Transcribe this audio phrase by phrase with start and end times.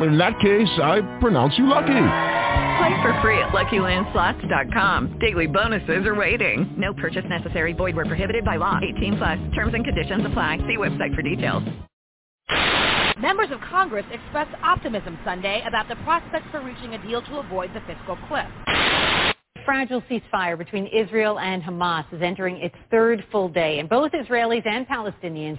[0.00, 1.86] In that case, I pronounce you lucky.
[2.78, 5.18] Play for free at LuckyLandSlots.com.
[5.20, 6.74] Daily bonuses are waiting.
[6.76, 7.72] No purchase necessary.
[7.72, 8.80] Void where prohibited by law.
[8.96, 9.38] 18 plus.
[9.54, 10.58] Terms and conditions apply.
[10.66, 11.62] See website for details.
[13.20, 17.70] Members of Congress expressed optimism Sunday about the prospects for reaching a deal to avoid
[17.72, 18.46] the fiscal cliff.
[19.64, 24.66] Fragile ceasefire between Israel and Hamas is entering its third full day, and both Israelis
[24.66, 25.58] and Palestinians.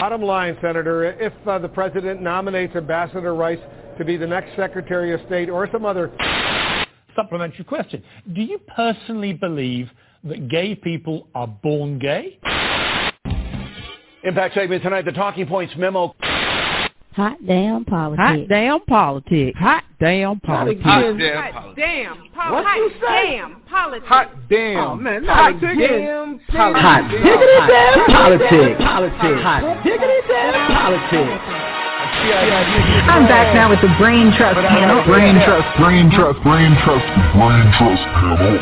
[0.00, 3.60] Bottom line, Senator, if uh, the president nominates Ambassador Rice
[3.98, 6.12] to be the next Secretary of State or some other
[7.14, 8.02] supplementary question.
[8.32, 9.88] Do you personally believe
[10.24, 12.38] that gay people are born gay?
[14.24, 16.14] Impact segment tonight, the Talking Points memo.
[17.18, 18.22] Hot damn politics.
[18.22, 19.58] Hot damn politics.
[19.58, 20.80] Hot damn politics.
[20.86, 21.74] Hot damn politics.
[21.74, 22.14] Damn
[22.54, 22.78] What politics.
[22.78, 23.26] you say?
[23.42, 24.06] Damn politics.
[24.06, 24.78] Hot damn.
[24.78, 25.78] Oh, man, Hot not damn.
[25.82, 27.18] damn Hot politics.
[27.18, 28.78] diggity damn Politics.
[28.86, 29.42] Politics.
[29.42, 31.42] Hot diggity damn politics.
[33.10, 35.02] I'm back now with the Brain Trust panel.
[35.02, 38.54] Brain Trust, Brain Trust, Brain Trust, Brain Trust panel.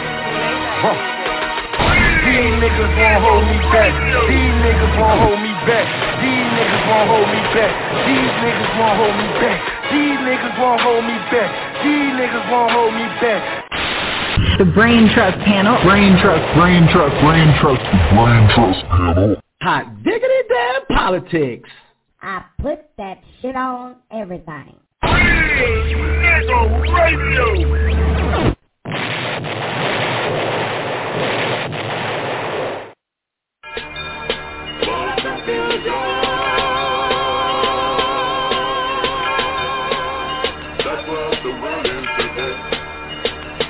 [2.25, 3.93] These niggas won't hold me back.
[4.29, 5.87] These niggas won't hold me back.
[6.23, 7.75] These niggas won't hold me back.
[8.07, 9.59] These niggas won't hold me back.
[9.91, 11.51] These niggas won't hold me back.
[11.83, 13.43] These niggas won't hold me back.
[14.59, 15.77] The Brain Trust panel.
[15.83, 17.83] Brain Trust, Brain Trust, Brain Trust,
[18.15, 19.37] Brain Trust panel.
[19.63, 21.69] Hot diggity damn politics.
[22.23, 24.77] I put that shit on everything.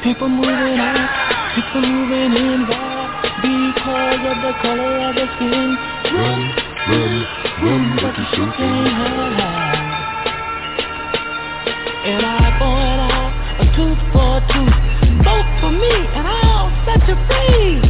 [0.04, 1.10] People moving out,
[1.56, 3.10] people moving in wild
[3.42, 5.76] because of the color of the skin.
[6.14, 6.40] Run,
[6.86, 7.14] run,
[7.62, 9.42] run, but you still Can't hide.
[12.06, 14.78] An eye for an eye, a tooth for a tooth.
[15.26, 17.85] Vote for me and I'll set you free.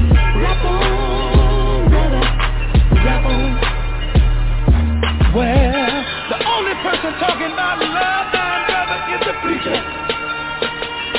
[5.37, 9.77] Well, the only person talking about love, my brother, is the preacher.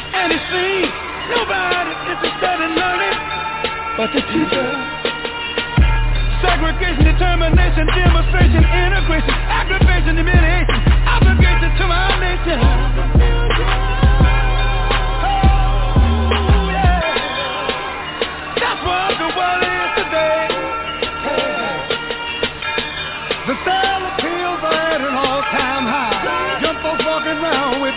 [0.09, 0.89] And it seems
[1.29, 3.17] nobody interested in learning
[3.93, 4.65] but the teacher.
[6.41, 13.26] Segregation, determination, demonstration, integration, aggravation, humiliation, obligation to my nation.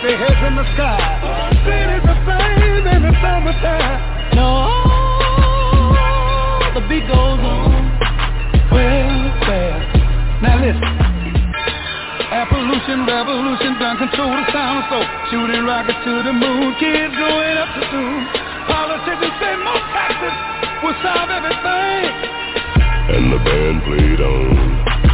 [0.01, 0.97] Their heads in the sky.
[1.61, 4.01] Cities the same in the summertime.
[4.33, 4.49] No,
[6.73, 7.69] the beat goes on.
[8.73, 9.13] Well,
[9.45, 9.77] well.
[10.41, 10.91] Now listen.
[12.31, 17.69] Appolution, revolution, gun control the sound so shooting rockets to the moon, kids going up
[17.75, 18.17] to school.
[18.71, 20.35] Politicians say more taxes
[20.81, 22.09] will solve everything.
[23.13, 25.10] And the band played on.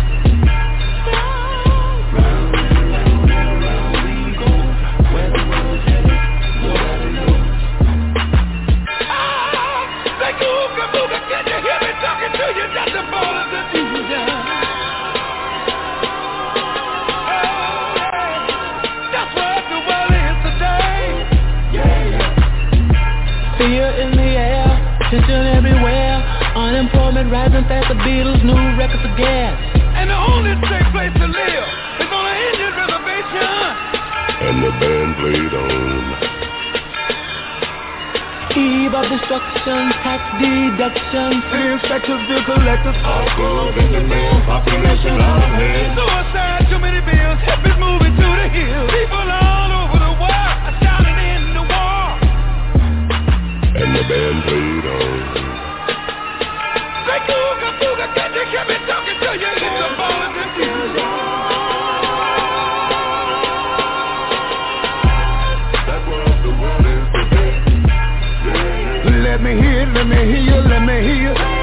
[23.68, 24.64] Fear in the air,
[25.12, 26.24] tension everywhere.
[26.56, 29.60] Unemployment rising fast, the Beatles' new records of gas.
[30.00, 31.68] And the only safe place to live
[32.00, 33.44] is on an Indian reservation.
[34.40, 36.00] And the band played on.
[38.56, 41.44] Eve of destruction, tax deduction.
[41.44, 45.92] Inspectors, bill collectors, all good in the mail, population out of hand.
[45.92, 48.88] Suicide, too many bills, hippies moving to the hills.
[48.96, 49.87] People all over
[53.88, 55.00] And the band played on.
[57.08, 59.48] Say, Googa, booga, can you hear me talking to you?
[59.48, 61.08] It's a ball of confusion.
[65.88, 67.54] That's what the world is today.
[69.24, 71.57] Let me hear, let me hear let me hear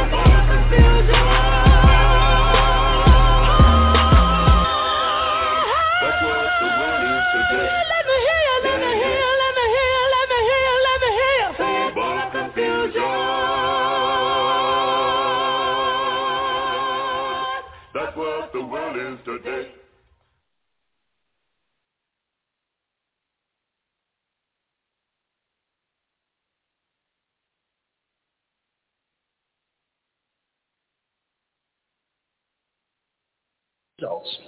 [34.04, 34.38] results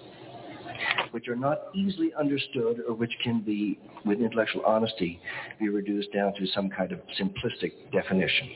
[1.13, 5.19] which are not easily understood or which can be, with intellectual honesty,
[5.59, 8.51] be reduced down to some kind of simplistic definition.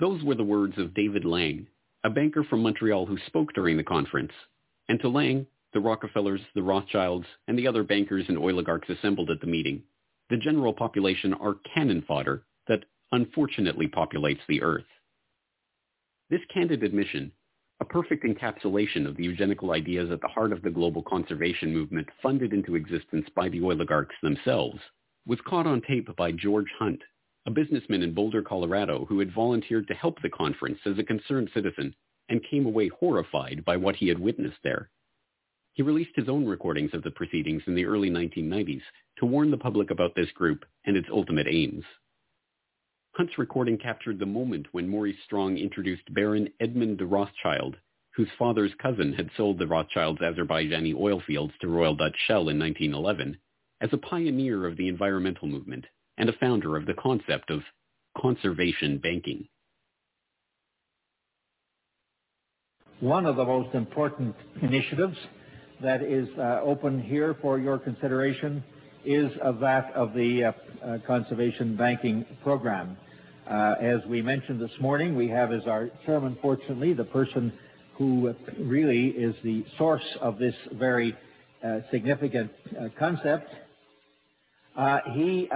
[0.00, 1.66] Those were the words of David Lang,
[2.02, 4.32] a banker from Montreal who spoke during the conference.
[4.88, 9.40] And to Lang, the Rockefellers, the Rothschilds, and the other bankers and oligarchs assembled at
[9.40, 9.82] the meeting,
[10.30, 14.84] the general population are cannon fodder that unfortunately populates the earth.
[16.30, 17.30] This candid admission
[17.80, 22.06] a perfect encapsulation of the eugenical ideas at the heart of the global conservation movement
[22.22, 24.78] funded into existence by the oligarchs themselves,
[25.26, 27.00] was caught on tape by George Hunt,
[27.46, 31.50] a businessman in Boulder, Colorado, who had volunteered to help the conference as a concerned
[31.54, 31.94] citizen
[32.28, 34.90] and came away horrified by what he had witnessed there.
[35.72, 38.82] He released his own recordings of the proceedings in the early 1990s
[39.18, 41.84] to warn the public about this group and its ultimate aims.
[43.20, 47.76] Hunt's recording captured the moment when Maurice Strong introduced Baron Edmund de Rothschild,
[48.16, 52.58] whose father's cousin had sold the Rothschilds' Azerbaijani oil fields to Royal Dutch Shell in
[52.58, 53.36] 1911,
[53.82, 55.84] as a pioneer of the environmental movement
[56.16, 57.60] and a founder of the concept of
[58.16, 59.46] conservation banking.
[63.00, 65.18] One of the most important initiatives
[65.82, 68.64] that is uh, open here for your consideration
[69.04, 70.52] is of that of the uh,
[70.82, 72.96] uh, conservation banking program.
[73.50, 77.52] Uh, as we mentioned this morning, we have as our chairman, fortunately, the person
[77.98, 81.16] who really is the source of this very
[81.64, 82.48] uh, significant
[82.80, 83.50] uh, concept.
[84.76, 85.48] Uh, he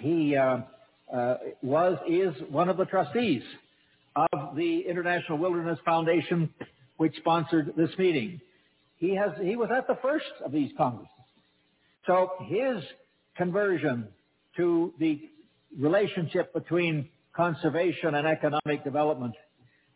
[0.00, 0.36] he
[1.62, 3.42] was is one of the trustees
[4.32, 6.52] of the International Wilderness Foundation,
[6.96, 8.40] which sponsored this meeting.
[8.96, 11.08] He has he was at the first of these congresses.
[12.08, 12.82] So his
[13.36, 14.08] conversion
[14.56, 15.20] to the
[15.78, 19.34] relationship between conservation and economic development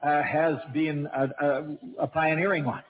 [0.03, 2.83] uh, has been a, a, a, pioneering one.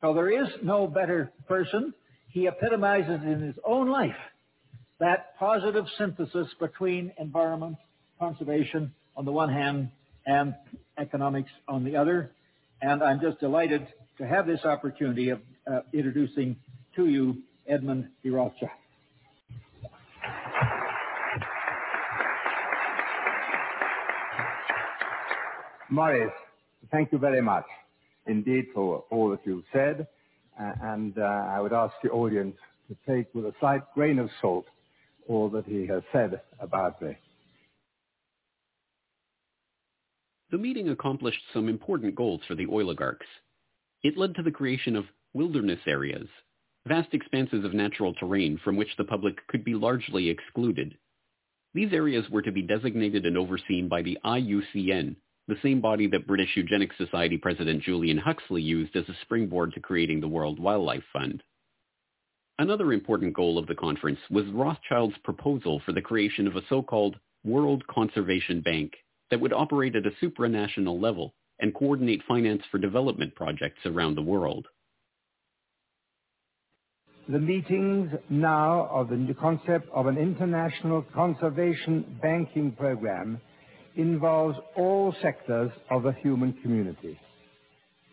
[0.00, 1.94] So there is no better person.
[2.28, 4.16] He epitomizes in his own life
[5.00, 7.76] that positive synthesis between environment,
[8.18, 9.90] conservation on the one hand,
[10.26, 10.54] and
[10.98, 12.32] economics on the other.
[12.82, 13.86] And I'm just delighted
[14.18, 16.56] to have this opportunity of uh, introducing
[16.96, 18.70] to you Edmund de Rothschild.
[25.90, 26.32] Maurice,
[26.90, 27.66] thank you very much
[28.26, 30.06] indeed for all that you've said.
[30.60, 32.56] Uh, and uh, I would ask the audience
[32.88, 34.66] to take with a slight grain of salt
[35.28, 37.16] all that he has said about me.
[40.50, 43.26] The meeting accomplished some important goals for the oligarchs.
[44.02, 45.04] It led to the creation of
[45.34, 46.28] wilderness areas,
[46.86, 50.96] vast expanses of natural terrain from which the public could be largely excluded.
[51.74, 55.16] These areas were to be designated and overseen by the IUCN,
[55.48, 59.80] the same body that British Eugenics Society President Julian Huxley used as a springboard to
[59.80, 61.42] creating the World Wildlife Fund.
[62.58, 67.16] Another important goal of the conference was Rothschild's proposal for the creation of a so-called
[67.44, 68.92] World Conservation Bank
[69.30, 74.22] that would operate at a supranational level and coordinate finance for development projects around the
[74.22, 74.66] world.
[77.28, 83.40] The meetings now of the concept of an international conservation banking program
[83.96, 87.18] involves all sectors of the human community,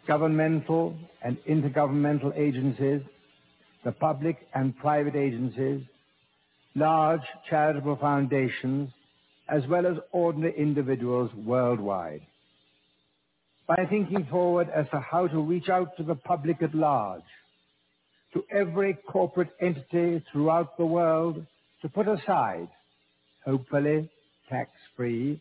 [0.07, 3.01] governmental and intergovernmental agencies,
[3.83, 5.81] the public and private agencies,
[6.75, 8.89] large charitable foundations,
[9.49, 12.21] as well as ordinary individuals worldwide.
[13.67, 17.21] By thinking forward as to how to reach out to the public at large,
[18.33, 21.45] to every corporate entity throughout the world
[21.81, 22.69] to put aside,
[23.45, 24.09] hopefully
[24.49, 25.39] tax-free,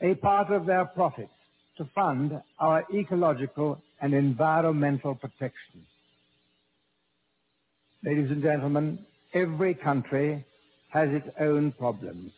[0.00, 1.30] a part of their profits
[1.78, 5.86] to fund our ecological and environmental protection.
[8.04, 8.98] Ladies and gentlemen,
[9.34, 10.44] every country
[10.90, 12.30] has its own problems,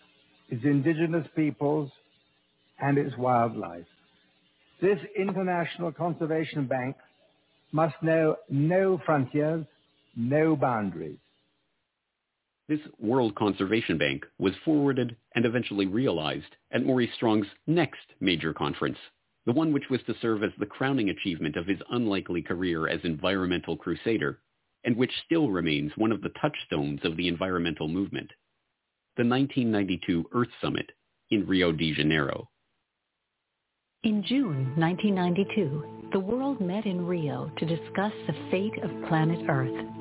[0.48, 1.90] its indigenous peoples
[2.80, 3.86] and its wildlife.
[4.80, 6.96] This International Conservation Bank
[7.72, 9.66] must know no frontiers,
[10.16, 11.18] no boundaries.
[12.68, 18.98] This World Conservation Bank was forwarded and eventually realized at Maurice Strong's next major conference,
[19.46, 23.00] the one which was to serve as the crowning achievement of his unlikely career as
[23.04, 24.40] environmental crusader,
[24.84, 28.30] and which still remains one of the touchstones of the environmental movement,
[29.16, 30.92] the 1992 Earth Summit
[31.30, 32.50] in Rio de Janeiro.
[34.04, 39.97] In June 1992, the world met in Rio to discuss the fate of planet Earth.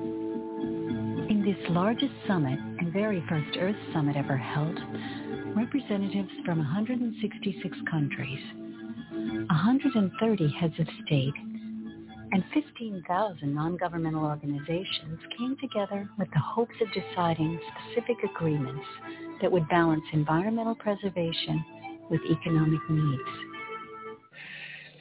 [1.47, 4.77] This largest summit and very first Earth summit ever held,
[5.55, 8.41] representatives from 166 countries,
[9.47, 11.33] 130 heads of state,
[12.33, 18.85] and 15,000 non-governmental organizations came together with the hopes of deciding specific agreements
[19.41, 21.63] that would balance environmental preservation
[22.11, 23.29] with economic needs.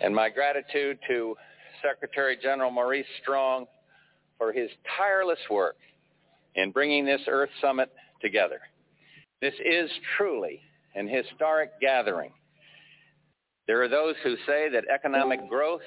[0.00, 1.34] And my gratitude to
[1.82, 3.66] Secretary General Maurice Strong
[4.38, 5.74] for his tireless work
[6.56, 8.60] in bringing this Earth Summit together.
[9.40, 10.60] This is truly
[10.94, 12.32] an historic gathering.
[13.66, 15.82] There are those who say that economic growth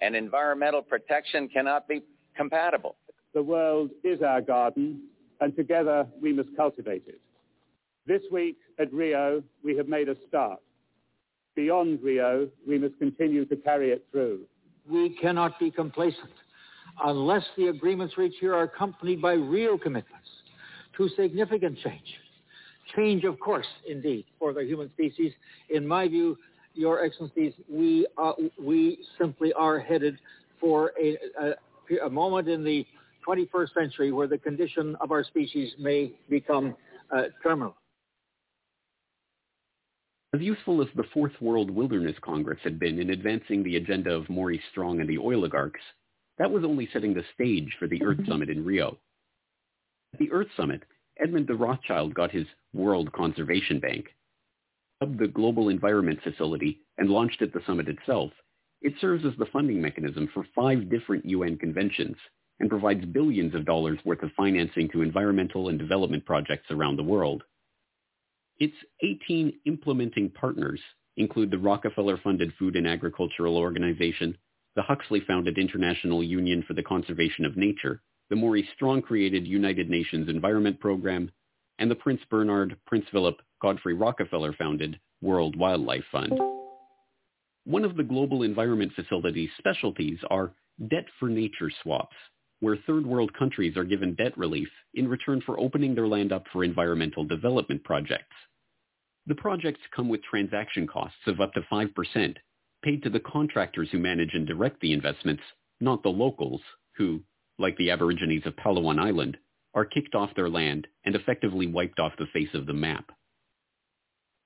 [0.00, 2.02] and environmental protection cannot be
[2.36, 2.96] compatible.
[3.32, 5.02] The world is our garden,
[5.40, 7.20] and together we must cultivate it.
[8.06, 10.60] This week at Rio, we have made a start.
[11.54, 14.40] Beyond Rio, we must continue to carry it through.
[14.90, 16.32] We cannot be complacent
[17.02, 20.28] unless the agreements reached here are accompanied by real commitments
[20.96, 22.14] to significant change.
[22.94, 25.32] Change, of course, indeed, for the human species.
[25.70, 26.36] In my view,
[26.74, 30.18] Your Excellencies, we, are, we simply are headed
[30.60, 32.86] for a, a, a moment in the
[33.26, 36.76] 21st century where the condition of our species may become
[37.14, 37.74] uh, terminal.
[40.34, 44.28] As useful as the Fourth World Wilderness Congress had been in advancing the agenda of
[44.28, 45.80] Maurice Strong and the oligarchs,
[46.38, 48.30] that was only setting the stage for the Earth mm-hmm.
[48.30, 48.98] Summit in Rio.
[50.12, 50.82] At the Earth Summit,
[51.20, 54.06] Edmund de Rothschild got his World Conservation Bank.
[55.00, 58.32] Dubbed the Global Environment Facility and launched at the summit itself,
[58.84, 62.16] it serves as the funding mechanism for five different UN conventions
[62.60, 67.02] and provides billions of dollars worth of financing to environmental and development projects around the
[67.02, 67.42] world.
[68.58, 70.80] Its 18 implementing partners
[71.16, 74.36] include the Rockefeller-funded Food and Agricultural Organization,
[74.76, 80.78] the Huxley-founded International Union for the Conservation of Nature, the Maurice Strong-created United Nations Environment
[80.80, 81.30] Program,
[81.78, 86.38] and the Prince Bernhard, Prince Philip, Godfrey Rockefeller-founded World Wildlife Fund.
[87.64, 90.52] One of the Global Environment Facility's specialties are
[90.88, 92.16] debt for nature swaps,
[92.60, 96.44] where third world countries are given debt relief in return for opening their land up
[96.52, 98.34] for environmental development projects.
[99.26, 102.36] The projects come with transaction costs of up to 5%,
[102.84, 105.42] paid to the contractors who manage and direct the investments,
[105.80, 106.60] not the locals,
[106.96, 107.20] who,
[107.58, 109.38] like the Aborigines of Palawan Island,
[109.74, 113.10] are kicked off their land and effectively wiped off the face of the map.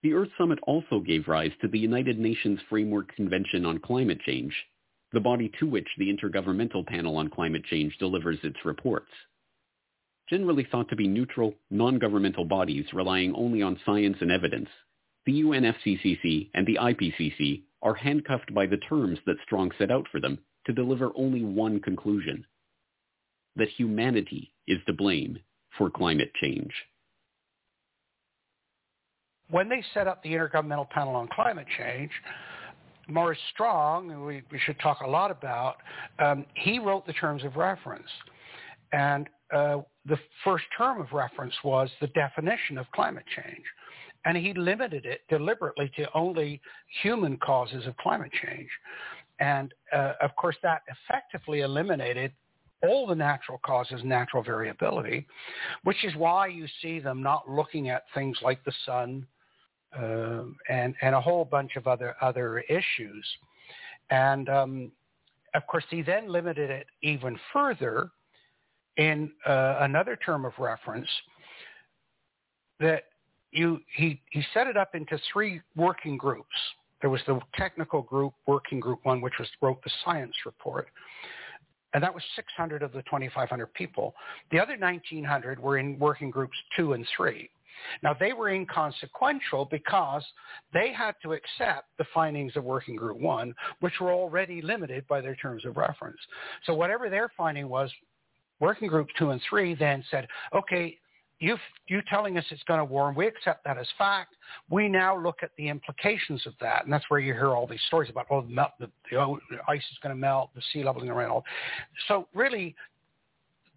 [0.02, 4.54] The Earth Summit also gave rise to the United Nations Framework Convention on Climate Change,
[5.12, 9.10] the body to which the Intergovernmental Panel on Climate Change delivers its reports.
[10.30, 14.68] Generally thought to be neutral, non-governmental bodies relying only on science and evidence,
[15.26, 20.20] the UNFCCC and the IPCC are handcuffed by the terms that Strong set out for
[20.20, 22.44] them to deliver only one conclusion,
[23.56, 25.38] that humanity is to blame
[25.76, 26.72] for climate change.
[29.50, 32.10] When they set up the Intergovernmental Panel on Climate Change,
[33.08, 35.76] Maurice Strong, we, we should talk a lot about,
[36.18, 38.08] um, he wrote the terms of reference.
[38.92, 43.64] And uh, the first term of reference was the definition of climate change.
[44.24, 46.60] And he limited it deliberately to only
[47.02, 48.68] human causes of climate change.
[49.40, 52.32] And uh, of course, that effectively eliminated
[52.82, 55.26] all the natural causes, natural variability,
[55.84, 59.26] which is why you see them not looking at things like the sun
[59.96, 63.26] uh, and and a whole bunch of other other issues.
[64.10, 64.92] And um,
[65.54, 68.10] of course, he then limited it even further
[68.96, 71.08] in uh, another term of reference
[72.80, 73.04] that
[73.52, 76.46] you he he set it up into three working groups.
[77.00, 80.88] There was the technical group, working group one, which was wrote the science report,
[81.94, 84.14] and that was 600 of the 2,500 people.
[84.50, 87.50] The other 1,900 were in working groups two and three.
[88.02, 90.24] Now they were inconsequential because
[90.72, 95.20] they had to accept the findings of working group one, which were already limited by
[95.20, 96.18] their terms of reference.
[96.64, 97.90] So whatever their finding was,
[98.60, 100.98] working group two and three then said, okay,
[101.40, 104.34] you you telling us it's going to warm, we accept that as fact.
[104.70, 107.80] We now look at the implications of that, and that's where you hear all these
[107.86, 109.18] stories about oh the, melt, the, the
[109.68, 111.42] ice is going to melt, the sea level is going to rise.
[112.08, 112.74] So really,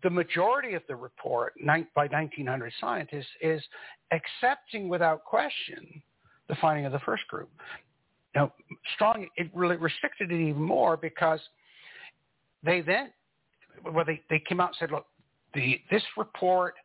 [0.03, 1.53] the majority of the report
[1.95, 3.61] by 1900 scientists is
[4.11, 6.01] accepting without question
[6.49, 7.49] the finding of the first group.
[8.35, 8.53] Now,
[8.95, 11.39] Strong it really restricted it even more because
[12.63, 13.11] they then
[13.93, 15.05] well they, they came out and said, look,
[15.53, 16.75] the this report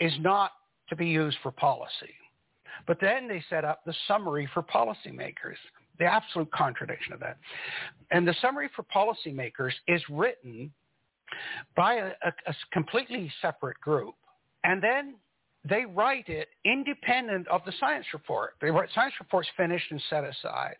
[0.00, 0.52] is not
[0.88, 2.14] to be used for policy.
[2.86, 5.56] But then they set up the summary for policymakers.
[5.98, 7.38] the absolute contradiction of that.
[8.12, 10.72] And the summary for policymakers is written
[11.76, 14.14] by a, a, a completely separate group.
[14.62, 15.16] And then
[15.68, 18.54] they write it independent of the science report.
[18.60, 20.76] The science report's finished and set aside.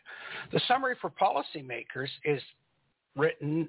[0.53, 2.41] The summary for policymakers is
[3.17, 3.69] written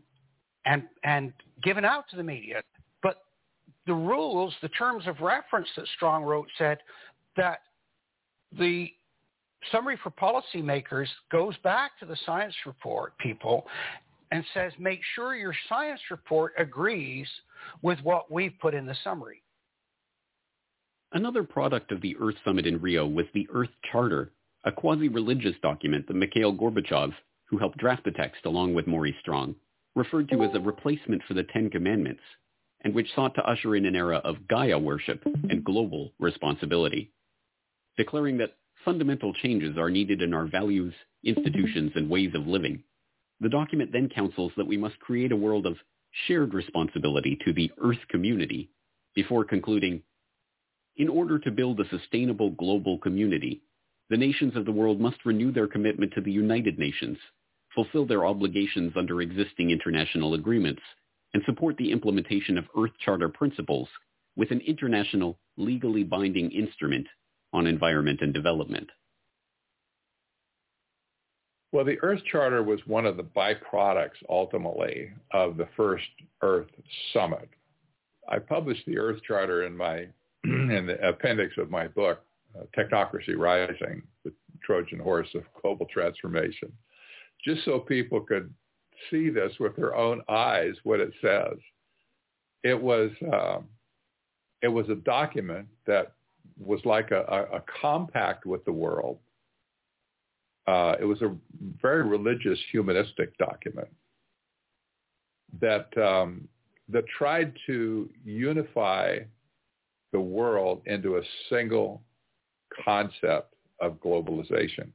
[0.65, 2.61] and and given out to the media.
[3.89, 6.77] The rules, the terms of reference that Strong wrote said
[7.37, 7.61] that
[8.55, 8.87] the
[9.71, 13.65] summary for policymakers goes back to the science report people
[14.29, 17.27] and says make sure your science report agrees
[17.81, 19.41] with what we've put in the summary.
[21.13, 24.31] Another product of the Earth Summit in Rio was the Earth Charter,
[24.65, 27.11] a quasi-religious document that Mikhail Gorbachev,
[27.45, 29.55] who helped draft the text along with Maurice Strong,
[29.95, 32.21] referred to as a replacement for the Ten Commandments,
[32.81, 37.11] and which sought to usher in an era of Gaia worship and global responsibility,
[37.97, 38.55] declaring that
[38.85, 40.93] fundamental changes are needed in our values,
[41.23, 42.81] institutions, and ways of living.
[43.41, 45.77] The document then counsels that we must create a world of
[46.27, 48.69] shared responsibility to the Earth community
[49.15, 50.01] before concluding,
[50.97, 53.61] in order to build a sustainable global community,
[54.09, 57.17] the nations of the world must renew their commitment to the United Nations,
[57.73, 60.81] fulfill their obligations under existing international agreements,
[61.33, 63.87] and support the implementation of Earth Charter principles
[64.35, 67.07] with an international legally binding instrument
[67.53, 68.89] on environment and development.
[71.71, 76.07] Well, the Earth Charter was one of the byproducts ultimately of the first
[76.41, 76.69] Earth
[77.13, 77.47] Summit.
[78.27, 80.07] I published the Earth Charter in my
[80.43, 82.23] in the appendix of my book,
[82.57, 84.31] uh, Technocracy Rising, the
[84.63, 86.71] Trojan horse of global transformation,
[87.43, 88.51] just so people could
[89.09, 91.57] see this with their own eyes, what it says.
[92.63, 93.65] It was um,
[94.61, 96.13] it was a document that
[96.59, 99.17] was like a, a, a compact with the world.
[100.67, 101.35] Uh, it was a
[101.81, 103.87] very religious, humanistic document
[105.61, 106.47] that um,
[106.89, 109.19] that tried to unify
[110.11, 112.01] the world into a single
[112.83, 114.89] concept of globalization.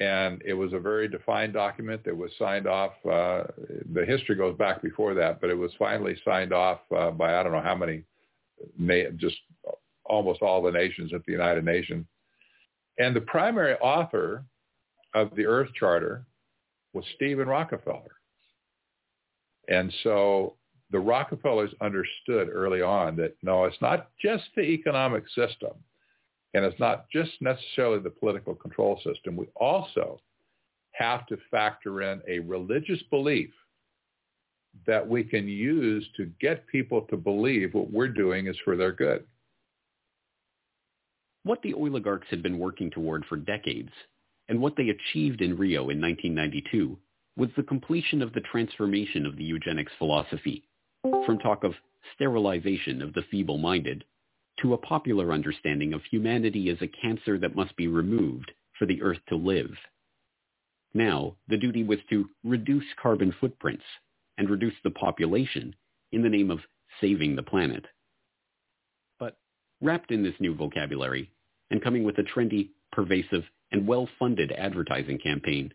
[0.00, 2.92] And it was a very defined document that was signed off.
[3.04, 3.44] Uh,
[3.92, 7.42] the history goes back before that, but it was finally signed off uh, by I
[7.42, 8.04] don't know how many,
[9.16, 9.36] just
[10.04, 12.06] almost all the nations at the United Nations.
[12.98, 14.44] And the primary author
[15.14, 16.24] of the Earth Charter
[16.92, 18.12] was Stephen Rockefeller.
[19.68, 20.54] And so
[20.90, 25.72] the Rockefellers understood early on that no, it's not just the economic system
[26.54, 29.36] and it's not just necessarily the political control system.
[29.36, 30.20] We also
[30.92, 33.50] have to factor in a religious belief
[34.86, 38.92] that we can use to get people to believe what we're doing is for their
[38.92, 39.24] good.
[41.44, 43.92] What the oligarchs had been working toward for decades
[44.48, 46.98] and what they achieved in Rio in 1992
[47.36, 50.64] was the completion of the transformation of the eugenics philosophy
[51.24, 51.74] from talk of
[52.14, 54.04] sterilization of the feeble-minded
[54.62, 59.02] to a popular understanding of humanity as a cancer that must be removed for the
[59.02, 59.70] earth to live.
[60.94, 63.84] Now, the duty was to reduce carbon footprints
[64.38, 65.74] and reduce the population
[66.12, 66.60] in the name of
[67.00, 67.84] saving the planet.
[69.18, 69.36] But
[69.80, 71.30] wrapped in this new vocabulary
[71.70, 75.72] and coming with a trendy, pervasive, and well-funded advertising campaign,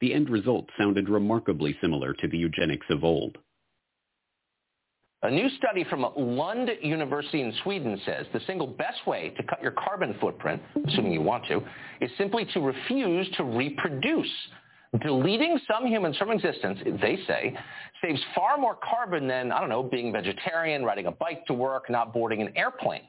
[0.00, 3.38] the end result sounded remarkably similar to the eugenics of old.
[5.24, 9.62] A new study from Lund University in Sweden says the single best way to cut
[9.62, 11.62] your carbon footprint, assuming you want to,
[12.00, 14.30] is simply to refuse to reproduce.
[15.00, 17.56] Deleting some humans from existence, they say,
[18.02, 21.88] saves far more carbon than, I don't know, being vegetarian, riding a bike to work,
[21.88, 23.02] not boarding an airplane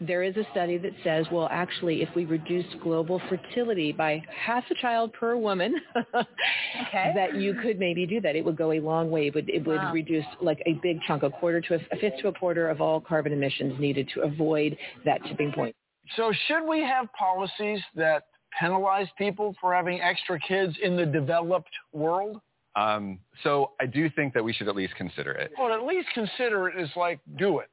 [0.00, 4.64] there is a study that says, well, actually, if we reduce global fertility by half
[4.70, 5.74] a child per woman,
[6.14, 7.12] okay.
[7.14, 8.34] that you could maybe do that.
[8.34, 9.26] It would go a long way.
[9.26, 9.92] It would, it would wow.
[9.92, 12.80] reduce like a big chunk, a quarter to a, a fifth to a quarter of
[12.80, 15.76] all carbon emissions needed to avoid that tipping point.
[16.16, 18.24] So should we have policies that
[18.58, 22.40] penalize people for having extra kids in the developed world?
[22.74, 25.52] Um, so I do think that we should at least consider it.
[25.58, 27.68] Well, at least consider it is like do it.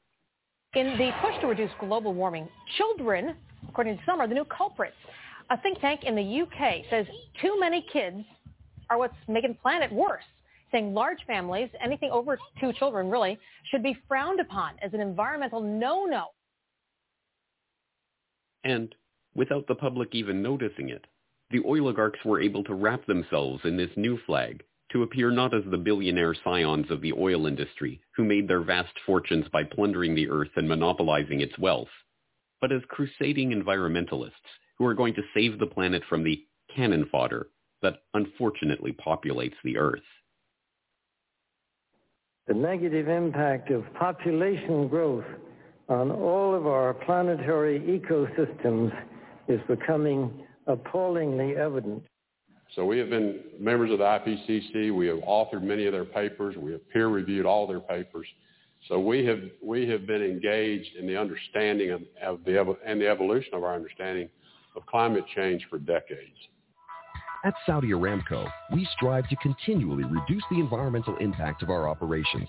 [0.75, 3.36] In the push to reduce global warming, children,
[3.67, 4.95] according to some, are the new culprits.
[5.49, 7.06] A think tank in the UK says
[7.41, 8.17] too many kids
[8.89, 10.23] are what's making the planet worse,
[10.71, 13.39] saying large families, anything over two children really,
[13.71, 16.25] should be frowned upon as an environmental no-no.
[18.63, 18.93] And
[19.36, 21.06] without the public even noticing it,
[21.49, 25.63] the oligarchs were able to wrap themselves in this new flag to appear not as
[25.69, 30.30] the billionaire scions of the oil industry who made their vast fortunes by plundering the
[30.30, 31.89] earth and monopolizing its wealth,
[32.62, 34.32] but as crusading environmentalists
[34.78, 37.47] who are going to save the planet from the cannon fodder
[37.82, 40.00] that unfortunately populates the Earth.
[42.47, 45.26] The negative impact of population growth
[45.89, 48.91] on all of our planetary ecosystems
[49.47, 52.04] is becoming appallingly evident.
[52.75, 54.95] So we have been members of the IPCC.
[54.95, 56.56] We have authored many of their papers.
[56.58, 58.27] We have peer reviewed all their papers.
[58.88, 63.08] So we have we have been engaged in the understanding of, of the and the
[63.08, 64.30] evolution of our understanding
[64.75, 66.38] of climate change for decades.
[67.43, 72.47] At Saudi Aramco, we strive to continually reduce the environmental impact of our operations,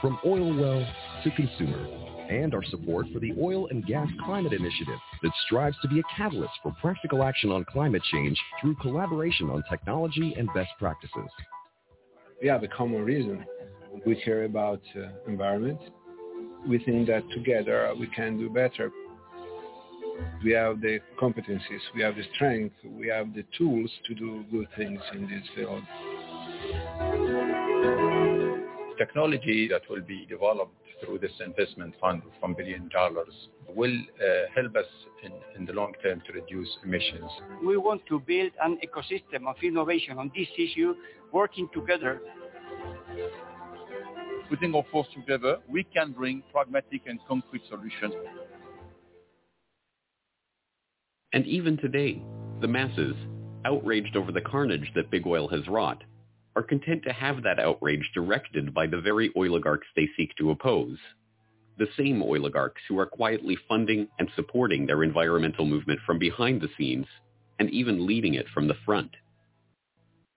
[0.00, 0.86] from oil well
[1.24, 1.86] to consumer,
[2.32, 6.16] and our support for the Oil and Gas Climate Initiative that strives to be a
[6.16, 11.28] catalyst for practical action on climate change through collaboration on technology and best practices.
[12.40, 13.44] We have a common reason.
[14.06, 15.78] We care about uh, environment.
[16.66, 18.90] We think that together we can do better.
[20.44, 24.68] We have the competencies, we have the strength, we have the tools to do good
[24.76, 25.82] things in this field.
[28.98, 32.90] Technology that will be developed through this investment fund of $1 billion
[33.74, 34.86] will uh, help us
[35.22, 37.30] in, in the long term to reduce emissions.
[37.64, 40.94] We want to build an ecosystem of innovation on this issue,
[41.32, 42.20] working together.
[44.48, 48.14] Putting our forces together, we can bring pragmatic and concrete solutions.
[51.32, 52.22] And even today,
[52.60, 53.14] the masses,
[53.64, 56.02] outraged over the carnage that big oil has wrought,
[56.56, 60.98] are content to have that outrage directed by the very oligarchs they seek to oppose.
[61.78, 66.68] The same oligarchs who are quietly funding and supporting their environmental movement from behind the
[66.76, 67.06] scenes
[67.58, 69.10] and even leading it from the front.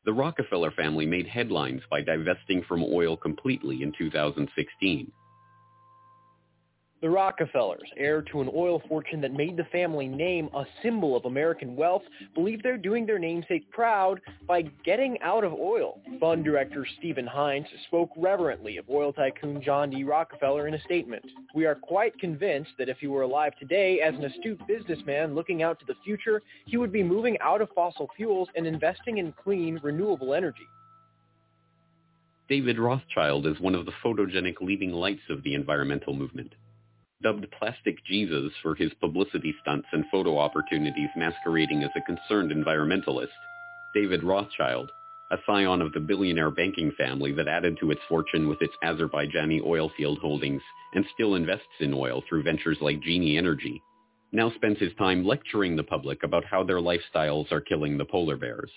[0.05, 5.11] The Rockefeller family made headlines by divesting from oil completely in 2016.
[7.05, 11.25] The Rockefellers, heir to an oil fortune that made the family name a symbol of
[11.25, 12.01] American wealth,
[12.33, 16.01] believe they're doing their namesake proud by getting out of oil.
[16.19, 20.03] Fund director Stephen Heintz spoke reverently of oil tycoon John D.
[20.03, 21.23] Rockefeller in a statement.
[21.53, 25.61] We are quite convinced that if he were alive today as an astute businessman looking
[25.61, 29.31] out to the future, he would be moving out of fossil fuels and investing in
[29.31, 30.65] clean, renewable energy.
[32.49, 36.55] David Rothschild is one of the photogenic leading lights of the environmental movement
[37.23, 43.27] dubbed Plastic Jesus for his publicity stunts and photo opportunities masquerading as a concerned environmentalist,
[43.93, 44.91] David Rothschild,
[45.31, 49.61] a scion of the billionaire banking family that added to its fortune with its Azerbaijani
[49.65, 50.61] oil field holdings
[50.93, 53.81] and still invests in oil through ventures like Genie Energy,
[54.31, 58.37] now spends his time lecturing the public about how their lifestyles are killing the polar
[58.37, 58.71] bears.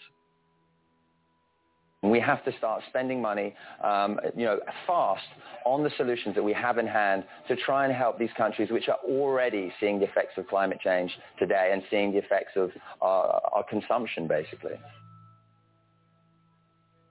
[2.03, 5.27] We have to start spending money, um, you know, fast
[5.65, 8.89] on the solutions that we have in hand to try and help these countries which
[8.89, 13.41] are already seeing the effects of climate change today and seeing the effects of our,
[13.53, 14.79] our consumption, basically.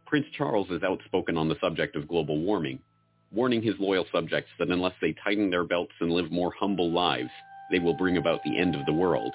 [0.06, 2.80] Prince Charles is outspoken on the subject of global warming,
[3.34, 7.30] warning his loyal subjects that unless they tighten their belts and live more humble lives,
[7.70, 9.34] they will bring about the end of the world.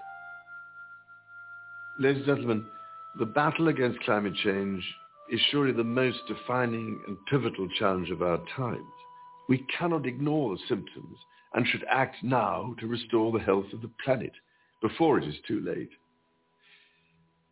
[1.98, 2.64] Ladies and gentlemen,
[3.18, 4.82] the battle against climate change
[5.32, 8.84] is surely the most defining and pivotal challenge of our times.
[9.48, 11.16] We cannot ignore the symptoms
[11.54, 14.32] and should act now to restore the health of the planet
[14.82, 15.88] before it is too late.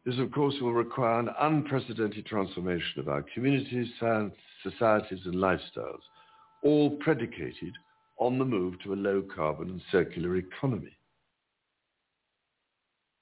[0.05, 6.01] This, of course, will require an unprecedented transformation of our communities, science, societies, and lifestyles,
[6.63, 7.73] all predicated
[8.19, 10.97] on the move to a low-carbon and circular economy.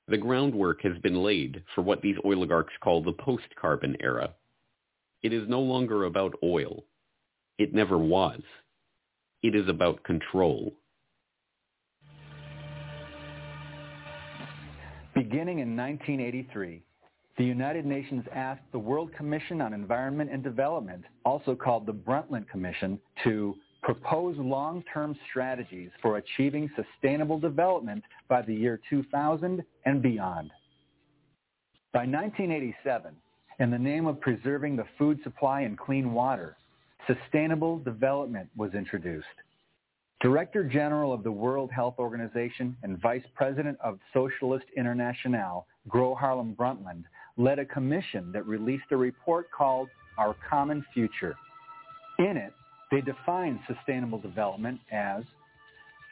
[0.09, 4.35] The groundwork has been laid for what these oligarchs call the post-carbon era,
[5.22, 6.85] it is no longer about oil.
[7.59, 8.40] It never was.
[9.42, 10.72] It is about control.
[15.14, 16.83] Beginning in 1983,
[17.38, 22.48] the United Nations asked the World Commission on Environment and Development, also called the Brundtland
[22.48, 30.50] Commission, to propose long-term strategies for achieving sustainable development by the year 2000 and beyond.
[31.92, 33.14] By 1987,
[33.59, 36.57] in the name of preserving the food supply and clean water,
[37.07, 39.27] sustainable development was introduced.
[40.21, 46.55] Director General of the World Health Organization and Vice President of Socialist International, Gro Harlem
[46.59, 47.05] Brundtland,
[47.37, 51.37] led a commission that released a report called Our Common Future.
[52.18, 52.53] In it,
[52.90, 55.23] they defined sustainable development as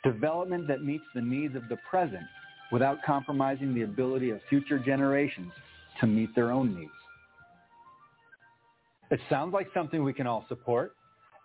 [0.04, 2.22] development that meets the needs of the present
[2.70, 5.52] without compromising the ability of future generations
[6.00, 6.92] to meet their own needs.
[9.10, 10.96] It sounds like something we can all support.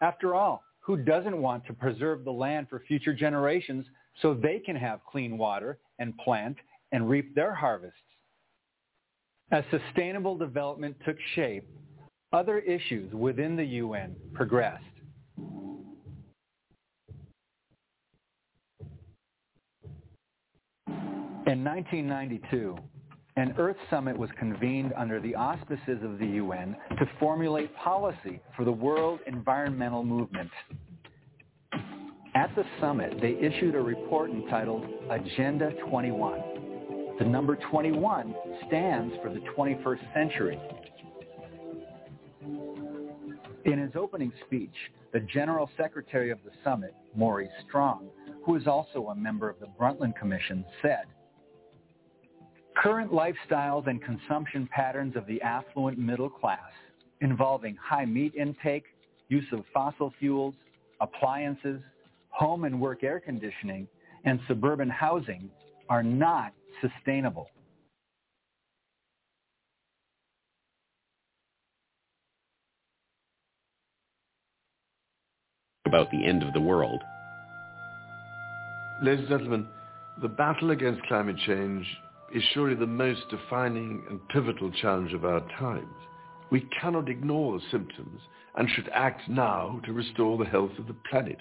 [0.02, 3.86] After all, who doesn't want to preserve the land for future generations
[4.22, 6.58] so they can have clean water and plant
[6.92, 7.98] and reap their harvests?
[9.52, 11.68] As sustainable development took shape,
[12.34, 14.86] other issues within the UN progressed.
[21.48, 22.78] In 1992,
[23.38, 28.66] an Earth Summit was convened under the auspices of the UN to formulate policy for
[28.66, 30.50] the world environmental movement.
[32.36, 37.16] At the summit, they issued a report entitled Agenda 21.
[37.20, 38.36] The number 21
[38.68, 40.60] stands for the 21st century.
[43.66, 44.74] In his opening speech,
[45.14, 48.10] the General Secretary of the summit, Maurice Strong,
[48.46, 51.06] who is also a member of the Brundtland Commission, said,
[52.82, 56.72] Current lifestyles and consumption patterns of the affluent middle class,
[57.20, 58.86] involving high meat intake,
[59.30, 60.56] use of fossil fuels,
[61.00, 61.80] appliances,
[62.30, 63.88] home and work air conditioning,
[64.26, 65.48] and suburban housing,
[65.90, 67.52] are not sustainable.
[75.86, 77.04] About the end of the world.
[79.04, 79.68] Ladies and gentlemen,
[80.24, 81.86] the battle against climate change
[82.34, 85.94] is surely the most defining and pivotal challenge of our times.
[86.50, 88.22] We cannot ignore the symptoms
[88.56, 91.38] and should act now to restore the health of the planet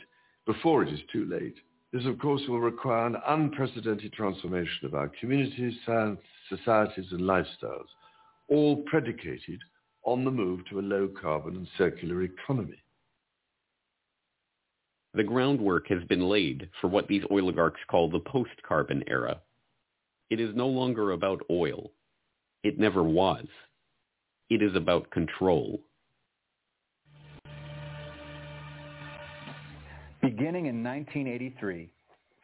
[0.47, 1.57] before it is too late.
[1.93, 7.89] This, of course, will require an unprecedented transformation of our communities, science, societies and lifestyles,
[8.49, 9.61] all predicated
[10.05, 12.83] on the move to a low-carbon and circular economy.
[15.15, 19.41] The groundwork has been laid for what these oligarchs call the post-carbon era.
[20.31, 21.91] It is no longer about oil.
[22.63, 23.47] It never was.
[24.49, 25.81] It is about control.
[30.23, 31.91] Beginning in 1983,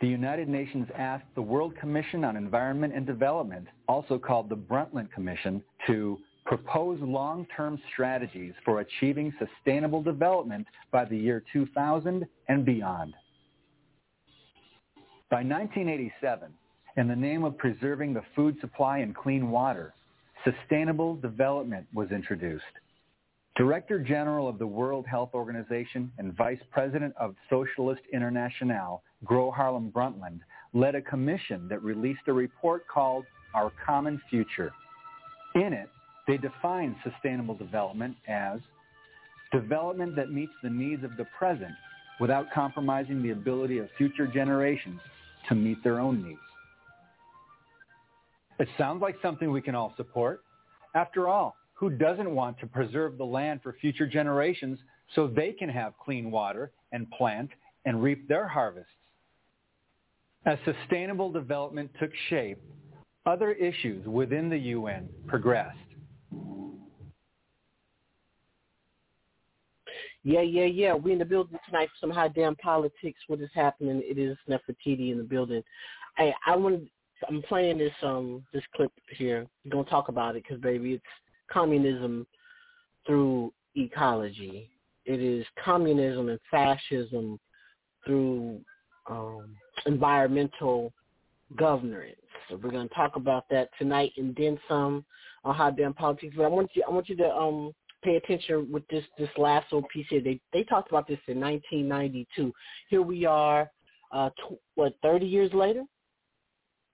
[0.01, 5.13] the United Nations asked the World Commission on Environment and Development, also called the Brundtland
[5.13, 13.15] Commission, to propose long-term strategies for achieving sustainable development by the year 2000 and beyond.
[15.29, 16.53] By 1987,
[16.97, 19.93] in the name of preserving the food supply and clean water,
[20.45, 22.65] sustainable development was introduced.
[23.57, 29.91] Director General of the World Health Organization and Vice President of Socialist International, Gro Harlem
[29.91, 30.41] Brundtland,
[30.75, 34.73] led a commission that released a report called Our Common Future.
[35.55, 35.89] In it,
[36.27, 38.61] they defined sustainable development as
[39.53, 41.73] development that meets the needs of the present
[42.21, 45.01] without compromising the ability of future generations
[45.49, 46.41] to meet their own needs.
[48.59, 50.43] It sounds like something we can all support.
[50.95, 54.79] After all, who doesn't want to preserve the land for future generations
[55.15, 57.51] so they can have clean water and plant
[57.85, 58.91] and reap their harvests?
[60.47, 62.59] As sustainable development took shape,
[63.27, 65.77] other issues within the UN progressed.
[70.23, 70.95] Yeah, yeah, yeah.
[70.95, 73.21] We in the building tonight for some high damn politics.
[73.29, 74.03] What is happening?
[74.05, 75.63] It is Nefertiti in the building.
[76.17, 76.89] Hey, I want.
[77.29, 79.47] I'm playing this um this clip here.
[79.65, 81.05] We're gonna talk about it because baby, it's
[81.51, 82.27] communism
[83.07, 84.71] through ecology.
[85.05, 87.39] It is communism and fascism
[88.05, 88.61] through
[89.09, 90.93] um, environmental
[91.57, 92.17] governance.
[92.49, 95.05] So we're to talk about that tonight and then some
[95.45, 96.35] on how damn politics.
[96.37, 99.73] But I want you, I want you to um, pay attention with this this last
[99.73, 100.21] little piece here.
[100.21, 102.53] They they talked about this in 1992.
[102.89, 103.71] Here we are,
[104.13, 105.85] uh, tw- what 30 years later,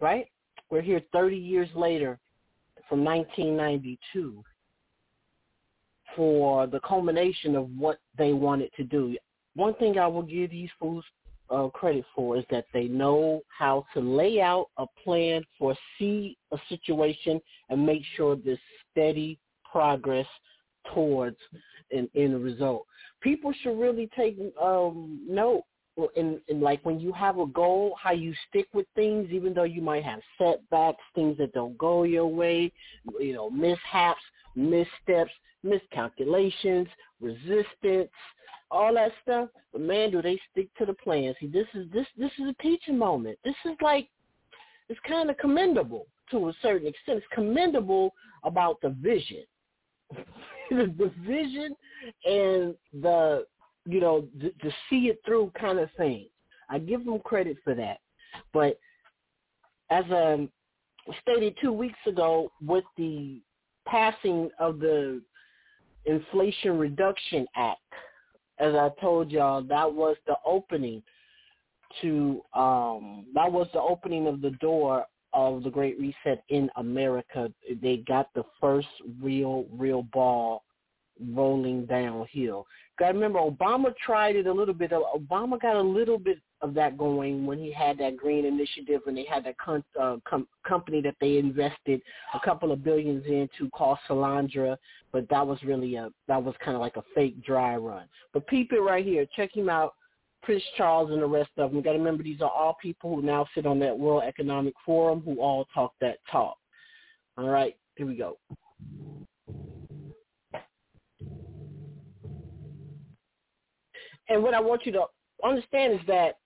[0.02, 0.26] right?
[0.68, 2.18] We're here 30 years later
[2.88, 4.42] from 1992
[6.14, 9.16] for the culmination of what they wanted to do.
[9.54, 11.04] One thing I will give these fools
[11.48, 16.58] uh, credit for is that they know how to lay out a plan, foresee a
[16.68, 18.58] situation, and make sure there's
[18.90, 19.38] steady
[19.70, 20.26] progress
[20.94, 21.36] towards
[21.90, 22.86] an end result.
[23.20, 25.62] People should really take um, note
[26.16, 29.64] in, in like when you have a goal, how you stick with things, even though
[29.64, 32.72] you might have setbacks, things that don't go your way,
[33.20, 34.20] you know, mishaps,
[34.56, 36.88] missteps, miscalculations,
[37.20, 38.10] resistance,
[38.70, 39.48] all that stuff.
[39.72, 41.34] But man, do they stick to the plan?
[41.40, 43.38] See, this is this this is a teaching moment.
[43.44, 44.08] This is like
[44.88, 47.18] it's kind of commendable to a certain extent.
[47.18, 49.44] It's commendable about the vision,
[50.70, 51.76] the vision,
[52.24, 53.46] and the
[53.84, 56.26] you know, to, to see it through kind of thing.
[56.70, 57.98] I give them credit for that.
[58.52, 58.78] But
[59.90, 60.50] as I um,
[61.20, 63.40] stated two weeks ago with the
[63.86, 65.20] passing of the
[66.06, 67.80] Inflation Reduction Act,
[68.58, 71.02] as I told y'all, that was the opening
[72.00, 77.52] to um that was the opening of the door of the Great Reset in America.
[77.80, 78.88] They got the first
[79.20, 80.62] real, real ball
[81.32, 82.66] rolling downhill.
[82.98, 84.92] To remember, Obama tried it a little bit.
[84.92, 89.16] Obama got a little bit of that going when he had that green initiative and
[89.16, 89.56] they had that
[90.00, 92.00] uh, com- company that they invested
[92.34, 94.76] a couple of billions into called Solyndra,
[95.10, 98.04] but that was really a that was kind of like a fake dry run.
[98.32, 99.26] But peep it right here.
[99.34, 99.94] Check him out.
[100.42, 101.78] Prince Charles and the rest of them.
[101.78, 104.74] You got to remember these are all people who now sit on that World Economic
[104.84, 106.56] Forum who all talk that talk.
[107.38, 108.38] All right, here we go.
[114.28, 115.04] And what I want you to
[115.44, 116.38] understand is that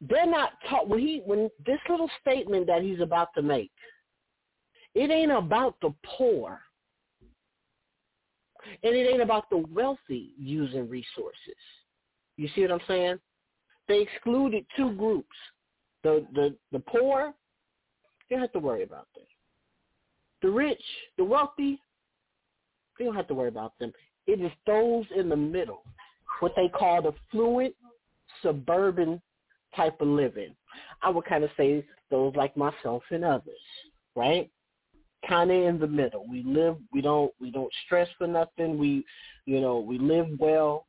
[0.00, 3.70] they're not taught when he when this little statement that he's about to make.
[4.94, 6.60] It ain't about the poor.
[8.82, 11.56] And it ain't about the wealthy using resources.
[12.36, 13.18] You see what I'm saying?
[13.88, 15.36] They excluded two groups.
[16.02, 17.34] The the the poor,
[18.28, 19.24] they don't have to worry about them.
[20.42, 20.82] The rich,
[21.18, 21.80] the wealthy,
[22.98, 23.92] they don't have to worry about them.
[24.26, 25.82] It is those in the middle,
[26.40, 27.74] what they call the fluent
[28.42, 29.20] suburban
[29.76, 30.54] type of living.
[31.02, 33.54] I would kind of say those like myself and others,
[34.16, 34.50] right?
[35.28, 36.26] Kind of in the middle.
[36.28, 36.76] We live.
[36.92, 37.32] We don't.
[37.40, 38.78] We don't stress for nothing.
[38.78, 39.04] We,
[39.44, 40.86] you know, we live well.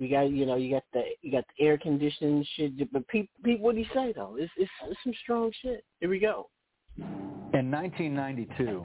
[0.00, 2.92] We got, you know, you got the you got the air conditioning shit.
[2.92, 4.36] But people, people, what do you say though?
[4.38, 5.84] It's, it's it's some strong shit.
[6.00, 6.48] Here we go.
[6.96, 8.84] In 1992,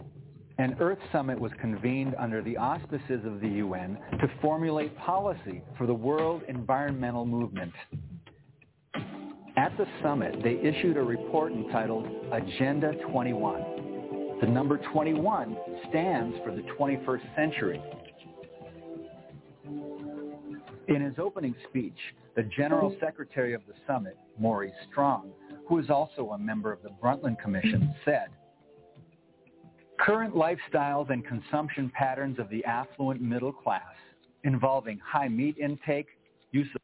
[0.59, 5.87] an Earth Summit was convened under the auspices of the UN to formulate policy for
[5.87, 7.73] the world environmental movement.
[9.55, 14.39] At the summit, they issued a report entitled Agenda 21.
[14.41, 15.57] The number 21
[15.89, 17.81] stands for the 21st century.
[20.87, 21.97] In his opening speech,
[22.35, 25.31] the General Secretary of the summit, Maurice Strong,
[25.67, 28.27] who is also a member of the Brundtland Commission, said,
[30.03, 33.95] Current lifestyles and consumption patterns of the affluent middle class,
[34.43, 36.07] involving high meat intake,
[36.51, 36.81] use of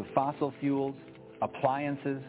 [0.00, 0.94] of fossil fuels,
[1.42, 2.22] appliances,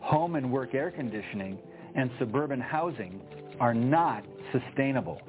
[0.00, 1.58] home and work air conditioning,
[1.94, 3.20] and suburban housing
[3.58, 5.20] are not sustainable.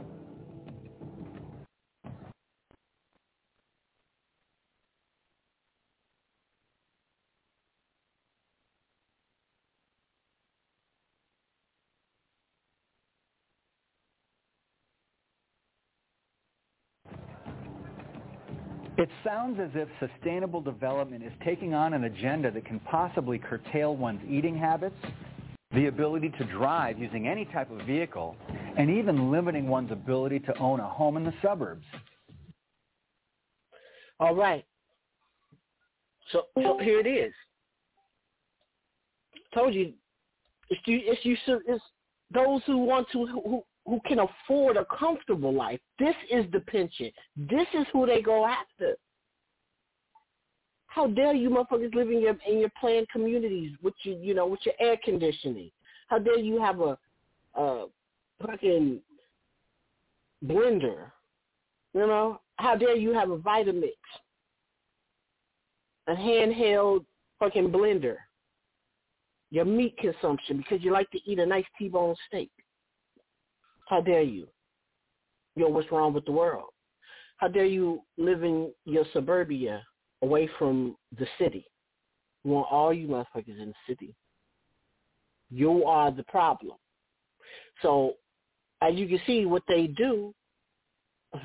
[18.97, 23.95] It sounds as if sustainable development is taking on an agenda that can possibly curtail
[23.95, 24.95] one's eating habits,
[25.73, 28.35] the ability to drive using any type of vehicle,
[28.77, 31.85] and even limiting one's ability to own a home in the suburbs.
[34.19, 34.63] All right.
[36.31, 37.33] So, so here it is.
[39.53, 39.93] Told you,
[40.69, 41.35] it's you, it's you,
[41.67, 41.83] it's
[42.33, 45.79] those who want to, who, who can afford a comfortable life.
[45.99, 47.11] This is the pension.
[47.35, 48.95] This is who they go after.
[50.95, 54.47] How dare you motherfuckers live in your in your planned communities with you you know
[54.47, 55.69] with your air conditioning?
[56.07, 56.97] How dare you have a
[57.55, 57.87] a
[58.41, 59.01] fucking
[60.45, 61.11] blender?
[61.93, 62.39] You know?
[62.55, 63.91] How dare you have a Vitamix?
[66.07, 67.03] A handheld
[67.39, 68.15] fucking blender.
[69.51, 72.51] Your meat consumption because you like to eat a nice T-bone steak.
[73.89, 74.47] How dare you?
[75.57, 76.69] Yo, what's wrong with the world?
[77.35, 79.83] How dare you live in your suburbia
[80.21, 81.65] away from the city?
[82.43, 84.15] You want all you motherfuckers in the city.
[85.49, 86.77] You are the problem.
[87.81, 88.13] So
[88.81, 90.33] as you can see, what they do,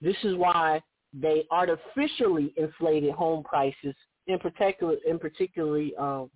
[0.00, 0.82] this is why
[1.12, 3.94] they artificially inflated home prices,
[4.26, 6.30] in particular, in particularly um,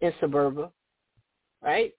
[0.00, 0.68] in suburban,
[1.62, 1.92] right?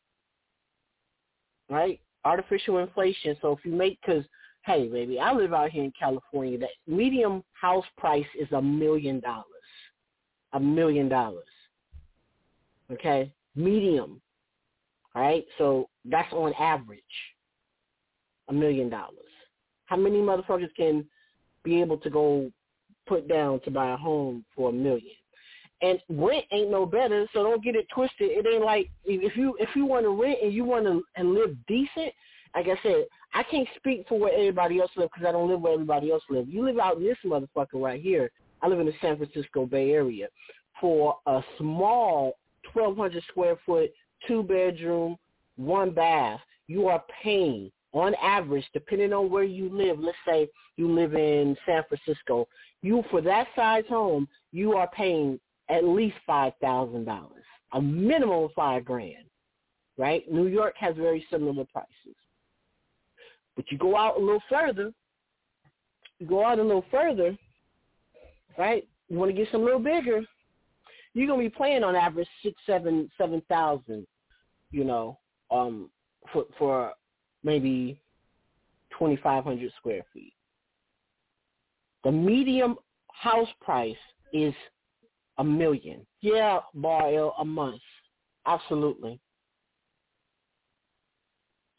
[1.70, 2.00] Right?
[2.26, 3.38] artificial inflation.
[3.42, 4.26] So if you make, because
[4.66, 6.58] hey, baby, I live out here in California.
[6.58, 9.46] That medium house price is a million dollars.
[10.54, 11.46] A million dollars.
[12.92, 14.22] Okay, medium.
[15.14, 17.02] All right, so that's on average
[18.48, 19.16] a million dollars.
[19.86, 21.06] How many motherfuckers can
[21.64, 22.52] be able to go
[23.08, 25.16] put down to buy a home for a million?
[25.82, 28.32] And rent ain't no better, so don't get it twisted.
[28.32, 31.34] It ain't like if you if you want to rent and you want to and
[31.34, 32.14] live decent.
[32.56, 33.06] Like I said,
[33.36, 36.24] I can't speak for where everybody else lives because I don't live where everybody else
[36.30, 36.48] lives.
[36.50, 38.32] You live out in this motherfucker right here.
[38.62, 40.28] I live in the San Francisco Bay Area.
[40.80, 42.38] For a small
[42.74, 43.92] 1,200 square foot,
[44.26, 45.18] two bedroom,
[45.58, 50.90] one bath, you are paying on average, depending on where you live, let's say you
[50.92, 52.48] live in San Francisco,
[52.82, 58.46] you for that size home, you are paying at least five thousand dollars, a minimum
[58.46, 59.26] of five grand,
[59.98, 60.30] right?
[60.32, 62.16] New York has very similar prices,
[63.56, 64.92] but you go out a little further,
[66.20, 67.38] you go out a little further,
[68.58, 68.88] right?
[69.10, 70.22] You want to get some little bigger,
[71.14, 74.06] you're gonna be paying on average six, seven, seven thousand,
[74.72, 75.18] you know,
[75.50, 75.90] um,
[76.34, 76.94] for for
[77.44, 78.00] maybe
[78.98, 80.34] 2,500 square feet.
[82.04, 82.76] The medium
[83.12, 83.96] house price
[84.34, 84.54] is
[85.38, 86.06] a million.
[86.22, 87.82] Yeah, borrow a month.
[88.46, 89.20] Absolutely.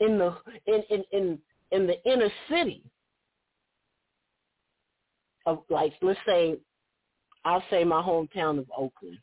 [0.00, 0.34] In the
[0.66, 1.38] in, in, in,
[1.72, 2.82] in the inner city
[5.46, 6.56] of like let's say
[7.44, 9.18] I'll say my hometown of Oakland.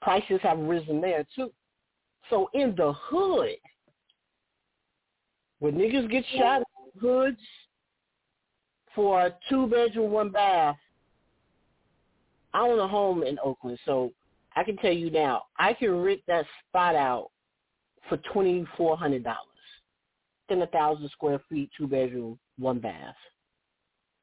[0.00, 1.52] Prices have risen there too.
[2.30, 3.56] So in the hood,
[5.58, 6.62] when niggas get shot
[6.98, 7.38] hoods
[8.94, 10.76] for a two bedroom, one bath,
[12.54, 14.12] I own a home in Oakland, so
[14.56, 17.30] I can tell you now, I can rent that spot out
[18.08, 19.51] for twenty four hundred dollars.
[20.48, 23.14] Ten a thousand square feet, two bedroom, one bath.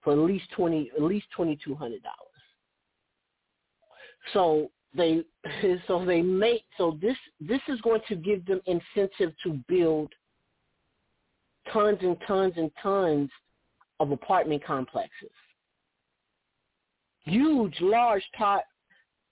[0.01, 2.17] For at least twenty at least twenty two hundred dollars.
[4.33, 5.23] So they
[5.87, 10.11] so they make so this this is going to give them incentive to build
[11.71, 13.29] tons and tons and tons
[13.99, 15.31] of apartment complexes.
[17.25, 18.63] Huge, large top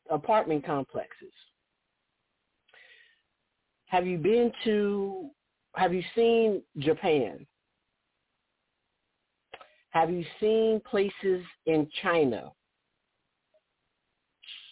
[0.09, 1.33] apartment complexes.
[3.87, 5.29] Have you been to,
[5.77, 7.45] have you seen Japan?
[9.91, 12.51] Have you seen places in China?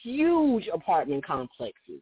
[0.03, 2.01] Huge apartment complexes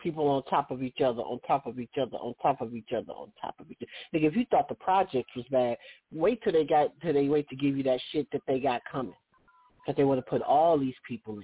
[0.00, 2.92] people on top of each other, on top of each other, on top of each
[2.96, 4.18] other, on top of each other.
[4.18, 5.76] Nigga, if you thought the project was bad,
[6.12, 8.80] wait till they got till they wait to give you that shit that they got
[8.90, 9.14] coming,
[9.76, 11.38] because they want to put all these people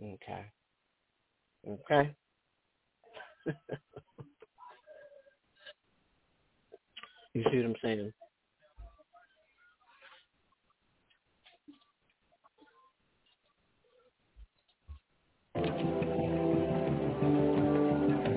[0.00, 0.14] in.
[0.14, 0.46] Okay.
[1.68, 2.14] Okay.
[7.36, 8.12] you see what I'm saying?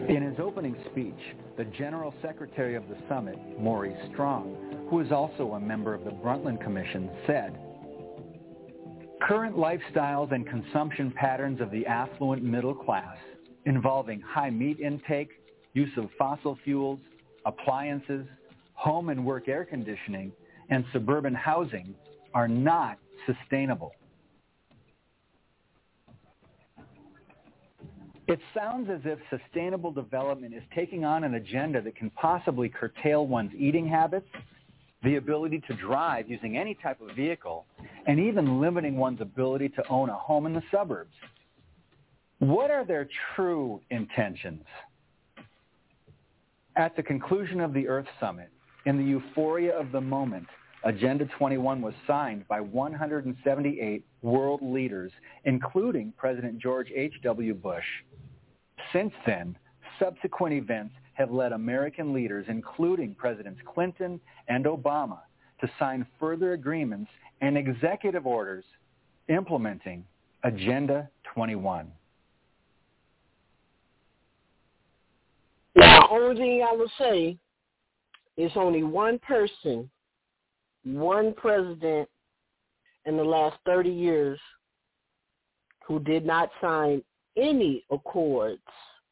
[0.10, 1.14] In his opening speech,
[1.58, 6.12] the General Secretary of the summit, Maurice Strong, who is also a member of the
[6.12, 7.58] Brundtland Commission, said,
[9.22, 13.16] Current lifestyles and consumption patterns of the affluent middle class,
[13.66, 15.30] involving high meat intake,
[15.74, 17.00] use of fossil fuels,
[17.46, 18.26] appliances,
[18.80, 20.32] home and work air conditioning,
[20.70, 21.94] and suburban housing,
[22.34, 23.92] are not sustainable.
[28.28, 33.28] It sounds as if sustainable development is taking on an agenda that can possibly curtail
[33.28, 34.28] one's eating habits,
[35.04, 37.66] the ability to drive using any type of vehicle,
[38.08, 41.14] and even limiting one's ability to own a home in the suburbs.
[42.38, 44.64] What are their true intentions?
[46.78, 48.50] At the conclusion of the Earth Summit,
[48.86, 50.48] in the euphoria of the moment,
[50.84, 55.12] Agenda 21 was signed by 178 world leaders,
[55.44, 57.54] including President George H.W.
[57.56, 57.84] Bush.
[58.94, 59.58] Since then,
[60.00, 65.20] subsequent events have led American leaders, including Presidents Clinton and Obama,
[65.60, 67.12] to sign further agreements
[67.42, 68.64] and executive orders
[69.28, 70.06] implementing
[70.44, 71.92] Agenda 21.
[75.76, 77.38] Now, only thing I will say
[78.40, 79.90] is only one person,
[80.86, 82.08] one president
[83.06, 84.40] in the last 30 years
[85.86, 87.04] who did not sign
[87.36, 88.62] any accords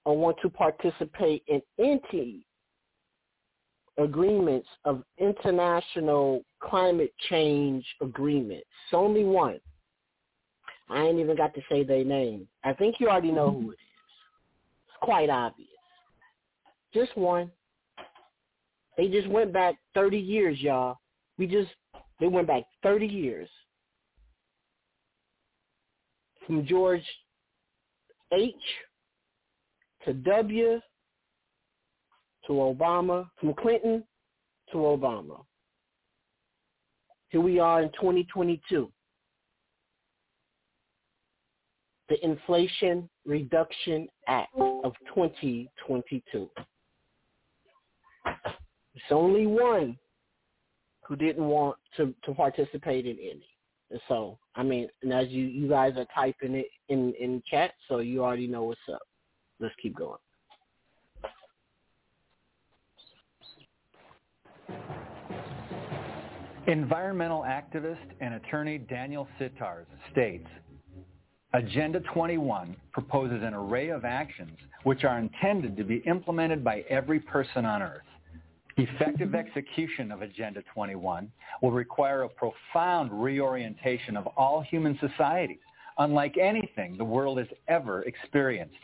[0.06, 2.46] or want to participate in any
[3.98, 8.66] agreements of international climate change agreements.
[8.86, 9.60] It's only one.
[10.90, 12.48] I ain't even got to say their name.
[12.64, 13.80] I think you already know who it is.
[14.88, 15.68] It's quite obvious.
[16.94, 17.52] Just one.
[18.98, 20.98] They just went back 30 years, y'all.
[21.38, 21.70] We just,
[22.20, 23.48] they went back 30 years.
[26.46, 27.04] From George
[28.34, 28.56] H
[30.06, 30.80] to W
[32.48, 34.04] to Obama, from Clinton
[34.72, 35.44] to Obama.
[37.30, 38.90] Here we are in 2022.
[42.10, 46.50] The Inflation Reduction Act of 2022.
[48.98, 49.96] It's only one
[51.04, 53.48] who didn't want to, to participate in any.
[53.92, 57.74] And so, I mean, and as you, you guys are typing it in, in chat,
[57.88, 59.04] so you already know what's up.
[59.60, 60.18] Let's keep going.
[66.66, 70.48] Environmental activist and attorney Daniel Sitarz states,
[71.54, 77.20] Agenda 21 proposes an array of actions which are intended to be implemented by every
[77.20, 78.02] person on Earth.
[78.78, 81.32] Effective execution of Agenda 21
[81.64, 85.58] will require a profound reorientation of all human societies,
[85.98, 88.76] unlike anything the world has ever experienced.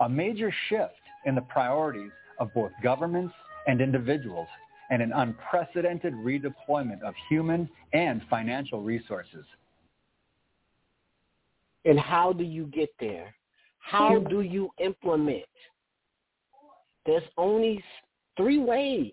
[0.00, 0.94] A major shift
[1.26, 3.34] in the priorities of both governments
[3.66, 4.48] and individuals
[4.90, 9.44] and an unprecedented redeployment of human and financial resources.
[11.84, 13.34] And how do you get there?
[13.80, 15.44] How do you implement?
[17.04, 17.84] There's only
[18.36, 19.12] three ways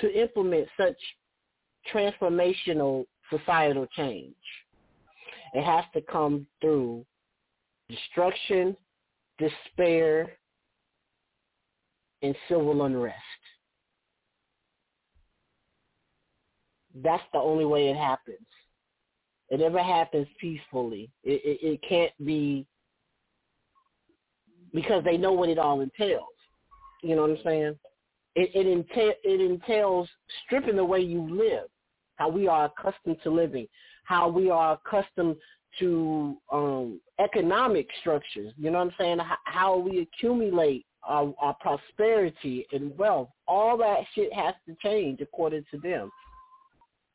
[0.00, 0.96] to implement such
[1.92, 4.34] transformational societal change.
[5.54, 7.04] It has to come through
[7.88, 8.76] destruction,
[9.38, 10.32] despair,
[12.22, 13.16] and civil unrest.
[17.02, 18.38] That's the only way it happens.
[19.50, 21.10] It never happens peacefully.
[21.24, 22.66] It, it, it can't be
[24.74, 26.24] because they know what it all entails.
[27.02, 27.78] You know what I'm saying?
[28.40, 30.08] It, it, entail, it entails
[30.44, 31.64] stripping the way you live,
[32.16, 33.66] how we are accustomed to living,
[34.04, 35.34] how we are accustomed
[35.80, 38.52] to um, economic structures.
[38.56, 39.18] You know what I'm saying?
[39.18, 43.28] How, how we accumulate our, our prosperity and wealth.
[43.48, 46.08] All that shit has to change according to them.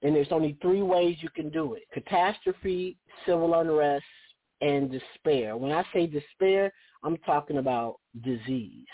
[0.02, 1.84] And there's only three ways you can do it.
[1.94, 4.04] Catastrophe, civil unrest,
[4.60, 5.56] and despair.
[5.56, 7.96] When I say despair, I'm talking about
[8.26, 8.88] disease.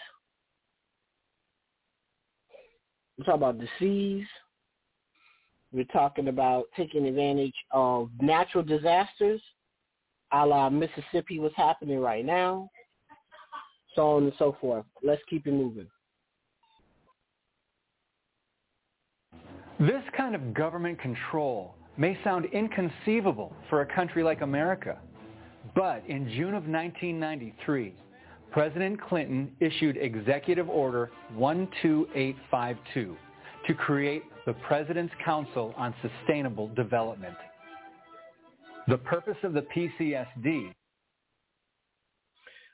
[3.20, 4.26] We're talking about disease.
[5.74, 9.42] We're talking about taking advantage of natural disasters,
[10.32, 12.70] a la Mississippi, what's happening right now,
[13.94, 14.86] so on and so forth.
[15.04, 15.88] Let's keep it moving.
[19.80, 24.98] This kind of government control may sound inconceivable for a country like America,
[25.76, 27.94] but in June of 1993,
[28.52, 33.16] President Clinton issued Executive Order 12852
[33.68, 37.36] to create the President's Council on Sustainable Development.
[38.88, 40.74] The purpose of the PCSD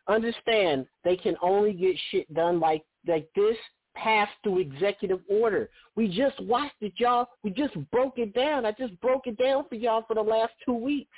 [0.07, 3.57] Understand they can only get shit done like like this
[3.95, 5.69] passed through executive order.
[5.95, 7.28] We just watched it, y'all.
[7.43, 8.65] We just broke it down.
[8.65, 11.17] I just broke it down for y'all for the last two weeks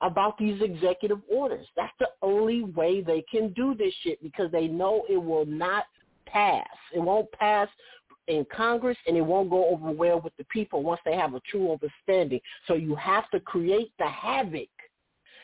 [0.00, 1.66] about these executive orders.
[1.76, 5.84] That's the only way they can do this shit because they know it will not
[6.26, 6.66] pass.
[6.94, 7.68] It won't pass
[8.26, 11.40] in Congress and it won't go over well with the people once they have a
[11.50, 12.40] true understanding.
[12.66, 14.68] So you have to create the havoc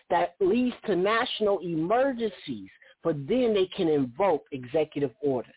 [0.08, 2.70] that leads to national emergencies
[3.02, 5.52] but then they can invoke executive orders.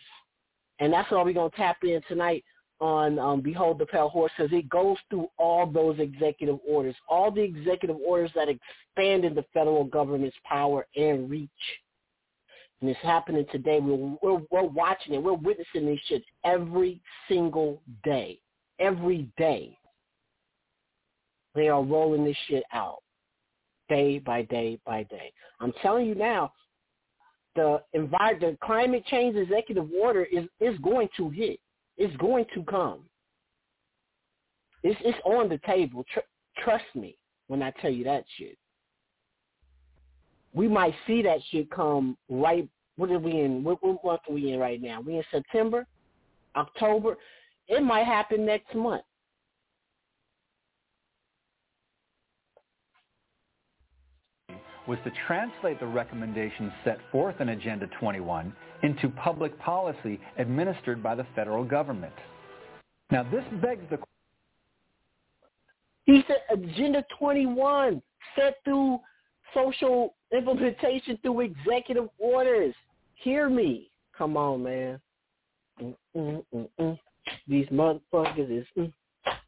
[0.80, 2.44] And that's all we're going to tap in tonight
[2.84, 7.32] on um, Behold the Pale Horse because it goes through all those executive orders, all
[7.32, 11.50] the executive orders that expanded the federal government's power and reach.
[12.82, 13.80] And it's happening today.
[13.80, 15.24] We're, we're, we're watching it.
[15.24, 18.42] We're witnessing this shit every single day.
[18.80, 19.78] Every day.
[21.56, 22.98] They are rolling this shit out
[23.88, 25.32] day by day by day.
[25.62, 26.52] I'm telling you now,
[27.56, 31.60] the envi- the climate change executive order is is going to hit.
[31.98, 33.02] It's going to come.
[34.84, 36.06] It's it's on the table.
[36.14, 36.20] Tr-
[36.64, 37.18] trust me
[37.48, 38.58] when I tell you that shit.
[40.54, 42.68] We might see that shit come right.
[42.96, 43.64] What are we in?
[43.64, 45.02] What, what month are we in right now?
[45.02, 45.88] We in September,
[46.56, 47.18] October.
[47.68, 49.04] It might happen next month.
[54.88, 58.54] Was to translate the recommendations set forth in Agenda 21
[58.84, 62.14] into public policy administered by the federal government.
[63.12, 64.00] Now this begs the
[66.06, 68.02] He said Agenda 21
[68.36, 69.00] set through
[69.54, 72.74] social implementation through executive orders.
[73.16, 73.90] Hear me.
[74.18, 75.00] Come on, man.
[75.82, 77.00] Mm, mm, mm, mm.
[77.48, 78.92] These motherfuckers is, mm,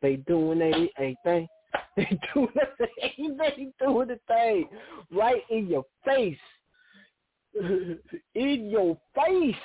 [0.02, 1.48] they doing a, a thing.
[1.98, 4.68] They do the they doing the thing
[5.12, 6.38] right in your face.
[8.36, 9.56] in your face.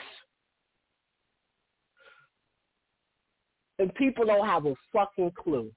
[3.78, 5.72] And people don't have a fucking clue.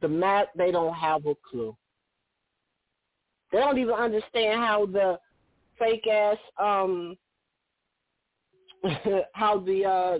[0.00, 1.76] The math, they don't have a clue.
[3.52, 5.18] They don't even understand how the
[5.78, 7.16] fake ass um
[9.32, 10.18] how the uh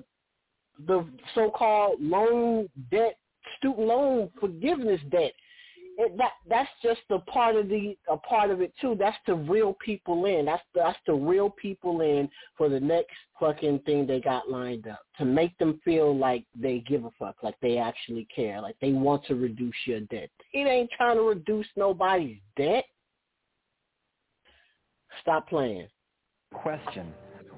[0.87, 3.17] the so-called loan debt
[3.59, 5.33] student loan forgiveness debt
[5.97, 8.97] it, that that's just a part of the a part of it too.
[8.99, 10.47] That's to reel people in.
[10.47, 15.01] That's that's to reel people in for the next fucking thing they got lined up
[15.19, 18.93] to make them feel like they give a fuck, like they actually care, like they
[18.93, 20.31] want to reduce your debt.
[20.53, 22.85] It ain't trying to reduce nobody's debt.
[25.23, 25.87] Stop playing.
[26.53, 27.13] Question.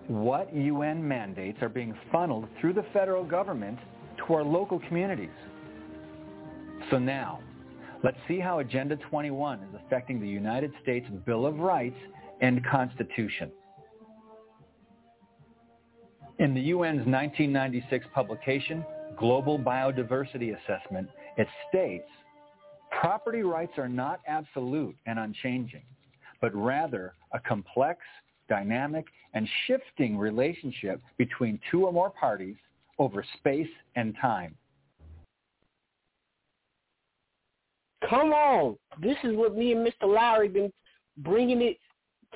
[0.09, 3.79] What UN mandates are being funneled through the federal government
[4.19, 5.31] to our local communities?
[6.91, 7.41] So now,
[8.07, 11.97] Let's see how Agenda 21 is affecting the United States Bill of Rights
[12.41, 13.51] and Constitution.
[16.39, 18.85] In the UN's 1996 publication,
[19.19, 21.09] Global Biodiversity Assessment,
[21.39, 22.09] it states,
[23.01, 25.83] property rights are not absolute and unchanging,
[26.41, 28.01] but rather a complex,
[28.49, 32.57] dynamic, and shifting relationship between two or more parties
[32.99, 33.67] over space
[33.97, 34.55] and time.
[38.09, 38.77] Come on.
[39.01, 40.05] This is what me and Mr.
[40.05, 40.73] Lowry been
[41.19, 41.79] bringing it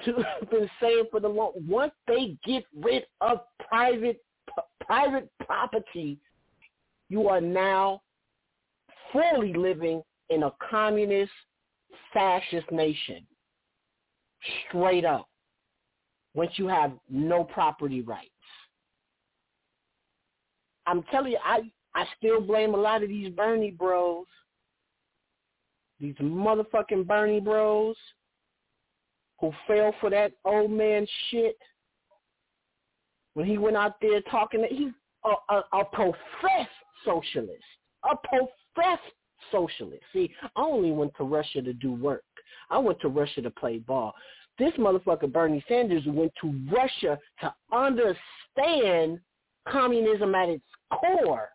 [0.04, 1.52] to, been saying for the long.
[1.68, 4.20] Once they get rid of private
[4.84, 6.18] private property,
[7.08, 8.02] you are now
[9.12, 11.32] fully living in a communist
[12.12, 13.26] fascist nation.
[14.68, 15.28] Straight up.
[16.34, 18.28] Once you have no property rights.
[20.86, 24.26] I'm telling you, I I still blame a lot of these Bernie bros
[26.00, 27.96] these motherfucking Bernie bros
[29.40, 31.56] who fell for that old man shit
[33.34, 34.62] when he went out there talking.
[34.62, 34.92] That he's
[35.24, 36.70] a, a, a professed
[37.04, 37.62] socialist,
[38.10, 39.02] a professed
[39.50, 40.02] socialist.
[40.12, 42.24] See, I only went to Russia to do work.
[42.70, 44.14] I went to Russia to play ball.
[44.58, 49.20] This motherfucker Bernie Sanders went to Russia to understand
[49.68, 51.48] communism at its core.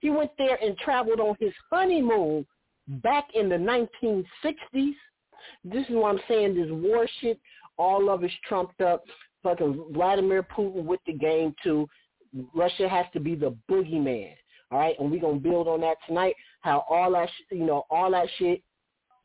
[0.00, 2.46] He went there and traveled on his honeymoon
[2.88, 4.94] back in the 1960s.
[5.64, 6.54] This is what I'm saying.
[6.54, 7.38] This war shit,
[7.76, 9.04] all of it's trumped up.
[9.42, 11.88] Fucking Vladimir Putin with the game too.
[12.54, 14.32] Russia has to be the boogeyman.
[14.72, 16.34] All right, and we're gonna build on that tonight.
[16.62, 18.62] How all that, you know, all that shit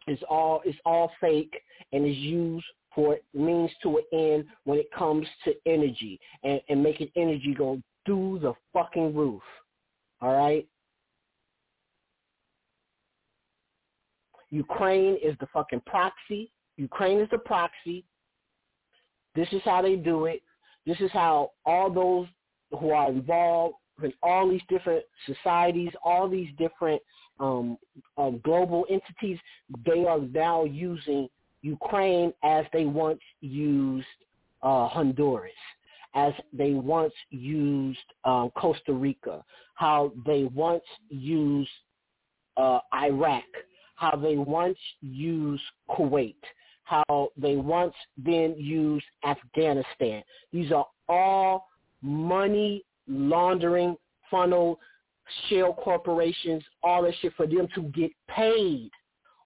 [0.07, 1.59] is all is all fake
[1.91, 6.84] and is used for means to an end when it comes to energy and, and
[6.84, 9.41] making energy go through the fucking roof.
[10.22, 10.68] All right,
[14.52, 16.52] Ukraine is the fucking proxy.
[16.78, 18.04] Ukraine is the proxy.
[19.34, 20.41] This is how they do it.
[20.86, 22.28] This is how all those
[22.78, 27.02] who are involved in all these different societies, all these different
[27.39, 27.78] um,
[28.18, 29.38] uh, global entities,
[29.86, 31.28] they are now using
[31.62, 34.08] Ukraine as they once used
[34.64, 35.52] uh, Honduras,
[36.16, 39.43] as they once used um, Costa Rica,
[39.76, 41.70] how they once used
[42.58, 43.43] uh, Iraq,
[44.02, 46.34] how they once used Kuwait,
[46.86, 50.24] how they once then used Afghanistan.
[50.52, 51.68] These are all
[52.02, 53.95] money laundering
[54.32, 54.80] funnel
[55.47, 58.89] shell corporations, all that shit for them to get paid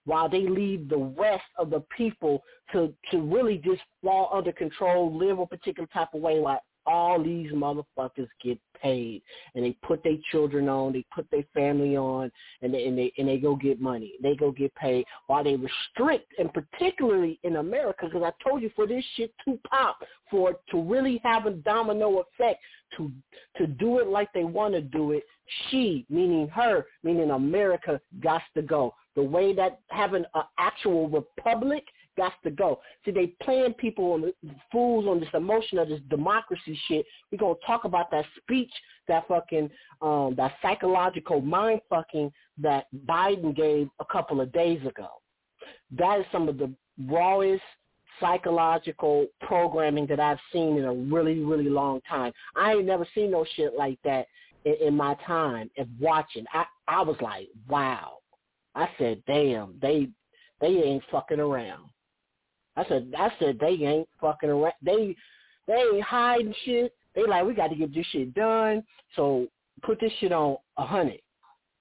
[0.06, 2.42] while they leave the rest of the people
[2.72, 7.22] to to really just fall under control, live a particular type of way while all
[7.22, 9.22] these motherfuckers get paid
[9.54, 12.32] and they put their children on, they put their family on,
[12.62, 14.14] and they, and they and they go get money.
[14.22, 18.70] They go get paid while they restrict, and particularly in America, because I told you
[18.76, 19.98] for this shit to pop,
[20.30, 22.62] for to really have a domino effect,
[22.98, 23.12] to
[23.58, 25.24] to do it like they want to do it,
[25.70, 28.94] she, meaning her, meaning America, got to go.
[29.16, 31.86] The way that having an actual republic
[32.18, 32.80] got to go.
[33.04, 34.34] See, they playing people on the
[34.72, 37.06] fools on this emotion of this democracy shit.
[37.32, 38.72] We're gonna talk about that speech,
[39.08, 39.70] that fucking
[40.02, 45.10] um that psychological mind fucking that Biden gave a couple of days ago.
[45.98, 46.74] That is some of the
[47.08, 47.64] rawest
[48.20, 52.32] psychological programming that I've seen in a really, really long time.
[52.56, 54.28] I ain't never seen no shit like that
[54.64, 56.46] in, in my time of watching.
[56.54, 58.18] I I was like, wow.
[58.76, 60.10] I said, damn, they
[60.62, 61.90] they ain't fucking around.
[62.76, 64.74] I said, I said they ain't fucking around.
[64.82, 65.16] They
[65.68, 66.94] they ain't hiding shit.
[67.16, 68.84] They like we got to get this shit done.
[69.16, 69.48] So
[69.82, 71.22] put this shit on a hundred.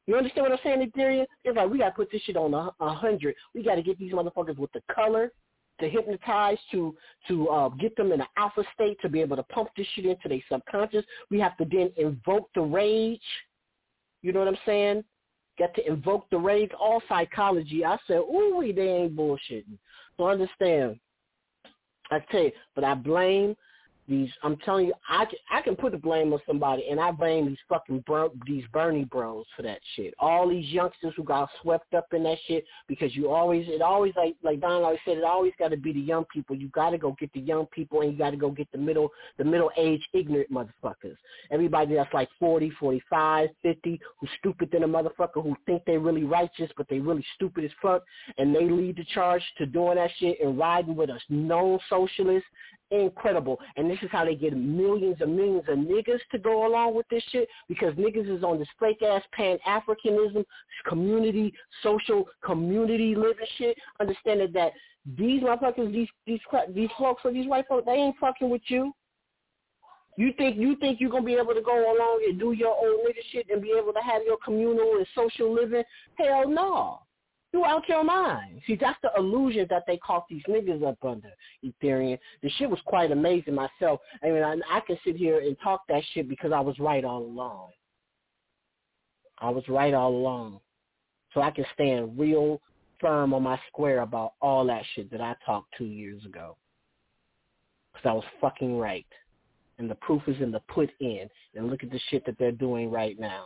[0.07, 1.27] You understand what I'm saying, Ethereum?
[1.45, 3.35] It's like we got to put this shit on a, a hundred.
[3.55, 5.33] We got to get these motherfuckers with the color.
[5.81, 6.95] to hypnotize, to
[7.29, 10.07] to uh, get them in an alpha state, to be able to pump this shit
[10.07, 11.05] into their subconscious.
[11.31, 13.21] We have to then invoke the rage.
[14.23, 15.05] You know what I'm saying?
[15.59, 16.71] Got to invoke the rage.
[16.79, 17.85] All psychology.
[17.85, 19.79] I said, ooh, they ain't bullshitting.
[20.17, 20.99] So understand.
[22.11, 23.57] I tell you, but I blame
[24.07, 27.11] these I'm telling you, I can, I can put the blame on somebody, and I
[27.11, 30.13] blame these fucking bro, these Bernie bros for that shit.
[30.19, 34.13] All these youngsters who got swept up in that shit because you always it always
[34.17, 36.55] like like Don always said it always got to be the young people.
[36.55, 38.79] You got to go get the young people, and you got to go get the
[38.79, 41.17] middle the middle age ignorant motherfuckers.
[41.51, 45.97] Everybody that's like forty, forty five, fifty, who's stupid than a motherfucker, who think they
[45.97, 48.03] really righteous but they really stupid as fuck,
[48.37, 52.45] and they lead the charge to doing that shit and riding with a known socialist
[52.91, 53.59] incredible.
[53.77, 57.07] And this is how they get millions and millions of niggas to go along with
[57.09, 60.45] this shit because niggas is on this fake ass pan Africanism,
[60.87, 63.77] community, social community living shit.
[64.01, 64.73] Understanding that
[65.17, 66.41] these motherfuckers, these these
[66.75, 68.93] these folks or these white folks, they ain't fucking with you.
[70.17, 73.05] You think you think you're gonna be able to go along and do your own
[73.05, 75.83] nigga shit and be able to have your communal and social living?
[76.17, 77.01] Hell no.
[77.55, 78.61] You out your mind.
[78.67, 81.31] See, that's the illusion that they caught these niggas up under,
[81.65, 82.19] Ethereum.
[82.43, 84.01] The shit was quite amazing myself.
[84.25, 87.05] I mean, I, I can sit here and talk that shit because I was right
[87.05, 87.69] all along.
[89.39, 90.59] I was right all along.
[91.33, 92.61] So I can stand real
[93.01, 96.57] firm on my square about all that shit that I talked two years ago.
[97.93, 99.07] Because I was fucking right.
[99.79, 101.29] And the proof is in the put in.
[101.55, 103.45] And look at the shit that they're doing right now.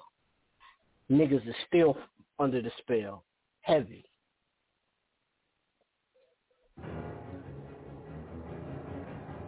[1.11, 1.98] Niggas are still
[2.38, 3.24] under the spell
[3.62, 4.04] heavy.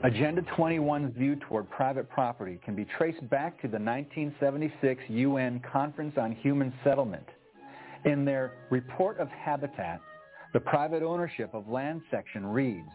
[0.02, 6.14] Agenda 21's view toward private property can be traced back to the 1976 UN Conference
[6.16, 7.26] on Human Settlement.
[8.06, 10.00] In their Report of Habitat,
[10.54, 12.88] the private ownership of land section reads,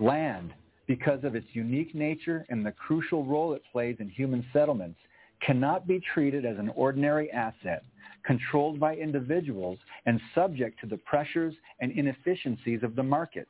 [0.00, 0.52] Land,
[0.88, 4.98] because of its unique nature and the crucial role it plays in human settlements,
[5.40, 7.84] cannot be treated as an ordinary asset
[8.24, 13.46] controlled by individuals and subject to the pressures and inefficiencies of the market.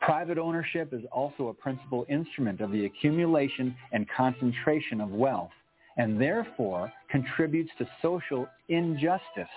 [0.00, 5.50] Private ownership is also a principal instrument of the accumulation and concentration of wealth
[5.98, 9.48] and therefore contributes to social injustice.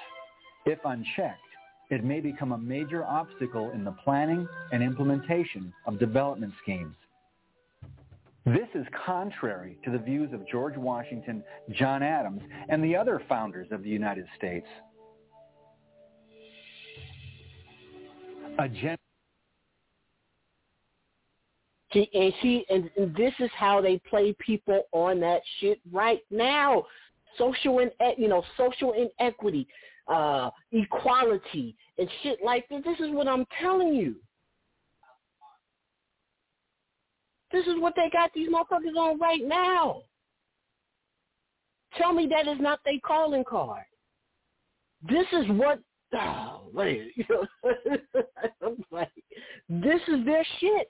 [0.65, 1.39] If unchecked,
[1.89, 6.95] it may become a major obstacle in the planning and implementation of development schemes.
[8.45, 13.67] This is contrary to the views of George Washington, John Adams, and the other founders
[13.71, 14.67] of the United States.
[18.57, 18.97] Agenda
[21.93, 26.21] See, and see, and, and this is how they play people on that shit right
[26.29, 26.85] now.
[27.37, 29.67] Social and you know, social inequity,
[30.07, 32.81] uh, equality, and shit like this.
[32.83, 34.15] This is what I'm telling you.
[37.51, 40.03] This is what they got these motherfuckers on right now.
[41.97, 43.83] Tell me that is not their calling card.
[45.07, 45.79] This is what
[46.13, 46.71] oh,
[48.91, 49.11] like,
[49.69, 50.89] this is their shit.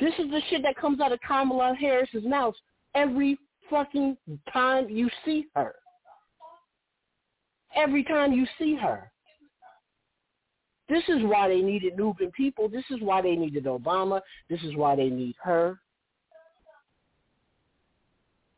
[0.00, 2.54] This is the shit that comes out of Kamala Harris's mouth
[2.94, 3.38] every
[3.70, 4.16] fucking
[4.52, 5.74] time you see her.
[7.76, 9.11] Every time you see her.
[10.92, 12.68] This is why they needed Nubian people.
[12.68, 14.20] This is why they needed Obama.
[14.50, 15.78] This is why they need her.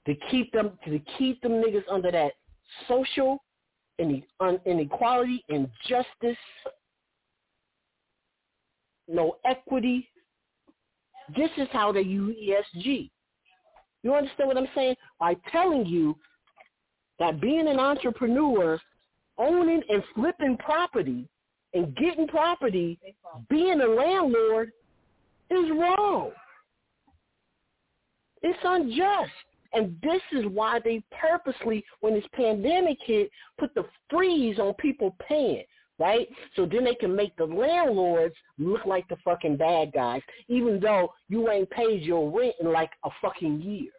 [0.06, 2.32] To keep them to keep them niggas under that
[2.88, 3.40] social
[4.00, 6.36] inequality, injustice,
[9.06, 10.08] no equity.
[11.36, 13.10] This is how they use ESG.
[14.02, 14.96] You understand what I'm saying?
[15.20, 16.16] By telling you
[17.20, 18.80] that being an entrepreneur,
[19.38, 21.28] owning and flipping property
[21.74, 22.98] and getting property,
[23.50, 24.72] being a landlord,
[25.50, 26.30] is wrong.
[28.42, 29.30] It's unjust.
[29.72, 35.16] And this is why they purposely, when this pandemic hit, put the freeze on people
[35.28, 35.64] paying,
[35.98, 36.28] right?
[36.54, 41.12] So then they can make the landlords look like the fucking bad guys, even though
[41.28, 43.90] you ain't paid your rent in like a fucking year.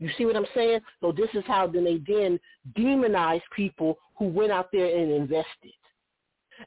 [0.00, 0.80] You see what I'm saying?
[1.00, 2.38] So this is how then they then
[2.76, 5.72] demonize people who went out there and invested.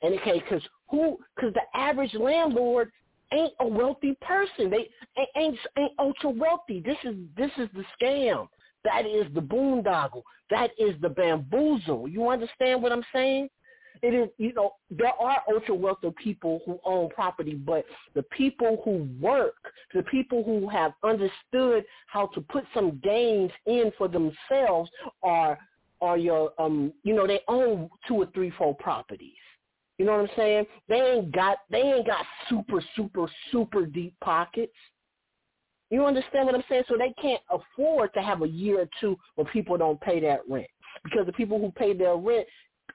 [0.01, 1.17] And okay, because who?
[1.35, 2.91] Because the average landlord
[3.31, 4.69] ain't a wealthy person.
[4.69, 4.89] They
[5.35, 6.81] ain't ain't ultra wealthy.
[6.81, 8.47] This is this is the scam.
[8.83, 10.23] That is the boondoggle.
[10.49, 12.07] That is the bamboozle.
[12.07, 13.49] You understand what I'm saying?
[14.01, 17.83] It is, you know, there are ultra wealthy people who own property, but
[18.15, 19.57] the people who work,
[19.93, 24.89] the people who have understood how to put some gains in for themselves
[25.21, 25.59] are
[26.01, 29.33] are your um you know, they own two or three, four properties
[29.99, 30.65] You know what I'm saying?
[30.87, 34.73] They ain't got they ain't got super super super deep pockets.
[35.91, 36.83] You understand what I'm saying?
[36.87, 40.39] So they can't afford to have a year or two where people don't pay that
[40.49, 40.67] rent
[41.03, 42.47] because the people who pay their rent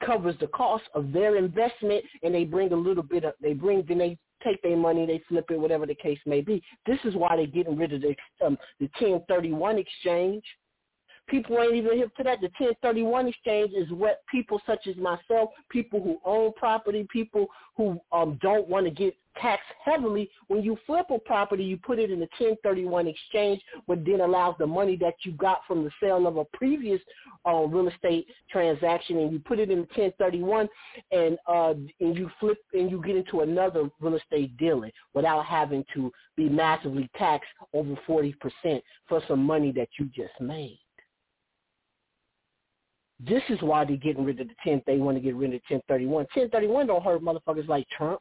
[0.05, 3.84] covers the cost of their investment and they bring a little bit of they bring
[3.86, 7.14] then they take their money they flip it whatever the case may be this is
[7.14, 10.42] why they're getting rid of the um, the 1031 exchange
[11.27, 12.41] People ain't even hip to that.
[12.41, 17.47] The 1031 exchange is what people such as myself, people who own property, people
[17.77, 20.31] who um, don't want to get taxed heavily.
[20.49, 24.55] When you flip a property, you put it in the 1031 exchange, which then allows
[24.59, 27.01] the money that you got from the sale of a previous
[27.47, 30.68] uh, real estate transaction, and you put it in the 1031,
[31.11, 35.85] and uh, and you flip and you get into another real estate dealing without having
[35.95, 38.35] to be massively taxed over 40%
[39.09, 40.79] for some money that you just made.
[43.20, 44.82] This is why they're getting rid of the 10.
[44.86, 46.12] They want to get rid of 1031.
[46.12, 48.20] 1031 don't hurt motherfuckers like Trump.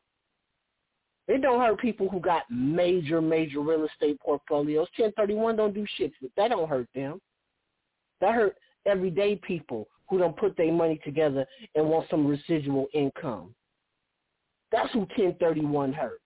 [1.27, 4.87] It don't hurt people who got major, major real estate portfolios.
[4.97, 6.11] 1031 don't do shit.
[6.21, 7.19] But that don't hurt them.
[8.21, 13.55] That hurt everyday people who don't put their money together and want some residual income.
[14.71, 16.19] That's who 1031 hurt.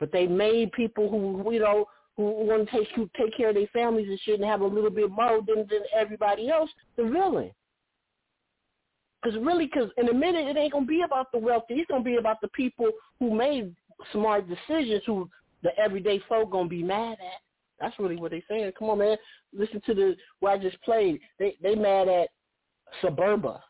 [0.00, 1.86] But they made people who, you know,
[2.16, 5.10] who want to take take care of their families and and have a little bit
[5.10, 7.50] more than, than everybody else, the villain.
[9.22, 11.74] Because really, because in a minute, it ain't gonna be about the wealthy.
[11.74, 13.74] It's gonna be about the people who made
[14.12, 15.28] smart decisions, who
[15.62, 17.40] the everyday folk gonna be mad at.
[17.80, 18.72] That's really what they saying.
[18.78, 19.16] Come on, man,
[19.52, 21.20] listen to the what I just played.
[21.38, 22.28] They they mad at
[23.00, 23.62] Suburba.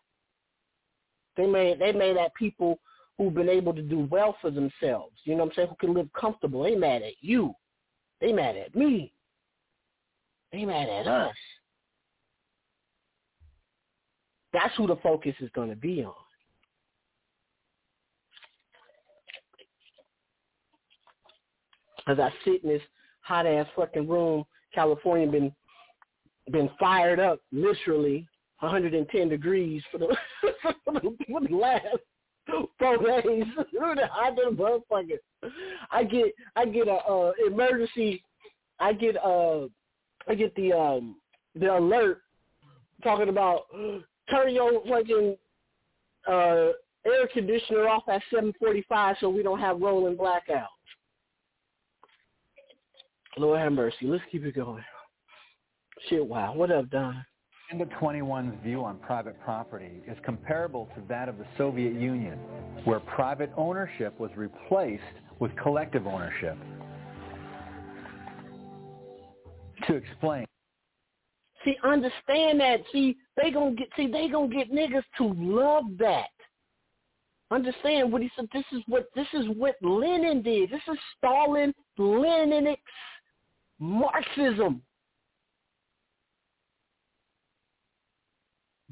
[1.37, 2.79] They made they made at people
[3.19, 5.17] who've been able to do well for themselves.
[5.25, 5.69] You know what I'm saying?
[5.69, 6.63] Who can live comfortable.
[6.63, 7.55] They mad at you.
[8.23, 9.13] They mad at me.
[10.53, 11.35] They mad at us.
[14.53, 16.15] That's who the focus is going to be on.
[22.07, 22.83] As I sit in this
[23.23, 25.53] hot ass fucking room, California been
[26.51, 28.27] been fired up literally
[28.61, 30.17] 110 degrees for the
[30.85, 31.87] for the last
[32.79, 33.45] four days.
[33.83, 35.19] I did motherfucker.
[35.91, 36.27] I get
[36.57, 38.23] I get a uh, emergency.
[38.79, 39.67] I get uh
[40.29, 41.17] I get the um
[41.55, 42.23] the alert
[43.03, 43.63] talking about
[44.31, 45.37] turn your fucking
[46.29, 46.69] uh
[47.05, 50.67] air conditioner off at 7:45 so we don't have rolling blackouts.
[53.39, 53.97] Lord have mercy.
[54.03, 54.85] Let's keep it going.
[56.09, 56.55] Shit, wow.
[56.55, 57.25] What up, Don?
[57.73, 62.39] Agenda 21's view on private property is comparable to that of the Soviet Union,
[62.85, 65.03] where private ownership was replaced
[65.39, 66.59] with collective ownership.
[69.87, 70.45] To explain.
[71.65, 72.81] See, understand that.
[72.93, 73.89] See, they gonna get.
[73.97, 76.29] See, they gonna get niggas to love that.
[77.51, 78.49] Understand what he said.
[78.53, 80.71] This is what this is what Lenin did.
[80.71, 82.77] This is Stalin, Leninic
[83.79, 84.83] Marxism.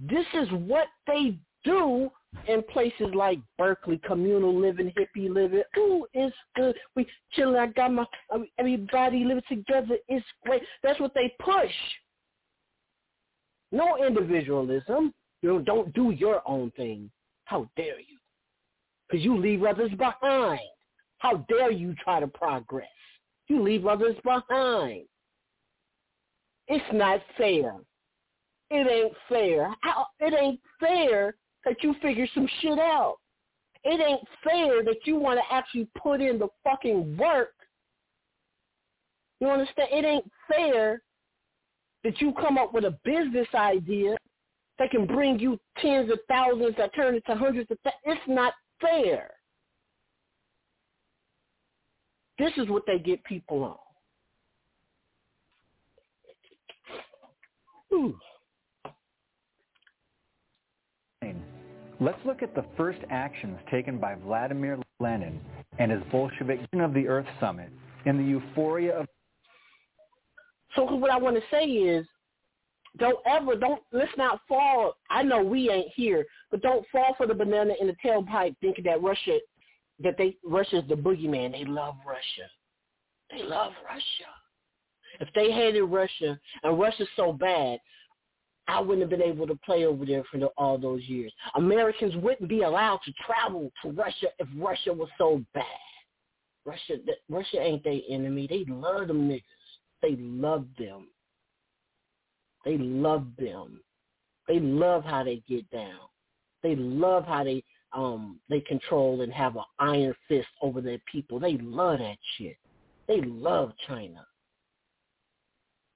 [0.09, 2.11] This is what they do
[2.49, 5.63] in places like Berkeley, communal living, hippie living.
[5.77, 6.75] Ooh, it's good.
[6.97, 7.57] We chilling.
[7.57, 8.05] I got my
[8.59, 9.97] everybody living together.
[10.09, 10.63] It's great.
[10.83, 11.73] That's what they push.
[13.73, 15.13] No individualism.
[15.43, 17.11] You know, don't do your own thing.
[17.45, 18.19] How dare you?
[19.09, 20.61] Because you leave others behind.
[21.19, 22.87] How dare you try to progress?
[23.49, 25.05] You leave others behind.
[26.69, 27.75] It's not fair.
[28.71, 29.75] It ain't fair.
[29.83, 33.17] How, it ain't fair that you figure some shit out.
[33.83, 37.55] It ain't fair that you want to actually put in the fucking work.
[39.41, 39.89] You understand?
[39.91, 41.03] It ain't fair
[42.05, 44.17] that you come up with a business idea
[44.79, 48.03] that can bring you tens of thousands that turn into hundreds of thousands.
[48.05, 49.31] It's not fair.
[52.39, 53.77] This is what they get people on.
[57.93, 58.19] Ooh.
[62.01, 65.39] Let's look at the first actions taken by Vladimir Lenin
[65.79, 67.69] and his Bolshevik of the Earth Summit
[68.07, 69.07] in the euphoria of.
[70.75, 72.07] So what I want to say is,
[72.97, 74.95] don't ever, don't, let's not fall.
[75.11, 78.85] I know we ain't here, but don't fall for the banana in the tailpipe thinking
[78.85, 79.39] that Russia,
[80.03, 81.53] that they, Russia's the boogeyman.
[81.53, 82.49] They love Russia.
[83.31, 84.31] They love Russia.
[85.21, 87.79] If they hated Russia and Russia's so bad,
[88.71, 91.33] I wouldn't have been able to play over there for the, all those years.
[91.57, 95.65] Americans wouldn't be allowed to travel to Russia if Russia was so bad.
[96.65, 96.97] Russia,
[97.29, 98.47] Russia ain't their enemy.
[98.49, 99.43] They love them niggas.
[100.03, 101.09] They love them.
[102.65, 103.81] They love them.
[104.47, 105.99] They love how they get down.
[106.63, 111.41] They love how they um they control and have an iron fist over their people.
[111.41, 112.57] They love that shit.
[113.09, 114.25] They love China.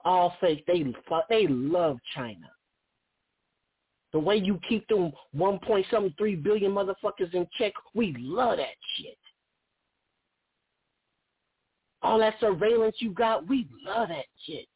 [0.04, 0.64] All fake.
[0.66, 0.84] They
[1.28, 2.50] they love China.
[4.14, 8.58] The way you keep them one point something three billion motherfuckers in check, we love
[8.58, 9.18] that shit.
[12.00, 14.68] All that surveillance you got, we love that shit.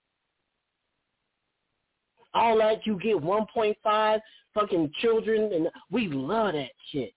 [2.35, 4.21] All that you get 1.5
[4.55, 7.13] fucking children, and we love that shit.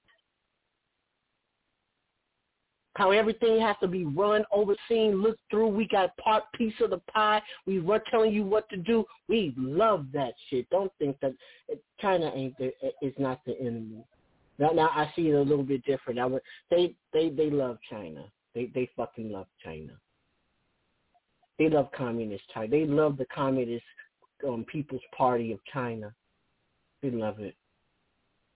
[3.02, 5.70] How everything has to be run, overseen, looked through.
[5.70, 7.42] We got part piece of the pie.
[7.66, 9.06] We were telling you what to do.
[9.28, 10.70] We love that shit.
[10.70, 11.34] Don't think that
[12.00, 12.72] China ain't the,
[13.02, 14.06] is not the enemy.
[14.60, 16.20] Now, now I see it a little bit different.
[16.20, 18.26] I would, they they they love China.
[18.54, 19.94] They they fucking love China.
[21.58, 22.68] They love communist China.
[22.68, 23.84] They love the communist
[24.48, 26.14] um, People's Party of China.
[27.02, 27.56] They love it.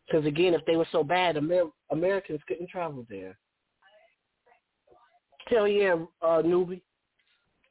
[0.06, 3.40] Because again, if they were so bad, Amer- Americans couldn't travel there.
[5.48, 6.82] Hell yeah, uh, newbie.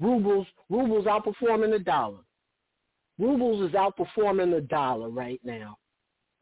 [0.00, 2.18] Rubles, rubles outperforming the dollar.
[3.18, 5.78] Rubles is outperforming the dollar right now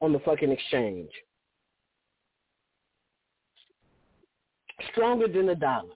[0.00, 1.10] on the fucking exchange.
[4.90, 5.94] Stronger than the dollar.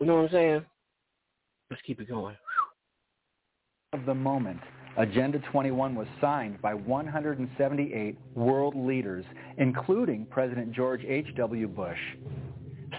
[0.00, 0.64] You know what I'm saying?
[1.70, 2.36] Let's keep it going.
[3.92, 4.60] Of the moment,
[4.98, 9.24] Agenda 21 was signed by 178 world leaders,
[9.56, 11.68] including President George H.W.
[11.68, 11.98] Bush.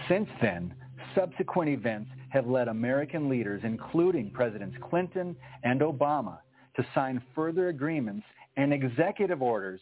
[0.08, 0.74] Since then,
[1.14, 6.38] subsequent events have led American leaders, including Presidents Clinton and Obama,
[6.76, 8.24] to sign further agreements
[8.56, 9.80] and executive orders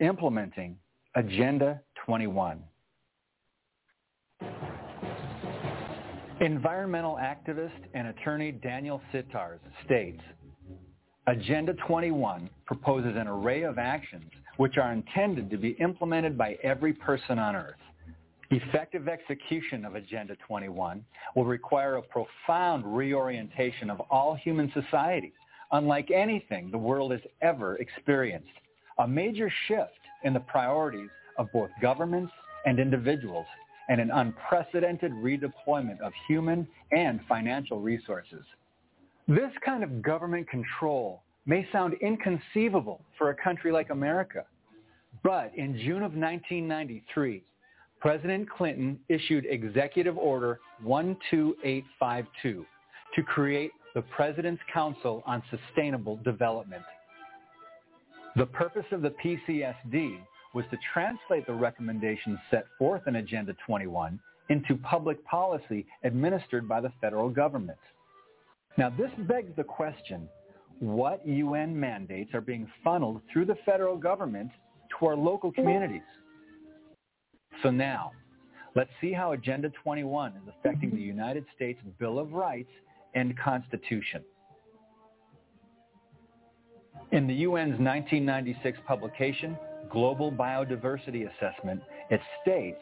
[0.00, 0.76] implementing
[1.14, 2.62] Agenda 21.
[6.40, 10.20] Environmental activist and attorney Daniel Sitarz states,
[11.28, 16.92] Agenda 21 proposes an array of actions which are intended to be implemented by every
[16.92, 17.74] person on Earth.
[18.50, 21.04] Effective execution of Agenda 21
[21.34, 25.32] will require a profound reorientation of all human society,
[25.72, 28.48] unlike anything the world has ever experienced.
[28.98, 32.32] A major shift in the priorities of both governments
[32.66, 33.46] and individuals
[33.88, 38.44] and an unprecedented redeployment of human and financial resources.
[39.28, 44.44] This kind of government control may sound inconceivable for a country like America,
[45.24, 47.42] but in June of 1993,
[48.00, 52.66] President Clinton issued Executive Order 12852
[53.16, 56.84] to create the President's Council on Sustainable Development.
[58.36, 60.18] The purpose of the PCSD
[60.54, 64.20] was to translate the recommendations set forth in Agenda 21
[64.50, 67.78] into public policy administered by the federal government.
[68.78, 70.28] Now, this begs the question,
[70.80, 74.50] what UN mandates are being funneled through the federal government
[74.98, 76.02] to our local communities?
[77.62, 78.12] So now,
[78.74, 82.70] let's see how Agenda 21 is affecting the United States Bill of Rights
[83.14, 84.22] and Constitution.
[87.12, 89.56] In the UN's 1996 publication,
[89.90, 92.80] Global Biodiversity Assessment, it states,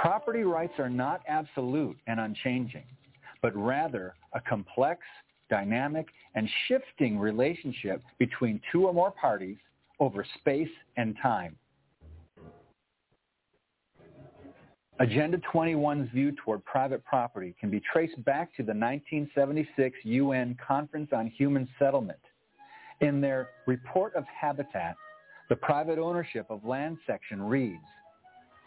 [0.00, 2.84] property rights are not absolute and unchanging,
[3.42, 5.00] but rather a complex,
[5.50, 9.56] dynamic, and shifting relationship between two or more parties
[10.00, 11.56] over space and time.
[15.00, 21.10] Agenda 21's view toward private property can be traced back to the 1976 UN Conference
[21.12, 22.20] on Human Settlement.
[23.00, 24.94] In their Report of Habitat,
[25.48, 27.82] the private ownership of land section reads,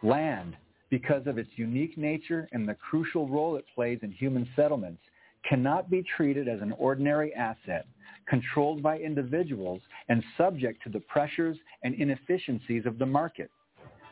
[0.03, 0.57] land,
[0.89, 5.01] because of its unique nature and the crucial role it plays in human settlements,
[5.47, 7.85] cannot be treated as an ordinary asset
[8.27, 13.49] controlled by individuals and subject to the pressures and inefficiencies of the market.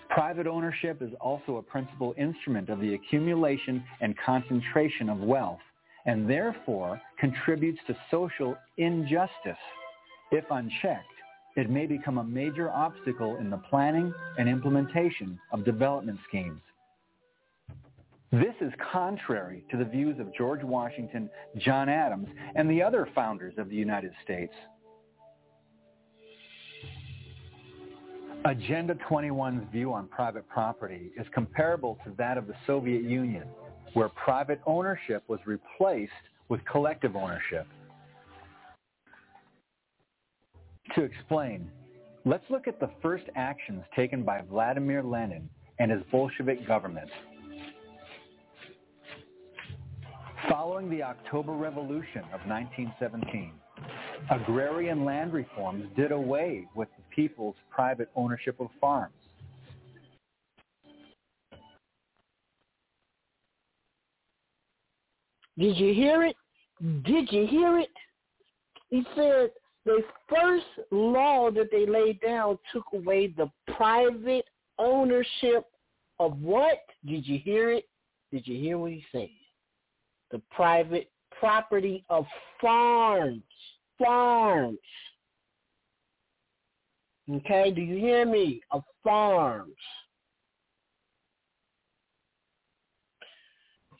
[0.10, 5.60] Private ownership is also a principal instrument of the accumulation and concentration of wealth
[6.06, 9.58] and therefore contributes to social injustice.
[10.32, 11.06] If unchecked,
[11.56, 16.62] it may become a major obstacle in the planning and implementation of development schemes.
[18.36, 23.54] This is contrary to the views of George Washington, John Adams, and the other founders
[23.58, 24.52] of the United States.
[28.44, 33.48] Agenda 21's view on private property is comparable to that of the Soviet Union,
[33.94, 36.12] where private ownership was replaced
[36.50, 37.66] with collective ownership.
[40.96, 41.72] To explain,
[42.26, 47.10] let's look at the first actions taken by Vladimir Lenin and his Bolshevik government.
[50.50, 53.54] Following the October Revolution of 1917,
[54.30, 59.14] agrarian land reforms did away with the people's private ownership of farms.
[65.58, 66.36] Did you hear it?
[67.06, 67.90] Did you hear it?
[68.90, 69.52] He said
[69.86, 74.46] the first law that they laid down took away the private
[74.78, 75.66] ownership
[76.20, 76.80] of what?
[77.06, 77.86] Did you hear it?
[78.32, 79.30] Did you hear what he said?
[80.32, 82.26] The private property of
[82.62, 83.44] farms.
[84.04, 84.80] Farms.
[87.32, 88.62] Okay, do you hear me?
[88.72, 89.74] Of farms.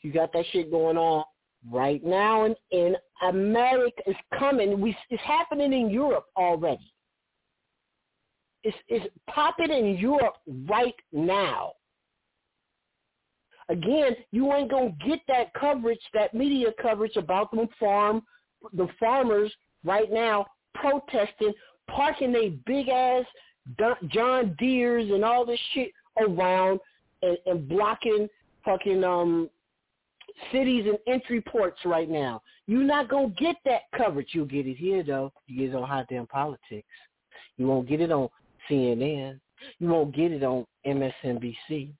[0.02, 1.24] You got that shit going on
[1.68, 2.94] right now in, in
[3.28, 4.02] America.
[4.06, 4.80] It's coming.
[4.80, 6.92] We, it's happening in Europe already.
[8.62, 10.36] It's, it's popping in Europe
[10.68, 11.72] right now.
[13.68, 18.22] Again, you ain't gonna get that coverage, that media coverage about them farm,
[18.72, 19.52] the farmers
[19.84, 21.52] right now protesting,
[21.88, 23.24] parking their big ass
[24.08, 26.80] John Deeres and all this shit around
[27.22, 28.28] and, and blocking
[28.64, 29.50] fucking um
[30.52, 32.42] cities and entry ports right now.
[32.66, 34.28] You're not gonna get that coverage.
[34.32, 35.32] You'll get it here though.
[35.46, 36.86] You get it on hot damn politics.
[37.56, 38.28] You won't get it on
[38.70, 39.40] CNN.
[39.78, 41.90] You won't get it on MSNBC.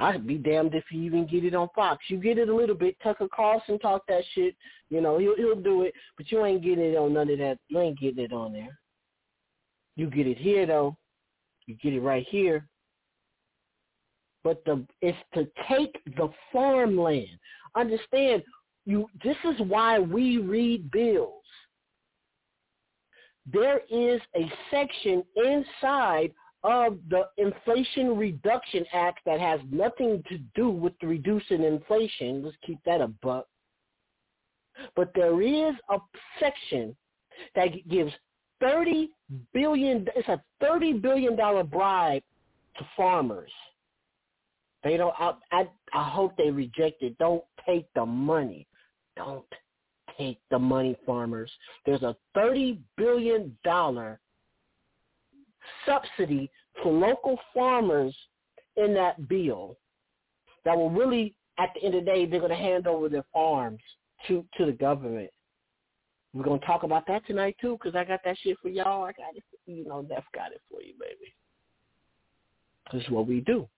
[0.00, 2.02] I'd be damned if you even get it on Fox.
[2.08, 2.96] You get it a little bit.
[3.02, 4.56] Tucker Carlson talk that shit.
[4.88, 7.58] You know, he'll he'll do it, but you ain't getting it on none of that.
[7.68, 8.78] You ain't getting it on there.
[9.96, 10.96] You get it here though.
[11.66, 12.66] You get it right here.
[14.42, 17.28] But the it's to take the farmland.
[17.76, 18.42] Understand,
[18.86, 21.34] you this is why we read bills.
[23.52, 26.32] There is a section inside
[26.62, 32.44] of the Inflation Reduction Act that has nothing to do with reducing inflation.
[32.44, 33.46] Let's keep that a buck.
[34.96, 35.98] But there is a
[36.38, 36.96] section
[37.54, 38.12] that gives
[38.60, 39.10] thirty
[39.52, 40.06] billion.
[40.14, 42.22] It's a thirty billion dollar bribe
[42.78, 43.50] to farmers.
[44.84, 45.14] They don't.
[45.18, 47.18] I, I I hope they reject it.
[47.18, 48.66] Don't take the money.
[49.16, 49.44] Don't
[50.16, 51.50] take the money, farmers.
[51.84, 54.20] There's a thirty billion dollar
[55.86, 56.50] subsidy
[56.82, 58.14] for local farmers
[58.76, 59.76] in that bill
[60.64, 63.24] that will really, at the end of the day, they're going to hand over their
[63.32, 63.80] farms
[64.28, 65.30] to to the government.
[66.32, 69.04] We're going to talk about that tonight too, because I got that shit for y'all.
[69.04, 71.34] I got it, for, you know, Def got it for you, baby.
[72.92, 73.68] This is what we do.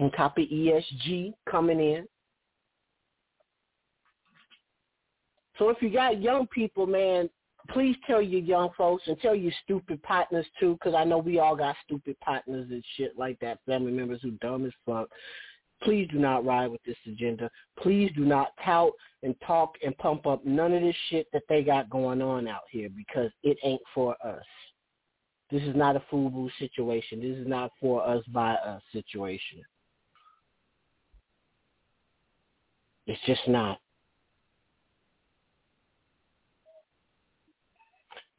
[0.00, 2.06] On top of ESG coming in.
[5.58, 7.28] So if you got young people, man,
[7.70, 11.38] please tell your young folks and tell your stupid partners too, because I know we
[11.38, 15.08] all got stupid partners and shit like that, family members who dumb as fuck.
[15.82, 17.50] Please do not ride with this agenda.
[17.78, 18.92] Please do not tout
[19.22, 22.62] and talk and pump up none of this shit that they got going on out
[22.70, 24.44] here because it ain't for us.
[25.50, 27.20] This is not a FUBU situation.
[27.20, 29.62] This is not for us by us situation.
[33.06, 33.78] It's just not.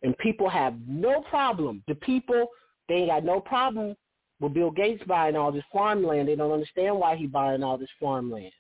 [0.06, 1.82] And people have no problem.
[1.88, 2.46] The people,
[2.88, 3.96] they ain't got no problem
[4.40, 6.28] with Bill Gates buying all this farmland.
[6.28, 8.52] They don't understand why he buying all this farmland.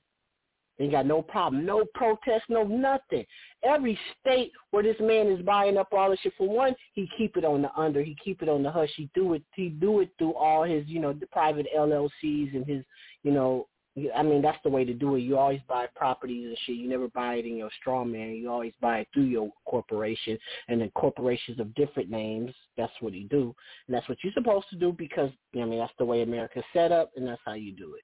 [0.79, 1.63] They got no problem.
[1.63, 3.25] No protest, no nothing.
[3.63, 7.37] Every state where this man is buying up all this shit, for one, he keep
[7.37, 8.01] it on the under.
[8.01, 8.89] He keep it on the hush.
[8.97, 9.43] He do it.
[9.53, 12.83] He do it through all his, you know, the private LLCs and his,
[13.21, 13.67] you know,
[14.13, 15.21] I mean, that's the way to do it.
[15.21, 16.75] You always buy properties and shit.
[16.75, 18.31] You never buy it in your straw man.
[18.31, 20.37] You always buy it through your corporation.
[20.67, 23.55] And then corporations of different names, that's what you do.
[23.87, 26.91] And that's what you're supposed to do because, I mean, that's the way America's set
[26.91, 28.03] up and that's how you do it.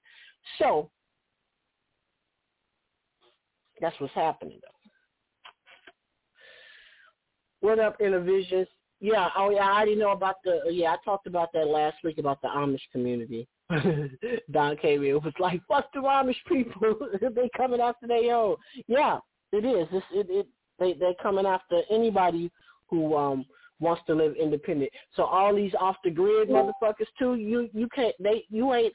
[0.59, 0.89] So,
[3.81, 4.67] that's what's happening, though.
[7.67, 8.67] What up, Intervisions?
[9.01, 12.19] Yeah, oh yeah, I already know about the, yeah, I talked about that last week
[12.19, 13.47] about the Amish community.
[14.51, 16.95] Don came in was like, fuck the Amish people.
[17.21, 18.55] they coming after they own.
[18.87, 19.19] Yeah,
[19.51, 19.87] it is.
[19.91, 20.47] It's, it, it,
[20.79, 22.51] they, they're coming after anybody
[22.89, 23.45] who um
[23.79, 24.91] wants to live independent.
[25.15, 28.93] So all these off the grid motherfuckers too, you you can't they you ain't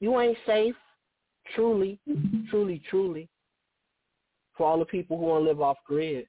[0.00, 0.76] you ain't safe.
[1.54, 1.98] Truly,
[2.50, 3.28] truly, truly.
[4.56, 6.26] For all the people who want to live off grid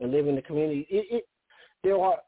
[0.00, 0.86] and live in the community.
[0.90, 1.24] It, it
[1.82, 2.18] there are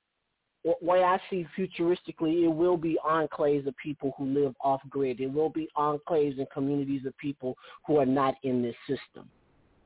[0.64, 5.20] way I see futuristically, it will be enclaves of people who live off grid.
[5.20, 7.56] It will be enclaves and communities of people
[7.86, 9.28] who are not in this system,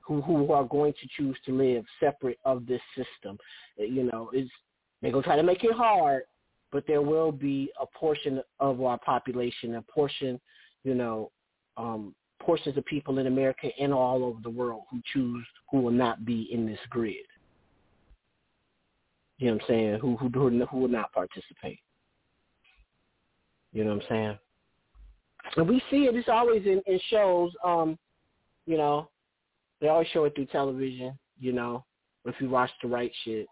[0.00, 3.38] who who are going to choose to live separate of this system.
[3.78, 4.48] You know, is
[5.00, 6.24] they're gonna try to make it hard,
[6.72, 10.40] but there will be a portion of our population, a portion,
[10.84, 11.30] you know,
[11.76, 15.90] um, portions of people in America and all over the world who choose who will
[15.90, 17.24] not be in this grid.
[19.38, 19.98] You know what I'm saying?
[20.00, 21.80] Who who who will not participate.
[23.72, 24.38] You know what I'm saying?
[25.56, 26.14] And we see it.
[26.14, 27.52] It's always in, in shows.
[27.62, 27.98] Um,
[28.66, 29.08] you know,
[29.80, 31.18] they always show it through television.
[31.38, 31.84] You know,
[32.24, 33.46] if you watch the right shit,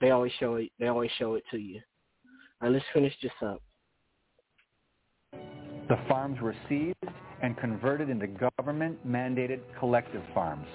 [0.00, 0.70] they always show it.
[0.78, 1.80] They always show it to you.
[2.60, 3.62] All right, let's finish this up.
[5.32, 6.96] The farms were seized
[7.42, 10.66] and converted into government-mandated collective farms.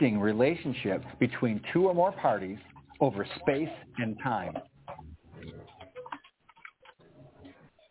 [0.00, 2.58] Relationship between two or more parties
[3.00, 3.68] over space
[3.98, 4.54] and time.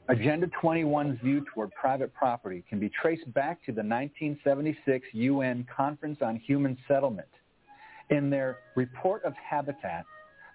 [0.09, 6.17] Agenda 21's view toward private property can be traced back to the 1976 UN Conference
[6.21, 7.27] on Human Settlement.
[8.09, 10.05] In their Report of Habitat,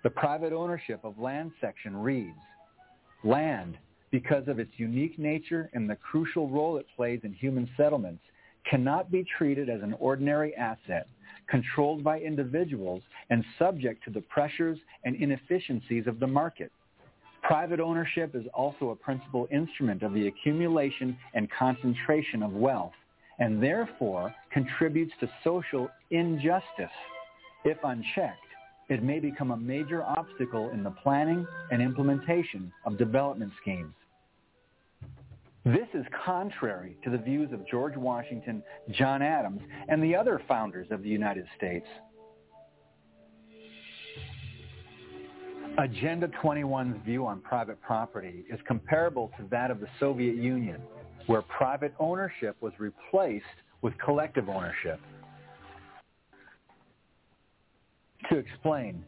[0.05, 2.37] the private ownership of land section reads,
[3.25, 3.79] Land,
[4.11, 8.23] because of its unique nature and the crucial role it plays in human settlements,
[8.69, 11.07] cannot be treated as an ordinary asset
[11.49, 16.71] controlled by individuals and subject to the pressures and inefficiencies of the market.
[17.43, 22.93] Private ownership is also a principal instrument of the accumulation and concentration of wealth
[23.39, 26.91] and therefore contributes to social injustice.
[27.65, 28.39] If unchecked,
[28.89, 33.95] it may become a major obstacle in the planning and implementation of development schemes.
[35.69, 40.87] This is contrary to the views of George Washington, John Adams, and the other founders
[40.91, 41.87] of the United States.
[45.77, 50.81] Agenda 21's view on private property is comparable to that of the Soviet Union,
[51.27, 53.45] where private ownership was replaced
[53.83, 54.99] with collective ownership.
[58.31, 59.05] To explain,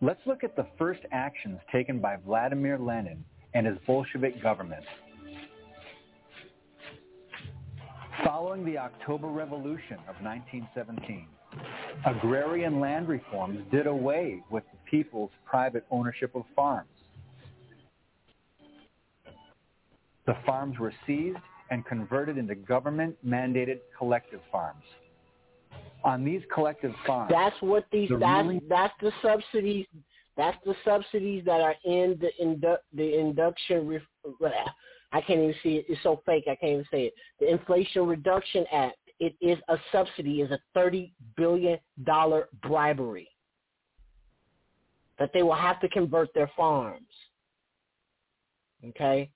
[0.00, 3.24] let's look at the first actions taken by Vladimir Lenin
[3.54, 4.84] and his Bolshevik government.
[8.24, 11.26] Following the October Revolution of 1917,
[12.06, 16.88] agrarian land reforms did away with the people's private ownership of farms.
[20.26, 21.38] The farms were seized
[21.70, 24.84] and converted into government-mandated collective farms.
[26.04, 29.86] On these collective farms, that's what these the that's ruling- that's the subsidies.
[30.36, 33.86] That's the subsidies that are in the indu- the induction.
[33.86, 34.02] Ref-
[35.12, 35.86] I can't even see it.
[35.88, 36.44] It's so fake.
[36.46, 37.14] I can't even say it.
[37.40, 38.96] The Inflation Reduction Act.
[39.18, 40.40] It is a subsidy.
[40.40, 43.28] Is a thirty billion dollar bribery
[45.18, 47.02] that they will have to convert their farms.
[48.88, 49.30] Okay.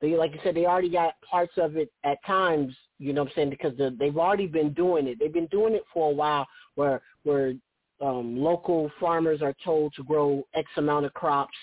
[0.00, 2.74] They, like I said, they already got parts of it at times.
[2.98, 3.50] You know what I'm saying?
[3.50, 5.18] Because the, they've already been doing it.
[5.20, 7.54] They've been doing it for a while, where where
[8.00, 11.56] um, local farmers are told to grow X amount of crops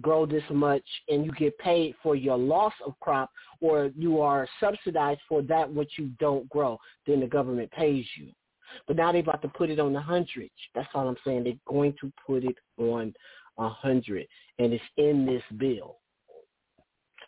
[0.00, 3.30] grow this much and you get paid for your loss of crop
[3.60, 8.30] or you are subsidized for that which you don't grow, then the government pays you.
[8.86, 10.50] But now they're about to put it on the hundred.
[10.74, 11.44] That's all I'm saying.
[11.44, 13.12] They're going to put it on
[13.58, 14.26] a hundred,
[14.58, 15.96] and it's in this bill.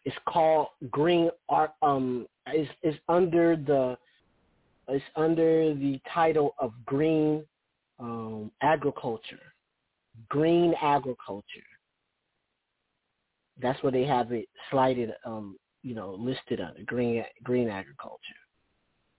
[0.05, 1.73] It's called Green Art.
[1.83, 3.97] Um, it's, it's under the
[4.89, 7.45] it's under the title of Green
[7.99, 9.41] um, Agriculture.
[10.29, 11.45] Green Agriculture.
[13.63, 18.19] That's where they have it slided, um, you know, listed under green green agriculture.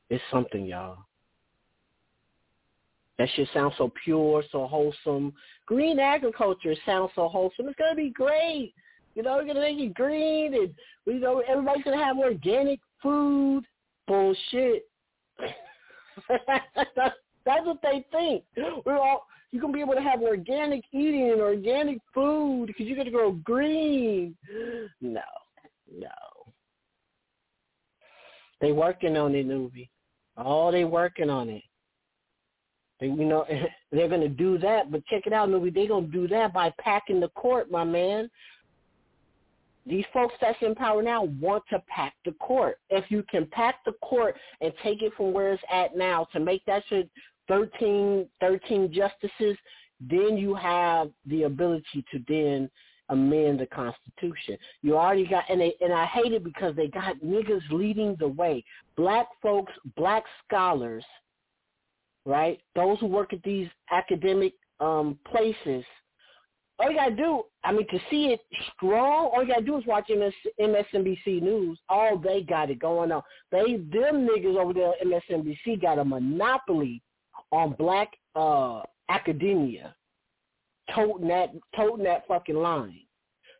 [0.09, 0.97] It's something, y'all.
[3.17, 5.33] That shit sounds so pure, so wholesome.
[5.65, 7.67] Green agriculture sounds so wholesome.
[7.67, 8.73] It's gonna be great.
[9.15, 10.73] You know, we're gonna make it green, and
[11.05, 13.63] we know everybody's gonna have organic food.
[14.07, 14.83] Bullshit.
[16.27, 16.57] that's,
[17.45, 18.43] that's what they think.
[18.85, 22.97] We're all you're gonna be able to have organic eating and organic food because you're
[22.97, 24.35] gonna grow green.
[24.99, 25.21] No,
[25.95, 26.09] no.
[28.59, 29.91] They working on it, movie.
[30.37, 31.61] Oh, they working on it.
[32.99, 33.45] They, you know,
[33.91, 35.69] they're gonna do that, but check it out, movie.
[35.69, 38.31] They gonna do that by packing the court, my man.
[39.85, 42.79] These folks that's in power now want to pack the court.
[42.89, 46.39] If you can pack the court and take it from where it's at now to
[46.39, 47.07] make that shit
[47.47, 49.57] 13, 13 justices,
[49.99, 52.69] then you have the ability to then
[53.09, 54.57] amend the Constitution.
[54.81, 58.27] You already got, and they, and I hate it because they got niggas leading the
[58.27, 58.63] way.
[58.95, 61.05] Black folks, black scholars,
[62.25, 62.59] right?
[62.75, 65.85] Those who work at these academic um, places.
[66.79, 68.39] All you gotta do, I mean, to see it
[68.75, 71.77] strong, all you gotta do is watch MS, MSNBC News.
[71.87, 73.21] All they got it going on.
[73.51, 77.01] They, them niggas over there, MSNBC, got a monopoly
[77.53, 79.95] on black uh, academia,
[80.93, 82.99] toting that, toting that fucking line.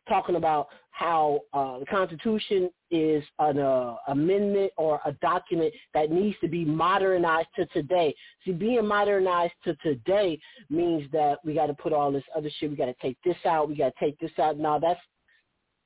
[0.08, 6.36] talking about how uh, the Constitution is an uh, amendment or a document that needs
[6.40, 8.14] to be modernized to today.
[8.44, 10.38] See, being modernized to today
[10.70, 12.70] means that we got to put all this other shit.
[12.70, 13.68] We got to take this out.
[13.68, 14.58] We got to take this out.
[14.58, 15.00] Now that's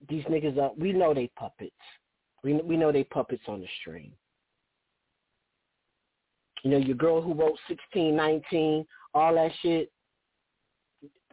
[0.08, 0.58] these niggas.
[0.58, 1.72] Are, we know they puppets.
[2.44, 4.12] We we know they puppets on the string.
[6.62, 9.90] You know, your girl who wrote sixteen, nineteen, all that shit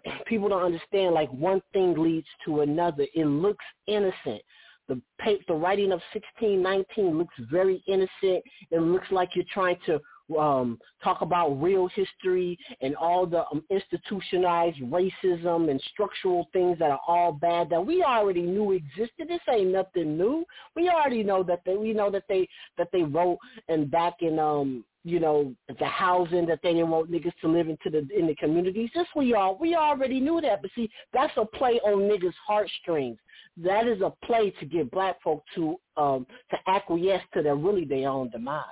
[0.26, 3.06] people don't understand like one thing leads to another.
[3.14, 4.42] It looks innocent.
[4.88, 5.02] The
[5.48, 8.44] the writing of 1619 looks very innocent.
[8.70, 10.00] It looks like you're trying to
[10.40, 16.92] um, talk about real history and all the um, institutionalized racism and structural things that
[16.92, 19.28] are all bad that we already knew existed.
[19.28, 20.46] This ain't nothing new.
[20.76, 22.48] We already know that they we know that they
[22.78, 27.12] that they wrote and back in um you know the housing that they didn't want
[27.12, 28.90] niggas to live into the in the communities.
[28.96, 30.64] This we all we already knew that.
[30.64, 33.20] But see, that's a play on niggas' heartstrings.
[33.56, 37.86] That is a play to get black folk to um to acquiesce to their really
[37.86, 38.64] their own demise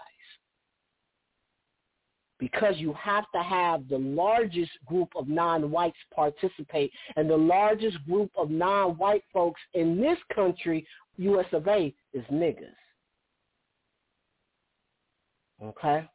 [2.39, 6.91] because you have to have the largest group of non-whites participate.
[7.15, 10.85] And the largest group of non-white folks in this country,
[11.19, 12.73] US of A, is niggas.
[15.63, 16.05] Okay?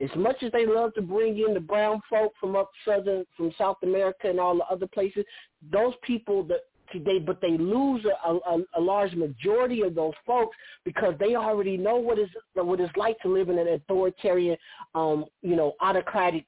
[0.00, 3.52] As much as they love to bring in the brown folk from up southern, from
[3.58, 5.24] South America and all the other places,
[5.72, 6.60] those people that
[6.94, 11.76] they but they lose a, a, a large majority of those folks because they already
[11.76, 14.56] know what is what it's like to live in an authoritarian,
[14.94, 16.46] um, you know, autocratic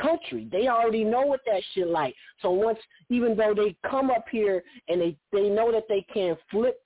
[0.00, 0.48] country.
[0.50, 2.14] They already know what that shit like.
[2.42, 6.36] So once, even though they come up here and they they know that they can
[6.50, 6.83] flip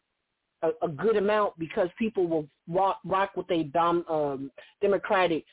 [0.63, 5.45] a, a good amount because people will rock, rock with a dom, um, democratic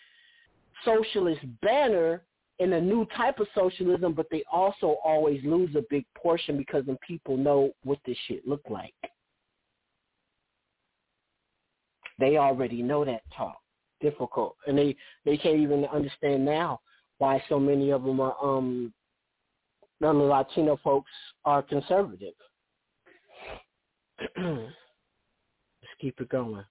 [0.84, 2.24] socialist banner
[2.60, 6.86] in a new type of socialism, but they also always lose a big portion because
[6.86, 8.94] the people know what this shit look like.
[12.18, 13.58] They already know that talk.
[14.02, 14.56] Difficult.
[14.68, 14.96] And they,
[15.26, 16.80] they can't even understand now
[17.18, 18.94] why so many of them are, um,
[20.00, 21.12] the Latino folks
[21.44, 22.34] are conservative.
[26.00, 26.64] Keep it going.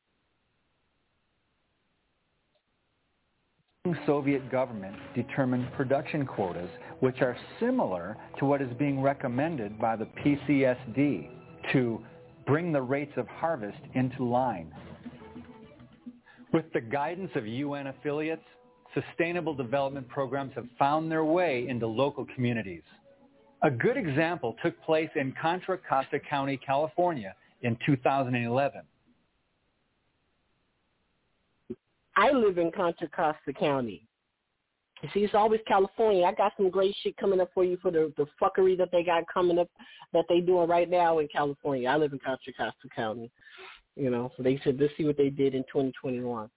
[3.85, 6.71] The Soviet government determined production quotas,
[7.01, 11.29] which are similar to what is being recommended by the PCSD
[11.73, 12.01] to
[12.47, 14.73] bring the rates of harvest into line.
[16.53, 18.45] With the guidance of UN affiliates,
[18.95, 22.83] sustainable development programs have found their way into local communities.
[23.63, 28.83] A good example took place in Contra Costa County, California in 2011.
[32.17, 34.07] I live in Contra Costa County.
[35.13, 36.25] See, it's always California.
[36.25, 39.03] I got some great shit coming up for you for the the fuckery that they
[39.03, 39.69] got coming up
[40.13, 41.89] that they doing right now in California.
[41.89, 43.31] I live in Contra Costa County.
[43.97, 46.49] You know, so they said let's see what they did in 2021,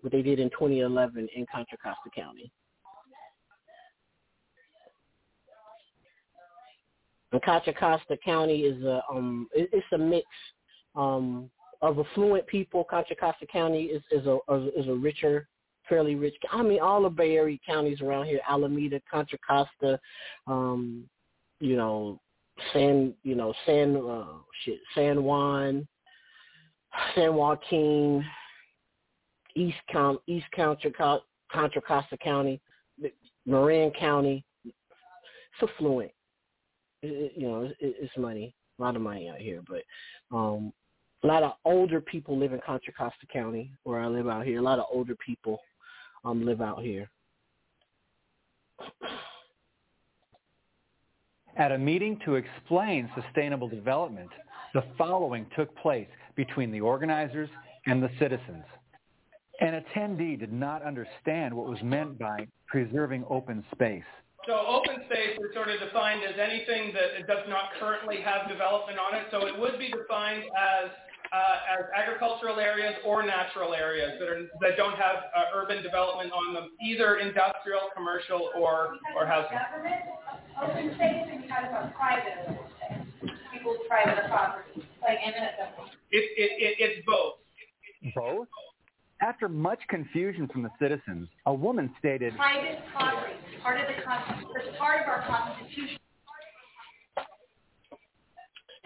[0.00, 2.50] what they did in 2011 in Contra Costa County.
[7.32, 10.26] And Contra Costa County is a um it, it's a mix
[10.94, 11.50] um
[11.82, 12.84] of affluent people.
[12.84, 14.38] Contra Costa County is, is a
[14.76, 15.48] is a richer,
[15.88, 16.34] fairly rich.
[16.50, 19.98] I mean, all the Bay Area counties around here: Alameda, Contra Costa,
[20.46, 21.08] um,
[21.60, 22.20] you know,
[22.72, 25.86] San, you know, San, uh, shit, San Juan,
[27.14, 28.24] San Joaquin,
[29.54, 29.76] East
[30.26, 31.20] East Contra,
[31.52, 32.60] Contra Costa County,
[33.44, 34.44] Marin County.
[34.64, 36.12] It's affluent.
[37.02, 39.82] It, you know, it, it's money, a lot of money out here, but
[40.36, 40.72] um
[41.22, 44.58] a lot of older people live in Contra Costa County, where I live out here.
[44.58, 45.60] A lot of older people
[46.24, 47.10] um, live out here.
[51.56, 54.28] At a meeting to explain sustainable development,
[54.74, 57.48] the following took place between the organizers
[57.86, 58.64] and the citizens.
[59.60, 64.04] An attendee did not understand what was meant by preserving open space.
[64.46, 68.98] So open space is sort of defined as anything that does not currently have development
[68.98, 69.26] on it.
[69.30, 70.90] So it would be defined as
[71.32, 76.30] uh, as agricultural areas or natural areas that are that don't have uh, urban development
[76.32, 79.58] on them, either industrial, commercial, or or housing.
[79.58, 80.06] Government
[80.62, 85.90] open space and kind of a private open space, people's private property, like eminent domain.
[86.12, 87.42] It, it, it, it's both.
[88.14, 88.48] Both.
[89.22, 94.74] After much confusion from the citizens, a woman stated, "Private property, part of the constitution,
[94.78, 95.98] part of our constitution."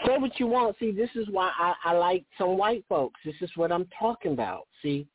[0.07, 0.77] Say what you want.
[0.79, 3.21] See, this is why I, I like some white folks.
[3.25, 4.67] This is what I'm talking about.
[4.83, 5.07] See,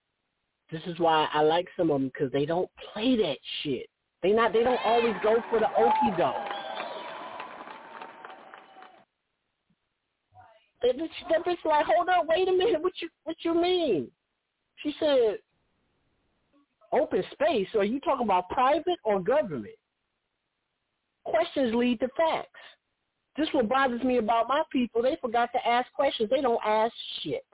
[0.71, 3.87] this is why I like some of them because they don't play that shit.
[4.21, 4.53] They not.
[4.53, 6.35] They don't always go for the okey doke.
[10.81, 12.81] They just, they're just like, hold up, wait a minute.
[12.81, 14.11] What you what you mean?
[14.83, 15.37] She said,
[16.91, 17.67] open space.
[17.75, 19.75] Are you talking about private or government?
[21.23, 22.49] Questions lead to facts.
[23.37, 25.01] This what bothers me about my people.
[25.01, 26.29] They forgot to ask questions.
[26.29, 27.45] They don't ask shit.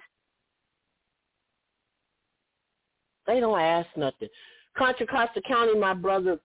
[3.26, 4.27] They don't ask nothing.
[4.77, 6.39] Contra Costa County, my brother,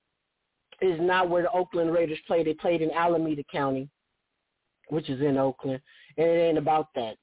[0.80, 2.44] is not where the Oakland Raiders play.
[2.44, 3.88] They played in Alameda County,
[4.88, 5.80] which is in Oakland.
[6.16, 7.16] And it ain't about that,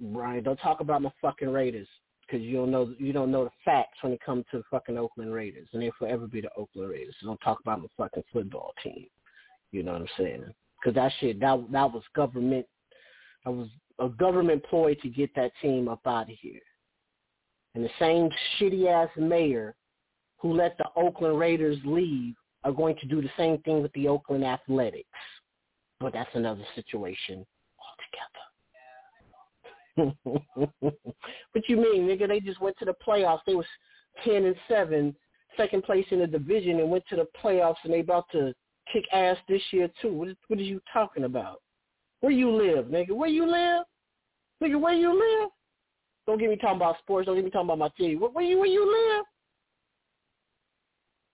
[0.00, 0.44] Brian.
[0.44, 1.88] Don't talk about my fucking Raiders
[2.34, 4.98] because you don't know you don't know the facts when it comes to the fucking
[4.98, 7.14] Oakland Raiders, and they'll forever be the Oakland Raiders.
[7.20, 9.06] So don't talk about my fucking football team.
[9.70, 10.44] You know what I'm saying?
[10.80, 12.66] Because that shit that that was government.
[13.44, 13.68] That was
[14.00, 16.60] a government ploy to get that team up out of here.
[17.76, 18.28] And the same
[18.58, 19.76] shitty ass mayor
[20.38, 22.34] who let the Oakland Raiders leave
[22.64, 25.06] are going to do the same thing with the Oakland Athletics.
[26.00, 27.46] But that's another situation
[27.78, 28.43] altogether.
[29.96, 32.28] what you mean, nigga?
[32.28, 33.40] They just went to the playoffs.
[33.46, 33.66] They was
[34.24, 35.14] ten and seven,
[35.56, 38.52] second place in the division, and went to the playoffs, and they about to
[38.92, 40.12] kick ass this year too.
[40.12, 41.60] What what are you talking about?
[42.20, 43.12] Where you live, nigga?
[43.12, 43.84] Where you live?
[44.62, 45.50] Nigga, where you live?
[46.26, 47.26] Don't get me talking about sports.
[47.26, 48.20] Don't get me talking about my team.
[48.20, 49.24] Where, where you where you live?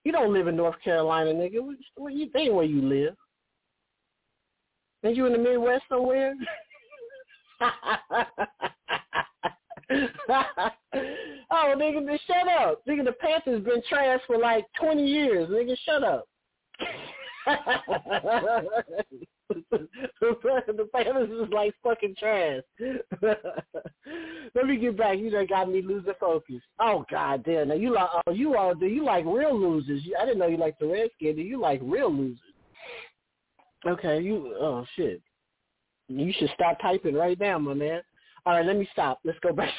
[0.04, 1.60] You don't live in North Carolina, nigga.
[1.96, 3.14] Where you, they ain't where you live.
[5.04, 6.34] Ain't you in the Midwest somewhere?
[11.50, 12.80] oh, nigga, shut up.
[12.88, 15.48] Nigga, the Panthers been trash for like 20 years.
[15.50, 16.26] Nigga, shut up.
[19.70, 22.62] the Panthers is like fucking trash.
[24.54, 25.18] Let me get back.
[25.18, 26.62] You done got me losing focus.
[26.78, 27.68] Oh god damn!
[27.68, 30.02] Now you like oh you all do you like real losers?
[30.20, 31.36] I didn't know you like the Redskins.
[31.36, 32.38] Do you like real losers?
[33.86, 35.20] Okay, you oh shit.
[36.18, 38.02] You should stop typing right now, my man.
[38.44, 39.20] All right, let me stop.
[39.24, 39.74] Let's go back to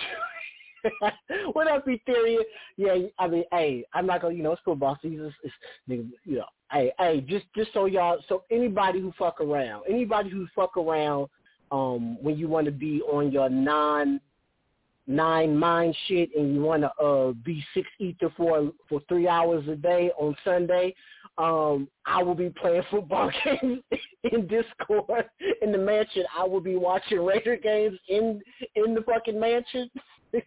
[1.54, 2.42] what up, Ethereum?
[2.78, 5.34] Yeah, I mean, hey, I'm not gonna, you know, it's football season.
[5.44, 5.54] It's,
[5.88, 10.48] you know, hey, hey, just just so y'all, so anybody who fuck around, anybody who
[10.56, 11.28] fuck around,
[11.72, 14.20] um, when you want to be on your non
[15.12, 19.68] nine mind shit and you want to uh be six ether for for three hours
[19.68, 20.96] a day on Sunday,
[21.38, 23.82] um, I will be playing football games
[24.32, 25.26] in Discord
[25.62, 26.24] in the mansion.
[26.38, 28.42] I will be watching Raider games in
[28.76, 29.90] in the fucking mansion.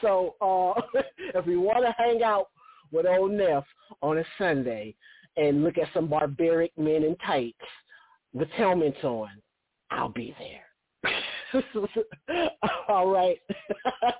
[0.00, 0.80] so uh
[1.34, 2.48] if you want to hang out
[2.92, 3.64] with old Neff
[4.02, 4.94] on a Sunday
[5.36, 7.58] and look at some barbaric men in tights
[8.32, 9.28] with helmets on,
[9.90, 10.63] I'll be there.
[12.88, 13.38] All right.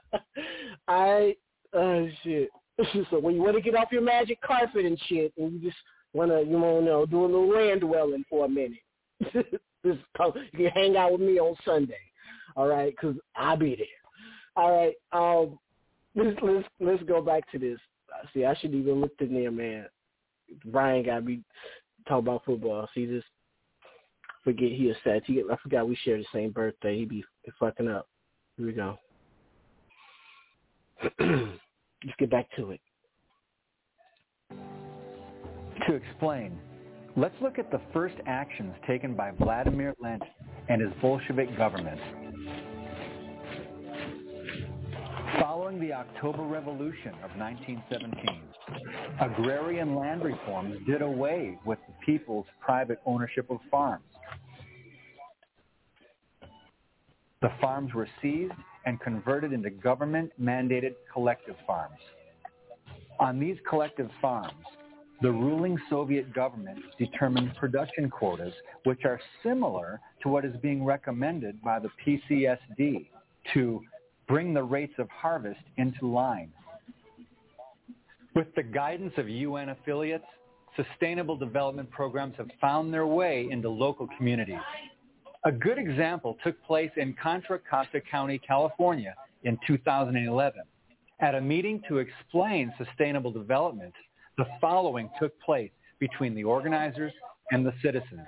[0.89, 1.35] I
[1.73, 2.49] oh shit.
[3.11, 5.81] so when you want to get off your magic carpet and shit, and you just
[6.13, 8.79] want to, you know, do a little land dwelling for a minute,
[9.85, 11.95] just come, you can hang out with me on Sunday,
[12.57, 12.95] all right?
[12.95, 13.87] Because I'll be there.
[14.57, 14.95] All right.
[15.13, 15.59] Um,
[16.15, 17.79] let's let's let's go back to this.
[18.33, 19.87] See, I should even look in there, man.
[20.67, 21.41] Brian got me
[22.07, 22.89] talking about football.
[22.95, 23.27] See, just
[24.45, 25.23] forget he a sad.
[25.29, 26.99] I forgot we share the same birthday.
[26.99, 27.25] He be
[27.59, 28.09] fucking up.
[28.57, 28.99] Here we go.
[31.19, 32.81] Let's get back to it.
[35.89, 36.59] To explain,
[37.17, 40.21] let's look at the first actions taken by Vladimir Lenin
[40.69, 42.01] and his Bolshevik government.
[45.41, 48.41] Following the October Revolution of 1917,
[49.21, 54.05] agrarian land reforms did away with the people's private ownership of farms.
[57.45, 58.55] The farms were seized
[58.87, 61.99] and converted into government-mandated collective farms.
[63.21, 64.65] On these collective farms,
[65.21, 68.55] the ruling Soviet government determined production quotas
[68.85, 73.11] which are similar to what is being recommended by the PCSD
[73.53, 73.83] to
[74.27, 76.51] bring the rates of harvest into line.
[78.35, 80.25] With the guidance of UN affiliates,
[80.77, 84.57] sustainable development programs have found their way into local communities.
[85.47, 90.63] A good example took place in Contra Costa County, California in 2011.
[91.21, 93.93] At a meeting to explain sustainable development,
[94.39, 97.13] the following took place between the organizers
[97.51, 98.27] and the citizens.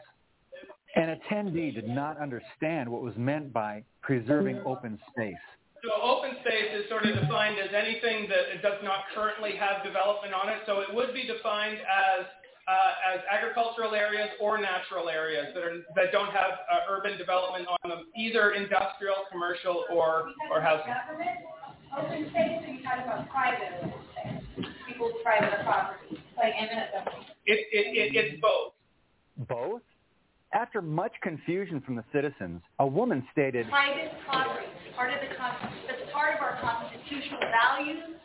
[0.97, 5.35] An attendee did not understand what was meant by preserving open space.
[5.83, 10.35] So open space is sort of defined as anything that does not currently have development
[10.35, 10.59] on it.
[10.67, 12.27] So it would be defined as
[12.69, 17.67] uh, as agricultural areas or natural areas that are that don't have uh, urban development
[17.69, 20.93] on them, either industrial, commercial, or or housing.
[21.97, 27.25] Open space, so you talk about private open space, people's private property, like eminent domain.
[27.47, 28.75] It, it, it, it's both.
[29.49, 29.83] Both?
[30.53, 35.35] After much confusion from the citizens, a woman stated, Private property is part of the
[35.37, 35.85] Constitution.
[35.87, 38.17] That's part of our constitutional values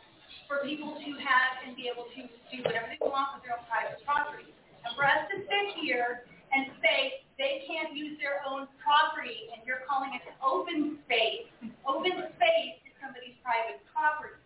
[0.52, 3.64] for people to have and be able to do whatever they want with their own
[3.64, 4.52] private property.
[4.84, 9.64] And for us to sit here and say they can't use their own property and
[9.64, 11.48] you're calling it open space,
[11.88, 14.36] open space is somebody's private property.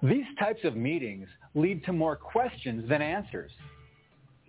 [0.00, 3.52] These types of meetings lead to more questions than answers.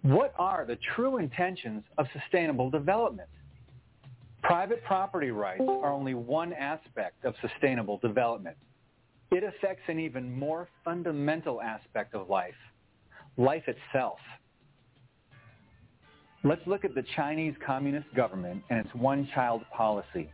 [0.01, 3.29] What are the true intentions of sustainable development?
[4.43, 8.55] Private property rights are only one aspect of sustainable development.
[9.31, 12.53] It affects an even more fundamental aspect of life,
[13.37, 14.19] life itself.
[16.43, 20.29] Let's look at the Chinese Communist government and its one-child policy.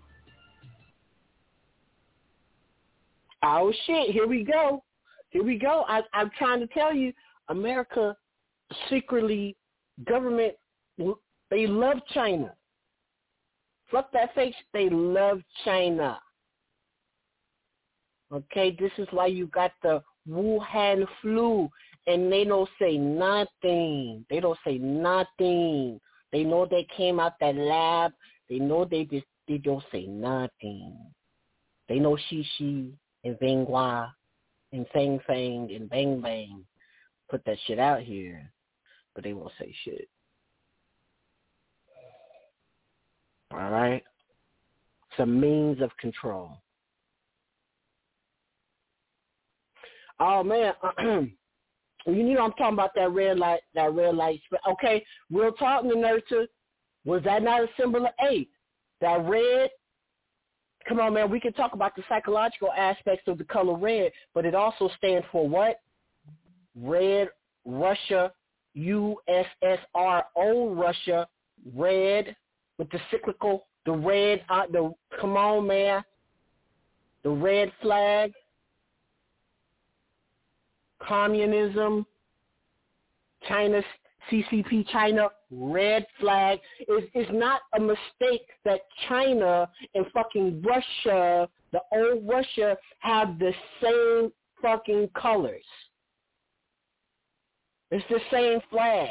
[3.44, 4.12] Oh shit!
[4.12, 4.84] Here we go.
[5.30, 5.86] Here we go.
[5.88, 7.14] I, I'm trying to tell you,
[7.48, 8.16] America
[8.90, 9.56] secretly
[10.08, 10.54] government
[11.50, 12.54] they love China.
[13.92, 14.56] Fuck that face.
[14.74, 16.20] They love China.
[18.32, 21.70] Okay, this is why you got the Wuhan flu,
[22.08, 24.26] and they don't say nothing.
[24.30, 26.00] They don't say nothing.
[26.32, 28.14] They know they came out that lab.
[28.50, 30.96] They know they just they don't say nothing.
[31.90, 32.94] They know Xi Xi
[33.24, 33.38] and
[33.68, 34.14] Hua
[34.72, 36.64] and Fang Fang and Bang Bang
[37.30, 38.52] put that shit out here,
[39.14, 40.08] but they won't say shit.
[43.52, 44.04] All right?
[45.12, 46.62] It's a means of control.
[50.24, 50.74] Oh man,
[52.06, 54.40] you know I'm talking about that red light, that red light.
[54.70, 56.46] Okay, real talk, nurture.
[57.06, 58.50] Was that not a symbol of eight?
[59.02, 59.72] That red.
[60.88, 61.32] Come on, man.
[61.32, 65.26] We can talk about the psychological aspects of the color red, but it also stands
[65.32, 65.78] for what?
[66.80, 67.30] Red
[67.66, 68.32] Russia,
[68.78, 71.28] USSR, old Russia,
[71.76, 72.36] red
[72.78, 76.04] with the cyclical, the red, uh, the come on, man,
[77.24, 78.34] the red flag
[81.08, 82.06] communism,
[83.48, 83.84] China's
[84.32, 86.60] CCP, China red flag.
[86.88, 93.52] Is is not a mistake that China and fucking Russia, the old Russia, have the
[93.82, 95.66] same fucking colors.
[97.90, 99.10] It's the same flag.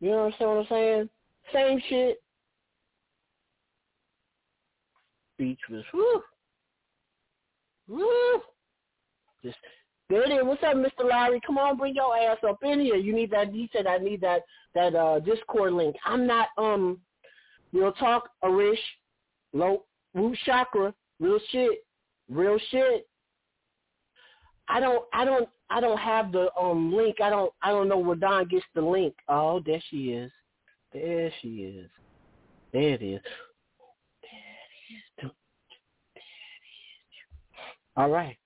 [0.00, 1.08] You know what I'm saying?
[1.52, 2.22] Same shit.
[5.38, 6.22] Beach was whew.
[7.92, 8.40] Woo!
[9.44, 9.58] Just
[10.08, 10.44] there it is.
[10.44, 11.08] What's up, Mr.
[11.08, 11.40] Larry?
[11.46, 12.96] Come on, bring your ass up in here.
[12.96, 13.48] You need that.
[13.48, 14.42] He said I need that
[14.74, 15.94] that uh Discord link.
[16.04, 16.98] I'm not um.
[17.72, 18.78] Real talk, Arish,
[19.54, 21.86] low root chakra, real shit,
[22.28, 23.08] real shit.
[24.68, 27.16] I don't, I don't, I don't have the um link.
[27.22, 29.14] I don't, I don't know where Don gets the link.
[29.28, 30.30] Oh, there she is.
[30.92, 31.90] There she is.
[32.74, 33.20] There it is.
[37.96, 38.36] All right.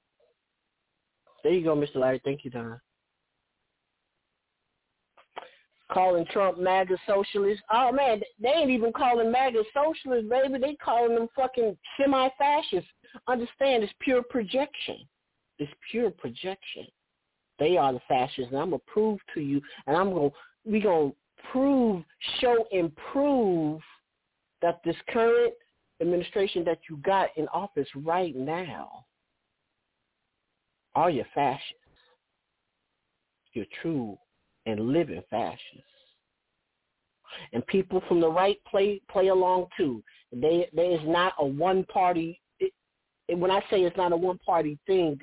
[1.43, 1.97] There you go, Mr.
[1.97, 2.21] Larry.
[2.25, 2.81] Thank you, Don.
[5.93, 7.63] Calling Trump MAGA socialist.
[7.71, 10.59] Oh man, they ain't even calling MAGA socialist, baby.
[10.59, 12.91] They calling them fucking semi-fascists.
[13.29, 13.85] Understand?
[13.85, 14.97] It's pure projection.
[15.61, 16.87] It's pure projection.
[17.61, 20.31] They are the fascists, and I'm gonna prove to you, and I'm gonna
[20.65, 21.13] we gonna
[21.53, 22.03] prove,
[22.41, 23.81] show, and prove
[24.63, 25.55] that this current
[26.01, 29.06] administration that you got in office right now
[30.97, 31.75] are your fascists.
[33.53, 34.19] You're true
[34.65, 35.61] and living fascists.
[37.53, 40.03] And people from the right play play along too.
[40.33, 42.41] They there is not a one party.
[42.59, 42.73] It,
[43.37, 45.19] when I say it's not a one party thing,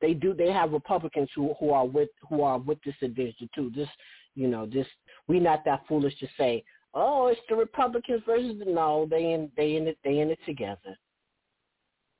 [0.00, 0.34] they do.
[0.34, 3.72] They have Republicans who who are with who are with this adventure too.
[3.74, 3.88] This
[4.34, 4.86] you know this
[5.28, 6.62] we're not that foolish to say
[6.94, 10.38] oh it's the Republicans versus the no they in they in it they in it
[10.44, 10.96] together.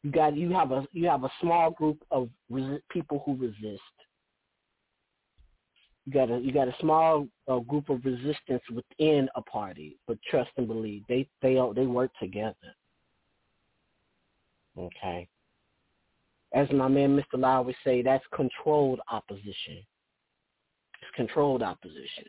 [0.06, 3.82] You got you have a you have a small group of resi- people who resist.
[6.04, 10.16] You got a you got a small uh, group of resistance within a party, but
[10.30, 12.54] trust and believe they they they work together.
[14.78, 15.26] Okay.
[16.54, 17.40] As my man Mr.
[17.40, 19.84] Lau would say, that's controlled opposition.
[21.02, 22.26] It's controlled opposition.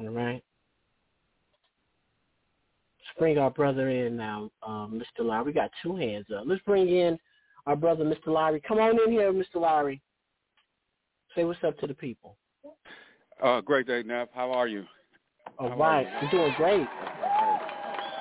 [0.00, 0.42] All right
[3.20, 5.24] bring our brother in now, um, Mr.
[5.24, 5.44] Lowry.
[5.44, 6.44] We got two hands up.
[6.46, 7.18] Let's bring in
[7.66, 8.28] our brother, Mr.
[8.28, 8.62] Lowry.
[8.66, 9.56] Come on in here, Mr.
[9.56, 10.00] Lowry.
[11.36, 12.38] Say what's up to the people.
[13.42, 14.28] Uh, great day, Nev.
[14.32, 14.84] How are you?
[15.58, 16.06] All How right.
[16.22, 16.88] You're doing great.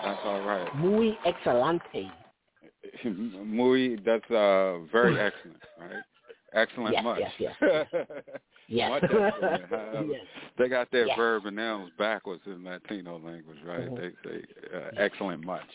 [0.04, 0.76] That's all right.
[0.76, 2.12] Muy excelente.
[3.06, 6.04] Muy, that's uh, very excellent, right?
[6.54, 7.20] Excellent yes, much.
[7.20, 7.56] Yes, yes.
[7.94, 8.06] Yes.
[8.72, 10.26] What that However, yes.
[10.58, 11.18] They got their Yes.
[11.18, 13.90] verb and nouns backwards in Latino language, right?
[13.90, 13.96] Mhm.
[14.24, 14.44] They say
[14.76, 15.68] uh, excellent much.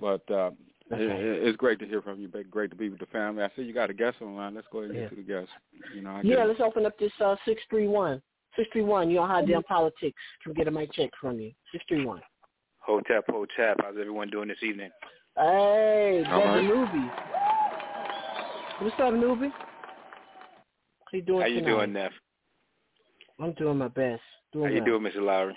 [0.00, 0.56] But um,
[0.88, 2.28] That's it, it's great to hear from you.
[2.28, 3.42] Great to be with the family.
[3.42, 4.54] I see you got a guest online.
[4.54, 5.04] Let's go ahead and Yeah.
[5.08, 5.50] get to the guest.
[5.94, 8.22] You know, I Yeah, get let's open up this uh six three one.
[8.56, 10.20] Six three one, you know hot damn politics.
[10.42, 11.52] Can we get a mic check from you?
[11.72, 12.22] Six three one.
[12.80, 13.76] Hotep, Hotep.
[13.82, 14.90] How's everyone doing this evening?
[15.36, 16.64] Hey, All brother right.
[16.64, 17.10] Newbie.
[18.80, 19.50] What's up, Newbie?
[19.50, 21.66] How you doing How you tonight?
[21.68, 22.12] doing, Neff?
[23.40, 24.22] I'm doing my best.
[24.52, 24.98] Doing How you well.
[25.00, 25.22] doing, Mr.
[25.22, 25.54] Lowry?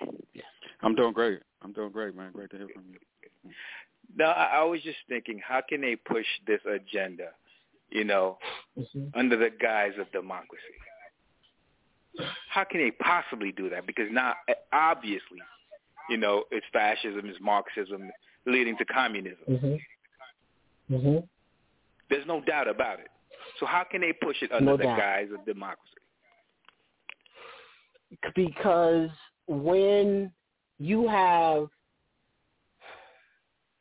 [0.82, 1.40] I'm doing great.
[1.62, 2.32] I'm doing great, man.
[2.34, 3.52] Great to hear from you.
[4.18, 7.30] No, I, I was just thinking, how can they push this agenda,
[7.90, 8.38] you know,
[8.78, 9.08] Mm-hmm.
[9.20, 10.64] under the guise of democracy?
[12.50, 13.86] How can they possibly do that?
[13.86, 15.40] Because now, eh, obviously,
[16.10, 18.10] you know, it's fascism, it's Marxism,
[18.46, 19.38] leading to communism.
[19.50, 20.96] Mm-hmm.
[20.96, 21.18] Mm-hmm.
[22.10, 23.08] There's no doubt about it.
[23.60, 24.98] So how can they push it under No the doubt.
[24.98, 25.88] guise of democracy?
[28.36, 29.10] Because
[29.48, 30.32] when
[30.80, 31.68] you have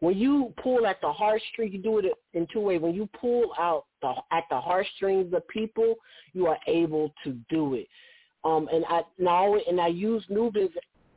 [0.01, 2.81] when you pull at the heartstrings, you do it in two ways.
[2.81, 5.95] When you pull out the at the heartstrings of people,
[6.33, 7.87] you are able to do it.
[8.45, 10.71] Um, and I now and I use Nubis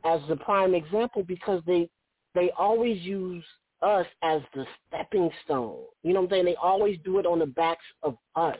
[0.04, 1.88] as the prime example because they
[2.34, 3.44] they always use
[3.80, 5.82] us as the stepping stone.
[6.02, 6.44] You know what I'm saying?
[6.44, 8.58] They always do it on the backs of us.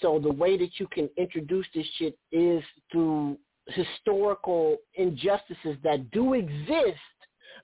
[0.00, 3.38] So the way that you can introduce this shit is through
[3.68, 6.98] historical injustices that do exist,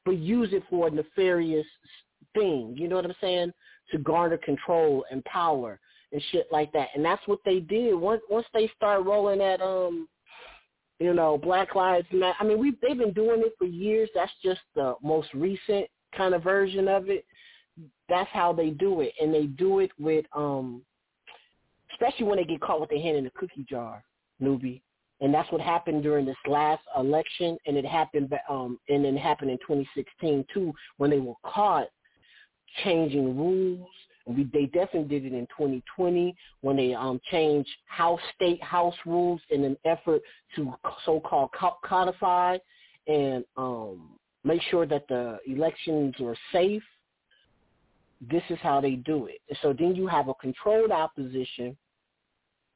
[0.04, 1.66] but use it for a nefarious
[2.34, 2.74] thing.
[2.76, 3.52] You know what I'm saying?
[3.92, 5.80] To garner control and power
[6.12, 6.88] and shit like that.
[6.94, 10.08] And that's what they did once once they start rolling that um
[11.00, 12.34] you know, Black Lives Matter.
[12.40, 14.08] I mean, we they've been doing it for years.
[14.14, 17.24] That's just the most recent kind of version of it.
[18.08, 20.82] That's how they do it, and they do it with um,
[21.92, 24.02] especially when they get caught with their hand in the cookie jar,
[24.42, 24.80] newbie.
[25.20, 29.50] And that's what happened during this last election, and it happened um, and then happened
[29.50, 31.88] in 2016 too, when they were caught
[32.84, 33.88] changing rules.
[34.26, 39.40] We, they definitely did it in 2020 when they um, changed house state house rules
[39.50, 40.20] in an effort
[40.54, 40.74] to
[41.06, 41.50] so-called
[41.82, 42.58] codify
[43.06, 46.82] and um, make sure that the elections are safe.
[48.30, 49.40] This is how they do it.
[49.62, 51.76] So then you have a controlled opposition,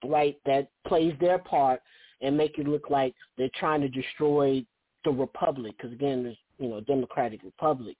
[0.04, 1.82] right, that plays their part
[2.22, 4.64] and make it look like they're trying to destroy
[5.04, 5.74] the republic.
[5.76, 7.96] Because again, there's you know democratic republic,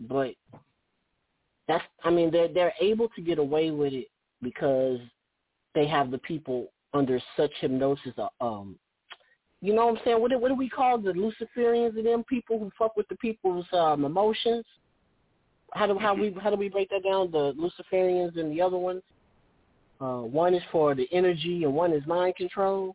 [0.00, 0.34] but
[1.68, 4.08] that's I mean they're they're able to get away with it
[4.42, 4.98] because
[5.74, 8.12] they have the people under such hypnosis.
[8.18, 8.76] uh, Um,
[9.60, 10.20] you know what I'm saying?
[10.20, 13.16] What do, what do we call the Luciferians and them people who fuck with the
[13.16, 14.64] people's um, emotions?
[15.72, 17.30] How do how we how do we break that down?
[17.30, 19.02] The Luciferians and the other ones.
[20.00, 22.94] Uh, one is for the energy and one is mind control.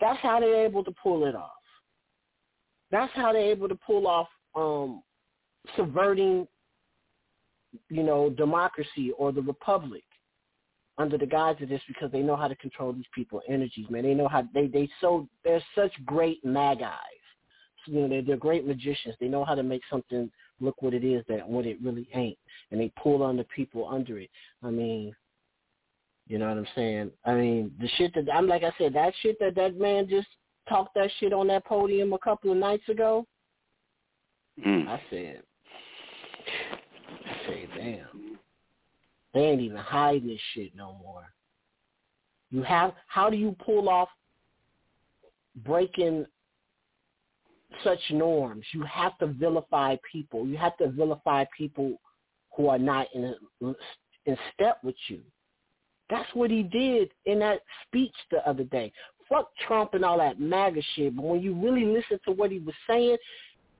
[0.00, 1.50] That's how they're able to pull it off.
[2.90, 5.02] That's how they're able to pull off um,
[5.76, 6.46] subverting,
[7.88, 10.04] you know, democracy or the republic
[10.98, 14.04] under the guise of this because they know how to control these people's energies, man.
[14.04, 16.88] They know how they they so they're such great magis.
[17.86, 19.14] You know, they're, they're great magicians.
[19.20, 20.30] They know how to make something
[20.60, 22.38] look what it is that what it really ain't,
[22.70, 24.30] and they pull on the people under it.
[24.62, 25.14] I mean,
[26.26, 27.10] you know what I'm saying?
[27.24, 30.28] I mean, the shit that I'm like I said, that shit that that man just
[30.68, 33.26] talked that shit on that podium a couple of nights ago.
[34.64, 34.88] Mm.
[34.88, 35.42] I said,
[37.26, 38.38] I said, damn,
[39.34, 41.24] they ain't even hiding this shit no more.
[42.50, 44.08] You have how do you pull off
[45.64, 46.24] breaking
[47.82, 48.64] such norms?
[48.72, 50.46] You have to vilify people.
[50.46, 52.00] You have to vilify people
[52.56, 55.20] who are not in in step with you.
[56.14, 58.92] That's what he did in that speech the other day.
[59.28, 62.60] Fuck Trump and all that MAGA shit, but when you really listen to what he
[62.60, 63.16] was saying,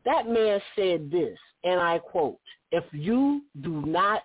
[0.04, 2.38] that man said this, and I quote,
[2.72, 4.24] if you do not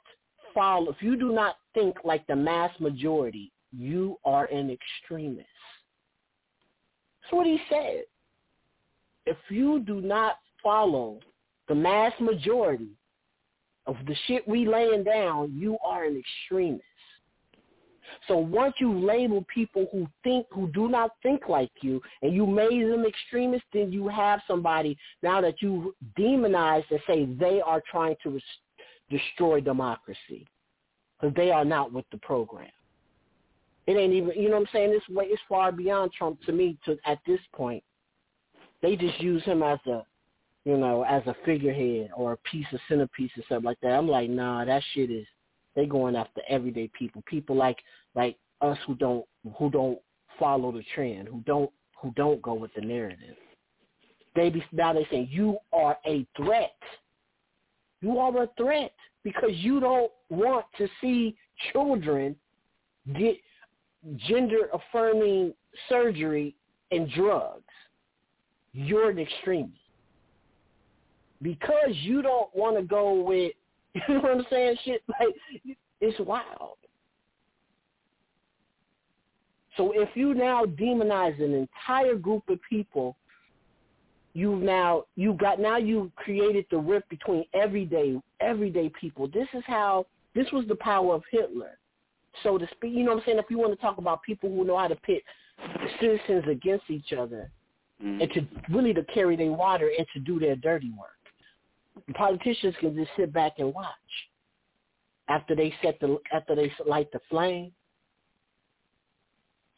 [0.56, 5.46] follow, if you do not think like the mass majority, you are an extremist.
[7.22, 8.06] That's what he said.
[9.28, 11.20] If you do not follow
[11.68, 12.90] the mass majority
[13.86, 16.86] of the shit we laying down, you are an extremist.
[18.28, 22.46] So once you label people who think, who do not think like you, and you
[22.46, 27.82] made them extremists, then you have somebody now that you demonize and say they are
[27.90, 28.44] trying to res-
[29.10, 30.48] destroy democracy
[31.20, 32.70] because they are not with the program.
[33.88, 34.92] It ain't even, you know what I'm saying?
[34.92, 36.78] This way, it's far beyond Trump to me.
[36.86, 37.84] To at this point,
[38.82, 40.06] they just use him as a,
[40.64, 43.94] you know, as a figurehead or a piece of centerpiece or something like that.
[43.94, 45.26] I'm like, nah, that shit is
[45.76, 47.78] they going after everyday people, people like
[48.16, 49.26] like us who don't
[49.58, 50.00] who don't
[50.38, 51.70] follow the trend, who don't
[52.02, 53.36] who don't go with the narrative.
[54.36, 56.76] They be now they say you are a threat.
[58.02, 61.36] You are a threat because you don't want to see
[61.74, 62.36] children
[63.18, 63.36] get
[64.28, 65.54] gender affirming
[65.90, 66.56] surgery
[66.92, 67.64] and drugs.
[68.74, 69.74] You're an extremist.
[71.42, 73.54] Because you don't want to go with
[74.08, 74.76] you know what I'm saying?
[74.86, 76.78] Shit like it's wild.
[79.80, 83.16] So if you now demonize an entire group of people,
[84.34, 89.30] you've now you got now you've created the rift between everyday everyday people.
[89.30, 91.80] This is how this was the power of Hitler.
[92.44, 93.40] So to speak, you know what I'm saying?
[93.40, 95.24] If you want to talk about people who know how to pit
[96.02, 97.50] citizens against each other
[98.04, 98.22] Mm-hmm.
[98.22, 102.16] and to really to carry their water and to do their dirty work.
[102.16, 103.94] Politicians can just sit back and watch
[105.28, 107.74] after they set the after they light the flame.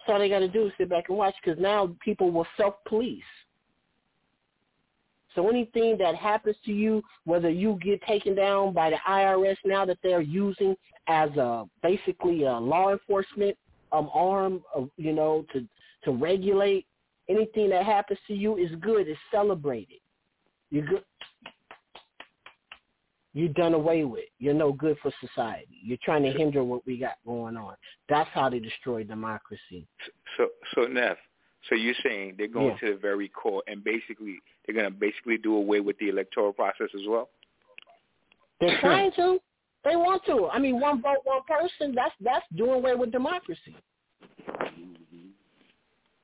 [0.06, 2.48] So all they got to do is sit back and watch because now people will
[2.58, 3.24] self-police.
[5.36, 9.86] So anything that happens to you, whether you get taken down by the IRS now
[9.86, 10.76] that they're using
[11.08, 13.58] as a basically a law enforcement
[13.92, 15.66] um, arm, of, you know, to
[16.04, 16.86] to regulate
[17.30, 19.08] anything that happens to you is good.
[19.08, 20.00] It's celebrated.
[20.70, 21.04] You're good.
[23.34, 24.26] You're done away with.
[24.40, 25.78] You're no good for society.
[25.84, 27.76] You're trying to hinder what we got going on.
[28.10, 29.88] That's how they destroy democracy.
[30.38, 31.18] So, so Neff,
[31.70, 32.88] so you're saying they're going Yeah.
[32.90, 36.52] to the very core, and basically they're going to basically do away with the electoral
[36.52, 37.30] process as well.
[38.60, 39.40] They're trying to.
[39.84, 40.48] They want to.
[40.52, 41.96] I mean, one vote, one person.
[41.96, 43.76] That's that's doing away with democracy.
[44.48, 45.30] Mm-hmm.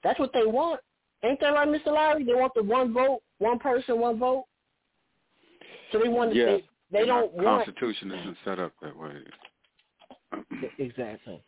[0.04, 0.82] That's what they want.
[1.24, 1.88] Ain't that right, Mr.
[1.88, 2.24] Lowry?
[2.24, 4.46] They want the one vote, one person, one vote.
[5.92, 6.46] So they want to.
[6.46, 9.14] They, they And our don't want Constitution isn't set up that way.
[10.80, 11.42] exactly.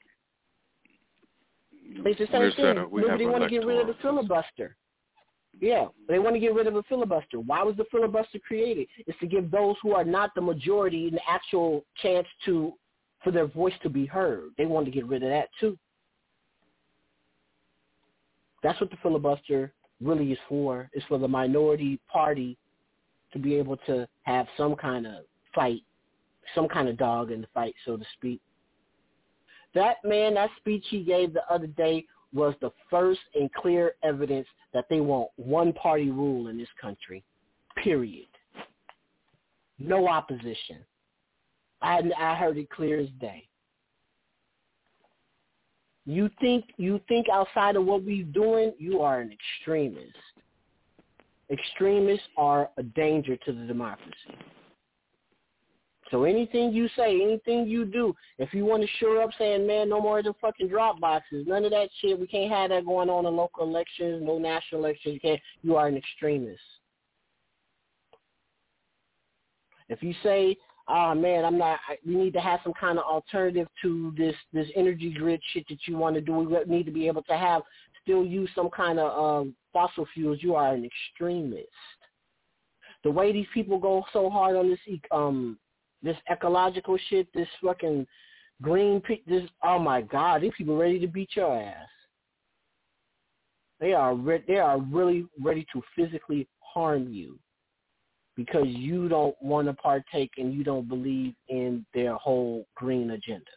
[1.92, 2.52] It's the same thing.
[2.58, 2.92] set up.
[2.92, 4.76] We Remember, have they want to get rid of the filibuster.
[5.60, 7.40] Yeah, they want to get rid of the filibuster.
[7.40, 8.88] Why was the filibuster created?
[9.08, 12.74] It's to give those who are not the majority an actual chance to,
[13.24, 14.52] for their voice to be heard.
[14.58, 15.78] They wanted to get rid of that too.
[18.62, 20.90] That's what the filibuster really is for.
[20.94, 22.58] It's for the minority party
[23.34, 25.24] to be able to have some kind of
[25.54, 25.82] fight,
[26.56, 28.42] some kind of dog in the fight, so to speak.
[29.76, 34.48] That man, that speech he gave the other day was the first and clear evidence
[34.74, 37.24] that they want one party rule in this country.
[37.84, 38.28] Period.
[39.80, 40.78] No opposition.
[41.82, 43.48] I I heard it clear as day.
[46.06, 50.16] You think you think outside of what we're doing, you are an extremist.
[51.52, 54.36] Extremists are a danger to the democracy.
[56.12, 59.90] So anything you say, anything you do, if you want to shore up saying, man,
[59.90, 62.86] no more of the fucking drop boxes, none of that shit, we can't have that
[62.86, 66.62] going on in local elections, no national elections, you can't, you are an extremist.
[69.88, 70.58] If you say,
[70.88, 74.68] oh man, I'm not, we need to have some kind of alternative to this, this
[74.76, 77.62] energy grid shit that you want to do, we need to be able to have,
[78.02, 81.68] still use some kind of um, fossil fuels, you are an extremist.
[83.04, 84.80] The way these people go so hard on this
[85.12, 85.58] um
[86.02, 88.08] this ecological shit, this fucking
[88.62, 91.88] green, pe- this oh my god, these people ready to beat your ass.
[93.80, 97.40] They are re- they are really ready to physically harm you
[98.36, 103.52] because you don't want to partake and you don't believe in their whole green agenda.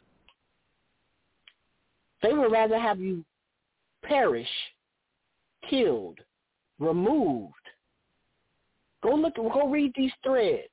[2.22, 3.24] They would rather have you
[4.04, 4.48] perish,
[5.68, 6.18] killed,
[6.78, 7.54] removed.
[9.02, 10.68] Go look, go read these threads.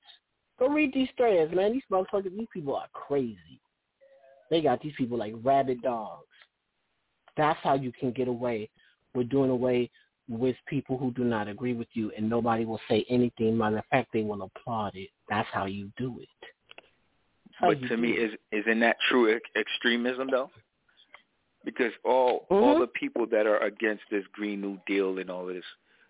[0.60, 1.72] Go read these threads, man.
[1.74, 3.60] These motherfuckers, these people are crazy.
[4.50, 6.26] They got these people like rabid dogs.
[7.38, 8.70] That's how you can get away
[9.16, 9.90] with doing away
[10.28, 13.58] with people who do not agree with you, and nobody will say anything.
[13.58, 15.10] Matter of fact, they will applaud it.
[15.30, 16.28] That's how you do it.
[17.62, 18.34] But to me, it.
[18.34, 20.52] is isn't that true ex- extremism though?
[21.66, 22.64] Because all Mm-hmm.
[22.64, 25.64] all the people that are against this Green New Deal and all of this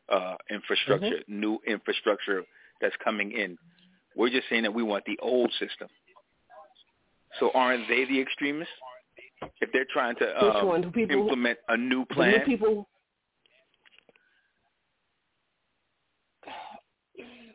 [0.09, 1.39] uh, infrastructure, Mm-hmm.
[1.39, 2.43] new infrastructure
[2.81, 3.57] that's coming in,
[4.19, 5.87] we're just saying that we want the old system.
[7.39, 8.73] So aren't they the extremists?
[9.61, 10.81] If they're trying to Which uh, one?
[10.81, 12.89] The people implement a new The plan, new people,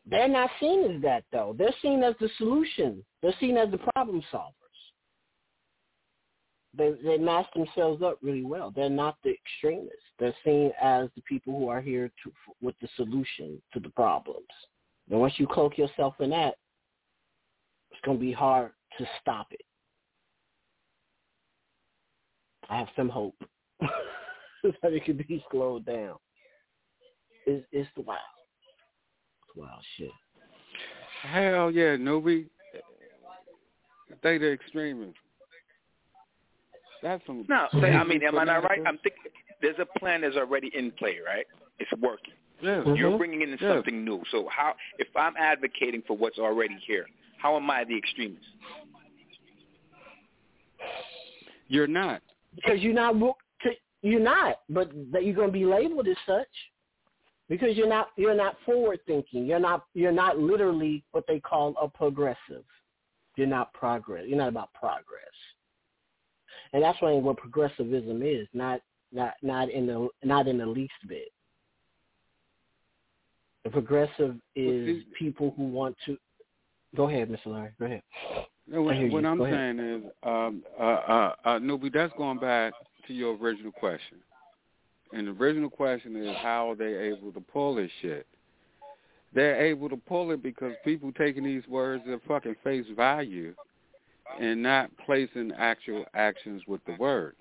[0.07, 1.55] they're not seen as that though.
[1.59, 3.05] They're seen as the solution.
[3.21, 4.53] They're seen as the problem solvers.
[6.73, 8.73] They they mask themselves up really well.
[8.75, 9.99] They're not the extremists.
[10.19, 12.33] They're seen as the people who are here to
[12.63, 14.47] with the solution to the problems.
[15.11, 16.55] And once you cloak yourself in that,
[17.91, 19.61] it's going to be hard to stop it.
[22.71, 23.37] I have some hope.
[23.81, 26.17] that it can be slowed down.
[27.47, 28.19] It's it's wild.
[29.47, 30.11] It's wild shit.
[31.23, 32.47] Hell yeah, Nubi.
[34.23, 35.19] They the extremists.
[37.03, 37.45] That's some.
[37.49, 38.81] No, say, I mean, am I not right?
[38.87, 39.25] I'm thinking
[39.61, 41.47] there's a plan that's already in play, right?
[41.79, 42.33] It's working.
[42.65, 42.95] Yeah.
[42.95, 43.19] You're Mhm.
[43.19, 43.75] bringing in Yeah.
[43.75, 44.23] something new.
[44.31, 48.47] So how, if I'm advocating for what's already here, how am I the extremist?
[51.69, 52.23] You're not.
[52.57, 53.15] because you're not
[54.03, 56.47] you're not, but that you're going to be labeled as such
[57.49, 59.47] because you're not you're not forward thinking.
[59.47, 62.65] You're not you're not literally what they call a progressive.
[63.37, 64.25] You're not progress.
[64.29, 65.35] You're not about progress,
[66.73, 68.47] and that's why what progressivism is.
[68.53, 68.81] Not
[69.11, 71.33] not not in the not in the least bit.
[73.65, 76.19] The progressive is people who want to.
[76.95, 77.47] Go ahead, Mr.
[77.47, 77.71] Larry.
[77.79, 78.03] Go ahead.
[78.69, 79.25] No, what, what.
[79.25, 79.55] I'm ahead.
[79.55, 82.73] saying is, um, uh, uh, uh, Nubi, that's going back
[83.07, 84.19] to your original question.
[85.13, 88.27] And the original question is, how are they able to pull this shit?
[89.35, 93.55] They're able to pull it because people taking these words at fucking face value
[94.41, 97.35] and not placing actual actions with the word.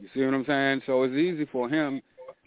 [0.00, 0.82] You see what I'm saying?
[0.86, 2.02] So it's easy for him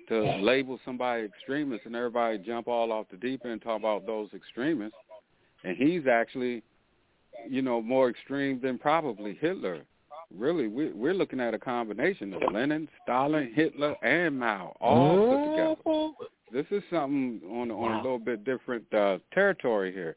[0.08, 4.06] to label somebody extremist and everybody jump all off the deep end and talk about
[4.06, 4.98] those extremists.
[5.64, 6.64] And he's actually
[7.50, 9.82] you know, more extreme than probably Hitler.
[10.36, 15.52] Really, we, we're looking at a combination of Lenin, Stalin, Hitler, and Mao all put
[15.52, 16.30] together.
[16.52, 20.16] This is something on on a little bit different uh, territory here.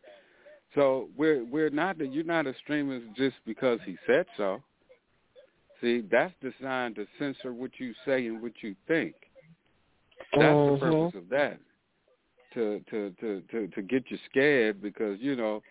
[0.75, 4.63] So we're we're not that you're not extremist just because he said so.
[5.81, 9.15] See, that's designed to censor what you say and what you think.
[10.33, 10.81] That's the Mhm.
[10.81, 11.61] purpose of that.
[12.55, 15.63] To to to to to get you scared because you know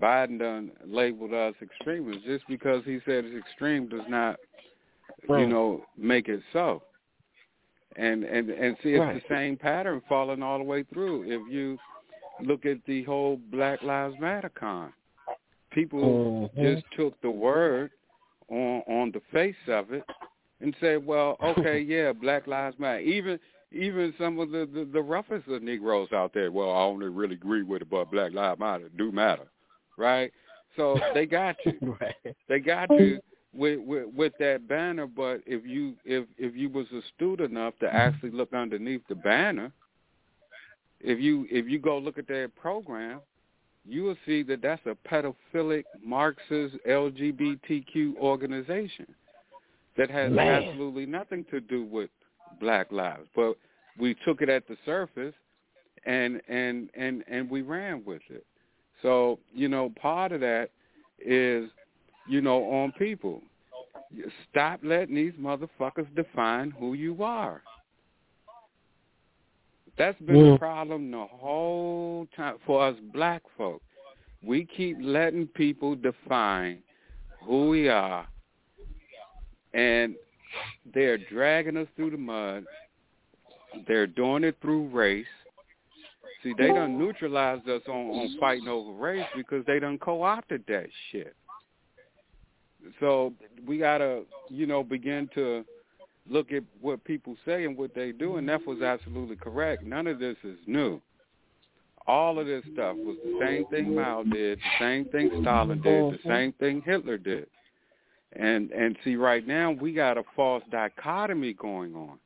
[0.00, 2.24] Biden done labeled us extremists.
[2.24, 4.40] Just because he said it's extreme does not,
[5.28, 6.82] you know, make it so.
[7.96, 9.14] And and and see, it's Right.
[9.14, 11.22] the same pattern falling all the way through.
[11.22, 11.78] If you
[12.40, 14.92] look at the whole Black Lives Matter con,
[15.70, 16.74] people Mhm.
[16.74, 17.92] just took the word
[18.48, 20.04] on on the face of it
[20.60, 23.38] and said, "Well, okay, yeah, Black Lives Matter." Even
[23.74, 27.34] even some of the, the the roughest of Negroes out there, well, I only really
[27.34, 29.46] agree with it, but Black Lives Matter do matter,
[29.96, 30.32] right?
[30.76, 31.96] So they got you.
[32.00, 32.36] right.
[32.48, 33.20] They got you
[33.52, 35.06] with, with with that banner.
[35.06, 37.96] But if you if if you was astute enough to mm-hmm.
[37.96, 39.72] actually look underneath the banner,
[41.00, 43.20] if you if you go look at their program,
[43.86, 49.06] you will see that that's a pedophilic Marxist LGBTQ organization
[49.96, 50.64] that has Man.
[50.64, 52.10] absolutely nothing to do with
[52.60, 53.28] Black lives.
[53.34, 53.56] But
[53.98, 55.34] we took it at the surface
[56.06, 58.44] and and and and we ran with it.
[59.02, 60.70] So you know, part of that
[61.18, 61.70] is
[62.28, 63.42] you know on people.
[64.50, 67.62] Stop letting these motherfuckers define who you are.
[69.96, 70.56] That's been the Yeah.
[70.58, 73.82] problem the whole time for us black folk.
[74.42, 76.82] We keep letting people define
[77.42, 78.26] who we are,
[79.72, 80.16] and
[80.92, 82.64] they're dragging us through the mud.
[83.86, 85.26] They're doing it through race.
[86.42, 90.86] See, they done neutralized us on, on fighting over race because they done co-opted that
[91.10, 91.34] shit.
[93.00, 93.32] So
[93.66, 95.64] we gotta, you know, begin to
[96.28, 99.84] look at what people say and what they do, and that was absolutely correct.
[99.84, 101.00] None of this is new.
[102.06, 106.12] All of this stuff was the same thing Mao did, the same thing Stalin did,
[106.12, 106.28] the mm-hmm.
[106.28, 107.46] same thing Hitler did.
[108.36, 112.18] And and see, right now we got a false dichotomy going on.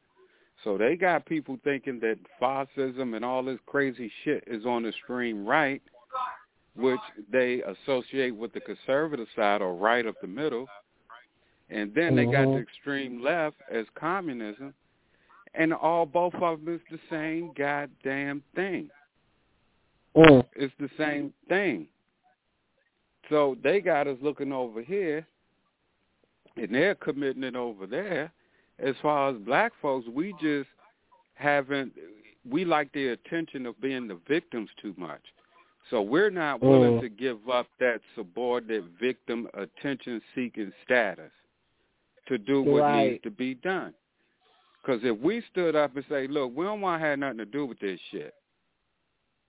[0.65, 4.89] So they got people thinking that fascism and all this crazy shit is on the
[4.89, 5.83] extreme right,
[6.75, 10.67] which they associate with the conservative side or right of the middle.
[11.71, 12.63] And then they got the Mhm.
[12.63, 14.75] extreme left as communism.
[15.55, 18.91] And all both of them is the same goddamn thing.
[20.15, 20.47] Mm.
[20.57, 21.89] It's the same thing.
[23.29, 25.27] So they got us looking over here,
[26.61, 28.33] and they're committing it over there.
[28.79, 30.69] As far as black folks, we just
[31.35, 31.93] haven't.
[32.49, 35.23] We like the attention of being the victims too much.
[35.91, 37.01] So we're not willing Mm.
[37.01, 41.33] to give up that subordinate victim attention-seeking status
[42.27, 43.11] to do what Right.
[43.13, 43.95] needs to be done.
[44.81, 47.47] Because if we stood up and say, "Look, we don't want to have nothing to
[47.47, 48.35] do with this shit,"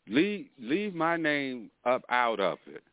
[0.07, 2.83] leave leave my name up out of it.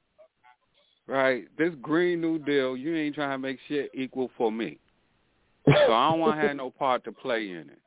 [1.06, 1.44] Right?
[1.56, 4.78] This Green New Deal, you ain't trying to make shit equal for me.
[5.66, 7.78] So I don't want to have no part to play in it.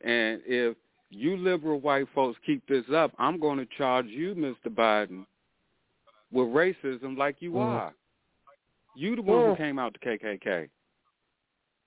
[0.00, 0.76] And if
[1.10, 4.72] you liberal white folks keep this up, I'm going to charge you, Mr.
[4.72, 5.26] Biden,
[6.32, 7.66] with racism like you Mm.
[7.66, 7.94] are.
[8.94, 9.56] You the one who Mm.
[9.56, 10.68] came out to KKK.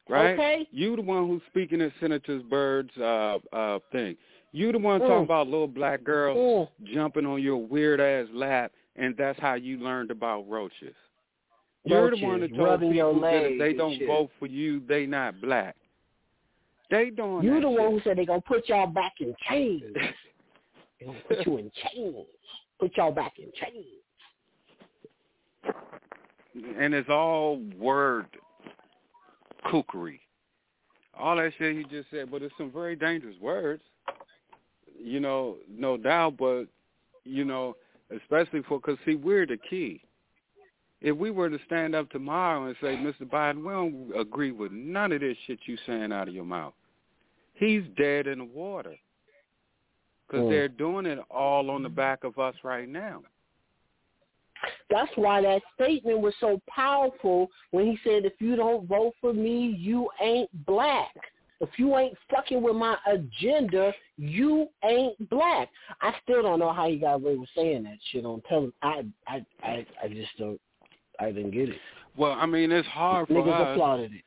[0.10, 0.34] right?
[0.34, 0.68] Okay.
[0.72, 4.18] You the one who's speaking at Senator Byrd's uh uh thing.
[4.52, 5.08] You the one Mm.
[5.08, 9.78] talking about little black girls jumping on your weird ass lap, and that's how you
[9.78, 10.96] learned about roaches.
[11.84, 14.08] You're the one that told people that if they don't shit.
[14.08, 15.76] vote for you, they not black.
[16.92, 17.80] They doing You that the shit.
[17.80, 19.84] one who said they gonna put y'all back in chains.
[21.00, 22.28] they gonna put you in chains.
[22.80, 23.86] Put y'all back in chains.
[26.78, 28.26] and it's all word
[29.66, 30.20] kookery.
[31.18, 33.84] All that shit he just said, but it's some very dangerous words.
[35.02, 36.66] You know, no doubt, but
[37.24, 37.76] you know,
[38.16, 40.02] especially for because see, we're the key.
[41.02, 43.24] If we were to stand up tomorrow and say, Mr.
[43.24, 46.74] Biden, we don't agree with none of this shit you saying out of your mouth,
[47.56, 48.96] he's dead in the water
[50.28, 50.50] because Mm.
[50.50, 53.24] they're doing it all on the back of us right now.
[54.90, 59.34] That's why that statement was so powerful when he said, "If you don't vote for
[59.34, 61.16] me, you ain't black.
[61.62, 65.70] If you ain't fucking with my agenda, you ain't black."
[66.02, 68.74] I still don't know how he got away with saying that shit on television.
[68.82, 70.60] I, I, I, I just don't.
[71.20, 71.78] I didn't get it.
[72.18, 73.76] Well, I mean, it's hard for Niggas us.
[73.76, 74.24] applauded it.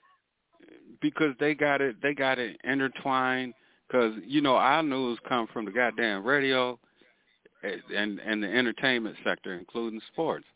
[1.01, 3.53] because they got it they got it intertwined
[3.87, 6.79] because you know our news come from the goddamn radio
[7.63, 10.47] and and, and the entertainment sector including sports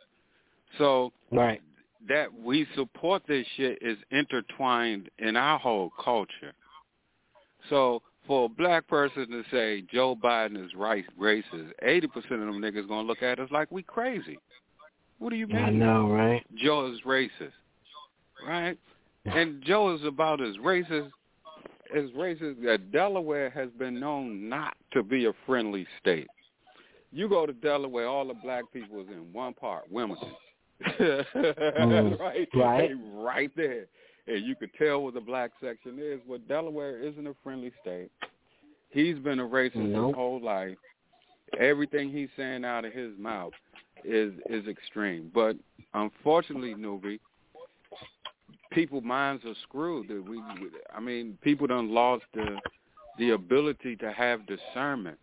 [0.78, 1.60] so right
[2.08, 6.54] that we support this shit is intertwined in our whole culture
[7.68, 12.40] so for a black person to say Joe Biden is right racist, eighty percent of
[12.40, 14.38] them niggas gonna look at us like we crazy.
[15.18, 15.56] What do you mean?
[15.56, 16.44] I know, right?
[16.54, 17.52] Joe is racist,
[18.46, 18.78] right?
[19.24, 21.10] And Joe is about as racist
[21.94, 22.66] as racist.
[22.66, 26.28] Uh, Delaware has been known not to be a friendly state.
[27.10, 30.28] You go to Delaware, all the black people is in one part, Wilmington,
[31.00, 32.88] Mm, right, right.
[32.88, 33.86] They right there,
[34.28, 36.20] and you could tell what the black section is.
[36.28, 38.10] But Delaware isn't a friendly state.
[38.90, 40.08] He's been a racist Nope.
[40.08, 40.76] his whole life.
[41.58, 43.52] Everything he's saying out of his mouth
[44.04, 45.30] is is extreme.
[45.34, 45.56] But
[45.94, 47.18] unfortunately, Nubi,
[48.70, 50.08] people minds are screwed.
[50.08, 50.40] That we,
[50.94, 52.58] I mean, people done lost the
[53.18, 55.18] the ability to have discernment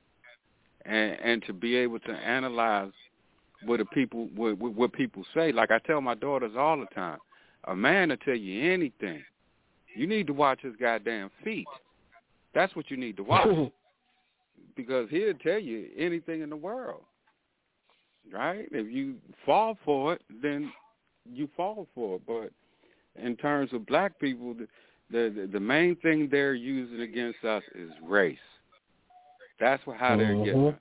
[0.86, 2.92] and and to be able to analyze
[3.66, 5.52] what the people what what people say.
[5.52, 7.20] Like I tell my daughters all the time,
[7.68, 9.24] a man will tell you anything.
[9.96, 11.68] You need to watch his goddamn feet.
[12.54, 13.48] That's what you need to watch
[14.76, 17.02] because he'll tell you anything in the world.
[18.32, 18.68] Right?
[18.72, 19.16] If you
[19.46, 20.72] fall for it, then
[21.32, 22.22] you fall for it.
[22.26, 22.52] But
[23.22, 24.68] in terms of black people, the
[25.12, 28.38] the, the main thing they're using against us is race.
[29.60, 30.74] That's what, how they're getting Mhm.
[30.74, 30.80] us.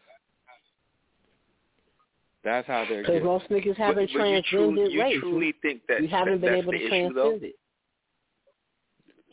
[2.45, 3.43] That's how they're Because getting us.
[3.43, 5.21] most niggas haven't but you truly, transcended you race.
[5.21, 7.31] truly think that we haven't that, been able to issue, though?
[7.31, 7.55] transcend it.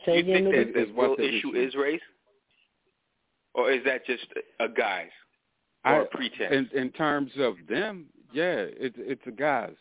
[0.06, 2.00] Say you think that the real issue is race,
[3.54, 4.24] or is that just
[4.60, 5.10] a guise
[5.84, 6.68] or a I- pretense?
[6.72, 9.76] In in terms of them, yeah, it's it's a guise.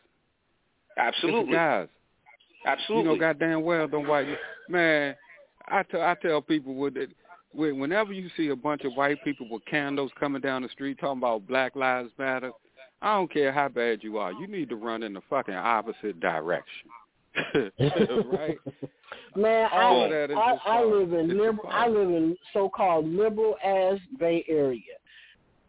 [0.98, 1.42] Absolutely.
[1.42, 1.88] It's a guise.
[2.66, 3.14] Absolutely.
[3.14, 4.28] You know, goddamn well, them white
[4.70, 5.16] man.
[5.68, 7.12] I tell I tell people with it.
[7.54, 11.18] Whenever you see a bunch of white people with candles coming down the street talking
[11.18, 12.52] about Black Lives Matter,
[13.02, 14.32] I don't care how bad you are.
[14.32, 16.90] You need to run in the fucking opposite direction.
[17.56, 18.58] right?
[19.36, 21.70] Man, All I, that is I, I live in liberal.
[21.70, 24.82] I live in so-called liberal ass Bay Area.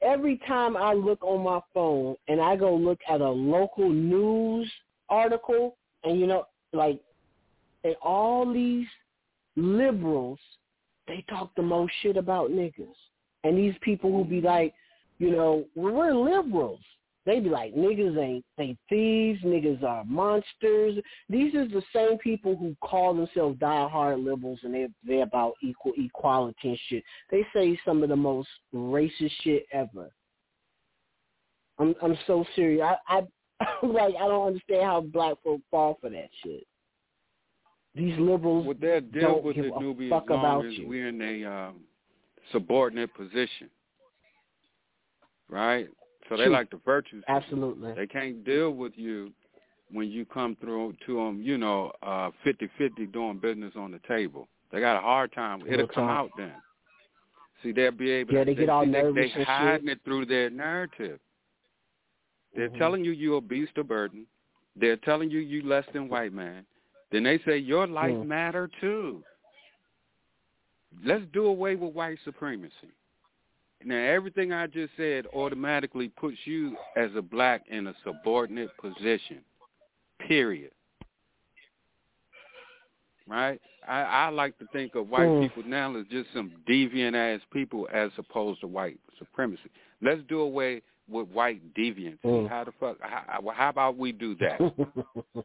[0.03, 4.71] Every time I look on my phone and I go look at a local news
[5.09, 7.01] article, and you know, like,
[7.85, 8.87] and all these
[9.57, 10.41] liberals,
[11.07, 12.97] they talk the most shit about niggas,
[13.45, 14.75] and these people who be like,
[15.19, 16.81] you know, well, we're liberals.
[17.24, 20.99] They be like, niggas ain't they thieves, niggas are monsters.
[21.28, 25.93] These is the same people who call themselves diehard liberals and they they're about equal
[25.97, 27.05] equality and shit.
[27.31, 30.11] They say some of the most racist shit ever.
[31.78, 32.82] I'm I'm so serious.
[32.82, 33.20] I I
[33.86, 36.66] like I don't understand how black folk fall for that shit.
[37.94, 40.89] These liberals Well, they'll deal don't with give it, a fuck about you.
[40.89, 41.81] we're in a um,
[42.51, 43.69] subordinate position,
[45.49, 45.89] right?
[46.33, 46.53] So they True.
[46.53, 47.23] like the virtues.
[47.29, 47.93] Absolutely.
[47.93, 49.33] They can't deal with you
[49.91, 54.49] when you come through to them, you know, uh, 50-50 doing business on the table.
[54.73, 55.61] They got a hard time.
[55.61, 56.19] It'll Real come talk.
[56.19, 56.55] out then.
[57.63, 58.45] See, they'll be able Yeah, to.
[58.47, 59.47] they get all nervous They, and they shit.
[59.47, 61.21] hiding it through their narrative.
[62.57, 62.79] They're Mhm.
[62.79, 64.27] telling you you're a beast of burden.
[64.75, 66.65] They're telling you you're less than white man.
[67.11, 68.27] Then they say your life Mm.
[68.27, 69.23] matter too.
[71.05, 72.91] Let's do away with white supremacy.
[73.87, 79.41] Now everything I just said automatically puts you as a black in a subordinate position.
[80.27, 80.71] Period.
[83.29, 83.61] Right?
[83.87, 85.43] I, I like to think of white Mm.
[85.43, 89.71] people now as just some deviant ass people as opposed to white supremacy.
[90.01, 92.19] Let's do away with white deviancy.
[92.25, 92.49] Mm.
[92.49, 92.97] How the fuck?
[93.01, 95.45] How, how about we do that?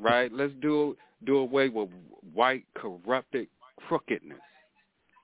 [0.00, 0.32] right?
[0.32, 1.88] Let's do do away with
[2.34, 4.38] white corrupted crookedness.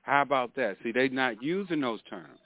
[0.09, 0.78] How about that?
[0.82, 2.40] See, they're not using those terms.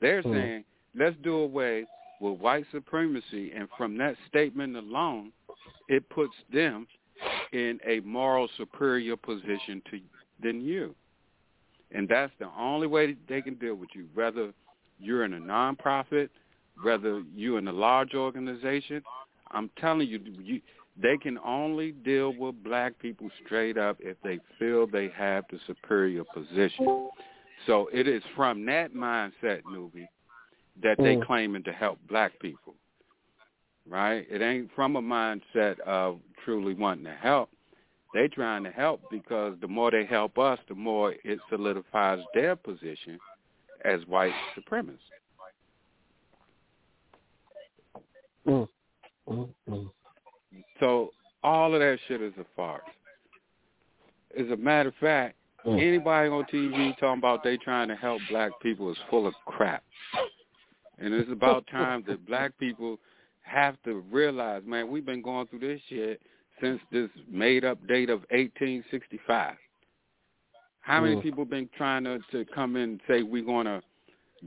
[0.00, 0.32] They're Mm.
[0.32, 0.64] saying
[0.94, 1.84] let's do away
[2.20, 5.32] with white supremacy, and from that statement alone,
[5.88, 6.86] it puts them
[7.50, 10.00] in a moral superior position to
[10.38, 10.94] than you.
[11.90, 14.54] And that's the only way they can deal with you, whether
[15.00, 16.30] you're in a nonprofit,
[16.82, 19.02] whether you're in a large organization.
[19.50, 20.62] I'm telling you, you
[21.00, 25.58] they can only deal with black people straight up if they feel they have the
[25.66, 27.08] superior position.
[27.66, 30.06] So it is from that mindset, Nubi,
[30.82, 31.22] that they Mm.
[31.26, 32.74] claiming to help black people.
[33.86, 34.26] Right?
[34.30, 37.50] It ain't from a mindset of truly wanting to help.
[38.14, 42.54] They trying to help because the more they help us, the more it solidifies their
[42.54, 43.18] position
[43.84, 45.10] as white supremacists.
[48.46, 48.68] Mm.
[49.28, 49.90] Mm.
[50.80, 51.12] So
[51.42, 52.82] all of that shit is a farce.
[54.38, 55.80] As a matter of fact, Mm.
[55.80, 59.82] anybody on TV talking about they trying to help black people is full of crap.
[60.98, 62.98] And it's about time that black people
[63.42, 66.20] have to realize, man, we've been going through this shit
[66.60, 69.56] since this made up date of 1865.
[70.80, 71.22] How many Mm.
[71.22, 73.82] people been trying to, to come in and say we're going to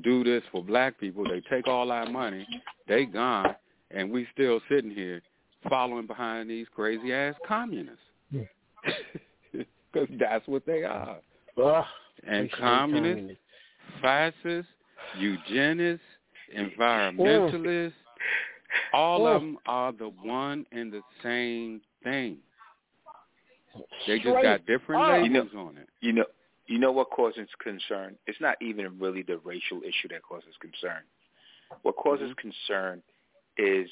[0.01, 1.23] do this for black people?
[1.23, 2.45] They take all our money,
[2.87, 3.55] they gone,
[3.89, 5.23] and we still sitting here
[5.69, 7.99] following behind these crazy ass communists.
[9.51, 11.17] Because that's what they are.
[11.63, 11.85] Ugh,
[12.27, 13.39] And they communists,
[14.01, 14.71] fascists,
[15.19, 16.05] eugenists,
[16.55, 17.93] environmentalists,
[18.93, 22.37] all of them are the one and the same thing.
[24.07, 25.23] They just got different up.
[25.23, 25.89] You know- labels on it.
[26.01, 26.25] You know,
[26.67, 28.17] you know what causes concern?
[28.27, 31.03] It's not even really the racial issue that causes concern.
[31.83, 32.49] What causes Mm-hmm.
[32.49, 33.01] concern
[33.57, 33.89] is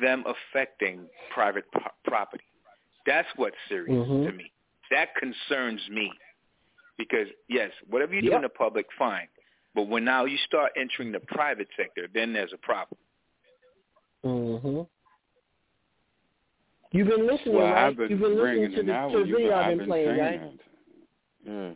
[0.00, 2.44] them affecting private pro- property.
[3.06, 4.26] That's what's serious Mhm.
[4.26, 4.52] to me.
[4.90, 6.12] That concerns me
[6.96, 8.36] because yes, whatever you do Yep.
[8.36, 9.28] in the public, fine,
[9.74, 12.98] but when now you start entering the private sector, then there's a problem.
[14.24, 14.82] Mm-hmm.
[16.92, 17.86] You've been listening, Well, right?
[17.86, 19.58] I've been You've been bringing listening to the, out to the when you've video been,
[19.58, 20.40] I've I've been been playing, right?
[21.44, 21.70] Yeah.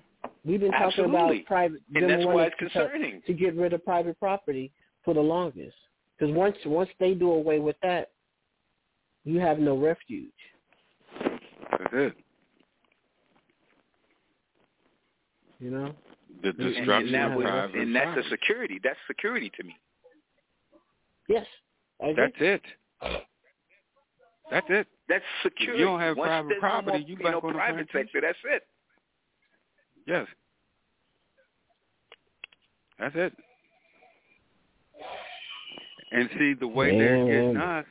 [0.44, 1.36] We've been talking Absolutely.
[1.38, 3.22] about private, And that's why wanting it's to, concerning.
[3.22, 4.70] to get rid of private property
[5.04, 5.76] for the longest.
[6.18, 8.10] Because once once they do away with that,
[9.24, 10.30] you have no refuge.
[11.20, 12.16] That's it.
[15.60, 15.94] You know.
[16.42, 18.78] The And- and destruction that of was- and that's a security.
[18.78, 19.76] That's security to me.
[21.28, 21.46] Yes.
[21.98, 22.62] That's it.
[24.50, 24.86] That's it.
[25.08, 25.72] That's security.
[25.74, 27.90] If you don't have Once private there's no property, more, you back know, on private
[27.90, 28.20] sector.
[28.20, 28.68] That's it.
[30.06, 30.28] Yes.
[32.98, 33.32] That's it.
[36.16, 37.84] And see the way they're getting us,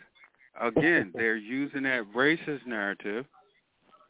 [0.59, 3.25] again, they're using that racist narrative,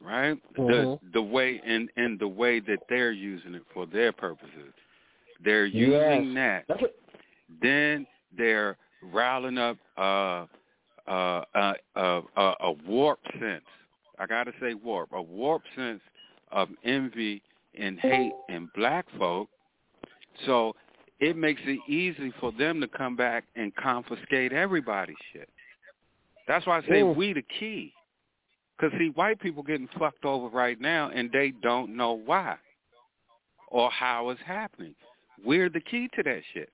[0.02, 0.38] right?
[0.54, 0.68] Mhm.
[0.68, 4.74] The the way in in the way that they're using it for their purposes.
[5.44, 6.66] They're using that.
[7.62, 10.46] Then they're riling up uh
[11.08, 13.66] uh uh uh, uh a warp sense.
[14.18, 16.02] I gotta say warp, a warp sense
[16.52, 17.42] of envy
[17.78, 19.50] and hate in black folk.
[20.46, 20.76] So
[21.20, 25.50] it makes it easy for them to come back and confiscate everybody's shit.
[26.48, 27.16] That's why I say Mm.
[27.16, 27.94] we the key.
[28.78, 32.58] Because, see, white people getting fucked over right now, and they don't know why
[33.68, 34.94] or how it's happening.
[35.44, 36.72] We're the key to that shit.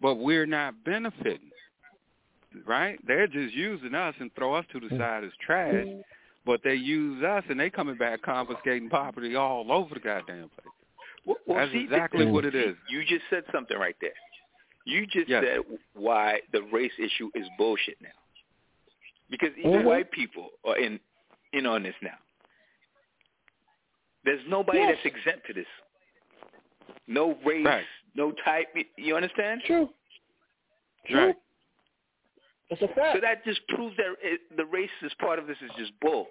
[0.00, 1.50] But we're not benefiting,
[2.66, 2.98] right?
[3.06, 5.86] They're just using us and throw us to the side as trash,
[6.44, 10.74] but they use us, and they coming back confiscating property all over the goddamn place.
[11.26, 12.76] Well, well, That's see, exactly what it is.
[12.88, 14.14] You just said something right there.
[14.86, 15.44] You just Yes.
[15.44, 18.08] said why the race issue is bullshit now.
[19.28, 19.84] Because even Mhm.
[19.84, 21.00] white people are in
[21.52, 22.16] in on this now.
[24.22, 24.94] There's nobody Yes.
[24.94, 25.66] that's exempt to this.
[27.06, 27.86] No race, Right.
[28.14, 28.68] no type.
[28.96, 29.62] You understand?
[29.64, 29.92] True.
[31.06, 31.26] True.
[31.26, 31.36] Right.
[32.68, 33.14] It's a fact.
[33.16, 36.28] So that just proves that it, the racist part of this is just bull.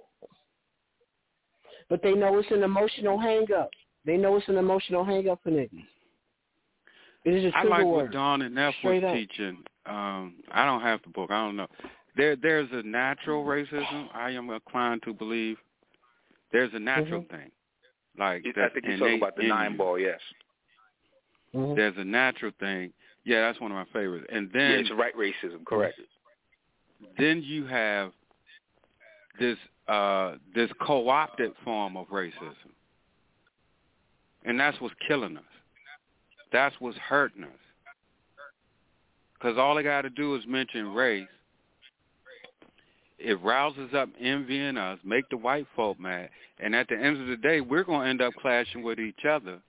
[1.90, 3.72] But they know it's an emotional hang up.
[4.10, 5.86] They know it's an emotional hang up for niggas.
[7.26, 8.04] It is a I trigger like word.
[8.06, 9.14] what Dawn and Neff was Straight up.
[9.14, 9.58] teaching.
[9.86, 11.30] Um, I don't have the book.
[11.30, 11.68] I don't know.
[12.18, 14.08] There, there's a natural racism.
[14.16, 15.58] I am inclined to believe
[16.52, 17.30] there's a natural Mhm.
[17.30, 17.52] thing,
[18.18, 19.78] like I that's think you're talking about the nine you.
[19.78, 20.20] ball, yes.
[21.54, 21.76] Mhm.
[21.76, 22.92] There's a natural thing.
[23.26, 24.26] Yeah, that's one of my favorites.
[24.32, 26.00] And yeah, then it's right racism, correct.
[27.20, 28.12] then you have
[29.38, 32.72] this uh, this co-opted form of racism,
[34.50, 35.44] and that's what's killing us.
[36.52, 37.50] That's what's hurting us.
[39.36, 41.28] Because all they got to do is mention race.
[43.20, 47.22] It rouses up envy in us, make the white folk mad, and at the end
[47.22, 49.60] of the day, we're going to end up clashing with each other.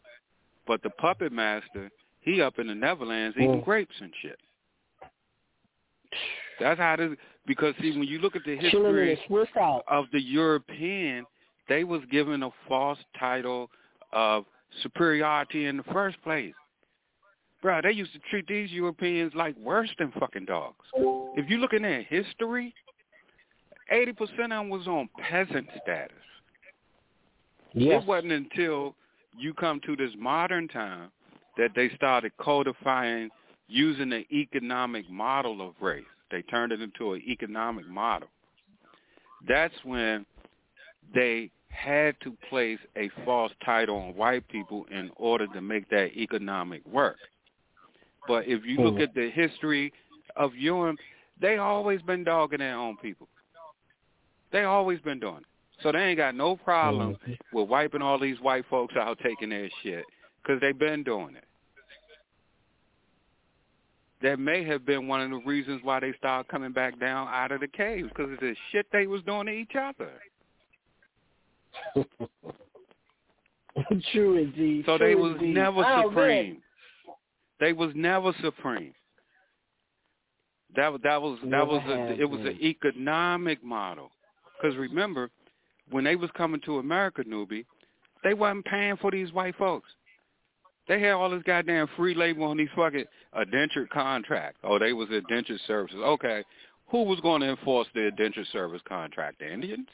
[0.66, 1.90] But the puppet master,
[2.22, 4.38] he up in the Netherlands eating grapes and shit.
[6.58, 7.10] That's how this.
[7.46, 9.18] Because see, when you look at the history
[9.88, 11.26] of the European,
[11.68, 13.68] they was given a false title
[14.12, 14.44] of
[14.82, 16.54] superiority in the first place.
[17.62, 20.86] Bro, they used to treat these Europeans like worse than fucking dogs.
[21.36, 22.74] If you look in their history,
[23.92, 26.16] 80% of them was on peasant status.
[27.74, 28.02] Yes.
[28.02, 28.94] It wasn't until
[29.38, 31.10] you come to this modern time
[31.56, 33.28] that they started codifying
[33.68, 36.04] using the economic model of race.
[36.30, 38.28] They turned it into an economic model.
[39.46, 40.24] That's when
[41.14, 46.10] they had to place a false title on white people in order to make that
[46.16, 47.16] economic work.
[48.28, 49.02] But if you look mm.
[49.02, 49.92] at the history
[50.36, 50.98] of Europe,
[51.40, 53.28] they always been dogging their own people.
[54.52, 55.82] They always been doing it.
[55.82, 57.38] So they ain't got no problem mm.
[57.52, 60.04] with wiping all these white folks out taking their shit
[60.42, 61.44] because they been doing it.
[64.22, 67.52] That may have been one of the reasons why they started coming back down out
[67.52, 70.10] of the caves because of the shit they was doing to each other.
[74.12, 74.84] True indeed.
[74.86, 75.54] So True they was indeed.
[75.54, 76.52] never Oh, supreme.
[76.54, 76.62] man.
[77.60, 78.94] They was never supreme.
[80.76, 84.10] That was that was that Never was a, it was an economic model.
[84.60, 85.30] Because remember,
[85.90, 87.64] when they was coming to America, newbie,
[88.22, 89.88] they wasn't paying for these white folks.
[90.88, 93.04] They had all this goddamn free labor on these fucking
[93.38, 94.60] indentured contracts.
[94.64, 95.98] Oh, they was indentured services.
[95.98, 96.42] Okay,
[96.88, 99.38] who was going to enforce the indentured service contract?
[99.40, 99.88] The Indians,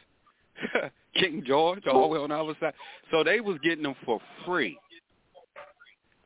[1.14, 2.74] King George, all the way on the other side.
[3.10, 4.78] So they was getting them for free.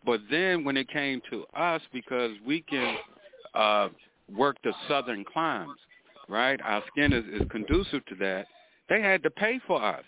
[0.05, 2.97] But then when it came to us, because we can
[3.55, 3.89] uh,
[4.35, 5.78] work the southern climes,
[6.28, 6.61] right?
[6.62, 8.47] Our skin is, is conducive to that.
[8.89, 10.05] They had to pay for us.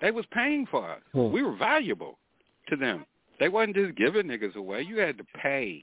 [0.00, 1.00] They was paying for us.
[1.32, 2.18] We were valuable
[2.68, 3.06] to them.
[3.40, 4.82] They wasn't just giving niggas away.
[4.82, 5.82] You had to pay.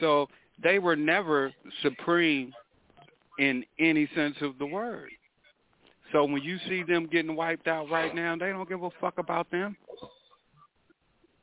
[0.00, 0.28] So
[0.62, 2.52] they were never supreme
[3.38, 5.10] in any sense of the word.
[6.12, 9.18] So when you see them getting wiped out right now, they don't give a fuck
[9.18, 9.76] about them.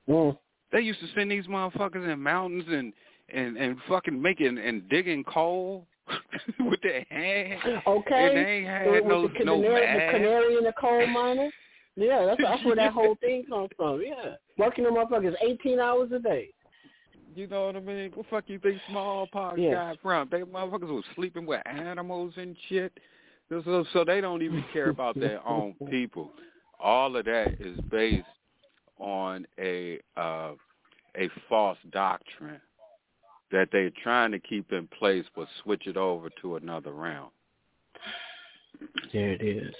[0.07, 0.37] Mm.
[0.71, 2.93] They used to send these motherfuckers in mountains and
[3.33, 5.85] and and fucking making and digging coal
[6.59, 7.61] with their hands.
[7.85, 8.27] Okay.
[8.27, 10.13] And they ain't had With no the no canary, mask.
[10.13, 11.49] the canary in the coal miner.
[11.95, 14.01] Yeah, that's that's where that whole thing comes from.
[14.01, 16.49] Yeah, working the motherfuckers eighteen hours a day.
[17.35, 18.11] You know what I mean?
[18.15, 20.27] What fuck you think smallpox got from?
[20.31, 22.91] They motherfuckers was sleeping with animals and shit.
[23.49, 26.31] So, so, so they don't even care about their own people.
[26.79, 28.25] All of that is based
[28.99, 30.51] on a uh,
[31.17, 32.61] a false doctrine
[33.51, 37.29] that they're trying to keep in place, but switch it over to another realm.
[39.11, 39.73] There it is.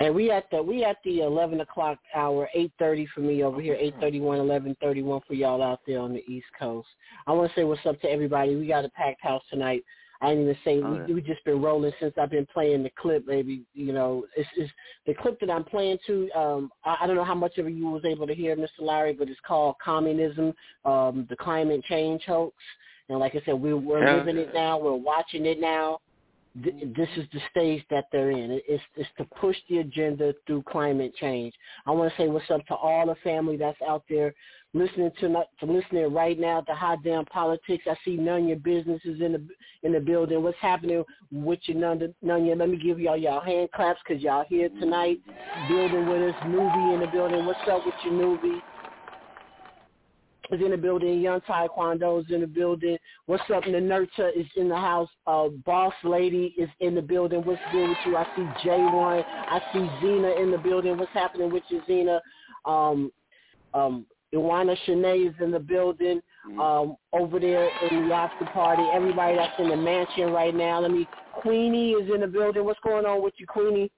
[0.00, 3.60] And we at the we at the eleven o'clock hour, eight thirty for me over
[3.60, 6.86] here, eight thirty one, eleven thirty one for y'all out there on the East Coast.
[7.26, 8.54] I want to say what's up to everybody.
[8.54, 9.82] We got a packed house tonight.
[10.20, 12.90] I didn't even say Oh, we, we just been rolling since I've been playing the
[12.98, 13.24] clip.
[13.26, 14.70] Maybe you know, it's, it's
[15.06, 16.30] the clip that I'm playing to.
[16.32, 18.80] Um, I, I don't know how much of you was able to hear, Mr.
[18.80, 20.52] Larry, but it's called "Communism:
[20.84, 22.56] um, The Climate Change Hoax."
[23.08, 24.16] And like I said, we, we're Yeah.
[24.16, 24.78] living it now.
[24.78, 25.98] We're watching it now
[26.62, 28.60] th- this is the stage that they're in.
[28.68, 31.54] It's, it's to push the agenda through climate change.
[31.86, 34.34] I want to say what's up to all the family that's out there
[34.74, 35.28] listening to,
[35.60, 37.84] to listening right now to hot damn politics.
[37.86, 39.46] I see none of your businesses in the
[39.82, 40.42] in the building.
[40.42, 44.22] What's happening with your none, none your, Let me give y'all y'all hand claps because
[44.22, 45.20] y'all here tonight
[45.68, 46.40] building with us.
[46.44, 47.46] Newbie in the building.
[47.46, 48.60] What's up with your newbie?
[50.50, 51.20] is in the building.
[51.20, 52.96] Young Taekwondo is in the building.
[53.26, 53.64] What's up?
[53.64, 55.08] The Nurture is in the house.
[55.26, 57.40] Uh, Boss Lady is in the building.
[57.44, 58.16] What's good with you?
[58.16, 59.24] I see J1.
[59.26, 60.96] I see Zena in the building.
[60.96, 62.20] What's happening with you, Zena?
[62.64, 63.10] Um,
[63.74, 66.20] um, Iwana Shanae is in the building.
[66.60, 68.82] Um, over there in the after party.
[68.92, 70.80] Everybody that's in the mansion right now.
[70.80, 71.06] Let me.
[71.34, 72.64] Queenie is in the building.
[72.64, 73.90] What's going on with you, Queenie?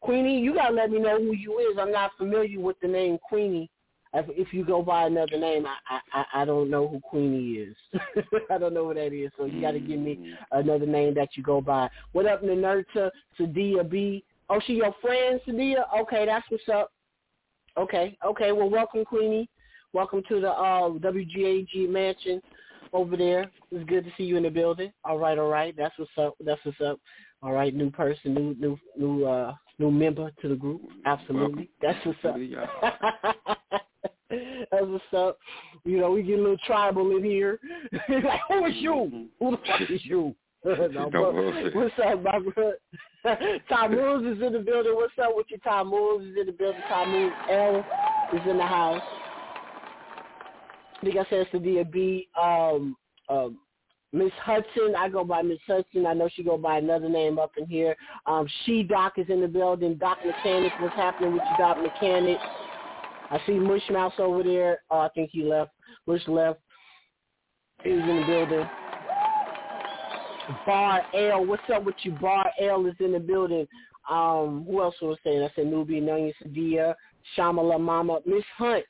[0.00, 1.76] Queenie, you gotta let me know who you is.
[1.78, 3.70] I'm not familiar with the name Queenie.
[4.12, 7.76] If, if you go by another name, I, I I don't know who Queenie is.
[8.50, 9.30] I don't know what that is.
[9.36, 11.88] So you got to give me another name that you go by.
[12.12, 14.24] What up, Nanerta, Sadia B?
[14.48, 15.84] Oh, she your friend, Sadia?
[16.00, 16.90] Okay, that's what's up.
[17.76, 18.52] Okay, okay.
[18.52, 19.48] Well, welcome, Queenie.
[19.92, 22.40] Welcome to the uh, WGAG mansion
[22.92, 23.50] over there.
[23.70, 24.92] It's good to see you in the building.
[25.04, 25.74] All right, all right.
[25.76, 26.34] That's what's up.
[26.44, 26.98] That's what's up.
[27.42, 30.82] All right, new person, new new new uh new member to the group.
[31.06, 31.70] Absolutely.
[31.80, 32.36] That's what's up.
[34.30, 35.38] That's what's up.
[35.84, 37.58] You know, we get a little tribal in here.
[38.08, 39.28] like, who is you?
[39.38, 40.34] Who the fuck is you?
[40.64, 42.76] no, but, what's up, my brother?
[43.68, 44.94] Tom Moons is in the building.
[44.94, 45.58] What's up with you?
[45.58, 46.80] Tom Moons is in the building.
[46.88, 47.84] Tom Moons L
[48.34, 49.02] is in the house.
[51.00, 52.26] I think I said it's the DB.
[52.38, 52.96] Um,
[53.30, 53.58] um,
[54.12, 56.04] Miss Hudson, I go by Miss Hudson.
[56.04, 57.96] I know she go by another name up in here.
[58.26, 59.94] Um, she Doc is in the building.
[59.94, 62.38] Doc Mechanic, what's happening with you, Doc Mechanic?
[63.30, 64.80] I see Mush Mouse over there.
[64.90, 65.70] Oh, I think he left.
[66.06, 66.60] Mush left.
[67.82, 68.68] He's in the building.
[70.66, 72.12] Bar L, what's up with you?
[72.12, 73.66] Bar L is in the building.
[74.08, 75.42] Um, who else was saying?
[75.42, 76.94] I said Nubi, Nunya, Sadia,
[77.36, 78.84] Shamala Mama, Miss Hunt.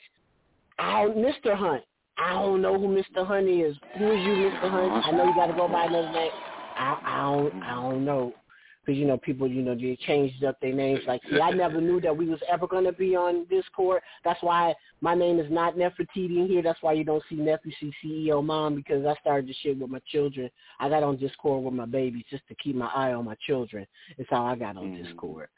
[0.79, 1.55] Oh, Mr.
[1.55, 1.83] Hunt.
[2.19, 3.27] I don't know who Mr.
[3.27, 3.77] Hunt is.
[3.99, 4.71] Who is you, Mr.
[4.71, 5.05] Hunt?
[5.07, 6.31] I know you got to go by another name.
[6.77, 8.33] I, I don't, I don't know.
[8.81, 11.01] Because, you know, people, you know, they changed up their names.
[11.07, 14.01] Like, see, I never knew that we was ever going to be on Discord.
[14.25, 16.63] That's why my name is not Nefertiti in here.
[16.63, 20.01] That's why you don't see Nephew, CEO Mom, because I started this shit with my
[20.11, 20.51] children.
[20.79, 23.87] I got on Discord with my babies just to keep my eye on my children.
[24.17, 25.05] It's how I got on mm.
[25.05, 25.49] Discord.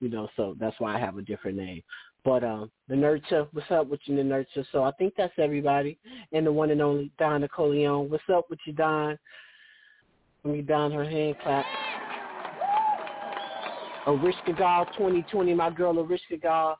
[0.00, 1.82] You know, so that's why I have a different name.
[2.24, 4.66] But um, the nurture, what's up with you, the nurture?
[4.72, 5.98] So I think that's everybody.
[6.32, 8.08] And the one and only Don Nicoleon.
[8.08, 9.18] What's up with you, Don?
[10.42, 11.64] Let me don her hand clap.
[14.06, 16.78] Arishka Gal 2020, my girl Arishka Gal.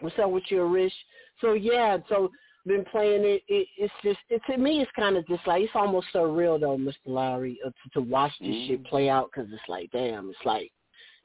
[0.00, 0.92] What's up with you, Arish?
[1.40, 2.30] So yeah, so
[2.66, 3.42] been playing it.
[3.48, 6.76] it it's just it, to me, it's kind of just like it's almost surreal though,
[6.76, 6.94] Mr.
[7.06, 8.68] Lowry, uh, to, to watch this mm.
[8.68, 10.70] shit play out because it's like, damn, it's like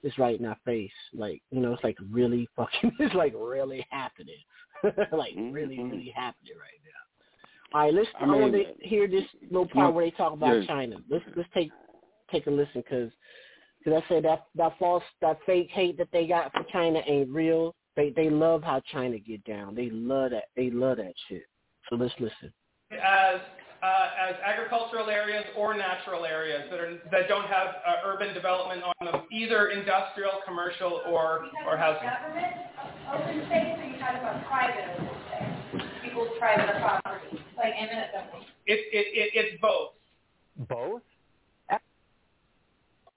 [0.02, 0.92] it's right in our face.
[1.14, 4.42] Like, you know, it's like really fucking, it's like really happening.
[4.84, 5.52] like mm-hmm.
[5.52, 7.78] really, really happening right now.
[7.78, 8.10] All right, let's.
[8.20, 10.68] I, mean, I want to hear this little part where they talk about yeah.
[10.68, 10.98] China.
[11.10, 11.72] Let's let's take
[12.32, 13.12] take a listen because
[13.84, 17.30] because I said that that false that fake hate that they got for China ain't
[17.30, 17.76] real.
[17.96, 19.76] They they love how China get down.
[19.76, 20.46] They love that.
[20.56, 21.44] They love that shit.
[21.90, 22.54] So let's listen.
[22.92, 23.40] As
[23.84, 28.82] uh, as agricultural areas or natural areas that are that don't have uh, urban development
[28.84, 32.08] on them, either industrial, commercial, or or housing.
[32.08, 32.54] Government
[33.14, 38.48] open space, or you talking about private open space, people's private property, like eminent domain.
[38.66, 39.92] It, it, it it's both.
[40.70, 41.02] Both.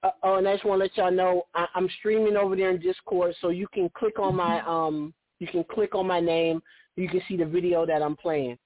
[0.06, 2.70] Uh, oh, and I just want to let y'all know I, I'm streaming over there
[2.70, 6.62] in Discord, so you can click on my um, you can click on my name.
[6.94, 8.56] You can see the video that I'm playing.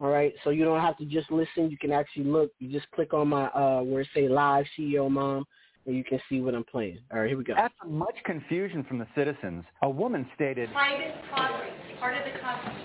[0.00, 1.70] All right, so you don't have to just listen.
[1.70, 2.52] You can actually look.
[2.58, 5.44] You just click on my uh, where it say live CEO mom,
[5.84, 7.00] and you can see what I'm playing.
[7.12, 7.54] All right, here we go.
[7.54, 11.70] After much confusion from the citizens, a woman stated, "Private property,
[12.00, 12.30] part of the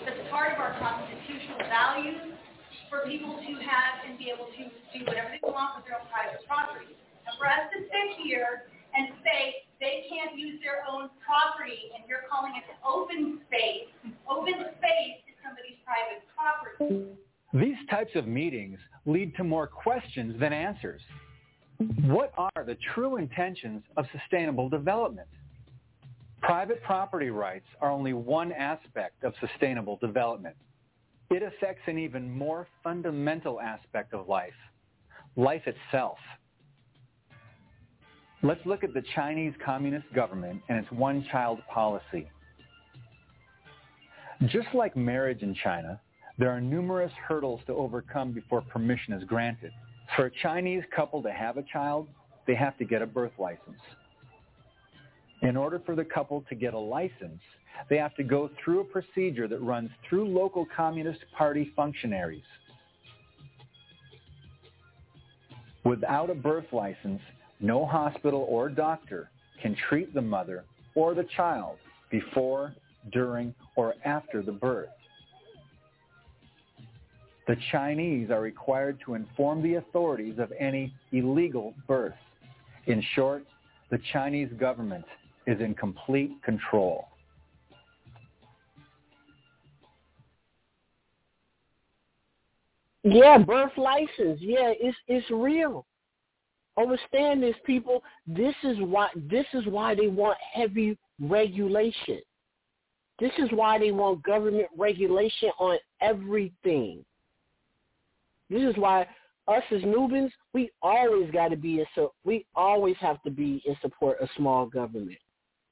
[0.05, 2.33] that's part of our constitutional values
[2.89, 4.63] for people to have and be able to
[4.99, 6.97] do whatever they want with their own private property.
[7.27, 12.03] And for us to sit here and say they can't use their own property, and
[12.07, 13.87] you're calling it open space,
[14.29, 17.17] open space is somebody's private property.
[17.53, 21.01] These types of meetings lead to more questions than answers.
[22.05, 25.27] What are the true intentions of sustainable development?
[26.41, 30.55] Private property rights are only one aspect of sustainable development.
[31.29, 34.53] It affects an even more fundamental aspect of life,
[35.35, 36.17] life itself.
[38.45, 42.29] Let's look at the Chinese Communist government and its one-child policy.
[44.47, 46.01] Just like marriage in China,
[46.37, 49.71] there are numerous hurdles to overcome before permission is granted.
[50.17, 52.09] For a Chinese couple to have a child,
[52.45, 53.79] they have to get a birth license.
[55.41, 57.39] In order for the couple to get a license,
[57.89, 62.43] they have to go through a procedure that runs through local Communist Party functionaries.
[65.85, 67.21] Without a birth license,
[67.63, 69.29] no hospital or doctor
[69.61, 70.65] can treat the mother
[70.95, 71.77] or the child
[72.11, 72.75] before,
[73.11, 74.89] during, or after the birth.
[77.47, 82.13] The Chinese are required to inform the authorities of any illegal birth.
[82.85, 83.45] In short,
[83.89, 85.05] the Chinese government
[85.47, 87.07] is in complete control.
[93.03, 94.39] Yeah, birth license.
[94.39, 95.85] Yeah, it's it's real.
[96.77, 98.03] Understand this, people.
[98.25, 102.19] This is why this is why they want heavy regulation.
[103.19, 107.05] This is why they want government regulation on everything.
[108.49, 109.07] This is why
[109.47, 113.61] us as Nubans, we always got to be in so we always have to be
[113.65, 115.17] in support of small government.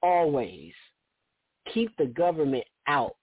[0.04, 0.74] Always.
[1.74, 3.16] Keep the government out.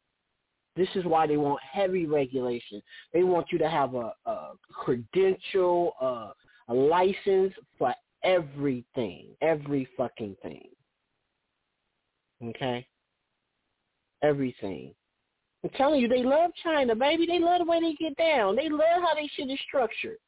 [0.77, 2.81] This is why they want heavy regulation.
[3.13, 6.33] They want you to have a, a credential, a,
[6.69, 10.69] a license for everything, every fucking thing.
[12.45, 12.87] Okay?
[14.23, 14.95] Everything.
[15.65, 17.27] I'm telling you, they love China, baby.
[17.27, 18.57] They love the way they get down.
[18.57, 20.19] They love how they shit is structured.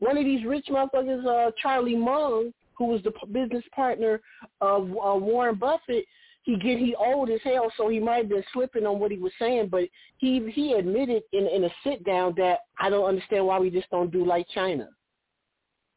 [0.00, 4.20] One of these rich motherfuckers, uh, Charlie Mung, who was the business partner
[4.60, 6.04] of uh, Warren Buffett,
[6.42, 9.18] he get he old as hell, so he might have been slipping on what he
[9.18, 9.84] was saying, but
[10.16, 13.90] he he admitted in in a sit down that I don't understand why we just
[13.90, 14.88] don't do like China.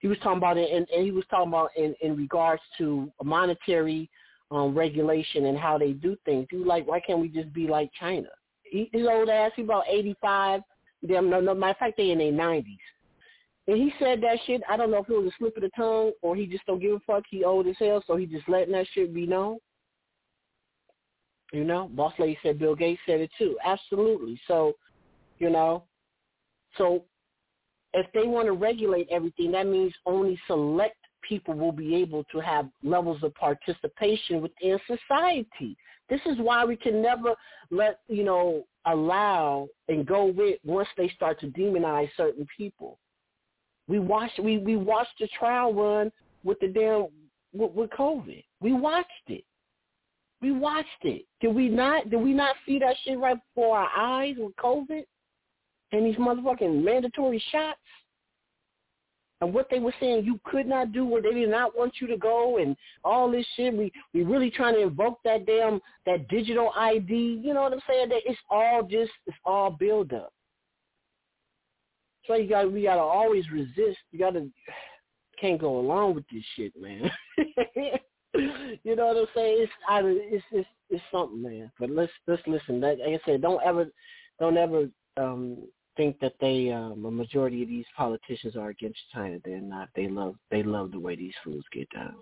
[0.02, 3.12] He was talking about it, and, and he was talking about in in regards to
[3.24, 4.10] monetary
[4.50, 6.48] um regulation and how they do things.
[6.50, 8.28] He was like, why can't we just be like China?
[8.64, 10.62] He, his old ass, he about eighty five.
[11.04, 12.78] Them no no matter of fact, they in their nineties.
[13.68, 14.62] And he said that shit.
[14.68, 16.82] I don't know if it was a slip of the tongue or he just don't
[16.82, 17.24] give a fuck.
[17.30, 19.60] He old as hell, so he just letting that shit be known.
[21.54, 23.58] You know, boss lady said Bill Gates said it too.
[23.64, 24.40] Absolutely.
[24.48, 24.74] So,
[25.38, 25.84] you know,
[26.78, 27.04] so
[27.94, 30.96] if they want to regulate everything, that means only select
[31.28, 35.78] people will be able to have levels of participation within society.
[36.10, 37.36] This is why we can never
[37.70, 42.98] let, you know, allow and go with once they start to demonize certain people.
[43.88, 46.12] We watched we, we watched the trial run
[46.44, 47.08] with the damn
[47.54, 48.44] with, with COVID.
[48.60, 49.44] We watched it.
[50.42, 51.26] We watched it.
[51.40, 52.10] Did we not?
[52.10, 55.04] Did we not see that shit right before our eyes with COVID
[55.92, 57.80] and these motherfucking mandatory shots?
[59.42, 62.06] And what they were saying you could not do, where they did not want you
[62.08, 63.76] to go, and all this shit.
[63.76, 67.42] We we really trying to invoke that damn that digital ID.
[67.44, 68.10] You know what I'm saying?
[68.10, 70.32] That it's all just it's all build up.
[72.28, 73.98] So you got we gotta always resist.
[74.12, 74.48] You gotta
[75.42, 77.10] can't go along with this shit, man.
[78.84, 79.58] you know what I'm saying?
[79.60, 81.72] It's I, it's it's it's something, man.
[81.80, 82.80] But let's let's listen.
[82.80, 83.88] Like I said, don't ever
[84.40, 84.88] don't ever
[85.18, 85.58] um
[85.98, 89.38] think that they um a majority of these politicians are against China.
[89.44, 89.90] They're not.
[89.96, 92.16] They love they love the way these fools get down.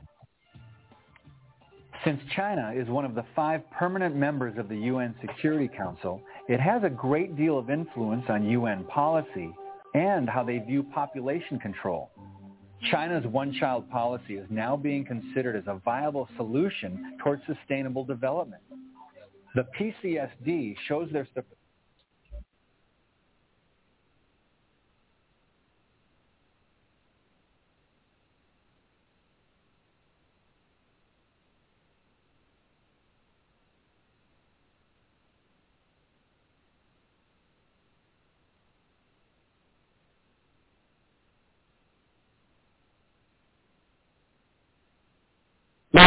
[2.05, 6.59] Since China is one of the five permanent members of the UN Security Council, it
[6.59, 9.53] has a great deal of influence on UN policy
[9.93, 12.11] and how they view population control.
[12.89, 18.61] China's one-child policy is now being considered as a viable solution towards sustainable development.
[19.55, 21.27] The PCSD shows their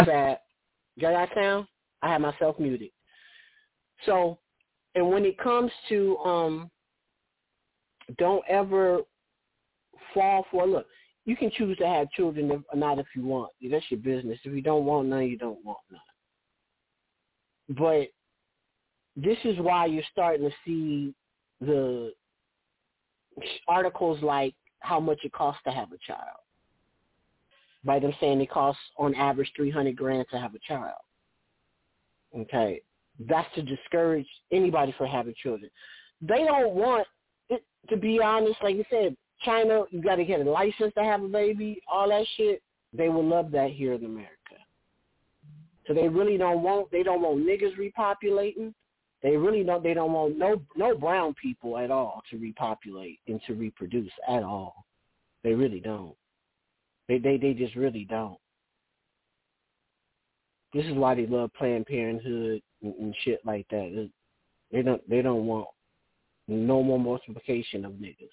[0.07, 0.39] My bad.
[1.01, 1.66] Got that sound?
[2.03, 2.91] I have myself muted.
[4.07, 4.39] So,
[4.95, 6.70] and when it comes to um,
[8.19, 9.01] don't ever
[10.12, 10.87] fall for look.
[11.24, 13.53] You can choose to have children or not if you want.
[13.62, 14.39] That's your business.
[14.45, 16.01] If you don't want none, you don't want none.
[17.79, 18.09] But
[19.16, 21.15] this is why you're starting to see
[21.61, 22.12] the
[23.69, 26.41] articles like how much it costs to have a child
[27.84, 30.98] by them saying it costs on average 300 grand to have a child.
[32.36, 32.80] Okay.
[33.28, 35.70] That's to discourage anybody from having children.
[36.20, 37.06] They don't want
[37.48, 41.02] it, to be honest, like you said, China, you got to get a license to
[41.02, 42.62] have a baby, all that shit.
[42.92, 44.30] They would love that here in America.
[45.86, 48.72] So they really don't want, they don't want niggas repopulating.
[49.22, 53.40] They really don't, they don't want no, no brown people at all to repopulate and
[53.46, 54.84] to reproduce at all.
[55.42, 56.14] They really don't.
[57.09, 58.39] They they they just really don't.
[60.73, 64.11] This is why they love Planned Parenthood and, and shit like that.
[64.70, 65.69] They don't they don't want
[66.49, 68.29] no more multiplication of niggas.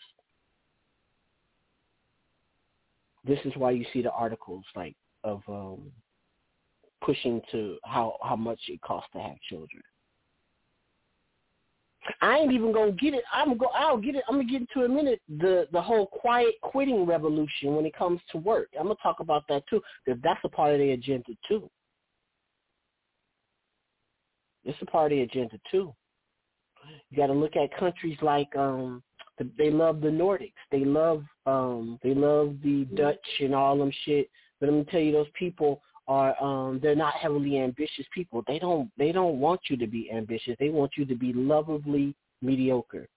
[3.26, 5.92] This is why you see the articles like of um
[7.04, 9.84] pushing to how how much it costs to have children.
[12.22, 13.24] I ain't even gonna get it.
[13.34, 13.68] I'm go.
[13.76, 14.24] I'll get it.
[14.28, 18.22] I'm gonna get into a minute the the whole quiet quitting revolution when it comes
[18.32, 18.70] to work.
[18.78, 21.70] I'm gonna talk about that too because that's a part of the agenda too.
[24.64, 25.94] It's a part of the agenda too.
[27.10, 29.04] You got to look at countries like um
[29.58, 30.54] they love the Nordics.
[30.72, 34.30] They love um they love the Dutch and all them shit.
[34.60, 38.44] But I'm gonna tell you, those people are um they're not heavily ambitious people.
[38.48, 40.58] They don't they don't want you to be ambitious.
[40.60, 43.08] They want you to be lovably mediocre.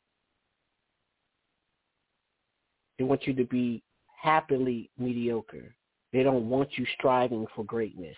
[2.98, 3.82] They want you to be
[4.22, 5.74] happily mediocre.
[6.12, 8.16] They don't want you striving for greatness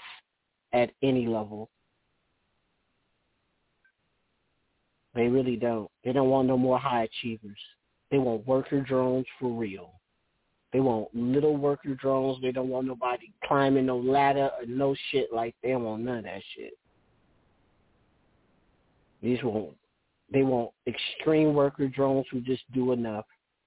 [0.72, 1.70] at any level.
[5.14, 5.88] They really don't.
[6.04, 7.58] They don't want no more high achievers.
[8.10, 9.92] They want worker drones for real.
[10.74, 12.42] They want little worker drones.
[12.42, 16.24] They don't want nobody climbing no ladder or no shit like they want none of
[16.24, 16.72] that shit.
[19.22, 19.76] These want
[20.32, 23.24] they want extreme worker drones who just do enough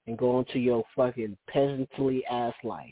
[0.07, 2.89] and go into your fucking peasantly ass life.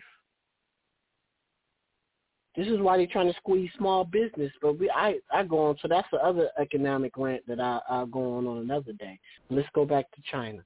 [2.55, 4.51] This is why they're trying to squeeze small business.
[4.61, 5.75] But we, I, I go on.
[5.81, 9.19] So that's the other economic rant that I, I'll go on on another day.
[9.49, 10.63] Let's go back to China.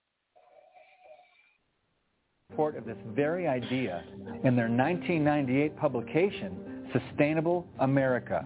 [2.51, 4.03] Support of this very idea
[4.43, 8.43] in their 1998 publication, Sustainable America.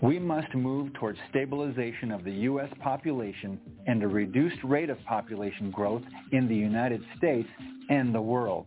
[0.00, 2.70] We must move towards stabilization of the U.S.
[2.80, 6.02] population and a reduced rate of population growth
[6.32, 7.48] in the United States
[7.90, 8.66] and the world.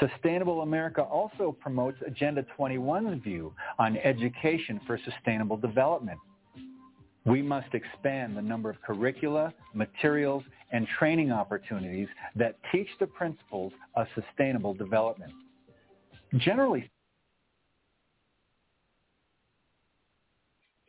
[0.00, 6.18] Sustainable America also promotes Agenda 21's view on education for sustainable development.
[7.24, 10.42] We must expand the number of curricula, materials,
[10.72, 15.32] and training opportunities that teach the principles of sustainable development.
[16.36, 16.90] Generally,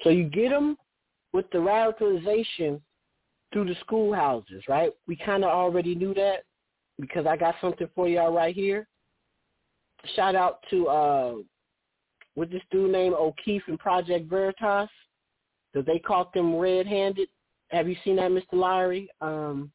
[0.01, 0.77] so you get them
[1.34, 2.80] with the radicalization
[3.51, 4.91] through the schoolhouses, right?
[5.07, 6.43] We kind of already knew that
[6.99, 8.88] because I got something for y'all right here
[10.15, 11.34] shout out to uh
[12.35, 14.89] this dude named O'Keefe and Project Veritas.
[15.73, 17.27] Because they caught them red-handed.
[17.69, 18.53] Have you seen that, Mr.
[18.53, 19.09] Lowry?
[19.21, 19.71] Um,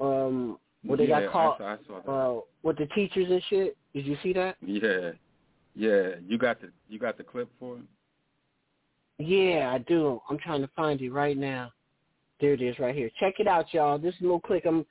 [0.00, 3.42] um, where they yeah, got caught I saw, I saw uh, with the teachers and
[3.48, 3.76] shit.
[3.94, 4.56] Did you see that?
[4.64, 5.10] Yeah,
[5.74, 6.16] yeah.
[6.26, 7.82] You got the you got the clip for it.
[9.18, 10.20] Yeah, I do.
[10.28, 11.72] I'm trying to find it right now.
[12.40, 13.10] There it is, right here.
[13.20, 13.98] Check it out, y'all.
[13.98, 14.64] This is a little click.
[14.66, 14.84] I'm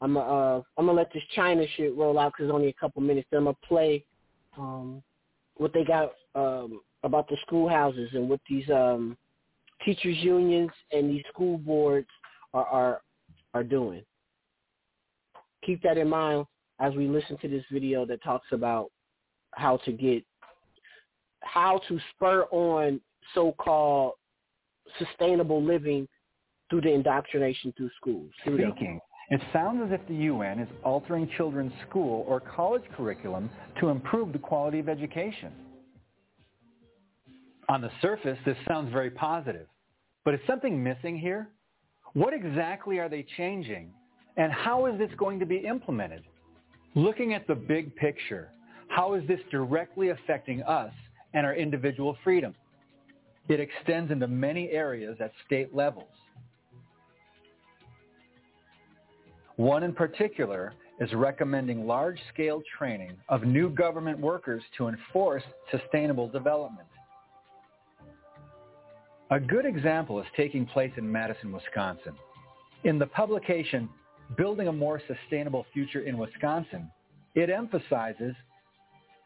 [0.00, 3.00] I'm uh I'm gonna let this China shit roll out because it's only a couple
[3.02, 3.26] minutes.
[3.30, 4.04] Then I'm gonna play
[4.58, 5.02] um
[5.56, 9.16] what they got um about the schoolhouses and what these um
[9.84, 12.08] teachers unions and these school boards
[12.52, 13.02] are are
[13.52, 14.02] are doing.
[15.64, 16.46] Keep that in mind
[16.80, 18.90] as we listen to this video that talks about
[19.52, 20.24] how to get
[21.42, 23.00] how to spur on
[23.34, 24.14] so-called
[24.98, 26.08] sustainable living
[26.68, 28.30] through the indoctrination through schools.
[28.42, 29.00] Speaking,
[29.30, 33.50] it sounds as if the UN is altering children's school or college curriculum
[33.80, 35.52] to improve the quality of education.
[37.68, 39.66] On the surface, this sounds very positive.
[40.24, 41.48] But is something missing here?
[42.12, 43.90] What exactly are they changing?
[44.36, 46.22] And how is this going to be implemented?
[46.94, 48.50] Looking at the big picture,
[48.88, 50.92] how is this directly affecting us
[51.32, 52.54] and our individual freedom?
[53.48, 56.08] It extends into many areas at state levels.
[59.56, 66.88] One in particular is recommending large-scale training of new government workers to enforce sustainable development.
[69.34, 72.14] A good example is taking place in Madison, Wisconsin.
[72.84, 73.88] In the publication,
[74.36, 76.88] Building a More Sustainable Future in Wisconsin,
[77.34, 78.36] it emphasizes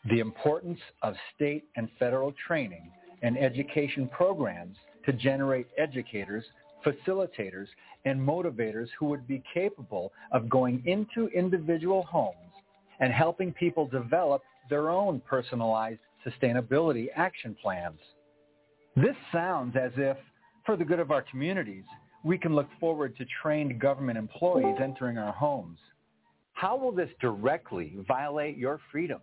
[0.08, 2.90] the importance of state and federal training
[3.20, 6.44] and education programs to generate educators
[6.84, 7.66] facilitators,
[8.04, 12.52] and motivators who would be capable of going into individual homes
[13.00, 17.98] and helping people develop their own personalized sustainability action plans.
[19.02, 20.16] This sounds as if,
[20.66, 21.84] for the good of our communities,
[22.24, 25.78] we can look forward to trained government employees entering our homes.
[26.54, 29.20] How will this directly violate your freedom?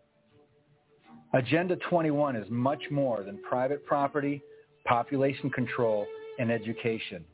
[1.33, 4.41] Agenda 21 is much more than private property,
[4.85, 6.05] population control,
[6.39, 7.25] and education.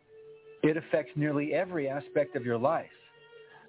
[0.64, 2.90] It affects nearly every aspect of your life.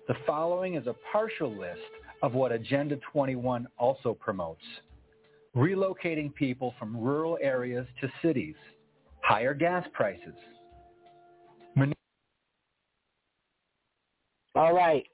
[0.08, 1.80] The following is a partial list
[2.22, 4.64] of what Agenda 21 also promotes.
[5.56, 8.54] Relocating people from rural areas to cities,
[9.20, 10.34] higher gas prices.
[14.54, 15.04] All right.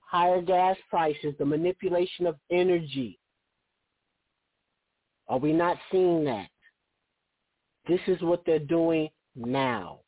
[0.00, 3.18] Higher gas prices, the manipulation of energy.
[5.28, 6.48] Are we not seeing that?
[7.86, 10.00] This is what they're doing now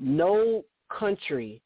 [0.00, 0.64] no
[0.98, 1.62] country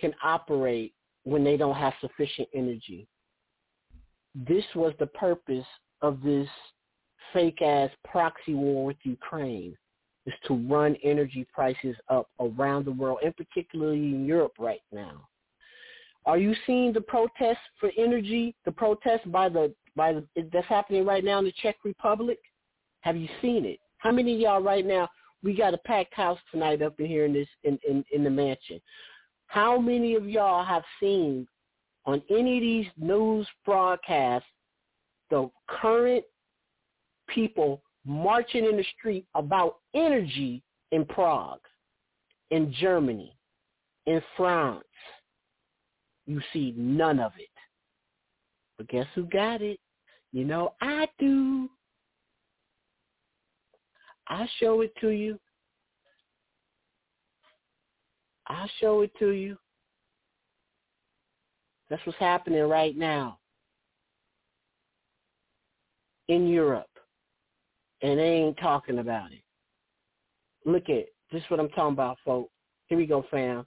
[0.00, 0.94] can operate
[1.24, 3.06] when they don't have sufficient energy.
[4.34, 5.66] This was the purpose
[6.02, 6.48] of this
[7.32, 9.76] fake ass proxy war with Ukraine
[10.26, 15.28] is to run energy prices up around the world and particularly in Europe right now.
[16.26, 21.04] Are you seeing the protests for energy, the protests by the by the, that's happening
[21.04, 22.38] right now in the Czech Republic?
[23.02, 23.78] Have you seen it?
[23.98, 25.08] How many of y'all right now
[25.44, 28.30] we got a packed house tonight up in here in this in, in, in the
[28.30, 28.80] mansion.
[29.46, 31.46] How many of y'all have seen
[32.06, 34.48] on any of these news broadcasts
[35.30, 36.24] the current
[37.28, 40.62] people marching in the street about energy
[40.92, 41.60] in Prague,
[42.50, 43.36] in Germany,
[44.06, 44.84] in France,
[46.26, 47.48] you see none of it.
[48.76, 49.80] But guess who got it?
[50.32, 51.70] You know, I do.
[54.28, 55.38] I show it to you.
[58.46, 59.56] I'll show it to you.
[61.94, 63.38] That's what's happening right now
[66.26, 66.90] in Europe.
[68.02, 69.44] And they ain't talking about it.
[70.66, 72.50] Look at this is what I'm talking about, folks.
[72.88, 73.64] Here we go, fam.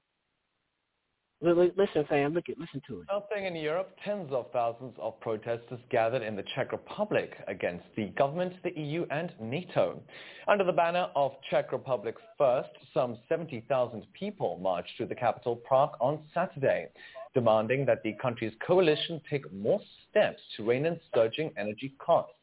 [1.40, 3.08] Listen, fam, look at, listen to it.
[3.10, 8.08] Something in Europe, tens of thousands of protesters gathered in the Czech Republic against the
[8.18, 10.02] government, the EU, and NATO.
[10.50, 15.96] Under the banner of Czech Republic First, some 70,000 people marched to the capital, Prague,
[16.02, 16.90] on Saturday,
[17.34, 19.80] demanding that the country's coalition take more
[20.10, 22.34] steps to rein in surging energy costs.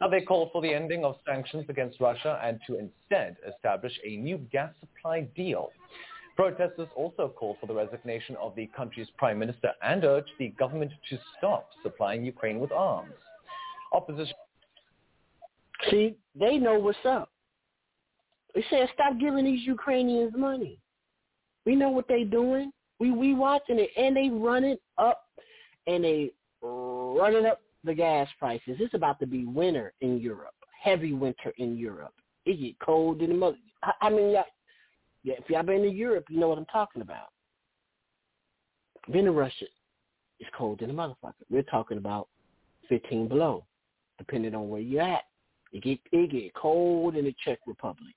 [0.00, 4.16] Now they call for the ending of sanctions against Russia and to instead establish a
[4.16, 5.70] new gas supply deal.
[6.36, 10.92] Protesters also call for the resignation of the country's prime minister and urge the government
[11.10, 13.14] to stop supplying Ukraine with arms.
[13.92, 14.34] Opposition.
[15.90, 17.30] See, they know what's up.
[18.54, 20.78] They said stop giving these Ukrainians money.
[21.66, 22.70] We know what they're doing.
[23.00, 25.24] We we watching it, and they running up,
[25.86, 28.76] and they running up the gas prices.
[28.80, 32.14] It's about to be winter in Europe, heavy winter in Europe.
[32.44, 33.56] It get cold in the mother.
[33.82, 37.28] I, I mean, yeah, if y'all been to Europe, you know what I'm talking about.
[39.12, 39.66] Been to Russia,
[40.38, 41.32] it's cold in the motherfucker.
[41.50, 42.28] We're talking about
[42.88, 43.64] 15 below,
[44.18, 45.22] depending on where you're at.
[45.72, 48.14] It get it get cold in the Czech Republic.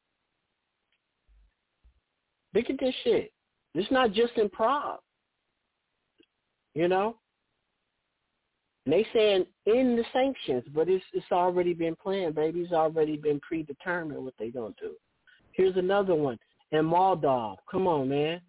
[2.53, 3.31] Look at this shit.
[3.73, 4.99] It's not just in Prague.
[6.73, 7.15] You know?
[8.85, 12.61] And they saying in the sanctions, but it's it's already been planned, baby.
[12.61, 14.93] It's already been predetermined what they gonna do.
[15.51, 16.39] Here's another one
[16.71, 17.57] in Moldov.
[17.69, 18.41] Come on, man.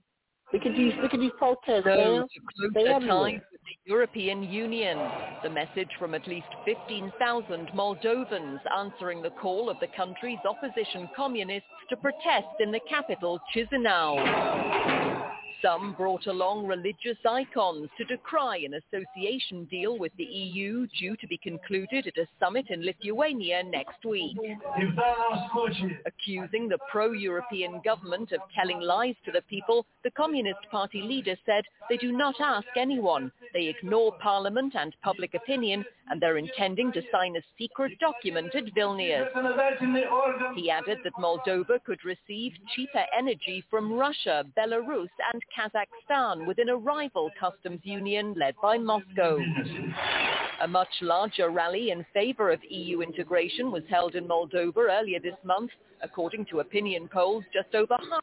[0.52, 2.26] Look at these look at these protests, man.
[2.74, 4.98] They ties with the European Union.
[5.42, 11.68] The message from at least 15,000 Moldovans answering the call of the country's opposition communists
[11.90, 15.11] to protest in the capital, Chisinau.
[15.62, 21.26] Some brought along religious icons to decry an association deal with the EU due to
[21.28, 24.36] be concluded at a summit in Lithuania next week.
[26.04, 31.62] Accusing the pro-European government of telling lies to the people, the Communist Party leader said
[31.88, 33.30] they do not ask anyone.
[33.52, 38.74] They ignore parliament and public opinion and they're intending to sign a secret document at
[38.74, 39.28] Vilnius.
[40.56, 46.76] He added that Moldova could receive cheaper energy from Russia, Belarus and Kazakhstan within a
[46.76, 49.38] rival customs union led by Moscow.
[50.62, 55.36] A much larger rally in favor of EU integration was held in Moldova earlier this
[55.44, 55.70] month.
[56.02, 58.22] According to opinion polls, just over half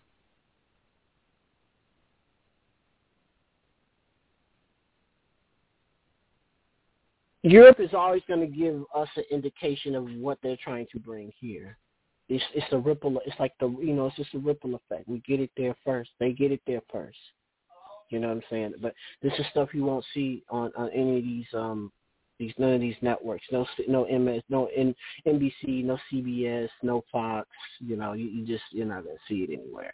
[7.41, 11.31] Europe is always going to give us an indication of what they're trying to bring
[11.39, 11.77] here.
[12.29, 13.19] It's it's a ripple.
[13.25, 15.07] It's like the you know it's just a ripple effect.
[15.07, 16.11] We get it there first.
[16.19, 17.17] They get it there first.
[18.09, 18.73] You know what I'm saying?
[18.81, 21.91] But this is stuff you won't see on on any of these um
[22.37, 23.45] these none of these networks.
[23.51, 24.95] No no MS, no N,
[25.27, 27.47] NBC, no CBS, no Fox.
[27.79, 29.93] You know you, you just you're not gonna see it anywhere.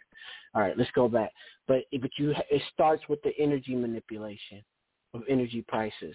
[0.54, 1.32] All right, let's go back.
[1.66, 4.62] But but you it starts with the energy manipulation
[5.14, 6.14] of energy prices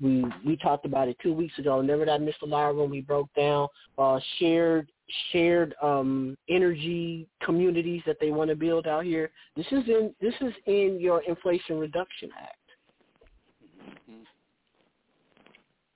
[0.00, 1.78] we we talked about it two weeks ago.
[1.78, 2.48] Remember that Mr.
[2.48, 4.90] Lara when we broke down uh, shared
[5.32, 9.30] shared um, energy communities that they want to build out here.
[9.56, 12.58] This is in this is in your Inflation Reduction Act.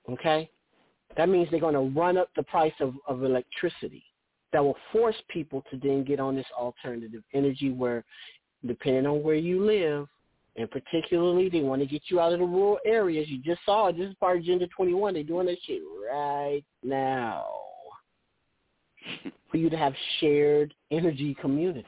[0.09, 0.49] Okay,
[1.17, 4.03] that means they're going to run up the price of, of electricity.
[4.51, 8.03] That will force people to then get on this alternative energy where,
[8.65, 10.07] depending on where you live,
[10.55, 13.27] and particularly, they want to get you out of the rural areas.
[13.29, 13.97] You just saw it.
[13.97, 15.13] This is part of Agenda 21.
[15.13, 17.45] They're doing that shit right now
[19.49, 21.85] for you to have shared energy communities.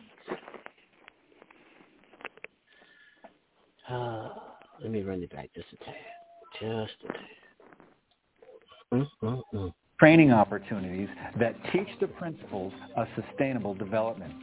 [3.90, 4.30] Uh,
[4.82, 5.96] let me run it back just a tad.
[6.60, 9.08] Just a tad.
[9.24, 9.74] Mm-mm-mm.
[10.00, 11.10] Training opportunities
[11.40, 14.34] that teach the principles of sustainable development.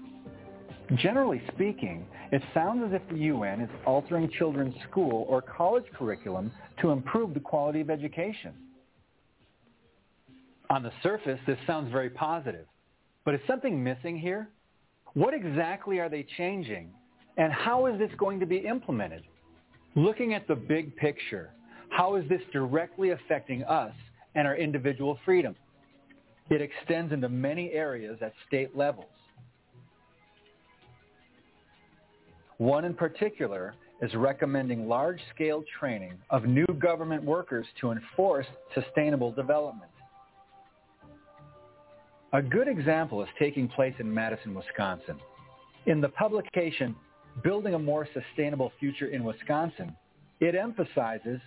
[0.95, 6.51] Generally speaking, it sounds as if the UN is altering children's school or college curriculum
[6.81, 8.55] to improve the quality of education.
[10.71, 12.67] On the surface, this sounds very positive.
[13.25, 14.49] But is something missing here?
[15.13, 16.91] What exactly are they changing?
[17.37, 19.25] And how is this going to be implemented?
[19.95, 21.51] Looking at the big picture,
[21.91, 23.93] how is this directly affecting us
[24.35, 25.55] and our individual freedom?
[26.49, 29.09] It extends into many areas at state levels.
[32.59, 39.91] One in particular is recommending large-scale training of new government workers to enforce sustainable development.
[42.33, 45.17] A good example is taking place in Madison, Wisconsin.
[45.87, 46.95] In the publication,
[47.43, 49.97] Building a More Sustainable Future in Wisconsin,
[50.41, 51.41] it emphasizes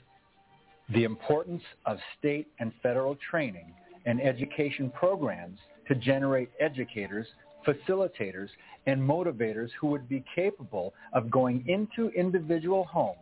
[0.93, 3.73] the importance of state and federal training
[4.05, 7.27] and education programs to generate educators,
[7.65, 8.49] facilitators,
[8.85, 13.17] and motivators who would be capable of going into individual homes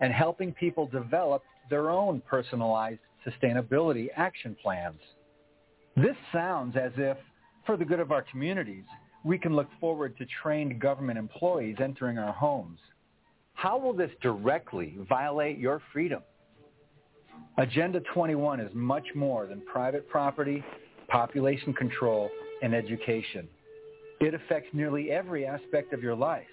[0.00, 5.00] and helping people develop their own personalized sustainability action plans.
[5.96, 7.16] This sounds as if,
[7.66, 8.84] for the good of our communities,
[9.24, 12.78] we can look forward to trained government employees entering our homes.
[13.54, 16.22] How will this directly violate your freedom?
[17.58, 20.64] Agenda 21 is much more than private property,
[21.08, 22.30] population control,
[22.62, 23.48] and education.
[24.20, 26.44] It affects nearly every aspect of your life.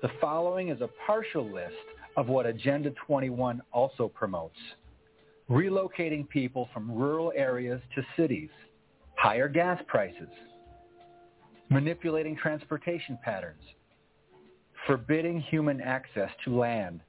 [0.00, 1.74] The following is a partial list
[2.16, 4.56] of what Agenda 21 also promotes.
[5.50, 8.50] Relocating people from rural areas to cities,
[9.16, 10.28] higher gas prices,
[11.68, 13.62] manipulating transportation patterns,
[14.86, 17.00] forbidding human access to land,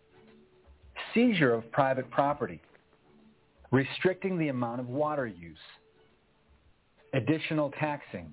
[1.14, 2.62] seizure of private property,
[3.72, 5.58] restricting the amount of water use,
[7.14, 8.32] additional taxing.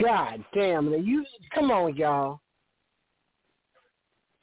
[0.00, 1.04] God damn it.
[1.04, 1.24] You
[1.54, 2.40] come on, y'all.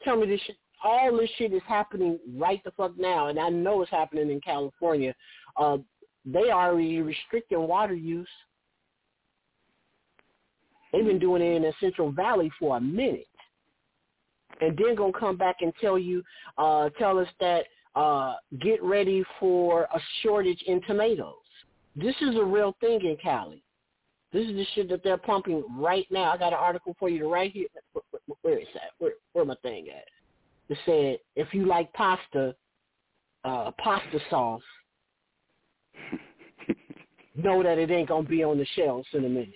[0.03, 3.49] Tell me this shit all this shit is happening right the fuck now, and I
[3.49, 5.15] know it's happening in California.
[5.57, 5.77] Uh,
[6.25, 8.27] they are already restricting water use.
[10.93, 13.27] They've been doing it in the Central Valley for a minute
[14.61, 16.23] and then gonna come back and tell you,
[16.57, 17.65] uh, tell us that
[17.95, 21.33] uh, get ready for a shortage in tomatoes.
[21.95, 23.63] This is a real thing in Cali.
[24.35, 26.33] This is the shit that they're pumping right now.
[26.33, 27.67] I got an article for you to right here.
[28.41, 28.91] Where is that?
[28.97, 30.03] Where where my thing at?
[30.67, 32.53] It said if you like pasta,
[33.45, 34.61] uh, pasta sauce,
[37.35, 39.53] know that it ain't gonna be on the shelves in a minute.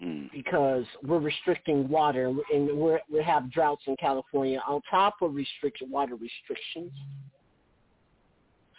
[0.00, 0.26] Mm-hmm.
[0.32, 5.90] because we're restricting water and we're, we have droughts in California on top of restriction
[5.90, 6.92] water restrictions.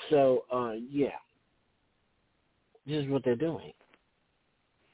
[0.09, 1.09] So uh, yeah,
[2.87, 3.73] this is what they're doing.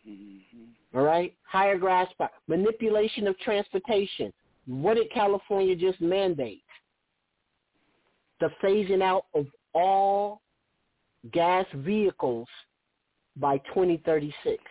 [0.07, 0.97] Mm-hmm.
[0.97, 2.07] All right, higher gas
[2.47, 4.31] manipulation of transportation.
[4.65, 6.63] What did California just mandate?
[8.39, 10.41] The phasing out of all
[11.31, 12.47] gas vehicles
[13.37, 14.63] by 2036.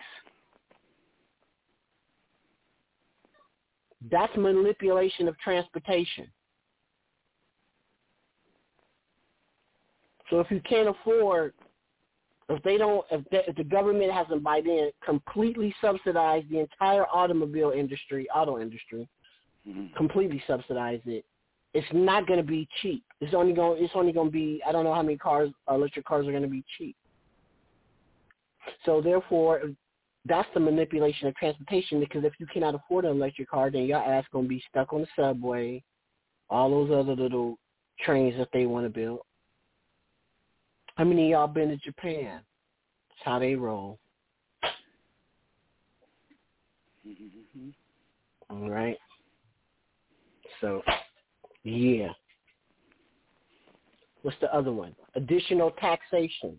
[4.11, 6.27] That's manipulation of transportation.
[10.31, 11.55] So if you can't afford,
[12.49, 17.07] if they don't, if, they, if the government hasn't by then completely subsidized the entire
[17.07, 19.09] automobile industry, auto industry,
[19.67, 19.95] mm-hmm.
[19.97, 21.25] completely subsidized it,
[21.73, 23.03] it's not going to be cheap.
[23.21, 26.05] It's only going, it's only going to be, I don't know how many cars, electric
[26.05, 26.97] cars are going to be cheap.
[28.85, 29.63] So therefore,
[30.27, 33.99] that's the manipulation of transportation because if you cannot afford an electric car, then your
[33.99, 35.83] ass gonna be stuck on the subway,
[36.49, 37.59] all those other little
[38.01, 39.21] trains that they want to build.
[40.97, 42.41] How many of y'all been to Japan?
[43.09, 43.99] That's how they roll.
[47.07, 47.69] Mm-hmm.
[48.51, 48.99] All right.
[50.61, 50.83] So,
[51.65, 52.09] yeah.
[54.23, 54.95] What's the other one?
[55.17, 56.57] Additional taxation.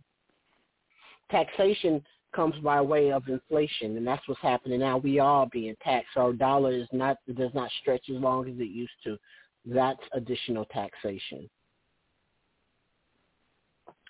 [1.32, 2.04] Taxation
[2.36, 4.98] comes by way of inflation, and that's what's happening now.
[4.98, 6.18] We are being taxed.
[6.18, 9.18] Our dollar is not does not stretch as long as it used to.
[9.66, 11.50] That's additional taxation.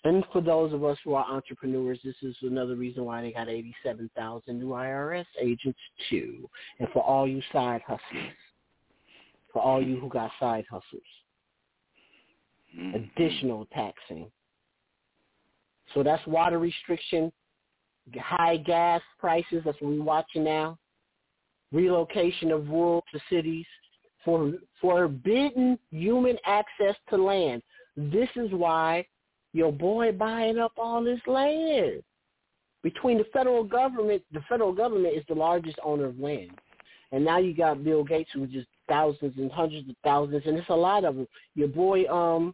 [0.06, 3.50] And for those of us who are entrepreneurs, this is another reason why they got
[3.50, 5.80] 87,000 new IRS agents
[6.11, 6.48] too.
[6.80, 8.35] And for all you side hustlers,
[9.51, 11.01] for all you who got side hustles,
[12.77, 12.98] mm-hmm.
[12.98, 14.32] additional taxing.
[15.95, 17.32] So that's water restriction,
[18.16, 20.77] high gas prices, that's what we're watching now,
[21.72, 23.66] relocation of rural to cities,
[24.24, 27.64] for forbidden human access to land.
[27.98, 29.08] This is why
[29.56, 32.03] your boy buying up all this land.
[32.84, 36.51] Between the federal government, the federal government is the largest owner of land.
[37.14, 40.67] And now you got Bill Gates who just thousands and hundreds of thousands, and it's
[40.67, 41.27] a lot of them.
[41.56, 42.53] Your boy um,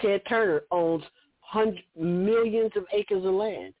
[0.00, 1.02] Ted Turner owns
[1.94, 3.74] millions of acres of land.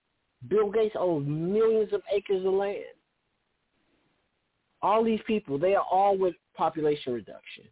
[0.48, 2.84] Bill Gates owns millions of acres of land.
[4.82, 7.64] All these people, they are all with population reduction.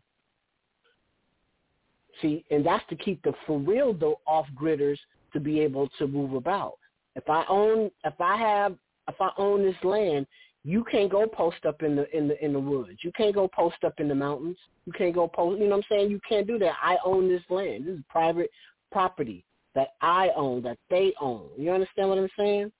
[2.21, 4.99] See, and that's to keep the for real though off gridders
[5.33, 6.75] to be able to move about.
[7.17, 8.77] If I own, if I have,
[9.09, 10.27] if I own this land,
[10.63, 12.99] You can't go post up in the in the in the woods.
[13.03, 14.59] You can't go post up in the mountains.
[14.85, 15.59] You can't go post.
[15.59, 16.11] You know what I'm saying?
[16.11, 16.75] You can't do that.
[16.83, 17.87] I own this land.
[17.87, 18.51] This is private
[18.93, 21.49] property that I own, that they own.
[21.57, 22.73] You understand what I'm saying?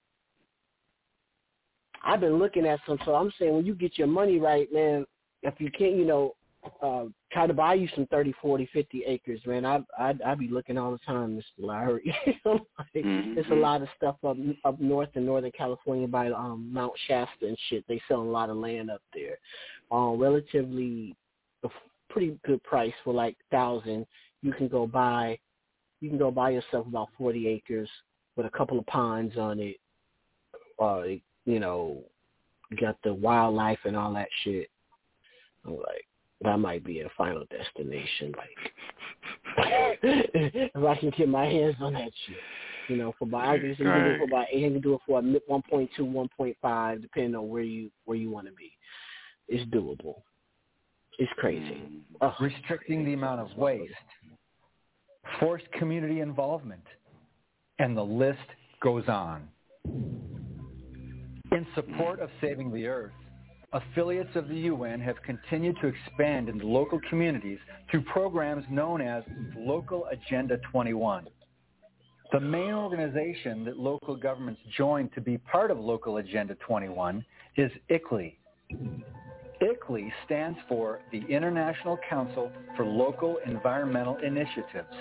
[2.05, 2.99] I've been looking at some.
[3.05, 5.07] So I'm saying when you get your money right, man.
[5.43, 6.35] If you can't, you know,
[6.83, 9.65] uh, try to buy you some 30, 40, 50 acres, man.
[9.65, 11.65] I I I be looking all the time, Mr.
[11.65, 12.15] Larry.
[12.45, 12.61] like,
[12.95, 13.35] Mm-hmm.
[13.35, 17.47] There's a lot of stuff up up north in Northern California by um Mount Shasta
[17.47, 17.85] and shit.
[17.89, 19.39] They sell a lot of land up there,
[19.91, 21.17] um, relatively
[21.63, 21.69] a
[22.09, 24.07] pretty good price for like thousand.
[24.43, 25.39] You can go buy,
[26.01, 27.89] you can go buy yourself about 40 acres
[28.37, 29.77] with a couple of ponds on it.
[30.81, 31.03] Uh,
[31.45, 32.03] you know,
[32.81, 34.69] got the wildlife and all that shit.
[35.67, 36.07] I'm like,
[36.43, 38.33] that might be a final destination.
[38.37, 38.73] Like,
[40.03, 42.37] if I can get my hands on that shit,
[42.89, 45.19] you know, for about I can do it for about I can do it for
[45.19, 48.53] a one point two, one point five, depending on where you where you want to
[48.53, 48.73] be.
[49.49, 50.23] It's doable.
[51.19, 51.75] It's crazy.
[51.75, 51.99] Hmm.
[52.23, 52.33] Ugh.
[52.41, 53.93] restricting the amount of waste,
[55.39, 56.85] forced community involvement,
[57.79, 58.39] and the list
[58.83, 59.49] goes on.
[59.85, 63.13] In support of saving the earth,
[63.73, 67.59] affiliates of the UN have continued to expand into local communities
[67.91, 69.23] through programs known as
[69.57, 71.27] Local Agenda 21.
[72.33, 77.25] The main organization that local governments join to be part of Local Agenda 21
[77.57, 78.37] is ICLEI.
[79.61, 84.95] ICLEI stands for the International Council for Local Environmental Initiatives.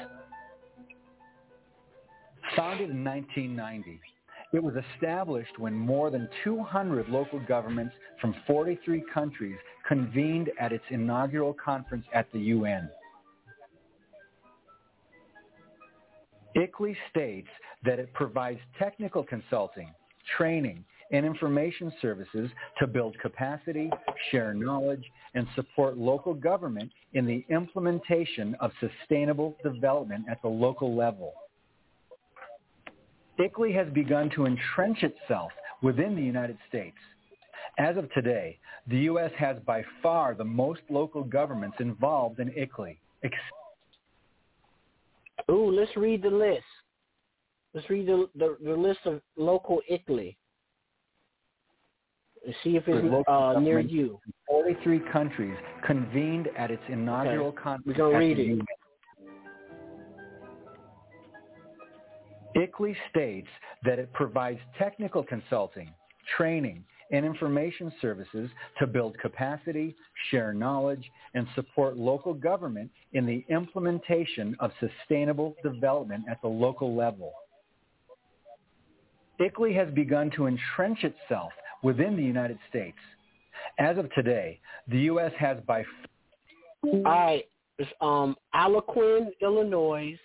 [2.56, 4.02] Founded in 1990,
[4.52, 10.84] it was established when more than 200 local governments from 43 countries convened at its
[10.90, 12.90] inaugural conference at the UN.
[16.56, 17.48] ICLEI states
[17.86, 19.94] that it provides technical consulting,
[20.36, 23.90] training, and information services to build capacity,
[24.32, 25.04] share knowledge,
[25.34, 31.34] and support local government in the implementation of sustainable development at the local level.
[33.40, 35.52] ICLEI has begun to entrench itself
[35.82, 36.98] within the United States.
[37.78, 39.32] As of today, the U.S.
[39.38, 42.98] has by far the most local governments involved in ICLEI.
[43.24, 43.36] Ex-
[45.50, 46.64] Ooh, let's read the list.
[47.74, 50.36] Let's read the the, the list of local ICLEI.
[52.64, 54.20] See if it's uh, near you.
[54.48, 57.58] 43 countries convened at its inaugural Okay.
[57.62, 57.98] conference.
[57.98, 58.66] We're gonna read the it.
[62.56, 63.48] ICLEI states
[63.84, 65.90] that it provides technical consulting,
[66.38, 69.96] training, and information services to build capacity,
[70.30, 76.96] share knowledge, and support local government in the implementation of sustainable development at the local
[76.96, 77.34] level.
[79.40, 82.98] ICLEI has begun to entrench itself within the United States.
[83.80, 85.32] As of today, the U.S.
[85.38, 85.84] has by
[86.84, 87.46] All right.
[88.02, 90.20] Um Algonquin, Illinois,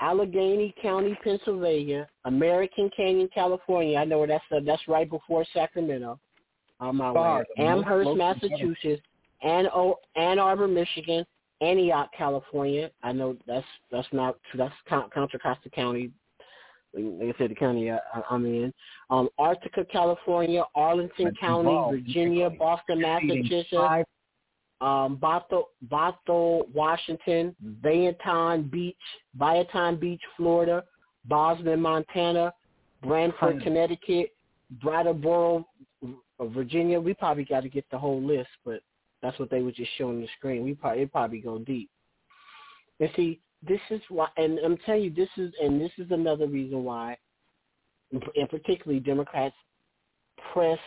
[0.00, 3.98] Allegheny County, Pennsylvania, American Canyon, California.
[3.98, 6.18] I know where that's uh, that's right before Sacramento.
[6.80, 7.44] On my Far way.
[7.56, 9.02] the most Amherst, Massachusetts,
[9.42, 11.24] Ann, o- Ann Arbor, Michigan,
[11.62, 12.90] Antioch, California.
[13.02, 16.10] I know that's that's not that's Con- Contra Costa County.
[16.94, 17.98] Like I said, the county I,
[18.30, 18.72] I'm in.
[19.10, 21.96] Um, Arcata, California, Arlington That's County, involved.
[21.96, 23.68] Virginia, Boston, Massachusetts,
[24.80, 28.96] um, Bothell, Bothell, Washington, Boynton Beach,
[29.34, 30.84] Boynton Beach, Florida,
[31.24, 32.52] Boston, Montana,
[33.02, 33.62] Branford, Hundred.
[33.62, 34.34] Connecticut,
[34.82, 35.66] Brattleboro,
[36.40, 37.00] Virginia.
[37.00, 38.80] We probably got to get the whole list, but
[39.22, 40.64] that's what they were just showing the screen.
[40.64, 41.90] We probably it probably go deep.
[43.00, 46.46] And see, this is why, and I'm telling you, this is, and this is another
[46.46, 47.16] reason why,
[48.12, 49.54] and particularly Democrats
[50.52, 50.78] press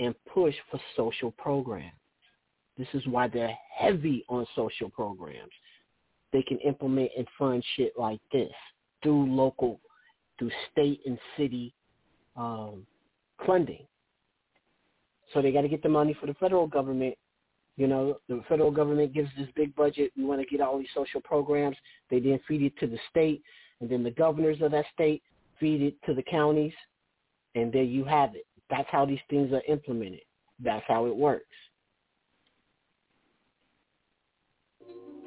[0.00, 1.92] and push for social programs.
[2.78, 5.52] This is why they're heavy on social programs.
[6.32, 8.52] They can implement and fund shit like this
[9.02, 9.80] through local,
[10.38, 11.74] through state and city
[12.36, 12.86] um,
[13.44, 13.86] funding.
[15.34, 17.16] So they got to get the money for the federal government.
[17.76, 20.12] You know, the federal government gives this big budget.
[20.16, 21.76] We want to get all these social programs.
[22.10, 23.42] They then feed it to the state,
[23.80, 25.22] and then the governors of that state
[25.60, 26.72] feed it to the counties,
[27.54, 28.46] and there you have it.
[28.70, 30.22] That's how these things are implemented.
[30.62, 31.46] That's how it works.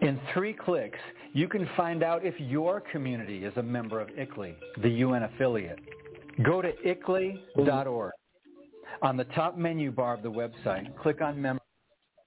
[0.02, 0.98] In three clicks,
[1.34, 5.80] you can find out if your community is a member of ICLEI, the UN affiliate.
[6.44, 8.12] Go to ICLEI.org.
[9.04, 11.62] On the top menu bar of the website, click on member.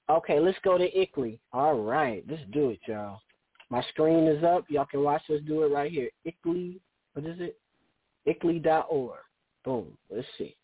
[0.08, 1.38] Okay, let's go to ICLEI.
[1.52, 3.20] All right, let's do it, y'all.
[3.70, 4.64] My screen is up.
[4.68, 6.10] Y'all can watch us do it right here.
[6.26, 6.78] ICLEI,
[7.14, 7.58] what is it?
[8.28, 9.18] ICLEI.org.
[9.64, 9.98] Boom.
[10.10, 10.54] Let's see.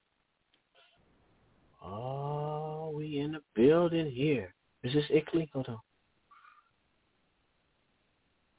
[1.84, 4.54] Oh, we in the building here.
[4.84, 5.48] Is this Ickley?
[5.52, 5.78] Hold on.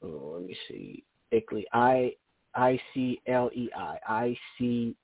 [0.02, 1.04] Oh, let me see.
[1.32, 1.66] Ickley.
[1.72, 2.12] I
[2.54, 3.98] I C L E I.
[4.06, 4.94] I C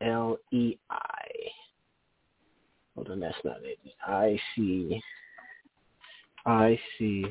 [0.00, 1.28] L E I.
[2.94, 3.78] Hold on, that's not it.
[4.06, 5.00] I C
[6.44, 7.26] I C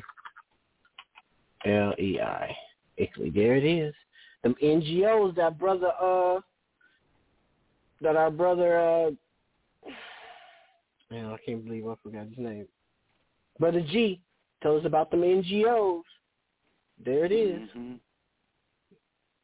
[1.64, 2.56] L E I.
[2.98, 3.30] Ickley.
[3.30, 3.94] There it is.
[4.42, 6.40] Them NGOs that brother uh
[8.00, 9.10] that our brother uh
[11.10, 12.66] man, I can't believe I forgot his name.
[13.58, 14.20] Brother G
[14.62, 16.02] told us about them NGOs.
[17.04, 17.68] There it is.
[17.76, 17.94] Mm-hmm.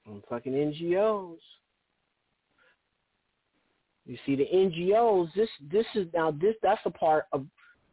[0.06, 1.38] Them fucking NGOs.
[4.04, 5.32] You see the NGOs.
[5.34, 7.46] This this is now this that's a part of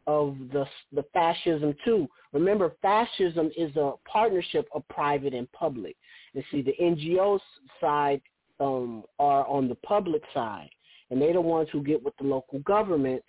[0.06, 2.08] of the the fascism too.
[2.32, 5.96] Remember, fascism is a partnership of private and public.
[6.34, 7.40] And see, the NGOs
[7.80, 8.20] side
[8.58, 10.70] um, are on the public side,
[11.10, 13.26] and they're the ones who get with the local governments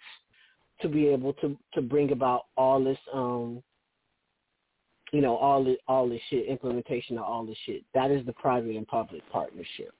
[0.81, 3.61] to be able to to bring about all this um
[5.11, 7.83] you know all this all this shit implementation of all this shit.
[7.93, 9.93] That is the private and public partnership.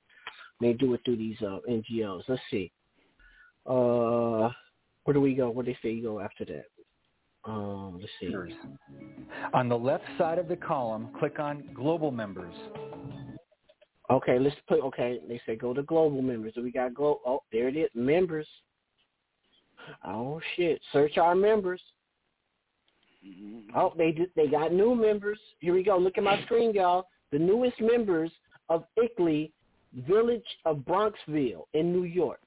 [0.59, 2.71] They do it through these uh ngos let's see.
[3.65, 4.49] Uh
[5.03, 5.49] where do we go?
[5.49, 6.65] Where do they say you go after that?
[7.43, 8.33] Um let's see.
[9.53, 12.55] On the left side of the column, click on Global Members.
[14.09, 16.53] okay let's put okay they say go to global members.
[16.55, 18.47] So we got go oh there it is members.
[20.05, 20.79] Oh shit.
[20.93, 21.81] Search our members
[23.25, 23.77] Mm-hmm.
[23.77, 25.39] Oh, they did, they got new members.
[25.59, 25.97] Here we go.
[25.97, 27.05] Look at my screen, y'all.
[27.31, 28.31] The newest members
[28.69, 29.51] of ICLEI
[30.07, 32.39] Village of Bronxville in New York.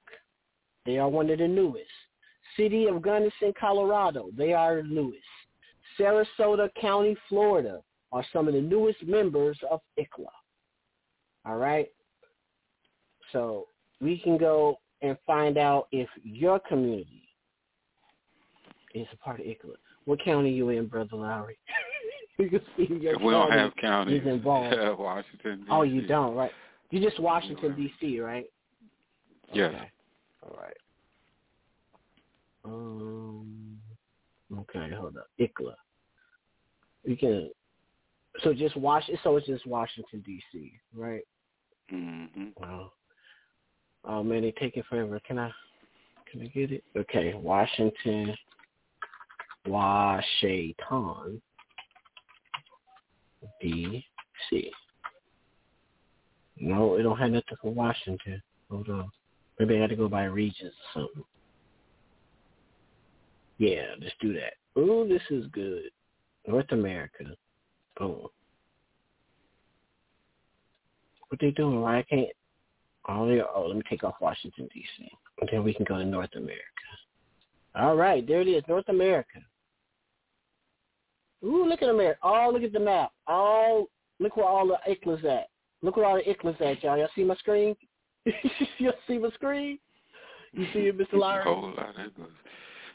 [0.87, 1.91] They are one of the newest.
[2.57, 4.29] City of Gunnison, Colorado.
[4.37, 5.19] They are newest.
[5.99, 7.81] Sarasota County, Florida
[8.13, 10.27] are some of the newest members of ICLEI.
[11.45, 11.89] All right.
[13.33, 13.67] So
[14.01, 17.29] we can go and find out if your community
[18.95, 19.75] is a part of ICLEI.
[20.05, 21.59] What county you in, Brother Lowry?
[22.39, 24.21] you can see your we don't have counties.
[24.23, 24.77] is involved.
[24.77, 25.67] Yeah, Washington.
[25.71, 26.51] Oh, you don't, right?
[26.91, 28.45] You just Washington D.C., right?
[29.53, 29.73] Yes.
[29.75, 29.91] Okay.
[30.43, 30.77] All right.
[32.65, 33.79] Um.
[34.53, 35.27] Okay, hold up.
[35.41, 35.75] ICLEI.
[37.05, 37.51] You can.
[38.43, 39.05] So just watch.
[39.23, 41.23] So it's just Washington D.C., right?
[41.93, 42.49] Mm-hmm.
[42.57, 42.93] Wow.
[44.05, 45.21] Oh man, they taking forever.
[45.27, 45.51] Can I?
[46.31, 46.85] Can I get it?
[46.97, 48.35] Okay, Washington.
[49.67, 51.41] Washington
[53.61, 54.71] D.C.
[56.59, 58.43] No, it don't have nothing for Washington.
[58.71, 59.11] Hold on.
[59.59, 61.25] Maybe I got to go by regions or something.
[63.59, 64.55] Yeah, let's do that.
[64.81, 65.91] Ooh, this is good.
[66.47, 67.25] North America.
[67.99, 68.27] Boom.
[71.29, 71.81] What they doing?
[71.81, 72.29] Why I can't?
[73.09, 75.09] Oh, they, oh, let me take off Washington D.C.
[75.41, 76.63] And then we can go to North America.
[77.75, 79.41] All right, there it is, North America.
[81.45, 82.19] Ooh, look at America.
[82.23, 83.13] Oh, look at the map.
[83.29, 85.49] Oh, look where all the ICLEI's at.
[85.83, 86.97] Look where all the ICLEI's at, y'all.
[86.97, 87.77] Y'all see my screen?
[88.79, 89.79] Y'all see my screen?
[90.53, 91.15] You see it, Mr.
[91.15, 91.45] Lowry?
[91.45, 92.29] whole lot of those.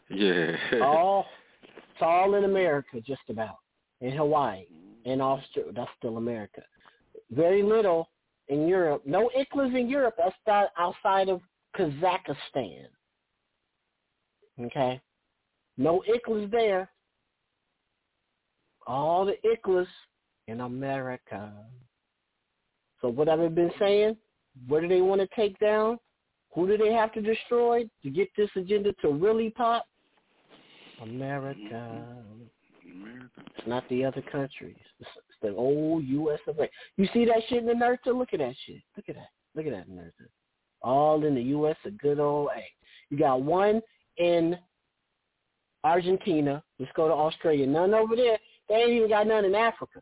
[0.10, 0.56] Yeah.
[0.82, 1.26] all
[1.64, 3.58] it's all in America, just about.
[4.02, 4.66] In Hawaii,
[5.06, 5.22] in mm-hmm.
[5.22, 6.64] Australia, that's still America.
[7.32, 8.10] Very little
[8.48, 9.04] in Europe.
[9.06, 10.16] No ICLEIs in Europe.
[10.18, 11.42] That's outside of
[11.78, 12.86] Kazakhstan.
[14.62, 15.00] Okay,
[15.78, 16.90] no ICLEIs there.
[18.90, 19.88] All the ICLEIs
[20.48, 21.54] in America.
[23.02, 24.18] So what have I been saying?
[24.68, 26.00] What do they want to take down?
[26.56, 29.86] Who do they have to destroy to get this agenda to really pop?
[31.04, 32.16] America.
[32.84, 33.30] America.
[33.58, 34.76] It's not the other countries.
[35.00, 35.10] It's,
[35.42, 36.40] the old U.S.
[36.48, 36.68] of A.
[36.98, 38.08] You see that shit in the NERTA?
[38.08, 38.82] Look at that shit.
[38.98, 39.30] Look at that.
[39.56, 40.28] Look at that NERTA.
[40.82, 41.78] All in the U.S.
[41.86, 42.62] A good old A.
[43.10, 43.82] You got one
[44.18, 44.58] in
[45.86, 46.62] Argentina.
[46.78, 47.66] Let's go to Australia.
[47.68, 48.38] None over there.
[48.70, 50.00] They ain't even got none in Africa.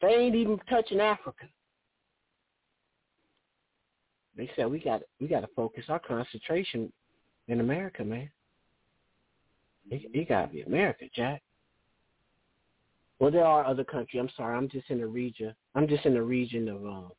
[0.00, 1.46] They ain't even touching Africa.
[4.36, 6.90] They said we got we got to focus our concentration
[7.48, 8.30] in America, man.
[9.90, 11.42] It, it got to be America, Jack.
[13.18, 14.20] Well, there are other countries.
[14.20, 14.56] I'm sorry.
[14.56, 15.54] I'm just in a region.
[15.74, 17.10] I'm just in a region of um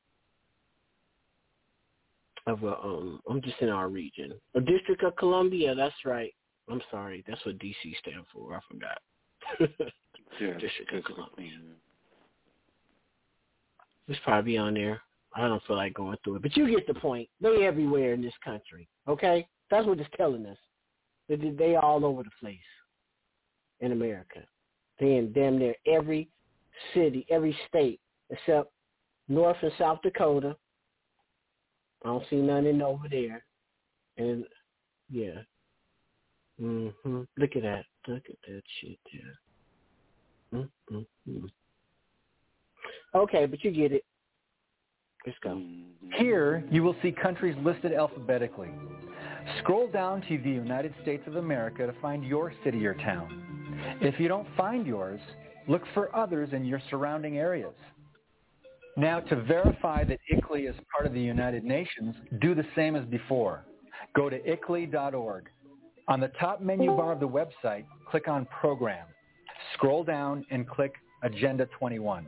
[2.48, 3.20] of uh, um.
[3.30, 4.34] I'm just in our region.
[4.56, 5.76] A District of Columbia.
[5.76, 6.34] That's right.
[6.70, 7.24] I'm sorry.
[7.28, 8.56] That's what DC stands for.
[8.56, 9.92] I forgot.
[10.40, 10.58] Yeah.
[10.58, 11.52] District of Columbia.
[14.08, 15.02] It's probably on there.
[15.36, 17.30] I don't feel like going through it, but you get the point.
[17.40, 18.88] They everywhere in this country.
[19.08, 20.58] Okay, that's what it's telling us.
[21.30, 22.58] They they all over the place
[23.80, 24.40] in America.
[25.00, 26.30] They in damn near every
[26.94, 28.72] city, every state except
[29.30, 30.56] North and South Dakota.
[32.04, 33.46] I don't see none in over there.
[34.18, 34.44] And
[35.10, 35.42] yeah,
[36.62, 37.22] Mm-hmm.
[37.38, 37.86] Look at that.
[38.08, 39.00] Look at that shit,
[40.54, 41.46] Mm-hmm.
[43.14, 44.04] Okay, but you get it.
[45.26, 45.62] Let's go.
[46.18, 48.70] Here, you will see countries listed alphabetically.
[49.60, 53.98] Scroll down to the United States of America to find your city or town.
[54.02, 55.22] If you don't find yours,
[55.68, 57.74] look for others in your surrounding areas.
[58.98, 63.06] Now, to verify that ICLEI is part of the United Nations, do the same as
[63.06, 63.66] before.
[64.16, 65.50] Go to ICLEI.org.
[66.08, 69.06] On the top menu bar of the website, click on Program.
[69.74, 72.28] Scroll down and click Agenda 21.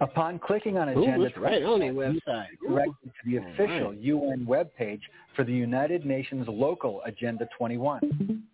[0.00, 2.46] Upon clicking on Ooh, Agenda it's right on their website.
[2.66, 5.00] directed to the official UN webpage
[5.34, 8.44] for the United Nations local Agenda 21.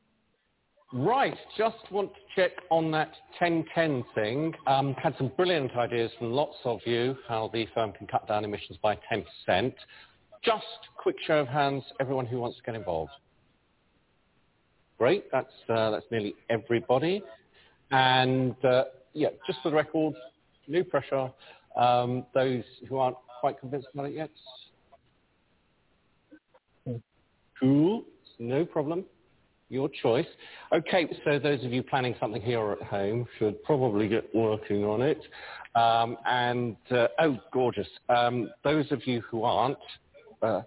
[0.97, 4.55] Right, just want to check on that 1010 thing.
[4.67, 8.45] Um, had some brilliant ideas from lots of you how the firm can cut down
[8.45, 8.97] emissions by
[9.49, 9.75] 10%.
[10.45, 10.65] Just
[10.97, 13.11] quick show of hands, everyone who wants to get involved.
[14.97, 17.23] Great, that's, uh, that's nearly everybody.
[17.91, 20.15] And uh, yeah, just for the record,
[20.69, 21.31] no pressure.
[21.77, 24.31] Um, those who aren't quite convinced about it yet.
[27.61, 28.05] Cool,
[28.39, 29.05] no problem.
[29.71, 30.27] Your choice.
[30.73, 34.85] Okay, so those of you planning something here or at home should probably get working
[34.85, 35.21] on it.
[35.75, 37.89] Um, and, uh, oh, gorgeous.
[38.09, 39.79] Um, those of you who aren't,
[40.43, 40.63] uh,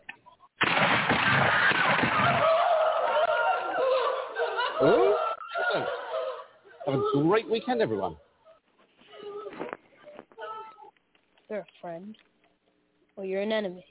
[4.81, 5.15] oh,
[6.91, 8.15] have a great weekend, everyone.
[11.49, 12.15] You're a friend.
[13.15, 13.85] Or you're an enemy.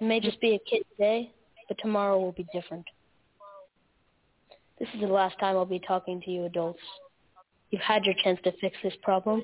[0.00, 1.32] It may just be a kid today,
[1.68, 2.84] but tomorrow will be different.
[4.78, 6.80] This is the last time I'll be talking to you adults.
[7.70, 9.42] You've had your chance to fix this problem.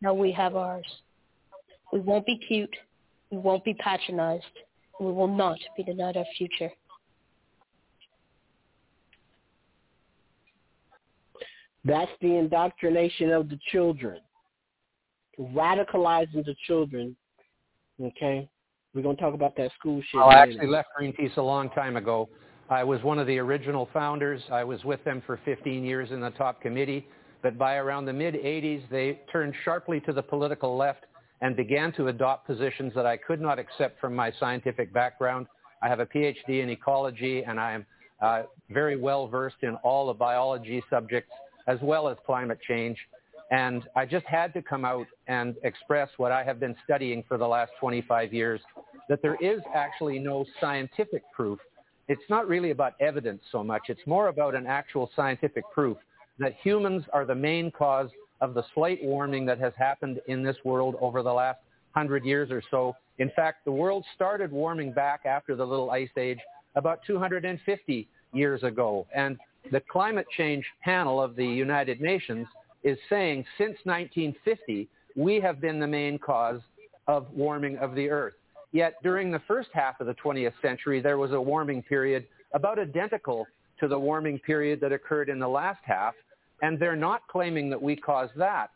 [0.00, 0.86] Now we have ours.
[1.92, 2.74] We won't be cute.
[3.30, 4.44] We won't be patronized.
[4.98, 6.70] We will not be denied our future.
[11.84, 14.20] That's the indoctrination of the children.
[15.38, 17.16] Radicalizing the children.
[18.02, 18.48] Okay?
[18.94, 20.20] We're going to talk about that school shit.
[20.20, 22.28] Oh, I actually left Greenpeace a long time ago.
[22.68, 24.42] I was one of the original founders.
[24.50, 27.06] I was with them for 15 years in the top committee.
[27.42, 31.06] But by around the mid-80s, they turned sharply to the political left
[31.40, 35.46] and began to adopt positions that I could not accept from my scientific background.
[35.82, 37.86] I have a PhD in ecology, and I am
[38.20, 41.32] uh, very well versed in all the biology subjects
[41.66, 42.98] as well as climate change.
[43.50, 47.36] And I just had to come out and express what I have been studying for
[47.36, 48.60] the last 25 years,
[49.08, 51.58] that there is actually no scientific proof.
[52.08, 53.82] It's not really about evidence so much.
[53.88, 55.96] It's more about an actual scientific proof
[56.38, 58.08] that humans are the main cause
[58.40, 61.58] of the slight warming that has happened in this world over the last
[61.92, 62.94] hundred years or so.
[63.18, 66.38] In fact, the world started warming back after the little ice age
[66.74, 69.06] about 250 years ago.
[69.14, 69.38] And
[69.70, 72.46] the climate change panel of the United Nations
[72.82, 76.60] is saying since 1950, we have been the main cause
[77.06, 78.34] of warming of the earth.
[78.72, 82.78] Yet during the first half of the 20th century, there was a warming period about
[82.78, 83.46] identical
[83.80, 86.14] to the warming period that occurred in the last half,
[86.62, 88.70] and they're not claiming that we caused that.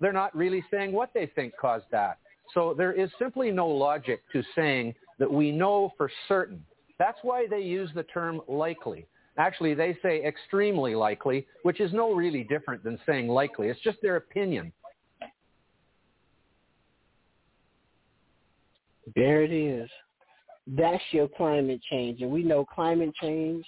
[0.00, 2.18] They're not really saying what they think caused that.
[2.54, 6.64] So there is simply no logic to saying that we know for certain.
[6.98, 9.06] That's why they use the term likely.
[9.38, 13.68] Actually, they say extremely likely, which is no really different than saying likely.
[13.68, 14.72] It's just their opinion.
[19.14, 19.88] There it is.
[20.66, 22.20] That's your climate change.
[22.20, 23.64] And we know climate change,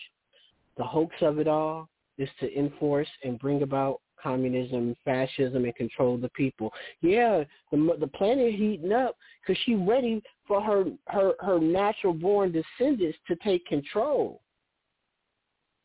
[0.76, 6.18] the hoax of it all, is to enforce and bring about communism, fascism, and control
[6.18, 6.72] the people.
[7.00, 12.52] Yeah, the the planet heating up because she's ready for her her her natural born
[12.52, 14.42] descendants to take control.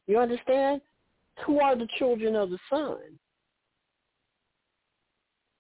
[0.08, 0.82] You understand?
[1.46, 2.98] Who are the children of the sun?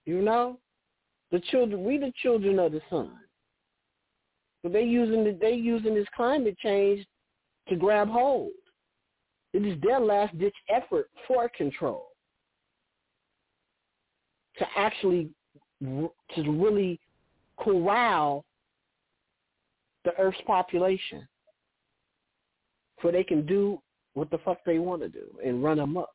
[0.05, 0.59] You know,
[1.31, 1.83] the children.
[1.83, 3.11] We the children of the sun.
[4.61, 7.05] But they using the, they using this climate change
[7.69, 8.51] to grab hold.
[9.53, 12.07] It is their last ditch effort for control
[14.57, 15.29] to actually
[15.81, 16.99] to really
[17.59, 18.45] corral
[20.03, 21.27] the Earth's population,
[23.01, 23.79] so they can do
[24.15, 26.09] what the fuck they want to do and run amok.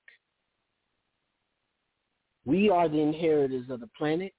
[2.45, 4.33] We are the inheritors of the planet.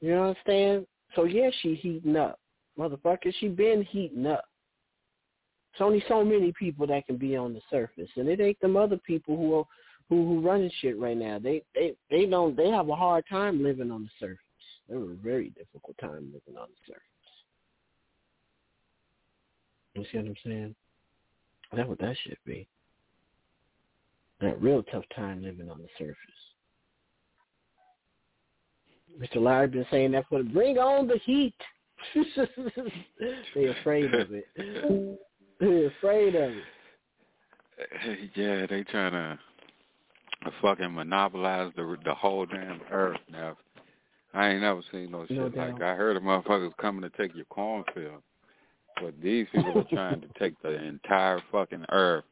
[0.00, 0.86] You understand?
[1.14, 2.38] So yeah, she heating up.
[2.78, 4.44] Motherfucker, she been heating up.
[5.72, 8.76] There's only so many people that can be on the surface, and it ain't them
[8.76, 9.64] other people who are
[10.08, 11.38] who who running shit right now.
[11.38, 14.38] They they they don't they have a hard time living on the surface.
[14.88, 17.02] They have a very difficult time living on the surface.
[19.94, 20.74] You see what I'm saying?
[21.74, 22.66] That's what that should be.
[24.40, 26.16] That real tough time living on the surface.
[29.20, 29.36] Mr.
[29.36, 31.54] Larry been saying that for bring on the heat.
[33.54, 34.46] they afraid of it.
[35.58, 36.64] They're afraid of it.
[38.34, 39.38] Yeah, they trying to
[40.60, 43.56] fucking monopolize the the whole damn earth now.
[44.34, 45.80] I ain't never seen no shit No like.
[45.80, 48.22] I heard of motherfuckers coming to take your cornfield.
[49.00, 52.24] But these people are trying to take the entire fucking earth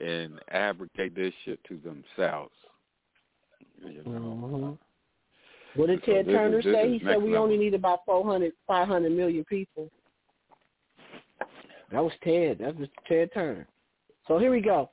[0.00, 2.54] and abrogate this shit to themselves.
[3.84, 4.10] You know?
[4.10, 4.78] Mhm.
[5.76, 6.88] What did So Ted this is- Turner this say?
[6.92, 7.44] He said we level.
[7.44, 9.90] only need about 400, 500 million people.
[11.90, 12.58] That was Ted.
[12.58, 13.66] That was Ted Turner.
[14.26, 14.90] So here we go.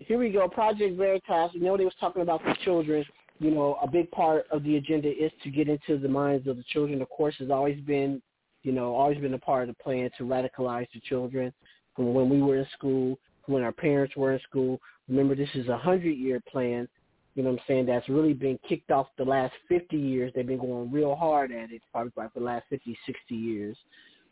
[0.00, 0.48] Here we go.
[0.48, 1.54] Project Veritas.
[1.54, 3.04] You know they was talking about the children.
[3.38, 6.56] You know, a big part of the agenda is to get into the minds of
[6.56, 7.02] the children.
[7.02, 8.22] Of course, has always been,
[8.66, 11.52] you know, always been a part of the plan to radicalize the children
[11.94, 14.80] from when we were in school, from when our parents were in school.
[15.08, 16.88] Remember, this is a hundred-year plan.
[17.36, 17.86] You know what I'm saying?
[17.86, 20.32] That's really been kicked off the last 50 years.
[20.34, 23.76] They've been going real hard at it, probably for the last 50, 60 years.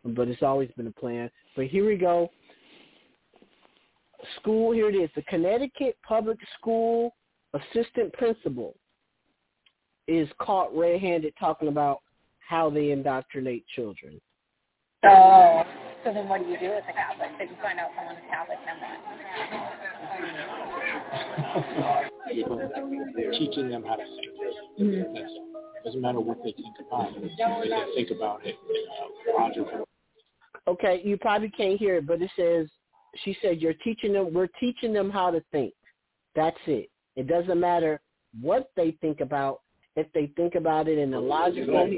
[0.04, 1.30] But it's always been a plan.
[1.54, 2.28] But here we go.
[4.40, 5.10] School, here it is.
[5.14, 7.14] The Connecticut Public School
[7.52, 8.74] Assistant Principal
[10.08, 12.00] is caught red-handed talking about
[12.48, 14.20] how they indoctrinate children.
[15.05, 15.64] Oh,
[16.05, 17.31] so then what do you do as a Catholic?
[17.39, 18.98] If you find out someone's Catholic, and then
[21.82, 22.10] what?
[23.39, 24.32] teaching them how to think.
[24.81, 25.14] Mhm.
[25.14, 25.32] That's.
[25.84, 27.23] Doesn't matter what they think about it.
[27.23, 29.84] They can think about it uh, logically.
[30.66, 32.68] Okay, you probably can't hear it, but it says
[33.23, 35.74] she said you're teaching them we're teaching them how to think.
[36.34, 36.89] That's it.
[37.16, 38.00] It doesn't matter
[38.40, 39.60] what they think about.
[39.97, 41.89] If they think about it in a logical,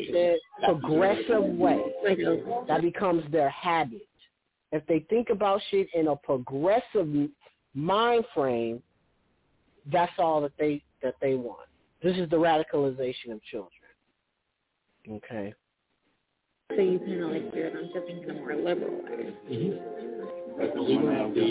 [0.65, 1.83] progressive way,
[2.68, 4.07] that becomes their habit.
[4.73, 7.08] If they think about shit in a progressive
[7.75, 8.83] mind frame,
[9.91, 11.68] that's all that they that they want.
[12.02, 13.70] This is the radicalization of children.
[15.10, 15.55] Okay.
[16.70, 19.33] So you kind of like steer them to think in a more liberal way.
[20.58, 21.47] But believe it or not, the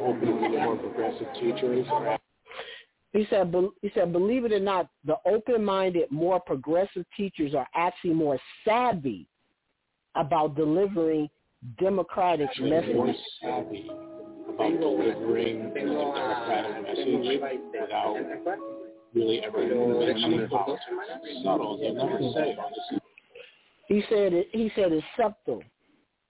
[0.00, 2.18] open more progressive teachers are
[3.14, 7.68] He said, "Bel- he said, believe it or not, the open-minded, more progressive teachers are
[7.74, 9.28] actually more savvy
[10.16, 11.30] about delivering
[11.78, 13.26] democratic actually more messages.
[13.40, 13.88] savvy
[14.48, 17.40] about delivering a democratic message
[17.80, 18.16] without
[19.14, 20.84] really ever mentioning politics.
[21.44, 21.78] Subtle.
[21.78, 22.56] They never say,
[23.86, 25.62] He said, it, he said it's subtle.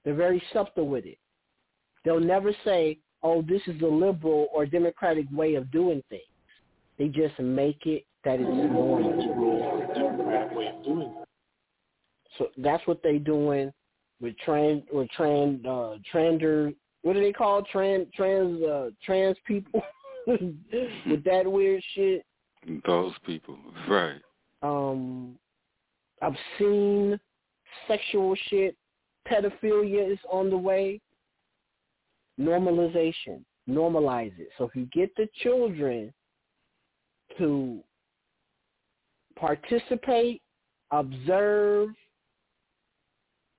[0.04, 1.16] They're very subtle with it.
[2.04, 6.22] They'll never say, oh, this is a liberal or democratic way of doing things.
[6.98, 9.10] They just make it that it's normal.
[9.94, 11.28] democratic way of doing it.
[12.38, 13.72] So that's what they doing
[14.20, 19.82] with trans with trans uh trander what do they call trans trans uh trans people
[20.26, 22.24] with that weird shit.
[22.86, 23.58] Those people,
[23.88, 24.20] right?
[24.62, 25.36] Um
[26.22, 27.18] obscene
[27.86, 28.76] sexual shit,
[29.28, 31.00] pedophilia is on the way.
[32.40, 33.42] Normalization.
[33.68, 34.48] Normalize it.
[34.58, 36.12] So if you get the children
[37.38, 37.80] to
[39.36, 40.42] participate,
[40.90, 41.90] observe,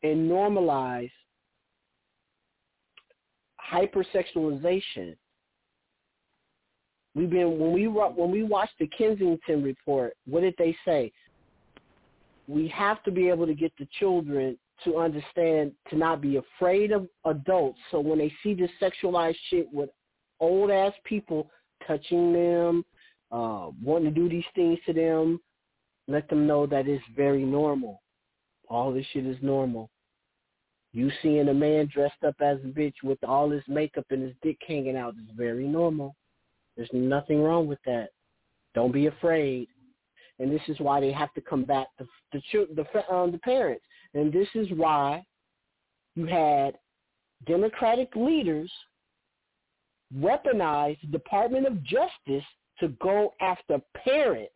[0.04, 1.12] and normalize
[3.72, 5.16] hypersexualization.
[7.16, 10.16] We've been when we when we watched the Kensington report.
[10.28, 11.12] What did they say?
[12.48, 16.92] We have to be able to get the children to understand to not be afraid
[16.92, 17.80] of adults.
[17.90, 19.90] So when they see this sexualized shit with
[20.40, 21.50] old ass people
[21.88, 22.84] touching them,
[23.32, 25.40] uh, wanting to do these things to them,
[26.08, 28.02] let them know that it's very normal.
[28.70, 29.90] All this shit is normal.
[30.94, 34.34] You seeing a man dressed up as a bitch with all his makeup and his
[34.42, 36.16] dick hanging out is very normal.
[36.78, 38.10] There's nothing wrong with that.
[38.74, 39.68] Don't be afraid.
[40.40, 42.42] And this is why they have to combat the the
[42.76, 43.84] the um, the parents.
[44.14, 45.26] And this is why
[46.16, 46.76] you had
[47.46, 48.72] Democratic leaders
[50.18, 52.46] weaponize the Department of Justice
[52.80, 54.54] to go after parents.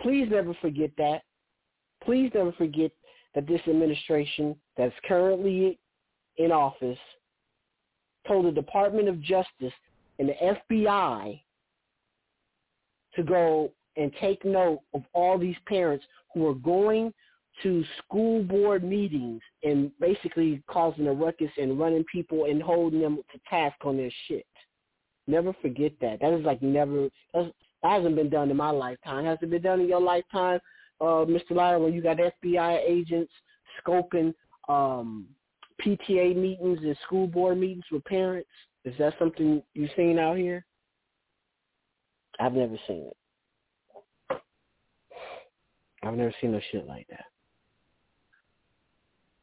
[0.00, 1.22] Please never forget that.
[2.04, 2.90] Please never forget
[3.34, 5.78] that this administration that's currently
[6.38, 6.98] in office
[8.26, 9.72] told the Department of Justice
[10.18, 11.42] and the FBI
[13.16, 17.12] to go and take note of all these parents who are going
[17.62, 23.18] to school board meetings and basically causing a ruckus and running people and holding them
[23.32, 24.46] to task on their shit.
[25.30, 26.18] Never forget that.
[26.20, 27.08] That is like never.
[27.32, 27.52] That
[27.84, 29.24] hasn't been done in my lifetime.
[29.26, 30.58] Has it been done in your lifetime,
[31.00, 31.52] uh, Mr.
[31.52, 33.32] Lyer, when you got FBI agents
[33.80, 34.34] scoping
[34.68, 35.26] um,
[35.80, 38.50] PTA meetings and school board meetings with parents?
[38.84, 40.64] Is that something you've seen out here?
[42.40, 44.36] I've never seen it.
[46.02, 47.26] I've never seen no shit like that.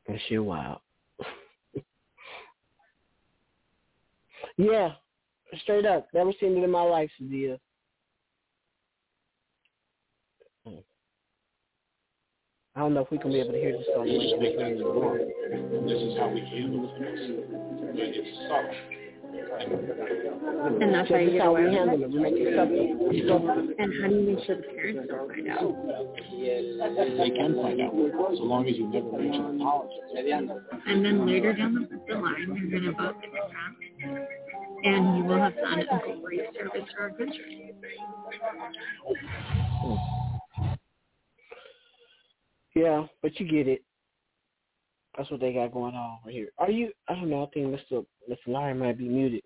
[0.08, 0.80] That shit wild.
[4.58, 4.94] yeah,
[5.62, 6.08] straight up.
[6.14, 7.58] Never seen it in my life, Sadia.
[12.78, 14.38] I don't know if we can be able to hear this on the way.
[15.90, 17.20] This is how we handle things.
[17.98, 18.98] It's subtle.
[20.82, 22.06] And that's how you get how away we with handle it.
[22.06, 22.12] it.
[22.12, 22.78] We make it subtle.
[23.80, 25.74] And how do you make sure the parents don't find out?
[27.18, 27.94] They can find out,
[28.38, 30.14] so long as you never mention the politics.
[30.86, 33.74] And then later down the, the line, you're going to vote Democrat,
[34.84, 37.74] and you will have done a great service for our country.
[42.76, 43.84] Yeah, but you get it.
[45.18, 46.50] That's what they got going on right here.
[46.60, 46.92] Are you?
[47.08, 47.44] I don't know.
[47.44, 48.06] I think Mr.
[48.30, 48.36] Mr.
[48.48, 49.42] Larry might be muted.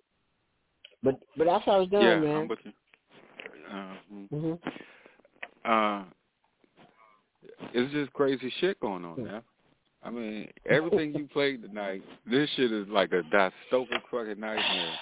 [1.01, 2.38] But but that's how it's done, yeah, man.
[2.38, 2.72] I'm with you.
[3.72, 3.95] Uh,
[4.30, 4.53] hmm
[5.64, 6.03] uh,
[7.74, 9.43] it's just crazy shit going on now.
[10.03, 14.93] I mean, everything you played tonight, this shit is like a dystopic fucking nightmare.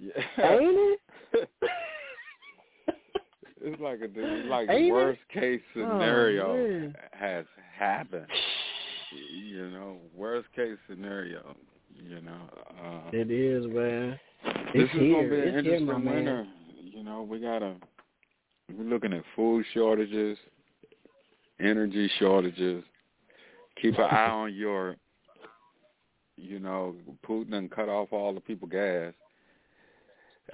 [0.00, 0.12] Yeah.
[0.50, 1.00] Ain't
[1.34, 1.48] it?
[3.60, 4.92] It's like a it's like Ain't the it?
[4.92, 6.94] worst case Oh, scenario man.
[7.12, 7.44] has
[7.76, 8.26] happened.
[9.34, 11.56] You know, worst case scenario.
[12.00, 12.40] You know,
[12.82, 14.18] uh, It is, man.
[14.72, 15.14] this It's is here.
[15.16, 16.14] gonna be an It's here, interesting man.
[16.14, 16.46] winter.
[16.84, 17.74] You know, we gotta
[18.76, 20.38] we're looking at food shortages,
[21.58, 22.84] energy shortages.
[23.82, 24.96] Keep an eye on your
[26.36, 26.94] you know,
[27.28, 29.12] Putin cut off all the people gas.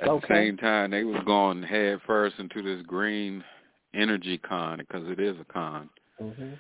[0.01, 0.27] At Okay.
[0.29, 3.45] the same time, they was going head first into this green
[3.95, 5.89] energy con because it is a con.
[6.21, 6.55] hmm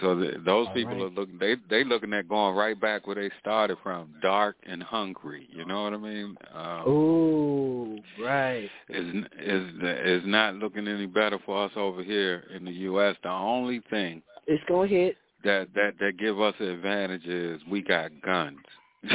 [0.00, 1.02] So the, those All people right.
[1.02, 1.38] are looking.
[1.38, 5.48] They they looking at going right back where they started from, dark and hungry.
[5.50, 6.36] You know what I mean?
[6.54, 8.70] Um, Ooh, right.
[8.88, 13.16] is is is not looking any better for us over here in the U.S.
[13.22, 15.16] The only thing It's gonna hit.
[15.44, 18.58] that that that give us an advantage is we got guns.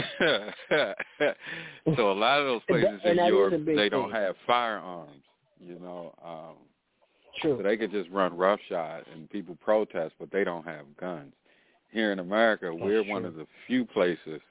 [1.96, 3.90] so a lot of those And that- places in that is a Europe big they
[3.90, 4.22] don't thing.
[4.22, 5.12] have firearms.
[5.66, 6.56] You know, um,
[7.42, 7.58] True.
[7.58, 11.32] so they could just run roughshod and people protest, but they don't have guns.
[11.92, 14.42] Here in America, we're one of the few places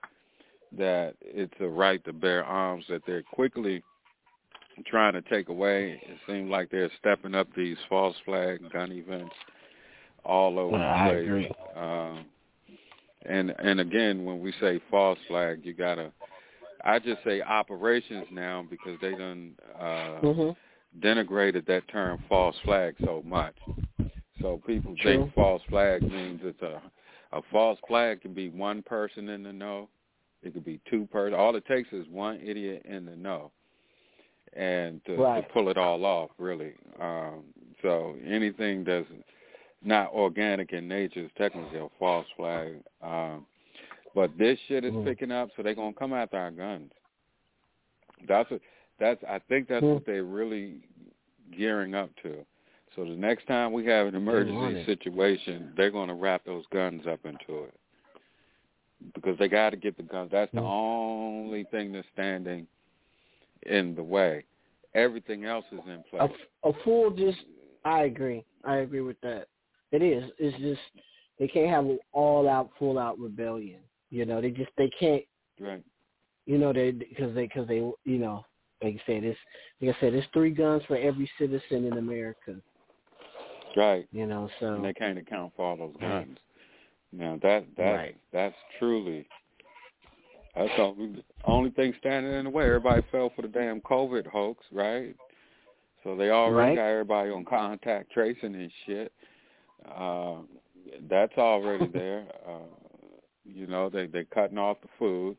[0.78, 3.82] that it's a right to bear arms that they're quickly
[4.86, 6.00] trying to take away.
[6.08, 9.34] It seems like they're stepping up these false flag gun events
[10.24, 11.24] all over the I place.
[11.26, 11.50] agree.
[11.76, 12.24] Um,
[13.26, 16.12] and and again, when we say false flag, you gotta.
[16.84, 20.50] I just say operations now because they done uh, hmm
[21.00, 23.54] denigrated that term false flag so much.
[24.40, 25.18] So people True.
[25.22, 26.82] think false flag means it's a
[27.32, 29.88] a false flag can be one person in the know.
[30.42, 31.38] It could be two person.
[31.38, 33.52] All it takes is one idiot in the know,
[34.54, 35.46] and to, Right.
[35.46, 36.74] to pull it all off, really.
[37.00, 37.44] Um,
[37.80, 39.06] so anything that's
[39.84, 42.76] not organic in nature is technically a false flag.
[43.02, 43.46] Um,
[44.14, 46.92] but this shit is picking up, so they're gonna come after our guns.
[48.28, 48.60] That's what
[48.98, 49.94] that's I think that's Mm.
[49.94, 50.80] what they're really
[51.56, 52.44] gearing up to.
[52.94, 54.86] So the next time we have an emergency it.
[54.86, 57.74] situation, they're going to wrap those guns up into it
[59.14, 60.30] because they got to get the guns.
[60.30, 60.70] That's the Mm.
[60.70, 62.66] only thing that's standing
[63.62, 64.44] in the way.
[64.94, 66.40] Everything else is in A, place.
[66.64, 67.44] a full just.
[67.84, 68.44] I agree.
[68.64, 69.48] I agree with that.
[69.92, 70.30] It is.
[70.38, 70.80] It's just
[71.38, 73.80] they can't have an all out, full out rebellion.
[74.10, 75.22] You know, they just they can't.
[75.60, 75.82] Right.
[76.46, 78.44] You know, they because they because they you know
[78.82, 79.38] like I said, it's
[79.80, 82.56] like I said, it's three guns for every citizen in America.
[83.76, 84.06] Right.
[84.12, 86.38] You know, so And they can't account for all those guns.
[87.12, 88.16] Now that that Right.
[88.32, 89.26] that's truly
[90.54, 92.66] that's the only, only thing standing in the way.
[92.66, 95.14] Everybody fell for the damn COVID hoax, right?
[96.04, 96.76] So they already Right.
[96.76, 99.12] got everybody on contact tracing and shit.
[99.90, 100.36] Uh,
[101.08, 102.26] that's already there.
[102.46, 102.66] Uh,
[103.44, 105.36] you know, they they cutting off the food.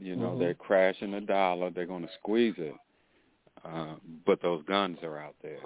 [0.00, 0.38] You know, Mhm.
[0.38, 1.70] they're crashing the dollar.
[1.70, 2.74] They're going to squeeze it.
[3.64, 5.58] Uh, but those guns are out there.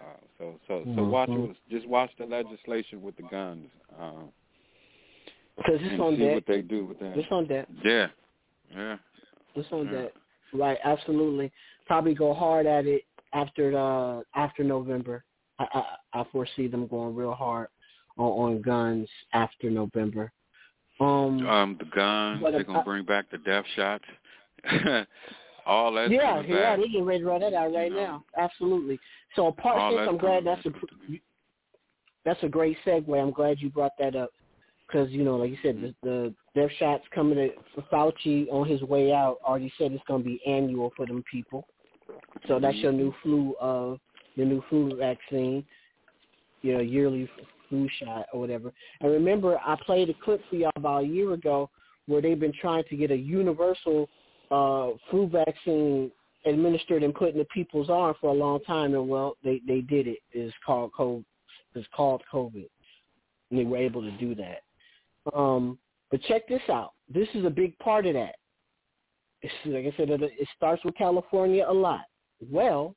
[0.00, 1.30] Uh, so so so watch
[1.70, 3.68] just watch the legislation with the guns.
[3.98, 4.22] Uh,
[5.56, 6.34] because it's and on see that.
[6.34, 7.16] what they do with that.
[7.16, 7.68] It's on that.
[7.84, 8.08] Yeah,
[8.74, 8.98] yeah.
[9.54, 9.92] It's on Yeah.
[9.92, 10.12] that.
[10.54, 11.50] Right, absolutely.
[11.86, 15.24] Probably go hard at it after the after November.
[15.72, 15.84] I
[16.14, 17.68] I, I foresee them going real hard
[18.18, 20.32] on, on guns after November.
[21.00, 22.42] Um, Um, the guns.
[22.42, 24.04] They're uh, gonna bring back the death shots.
[25.66, 26.10] All that.
[26.10, 28.04] yeah, yeah, they getting ready to run that out right You know.
[28.04, 28.24] now.
[28.36, 28.98] Absolutely.
[29.36, 30.70] So apart from I'm glad that's a
[32.24, 33.20] that's a great segue.
[33.20, 34.30] I'm glad you brought that up
[34.86, 38.82] because you know, like you said, the, the Their shots coming to Fauci on his
[38.82, 41.66] way out already said it's going to be annual for them people.
[42.48, 43.98] So that's your new flu of
[44.34, 45.64] your new flu vaccine,
[46.62, 47.28] you know, yearly
[47.68, 48.72] flu shot or whatever.
[49.00, 51.70] And remember, I played a clip for y'all about a year ago
[52.06, 54.08] where they've been trying to get a universal
[54.50, 56.10] uh, flu vaccine
[56.44, 59.80] administered and put in the people's arm for a long time, and well, they they
[59.80, 60.18] did it.
[60.32, 61.24] It's called COVID.
[61.74, 62.68] It's called COVID,
[63.50, 64.62] and they were able to do that.
[65.34, 65.78] Um,
[66.10, 66.92] but check this out.
[67.08, 68.34] This is a big part of that.
[69.40, 72.02] It's, like I said, it starts with California a lot.
[72.50, 72.94] Well,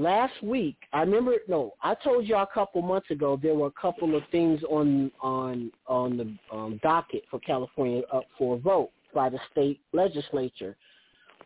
[0.00, 1.34] last week I remember.
[1.48, 5.10] No, I told y'all a couple months ago there were a couple of things on
[5.20, 10.76] on on the um, docket for California up for a vote by the state legislature.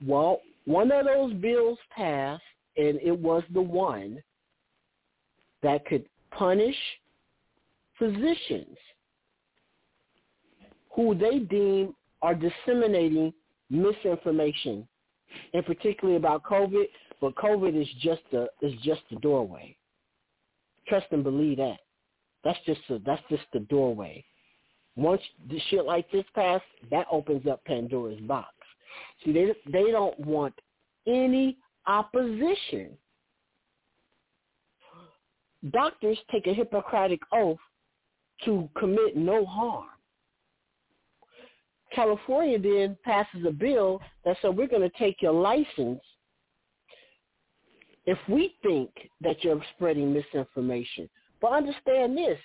[0.04, 2.42] Well, one of those bills passed,
[2.76, 4.22] and it was the one
[5.62, 6.76] that could punish
[7.98, 8.76] physicians
[10.94, 13.32] who they deem are disseminating
[13.70, 14.86] misinformation,
[15.52, 16.84] and particularly about COVID.
[17.24, 19.74] But COVID is just a is just the doorway.
[20.86, 21.78] Trust and believe that.
[22.44, 24.22] That's just a, that's just the doorway.
[24.94, 28.52] Once the shit like this pass, that opens up Pandora's box.
[29.24, 30.52] See, they they don't want
[31.06, 32.90] any opposition.
[35.70, 37.56] Doctors take a Hippocratic oath
[38.44, 39.86] to commit no harm.
[41.94, 46.02] California then passes a bill that says we're going to take your license
[48.06, 51.08] if we think that you're spreading misinformation.
[51.40, 52.38] But understand this,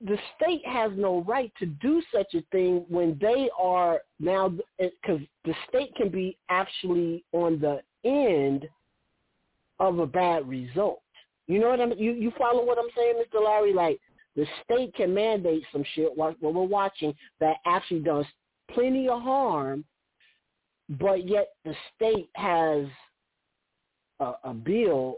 [0.00, 5.20] the state has no right to do such a thing when they are now because
[5.44, 8.68] the state can be actually on the end
[9.80, 11.02] of a bad result.
[11.46, 13.42] You know what I'm you you follow what I'm saying, Mr.
[13.42, 13.72] Larry?
[13.72, 13.98] Like
[14.36, 18.26] the state can mandate some shit while, we're watching that actually does
[18.72, 19.84] plenty of harm,
[21.00, 22.84] but yet the state has
[24.20, 25.16] a, a bill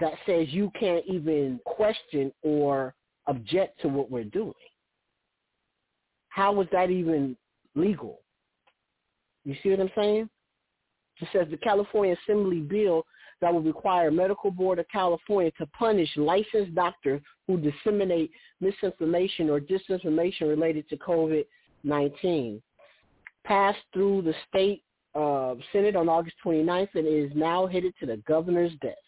[0.00, 2.94] that says you can't even question or
[3.26, 4.52] object to what we're doing.
[6.28, 7.36] How was that even
[7.74, 8.20] legal?
[9.44, 10.28] You see what I'm saying?
[11.20, 13.04] It says the California Assembly bill
[13.40, 19.60] that will require Medical Board of California to punish licensed doctors who disseminate misinformation or
[19.60, 22.60] disinformation related to COVID-19.
[23.44, 24.82] Passed through the state
[25.14, 28.98] uh, Senate on August 29th and is now headed to the governor's desk.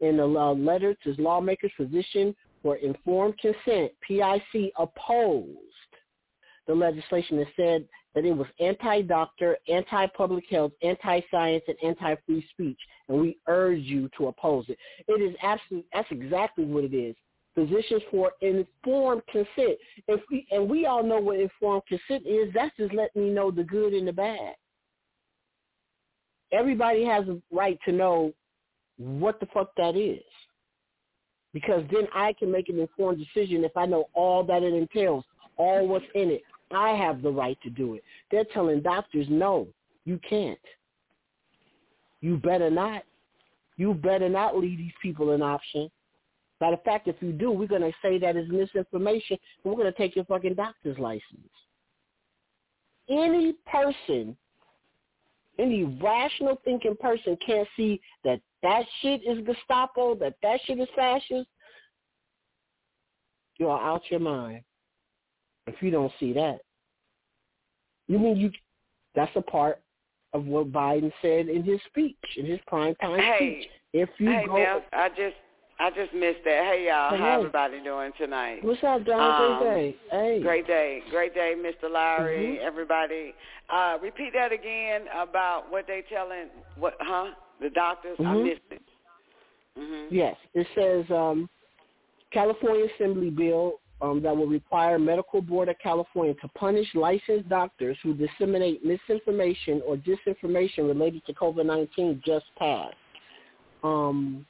[0.00, 5.58] In a letter to lawmakers, physician for informed consent, PIC opposed
[6.66, 12.78] the legislation that said that it was anti-doctor, anti-public health, anti-science, and anti-free speech,
[13.08, 14.78] and we urge you to oppose it.
[15.08, 17.16] It is absolutely that's exactly what it is.
[17.54, 19.78] Physicians for informed consent.
[20.06, 22.52] If we, and we all know what informed consent is.
[22.54, 24.54] That's just letting me know the good and the bad.
[26.52, 28.32] Everybody has a right to know
[28.96, 30.22] what the fuck that is
[31.52, 35.24] because then I can make an informed decision if I know all that it entails,
[35.56, 36.42] all what's in it.
[36.70, 38.04] I have the right to do it.
[38.30, 39.66] They're telling doctors, no,
[40.04, 40.58] you can't.
[42.20, 43.02] You better not.
[43.76, 45.90] You better not leave these people an option.
[46.60, 49.80] Matter of fact, if you do, we're going to say that is misinformation, and we're
[49.80, 51.22] going to take your fucking doctor's license.
[53.08, 54.36] Any person,
[55.58, 60.88] any rational thinking person can't see that that shit is Gestapo, that that shit is
[60.94, 61.48] fascist,
[63.58, 64.62] you are out your mind
[65.66, 66.58] if you don't see that.
[68.06, 68.50] You mean you?
[69.14, 69.82] That's a part
[70.32, 73.70] of what Biden said in his speech, in his prime time hey, speech.
[73.92, 75.36] If you hey, go, Mel, I just
[75.80, 76.64] I just missed that.
[76.64, 78.64] Hey y'all, Hey, how everybody doing tonight?
[78.64, 79.20] what's up, John?
[79.20, 79.96] Um, Great day.
[80.10, 80.42] Hey.
[80.42, 81.90] Great day, great day, Mr.
[81.90, 82.58] Lowry.
[82.58, 82.66] Mhm.
[82.66, 83.34] Everybody,
[83.70, 86.96] uh, repeat that again about what they telling what?
[87.00, 87.32] Huh?
[87.60, 88.16] The doctors?
[88.20, 88.44] I Mhm.
[88.44, 88.82] missed it.
[89.76, 91.48] hmm Yes, it says um,
[92.30, 97.96] California Assembly bill um, that will require Medical Board of California to punish licensed doctors
[98.02, 102.94] who disseminate misinformation or disinformation related to COVID-19 just passed.
[103.82, 104.46] Um,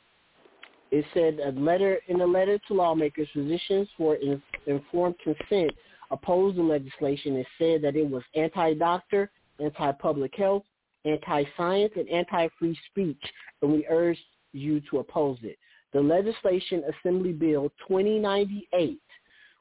[0.90, 5.70] it said a letter in a letter to lawmakers, physicians for in, informed consent
[6.10, 10.64] opposed the legislation and said that it was anti-doctor, anti-public health,
[11.04, 13.22] anti-science, and anti-free speech,
[13.62, 14.18] and we urge
[14.52, 15.58] you to oppose it.
[15.92, 19.00] The legislation Assembly Bill 2098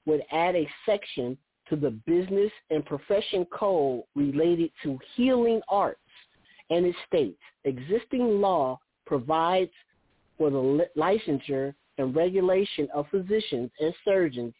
[0.05, 1.37] would add a section
[1.69, 5.99] to the Business and Profession Code related to healing arts,
[6.69, 9.71] and it states, existing law provides
[10.37, 14.53] for the licensure and regulation of physicians and surgeons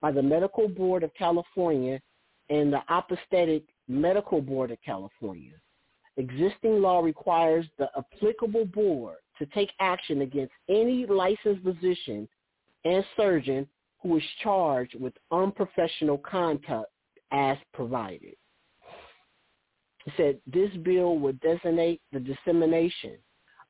[0.00, 2.00] by the Medical Board of California
[2.48, 5.54] and the Osteopathic Medical Board of California.
[6.16, 12.28] Existing law requires the applicable board to take action against any licensed physician
[12.84, 13.68] and surgeon
[14.02, 16.90] who is charged with unprofessional conduct
[17.32, 18.34] as provided.
[20.04, 23.18] He said this bill would designate the dissemination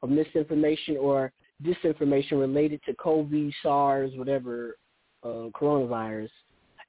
[0.03, 1.33] of misinformation or
[1.63, 4.77] disinformation related to COVID, SARS, whatever,
[5.23, 6.31] uh, coronavirus,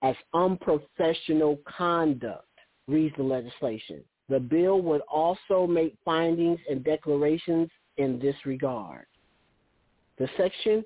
[0.04, 2.46] as unprofessional conduct,
[2.88, 4.04] reads the legislation.
[4.30, 9.06] The bill would also make findings and declarations in this regard.
[10.18, 10.84] The section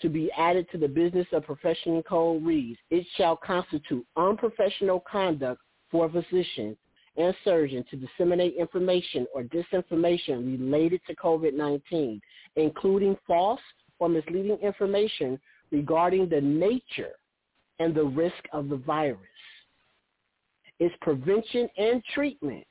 [0.00, 5.60] to be added to the business of professional code reads, it shall constitute unprofessional conduct
[5.90, 6.76] for a physician
[7.16, 12.20] and surgeon to disseminate information or disinformation related to COVID-19,
[12.56, 13.60] including false
[13.98, 15.38] or misleading information
[15.70, 17.12] regarding the nature
[17.78, 19.18] and the risk of the virus,
[20.78, 22.64] its prevention and treatment,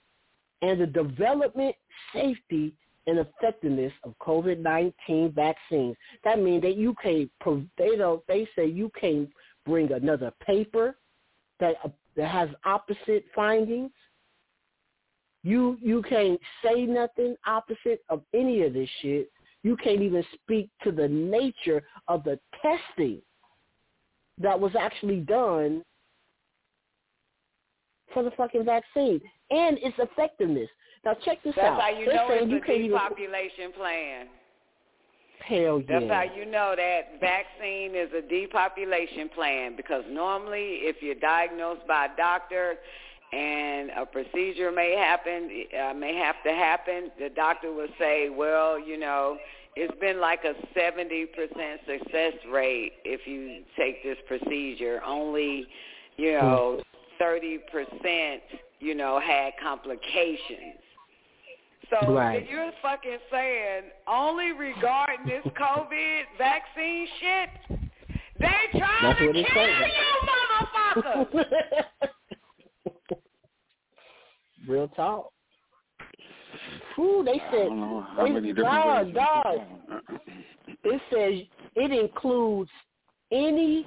[0.62, 1.76] and the development,
[2.14, 2.74] safety,
[3.08, 5.96] and effectiveness of COVID-19 vaccines.
[6.24, 7.30] That means that you can't,
[7.78, 9.30] they don't, they say you can't
[9.66, 10.98] bring another paper
[11.60, 11.76] that,
[12.16, 13.92] that has opposite findings.
[15.44, 19.32] You you can't say nothing opposite of any of this shit.
[19.64, 23.22] You can't even speak to the nature of the testing
[24.38, 25.84] that was actually done
[28.14, 30.70] for the fucking vaccine and its effectiveness.
[31.06, 31.82] Now check this That's out.
[31.82, 34.28] how you They're know it's you a can't even depopulation plan.
[35.46, 36.00] hell yeah.
[36.00, 41.88] That's how you know that vaccine is a depopulation plan because normally if you're diagnosed
[41.88, 42.76] by a doctor
[43.32, 45.50] and a procedure may happen,
[45.80, 49.38] uh, may have to happen, the doctor will say, well, you know,
[49.76, 51.28] it's been like a 70%
[51.86, 55.02] success rate if you take this procedure.
[55.06, 55.68] Only,
[56.18, 56.82] you know,
[57.22, 57.60] 30%,
[58.80, 60.80] you know, had complications.
[61.90, 62.44] So Right.
[62.44, 67.50] if you're fucking saying only regarding this COVID vaccine shit,
[68.40, 69.92] they trying That's to kill you,
[70.96, 72.10] motherfuckers.
[74.68, 75.32] Real talk.
[76.96, 79.58] Whew, they said, how they, many different dog, ways dog.
[80.84, 82.70] It says it includes
[83.32, 83.86] any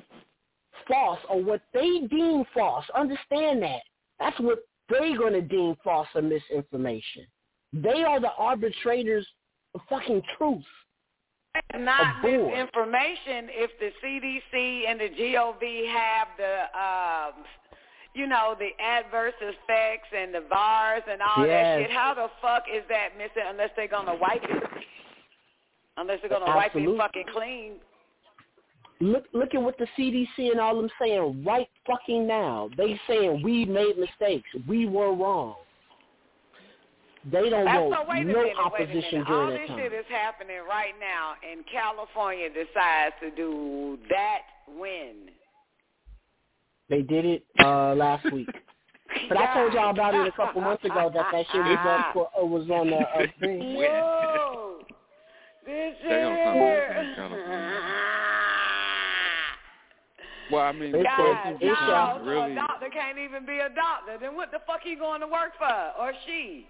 [0.89, 2.85] false or what they deem false.
[2.95, 3.83] Understand that.
[4.19, 7.27] That's what they're going to deem false or misinformation.
[7.73, 9.27] They are the arbitrators
[9.75, 10.63] of fucking truth.
[11.55, 17.45] It's not misinformation if the CDC and the GOV have the, um,
[18.15, 21.91] you know, the adverse effects and the VAERS and all that shit.
[21.91, 24.63] How the fuck is that missing unless they're going to wipe it?
[25.97, 27.73] Unless they're going to wipe it fucking clean.
[29.01, 32.71] Look, look at what the CDC and all them saying right fucking now.
[32.77, 34.49] They saying we made mistakes.
[34.69, 35.57] We were wrong.
[37.31, 39.79] They don't That's want so no minute, opposition during All that this time.
[39.79, 44.43] shit is happening right now, and California decides to do that
[44.77, 45.31] when?
[46.93, 48.49] They did it uh last week.
[49.29, 52.13] But I told y'all about it a couple months ago that that shit was up
[52.15, 53.77] for uh, was on the uh, thing.
[53.77, 54.79] Whoa!
[55.67, 57.33] This They on something year.
[60.51, 63.69] Well, I mean, It's God, a- it's no, really- a doctor can't even be a
[63.69, 64.17] doctor.
[64.21, 66.67] Then what the fuck he going to work for, or she?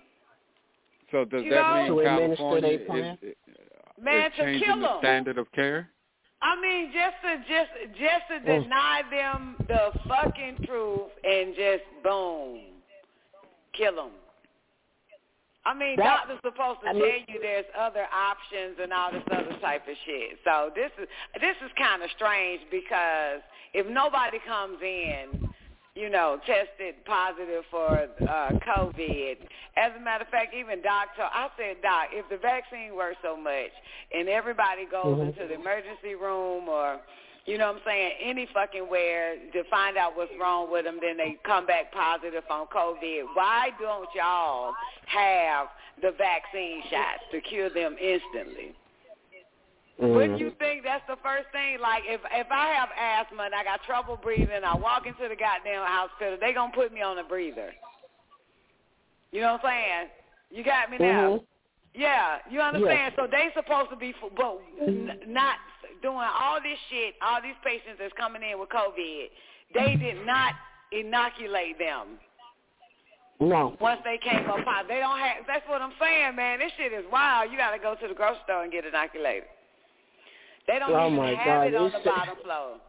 [1.13, 3.19] so does You that know- mean To administer California their plan?
[3.23, 3.35] is,
[4.01, 5.91] Man, is to changing kill the standard of care?
[6.43, 8.63] I mean, just to just just to Mm.
[8.65, 12.83] deny them the fucking truth and just boom,
[13.73, 14.13] kill them.
[15.65, 19.23] I mean, That- doctors supposed to I tell you there's other options and all this
[19.31, 20.41] other type of shit.
[20.43, 21.09] So this is
[21.41, 23.41] this is kind of strange because
[23.73, 25.55] if nobody comes in,
[25.95, 29.37] you know, tested positive for uh, COVID.
[29.77, 33.19] As a matter of fact, even Doc, told, I said, Doc, if the vaccine works
[33.23, 33.73] so much
[34.15, 35.29] and everybody goes Mhm.
[35.29, 36.99] into the emergency room or,
[37.45, 40.99] you know what I'm saying, any fucking where to find out what's wrong with them,
[41.01, 43.35] then they come back positive on COVID.
[43.35, 44.75] Why don't y'all
[45.07, 45.69] have
[46.01, 48.75] the vaccine shots to cure them instantly?
[49.99, 51.79] Wouldn't you think that's the first thing?
[51.81, 55.37] Like if if I have asthma and I got trouble breathing, I walk into the
[55.37, 57.73] goddamn hospital, they gonna put me on a breather.
[59.31, 60.09] You know what I'm saying?
[60.51, 61.39] You got me now.
[61.39, 61.45] Mhm.
[61.95, 63.13] Yeah, you understand?
[63.13, 63.17] Yes.
[63.17, 65.57] So they supposed to be, but n- not
[66.01, 67.15] doing all this shit.
[67.21, 69.31] All these patients that's coming in with COVID,
[69.75, 70.55] they did not
[70.91, 72.19] inoculate them
[73.41, 73.77] No.
[73.81, 74.85] once they came up high.
[74.85, 75.47] They don't have.
[75.47, 76.59] That's what I'm saying, man.
[76.59, 77.53] This shit is wild.
[77.53, 79.49] You got to go to the grocery store and get inoculated.
[80.67, 82.81] They don't Oh even my have God, it on it's- the bottom floor.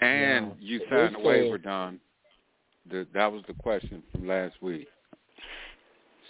[0.00, 0.56] And No.
[0.60, 2.00] you They signed a said- waiver, Don.
[2.86, 4.88] The, that was the question from last week.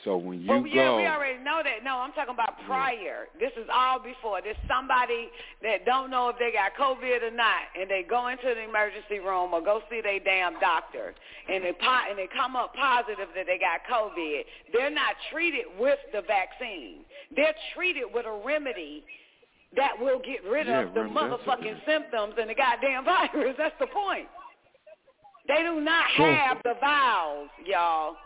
[0.04, 1.82] So when you Well, go, yeah, we already know that.
[1.82, 3.26] No, I'm talking about prior.
[3.40, 4.40] This is all before.
[4.40, 8.46] There's somebody that don't know if they got COVID or not, and they go into
[8.46, 11.12] the emergency room or go see their damn doctor,
[11.48, 14.44] and they po- and they come up positive that they got COVID.
[14.72, 17.04] They're not treated with the vaccine.
[17.34, 19.04] They're treated with a remedy
[19.76, 23.54] that will get rid Yeah, of the motherfucking symptoms and the goddamn virus.
[23.58, 24.26] That's the point.
[25.48, 28.16] They do not have the vials, y'all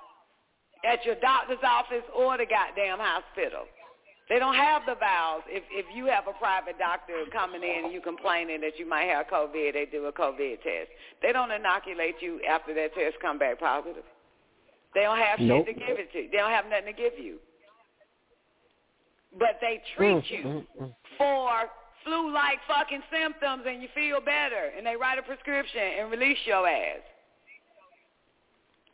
[0.85, 3.65] at your doctor's office or the goddamn hospital.
[4.29, 5.43] They don't have the vials.
[5.49, 9.09] If if you have a private doctor coming in and you complaining that you might
[9.11, 10.89] have COVID, they do a COVID test.
[11.21, 14.07] They don't inoculate you after that test come back positive.
[14.95, 15.67] They don't have Nope.
[15.67, 16.31] shit to give it to you.
[16.31, 17.39] They don't have nothing to give you.
[19.39, 20.95] But they treat Mm, you mm, mm.
[21.17, 21.71] for
[22.05, 26.67] flu-like fucking symptoms and you feel better and they write a prescription and release your
[26.67, 27.01] ass.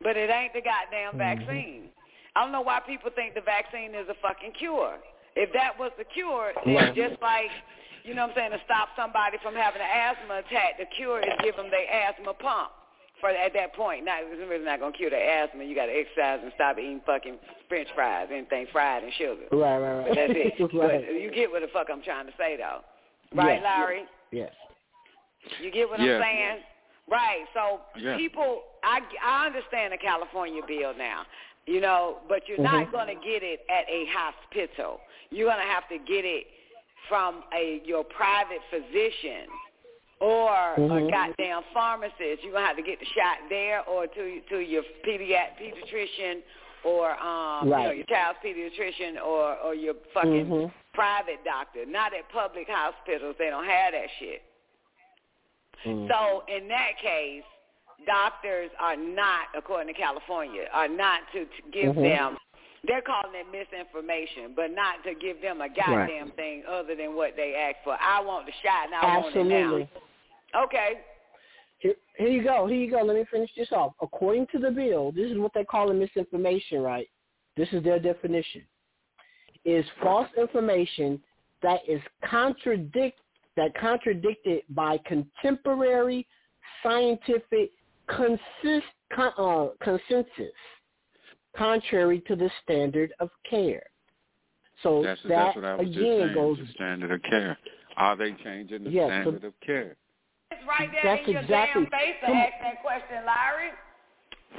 [0.03, 1.19] But it ain't the goddamn Mm-hmm.
[1.19, 1.83] vaccine.
[2.35, 4.99] I don't know why people think the vaccine is a fucking cure.
[5.37, 7.49] If that was the cure, then just like,
[8.05, 11.21] you know what I'm saying, to stop somebody from having an asthma attack, the cure
[11.21, 12.73] is give them their asthma pump.
[13.21, 15.65] For at that point, now it's really not gonna cure their asthma.
[15.65, 17.39] You got to exercise and stop eating fucking
[17.69, 19.49] French fries, anything fried and sugar.
[19.53, 20.09] Right, right, right.
[20.09, 20.61] But that's it.
[20.75, 21.05] right.
[21.07, 22.85] But you get what the fuck I'm trying to say, though,
[23.35, 23.65] right, Yes.
[23.65, 24.03] Larry?
[24.33, 24.53] Yes.
[25.63, 26.17] You get what Yeah.
[26.17, 26.59] I'm saying?
[27.09, 27.45] Right.
[27.55, 28.17] So Yeah.
[28.19, 31.25] people, I I understand the California bill now,
[31.67, 32.93] you know, but you're not Mhm.
[32.93, 35.01] going to get it at a hospital.
[35.31, 36.49] You're going to have to get it
[37.09, 39.49] from a your private physician
[40.21, 41.11] or a Mhm.
[41.11, 42.43] goddamn pharmacist.
[42.43, 46.43] You're gonna have to get the shot there, or to to your pediat pediatrician,
[46.85, 50.73] or um, you know, your child's pediatrician, or or your fucking Mhm.
[50.95, 51.85] private doctor.
[51.85, 53.37] Not at public hospitals.
[53.37, 54.43] They don't have that shit.
[55.85, 56.09] Mm.
[56.09, 57.45] So in that case,
[58.07, 62.03] doctors are not, according to California, are not to, to give Mhm.
[62.03, 62.39] them.
[62.85, 67.35] They're calling it misinformation, but not to give them a goddamn thing other than what
[67.37, 67.99] they asked for.
[68.01, 69.55] I want the shot, and I Absolutely.
[69.55, 70.01] want it now.
[70.65, 71.01] Okay.
[71.79, 72.67] Here, here you go.
[72.67, 73.03] Here you go.
[73.03, 73.93] Let me finish this off.
[74.01, 77.09] According to the bill, this is what they call misinformation, right?
[77.57, 78.63] This is their definition.
[79.65, 81.21] Is false information
[81.63, 83.19] that is contradict
[83.57, 86.27] that contradicted by contemporary
[86.83, 87.71] scientific
[88.07, 90.53] consist, con, uh, consensus,
[91.57, 93.83] contrary to the standard of care.
[94.83, 96.35] So that's that that's what I was again just saying.
[96.35, 96.59] goes.
[96.59, 97.59] the standard of care.
[97.97, 99.97] Are they changing the Yes, so- standard of care?
[100.51, 103.71] It's right there That's in your exactly- damn face to Come- ask that question, Larry.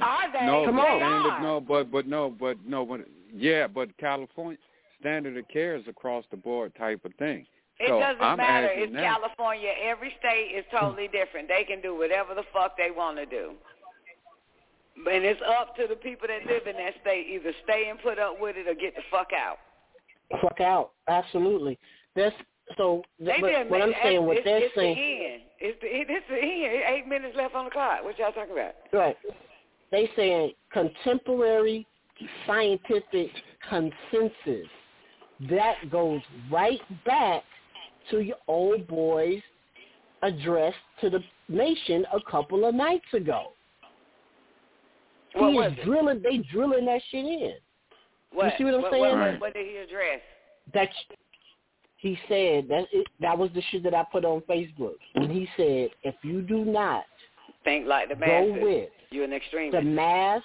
[0.00, 0.46] Are they?
[0.46, 0.98] No, Come the on.
[1.00, 3.00] Standard, no, but but no, but no, but
[3.32, 4.58] yeah, but California
[5.00, 7.46] standard of care is across the board type of thing.
[7.80, 8.68] It so doesn't I'm matter.
[8.70, 9.14] It's now.
[9.18, 9.70] California.
[9.82, 11.48] Every state is totally different.
[11.48, 13.52] They can do whatever the fuck they want to do.
[14.96, 18.18] And it's up to the people that live in that state either stay and put
[18.18, 19.58] up with it or get the fuck out.
[20.42, 20.90] Fuck out.
[21.08, 21.78] Absolutely.
[22.16, 22.34] That's
[22.76, 23.02] so.
[23.20, 25.42] They but just what I'm saying, what it's, they're it's saying, the end.
[25.60, 26.96] It's the it's the end.
[26.96, 28.04] Eight minutes left on the clock.
[28.04, 28.74] What y'all talking about?
[28.92, 29.16] right?
[29.90, 31.86] They saying contemporary
[32.46, 33.30] scientific
[33.68, 34.68] consensus.
[35.48, 36.20] That goes
[36.50, 37.42] right back
[38.10, 39.40] to your old boy's
[40.22, 43.52] address to the nation a couple of nights ago.
[45.34, 45.84] What he was is it?
[45.84, 46.22] drilling.
[46.22, 47.54] They drilling that shit in.
[48.32, 48.52] What?
[48.58, 49.02] see what I'm what, saying?
[49.02, 50.20] What, what, what did he address?
[50.74, 50.88] that
[51.98, 54.96] he said that it, that was the shit that I put on Facebook.
[55.14, 57.04] And he said, if you do not
[57.64, 58.62] Think like the go masses.
[58.62, 60.42] with You're an the mass,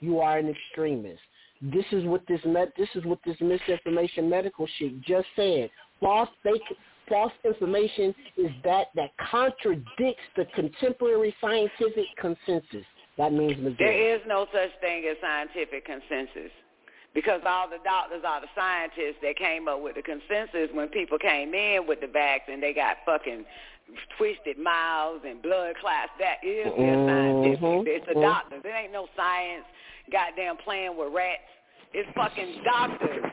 [0.00, 1.20] you are an extremist.
[1.60, 2.72] This is what this met.
[2.76, 5.70] This is what this misinformation medical shit just said.
[6.00, 6.62] False fake,
[7.08, 12.86] false information is that that contradicts the contemporary scientific consensus.
[13.18, 13.76] That means majority.
[13.78, 16.52] There is no such thing as scientific consensus.
[17.14, 21.18] Because all the doctors are the scientists that came up with the consensus when people
[21.18, 22.08] came in with the
[22.48, 23.44] and they got fucking
[24.16, 26.12] twisted mouths and blood clots.
[26.18, 27.88] That is their scientific.
[27.88, 28.22] It's the mhm.
[28.22, 28.62] doctors.
[28.64, 29.64] It ain't no science
[30.12, 31.42] goddamn playing with rats.
[31.92, 33.24] It's fucking doctors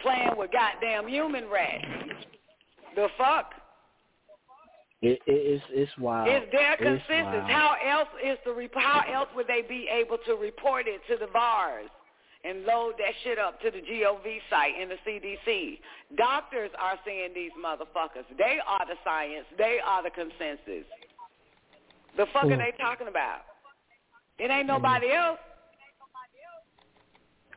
[0.00, 1.84] playing with goddamn human rats.
[2.94, 3.52] The fuck?
[5.02, 6.28] It, it, it's it's wild.
[6.28, 7.44] It's their It's consensus.
[7.44, 7.50] wild.
[7.50, 11.26] How else is the how else would they be able to report it to the
[11.32, 11.88] VAERS
[12.46, 15.78] and load that shit up to the GOV site and the CDC?
[16.16, 18.24] Doctors are seeing these motherfuckers.
[18.38, 19.46] They are the science.
[19.58, 20.86] They are the consensus.
[22.16, 22.78] The fuck are they mm.
[22.78, 23.40] talking about?
[24.38, 24.68] It ain't mm.
[24.68, 25.38] nobody else.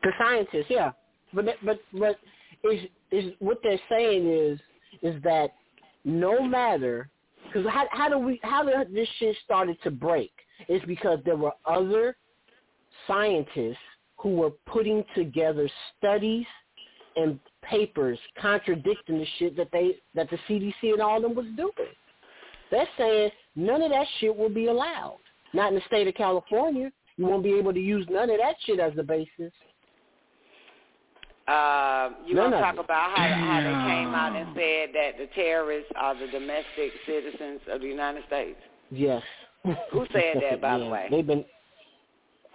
[0.02, 0.92] The scientists, yeah,
[1.34, 2.16] but but but
[2.64, 4.60] is is what they're saying is
[5.02, 5.52] is that
[6.06, 7.10] no matter
[7.46, 10.32] because how how do we how did this shit started to break?
[10.68, 12.16] It's because there were other
[13.08, 13.78] scientists
[14.20, 16.46] who were putting together studies
[17.16, 21.46] and papers contradicting the shit that they that the CDC and all of them was
[21.56, 21.72] doing.
[22.72, 25.18] They're saying none of that shit will be allowed.
[25.54, 26.92] Not in the state of California.
[27.18, 29.52] You won't be able to use none of that shit as the basis.
[31.48, 32.80] Uh, you None want to talk it.
[32.82, 37.60] about how, how they came out and said that the terrorists are the domestic citizens
[37.72, 38.60] of the United States?
[38.92, 39.24] Yes.
[39.92, 41.08] Who said that, by the way?
[41.10, 41.44] They've been.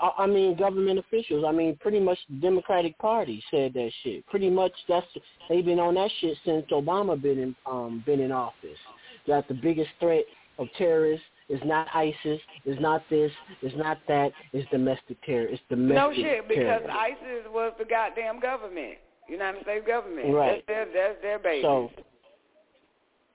[0.01, 1.45] I I mean, government officials.
[1.47, 4.27] I mean, pretty much the Democratic Party said that shit.
[4.27, 5.07] Pretty much that's
[5.49, 8.79] they've been on that shit since Obama been in um been in office.
[9.27, 10.25] That the biggest threat
[10.59, 13.31] of terrorists is not ISIS, is not this,
[13.63, 15.47] is not that, is domestic terror.
[15.47, 16.91] It's domestic No shit, because terror.
[16.91, 18.99] ISIS was the goddamn government,
[19.29, 20.33] United States government.
[20.35, 20.65] Right.
[20.67, 21.63] That's their that's their baby.
[21.63, 21.91] So,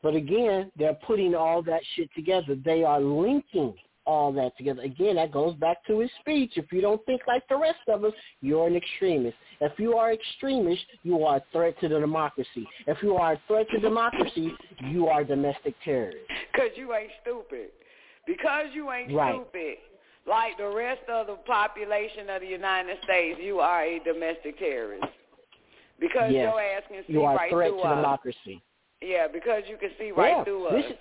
[0.01, 2.55] but again, they're putting all that shit together.
[2.63, 3.75] They are linking
[4.09, 4.81] all that together.
[4.81, 6.53] Again, that goes back to his speech.
[6.55, 9.37] If you don't think like the rest of us, you're an extremist.
[9.61, 12.67] If you are extremist, you are a threat to the democracy.
[12.87, 14.51] If you are a threat to democracy,
[14.85, 16.25] you are domestic terrorist.
[16.51, 17.69] Because you ain't stupid.
[18.25, 19.35] Because you ain't Right.
[19.35, 19.77] stupid.
[20.25, 25.05] Like the rest of the population of the United States, you are a domestic terrorist.
[25.99, 27.95] Because yes, your ass can see you are right a threat through to us.
[27.95, 28.61] democracy.
[29.01, 30.83] Yeah, because you can see right Yeah, through us.
[30.83, 30.97] this-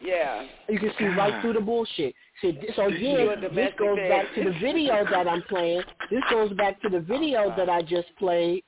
[0.00, 0.46] yeah.
[0.68, 2.14] You can see right through the bullshit.
[2.40, 5.82] So, so again, this goes back to the video that I'm playing.
[6.10, 8.62] This goes back to the video that I just played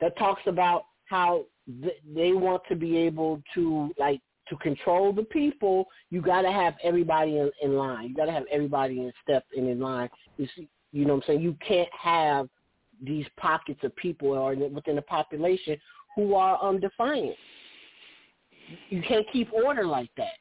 [0.00, 1.44] that talks about how
[1.82, 5.86] th- they want to be able to like to control the people.
[6.10, 8.08] You got to have everybody in, in line.
[8.08, 10.08] You got to have everybody in step and in line.
[10.38, 11.40] You see, you know what I'm saying?
[11.42, 12.48] You can't have
[13.02, 15.76] these pockets of people or within the population
[16.16, 17.36] who are um defiant.
[18.88, 20.38] You can't keep order like that.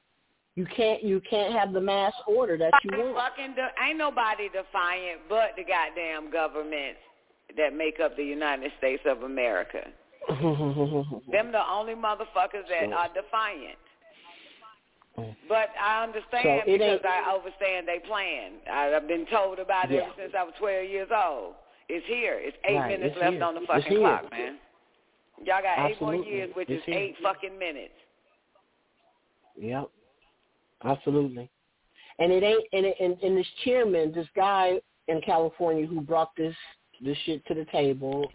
[0.55, 3.15] You can't you can't have the mass order that you want.
[3.15, 6.99] fucking de- ain't nobody defiant but the goddamn governments
[7.57, 9.79] that make up the United States of America.
[10.29, 13.79] Them the only motherfuckers that are defiant.
[15.17, 15.35] Mm.
[15.49, 18.51] But I understand So because I understand they plan.
[18.71, 20.01] I, I've been told about it Yeah.
[20.03, 21.55] ever since I was 12 years old.
[21.89, 22.39] It's here.
[22.39, 23.43] It's eight Right, minutes it's left here.
[23.43, 24.57] on the fucking clock, man.
[25.43, 26.97] Y'all got eight more years, which It's is here.
[26.97, 27.93] eight fucking minutes.
[29.59, 29.89] Yep,
[30.85, 31.49] absolutely.
[32.19, 36.35] And it ain't and, it, and and this chairman, this guy in California who brought
[36.35, 36.55] this
[37.03, 38.31] this shit to the table,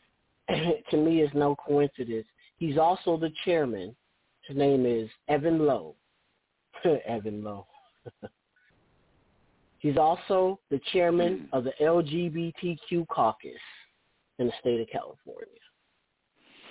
[0.48, 2.26] to me is no coincidence.
[2.58, 3.94] He's also the chairman.
[4.46, 5.94] His name is Evan Low.
[7.06, 7.66] Evan Low.
[9.78, 11.56] He's also the chairman hmm.
[11.56, 13.52] of the LGBTQ caucus
[14.38, 15.46] in the state of California.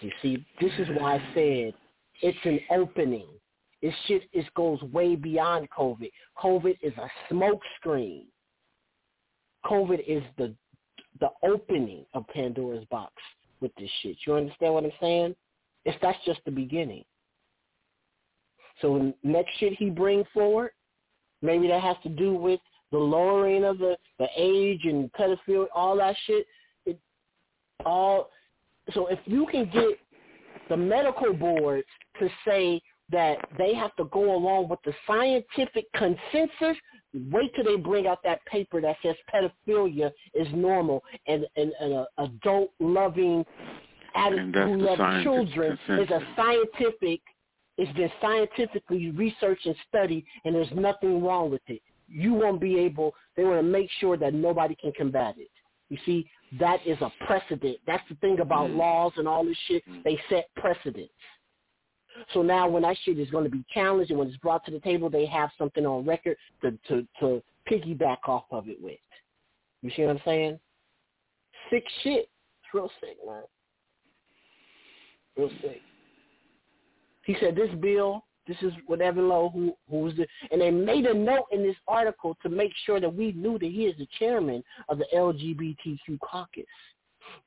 [0.01, 1.73] You see, this is why I said
[2.21, 3.27] it's an opening.
[3.87, 6.11] It shit it goes way beyond COVID.
[6.43, 8.25] COVID is a smoke screen.
[9.65, 10.53] COVID is the
[11.21, 13.13] the opening of Pandora's box
[13.61, 14.17] with this shit.
[14.25, 15.35] You understand what I'm saying?
[15.85, 17.05] It's that's just the beginning.
[18.81, 20.71] So next shit he bring forward,
[21.41, 22.59] maybe that has to do with
[22.91, 26.45] the lowering of the the age and pedophilia, all that shit.
[26.85, 26.99] It
[27.85, 28.31] all.
[28.91, 29.97] So if you can get
[30.67, 31.87] the medical boards
[32.19, 36.77] to say that they have to go along with the scientific consensus,
[37.31, 41.93] wait till they bring out that paper that says pedophilia is normal and, and, and
[41.93, 43.45] an adult loving
[44.15, 47.21] adult who loves children is a scientific
[47.77, 51.81] it's been scientifically researched and studied and there's nothing wrong with it.
[52.07, 55.49] You won't be able they want to make sure that nobody can combat it.
[55.89, 56.29] You see,
[56.59, 57.77] that is a precedent.
[57.85, 59.83] That's the thing about laws and all this shit.
[60.03, 61.13] They set precedents.
[62.33, 64.71] So now when that shit is going to be challenged and when it's brought to
[64.71, 68.97] the table, they have something on record to, to, to piggyback off of it with.
[69.81, 70.59] You see what I'm saying?
[71.69, 72.29] Sick shit.
[72.63, 73.43] It's real sick, man.
[75.37, 75.81] Real sick.
[77.25, 81.05] He said this bill, this is what Evan Low, who who's the, and they made
[81.05, 84.07] a note in this article to make sure that we knew that he is the
[84.17, 86.63] chairman of the LGBTQ caucus.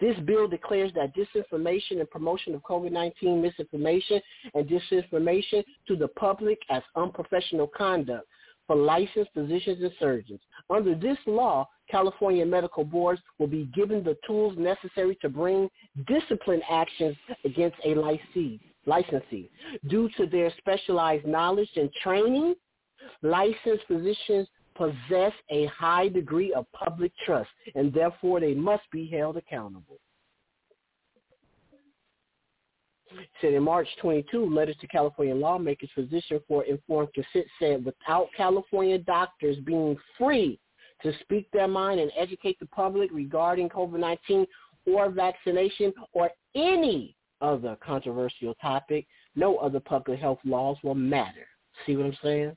[0.00, 4.20] This bill declares that disinformation and promotion of COVID-19 misinformation
[4.54, 8.26] and disinformation to the public as unprofessional conduct
[8.66, 10.40] for licensed physicians and surgeons.
[10.70, 15.68] Under this law, California medical boards will be given the tools necessary to bring
[16.06, 18.60] discipline actions against a licensee.
[18.86, 19.50] licensee.
[19.88, 22.54] Due to their specialized knowledge and training,
[23.22, 24.46] licensed physicians
[24.80, 29.98] possess a high degree of public trust, and therefore they must be held accountable.
[33.42, 38.98] said in March 22, letters to California lawmakers, physician for informed consent said without California
[38.98, 40.58] doctors being free
[41.02, 44.46] to speak their mind and educate the public regarding COVID-19
[44.86, 51.46] or vaccination or any other controversial topic, no other public health laws will matter.
[51.84, 52.56] See what I'm saying?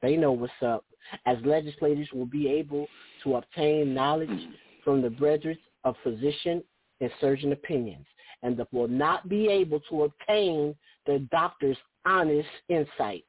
[0.00, 0.84] They know what's up.
[1.26, 2.86] As legislators will be able
[3.24, 4.52] to obtain knowledge mm.
[4.84, 6.62] from the brethren of physician
[7.00, 8.06] and surgeon opinions
[8.42, 10.74] and that will not be able to obtain
[11.06, 13.24] the doctor's honest insight.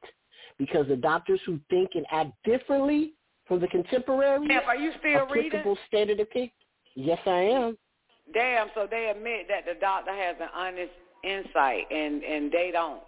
[0.58, 3.14] Because the doctors who think and act differently
[3.46, 5.76] from the contemporary Damn, are you still applicable reading?
[5.88, 6.48] standard of care.
[6.94, 7.78] Yes, I am.
[8.32, 13.02] Damn, so they admit that the doctor has an honest insight and and they don't.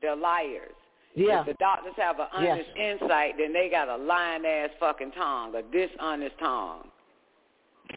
[0.00, 0.74] They're liars.
[1.14, 1.40] Yeah.
[1.40, 2.64] If the doctors have an Yes.
[2.66, 6.90] honest insight, then they got a lying ass fucking tongue, a dishonest tongue.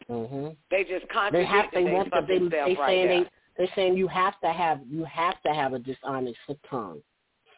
[0.08, 0.48] Mm-hmm.
[0.70, 1.70] They just They contradict have.
[1.72, 2.12] They they want.
[2.12, 3.20] To, they they right saying there.
[3.24, 3.30] they.
[3.56, 4.80] They're saying you have to have.
[4.88, 6.38] You have to have a dishonest
[6.70, 7.02] tongue.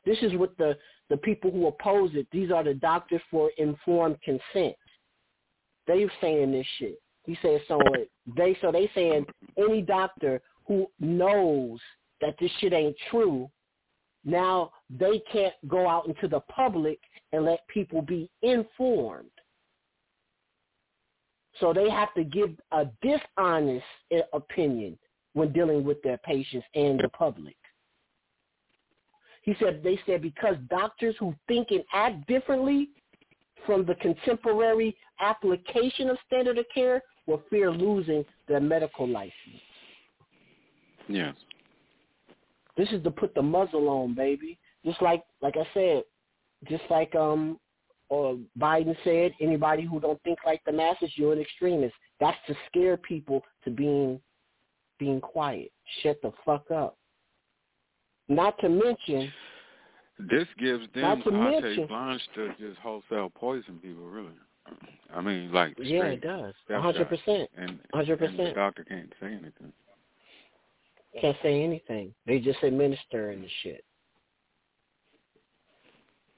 [0.07, 0.79] This is what the
[1.11, 2.27] the people who oppose it.
[2.33, 4.75] These are the doctors for informed consent.
[5.87, 7.01] They're saying this shit.
[7.25, 7.79] He said so.
[8.37, 9.27] They so they saying
[9.59, 11.81] any doctor who knows
[12.21, 13.51] that this shit ain't true,
[14.25, 16.99] now they can't go out into the public
[17.33, 19.31] and let people be informed.
[21.59, 23.85] So they have to give a dishonest
[24.33, 24.99] opinion
[25.35, 27.57] when dealing with their patients and the public.
[29.43, 32.91] He said they said because doctors who think and act differently
[33.67, 39.33] from the contemporary application of standard of care will fear losing their medical license.
[41.09, 41.35] Yes.
[42.81, 44.59] This is to put the muzzle on, baby.
[44.87, 46.03] Just like like I said,
[46.67, 47.59] just like um
[48.09, 51.95] or Biden said, anybody who don't think like the masses, you're an extremist.
[52.21, 54.19] That's to scare people to being
[54.99, 55.71] being quiet.
[56.03, 56.97] Shut the fuck up.
[58.31, 59.31] Not to mention
[60.19, 64.33] This gives them Not to carte mention- blanche to just wholesale poison people, really.
[65.15, 66.55] I mean, like Yeah, it does.
[66.69, 67.51] One hundred percent.
[67.59, 68.55] And, hundred percent.
[68.55, 69.73] doctor can't say anything.
[71.19, 72.15] Can't say anything.
[72.27, 73.85] They just administering the shit.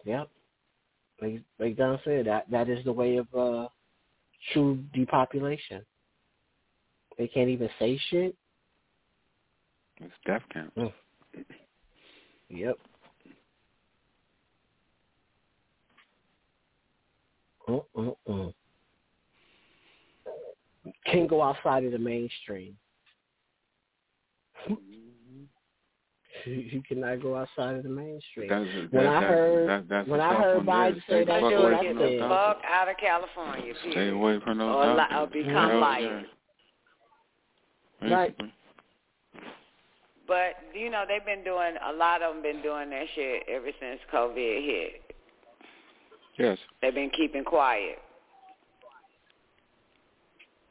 [0.04, 0.28] Yep.
[1.20, 3.68] Like like Don said, that that is the way of uh
[4.52, 5.82] true depopulation.
[7.18, 8.34] They can't even say shit.
[10.00, 10.72] It's death camp.
[10.76, 10.92] Mm.
[12.48, 12.78] Yep.
[17.68, 18.52] Mm-mm-mm.
[21.06, 22.76] Can't go outside of the mainstream.
[24.68, 26.50] Mm-hmm.
[26.50, 28.48] you cannot go outside of the mainstream.
[28.48, 30.76] That's, when that, I that, heard that, that's when I tough heard one.
[30.94, 32.88] Biden say the that fuck shit, away I from Get those the said, fuck out
[32.88, 35.18] of California, Stay away from those Or, li- doctors.
[35.18, 36.26] or become Hell liars.
[38.02, 38.36] Right.
[40.26, 43.68] But you know they've been doing a lot of them been doing that shit ever
[43.80, 44.92] since COVID hit.
[46.38, 46.58] Yes.
[46.80, 47.98] They've been keeping quiet.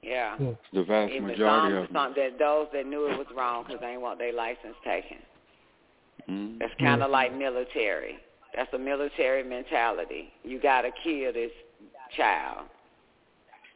[0.04, 0.36] Yeah.
[0.74, 1.94] The vast Even majority some, of them.
[1.94, 5.18] some that those that knew it was wrong because they ain't want their license taken.
[6.30, 6.60] Mm.
[6.60, 8.18] That's kind of like military.
[8.56, 10.30] That's a military mentality.
[10.44, 11.52] You gotta kill this
[12.18, 12.66] child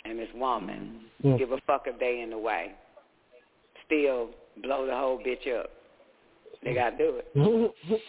[0.04, 1.02] and this woman.
[1.24, 1.38] Mm.
[1.38, 2.72] Give a fuck if they in the way.
[3.86, 4.30] Still
[4.64, 5.70] blow the whole bitch up.
[6.64, 7.72] They gotta do it.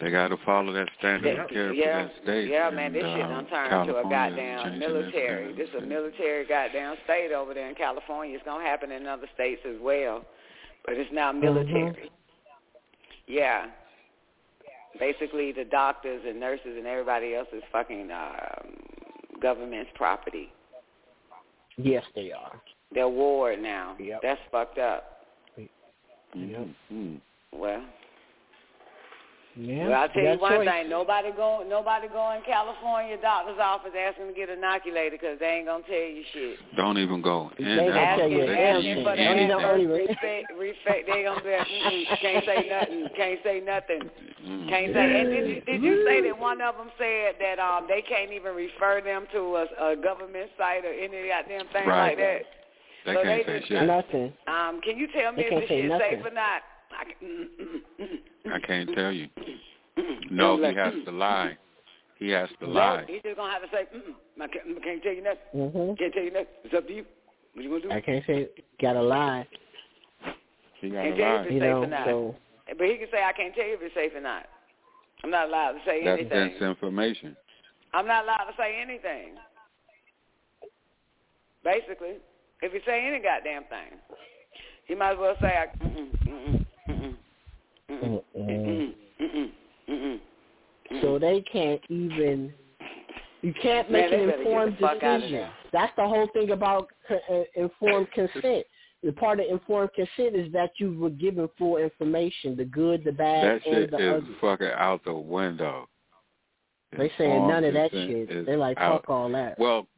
[0.00, 2.48] They got to follow that standard of care yeah, for that state.
[2.48, 5.54] yeah, man, this and, shit uh, done turned to a California goddamn military.
[5.54, 8.34] This is a military goddamn state over there in California.
[8.34, 10.24] It's gonna happen in other states as well,
[10.84, 12.10] but it's now military.
[13.28, 13.66] Yeah.
[14.98, 18.76] Basically, the doctors and nurses and everybody else is fucking um,
[19.40, 20.52] government's property.
[21.76, 22.60] Yes, they are.
[22.92, 23.96] They're war now.
[23.98, 24.20] Yep.
[24.22, 25.20] That's fucked up.
[25.56, 26.68] Yep.
[26.92, 27.20] Mm.
[27.52, 27.82] Well,
[29.56, 29.86] Yeah.
[29.86, 30.66] well, I'll tell you that one choice.
[30.68, 35.62] thing: nobody go, nobody go in California doctor's office asking to get inoculated because they
[35.62, 36.58] ain't gonna tell you shit.
[36.76, 37.86] Don't even go They there.
[37.86, 38.88] gonna tell you They the tell answer.
[38.88, 41.02] you for the Don't even Respect, respect.
[41.06, 43.06] They gonna be like, mm can't say nothing.
[43.14, 44.02] Can't say nothing.
[44.42, 44.68] Mm.
[44.68, 45.20] Can't say.
[45.22, 48.32] And did you, did you say that one of them said that um they can't
[48.32, 52.08] even refer them to a, a government site or any goddamn thing Right.
[52.10, 52.42] like that?
[53.06, 53.82] They So can't they say just- shit.
[53.86, 54.32] Nothing.
[54.50, 56.10] Um, can you tell me They if can't this say shit nothing.
[56.18, 56.62] safe or not?
[56.98, 59.28] I can, I can't tell you.
[60.30, 61.56] No, he has to lie.
[62.18, 63.04] He has to lie.
[63.06, 65.70] He's just gonna have to say, mm, I can't, I can't tell you nothing.
[65.70, 66.46] hmm Can't tell you nothing.
[66.64, 67.04] It's up to you.
[67.54, 67.90] What you gonna do?
[67.90, 68.48] I can't say
[68.80, 69.46] gotta lie.
[70.80, 71.84] He got Can't to tell you lie.
[71.84, 72.34] You know, so
[72.76, 74.46] But he can say, I can't tell you if it's safe or not.
[75.22, 76.28] I'm not allowed to say anything.
[76.28, 76.74] That's anything.
[76.76, 77.36] disinformation.
[77.94, 79.36] I'm not allowed to say anything.
[81.62, 82.18] Basically,
[82.60, 83.98] if you say any goddamn thing,
[84.88, 86.63] you might as well say, I, mm-mm, mm-mm,
[87.90, 88.22] mm-mm.
[88.36, 88.94] Mm-mm.
[89.20, 89.50] Mm-mm.
[89.88, 90.20] Mm-mm.
[90.90, 91.02] Mm-mm.
[91.02, 92.52] So they can't even.
[93.42, 95.50] You can't make they an better get the informed fuck out of decision.
[95.72, 98.64] That's the whole thing about co- uh, informed consent.
[99.02, 103.12] The part of informed consent is that you were given full information, the good, the
[103.12, 104.34] bad, That and shit the is ugly.
[104.40, 105.88] fucking out the window.
[106.96, 108.46] They saying none of that shit.
[108.46, 109.02] They're like, out.
[109.02, 109.58] fuck all that.
[109.58, 109.88] Well,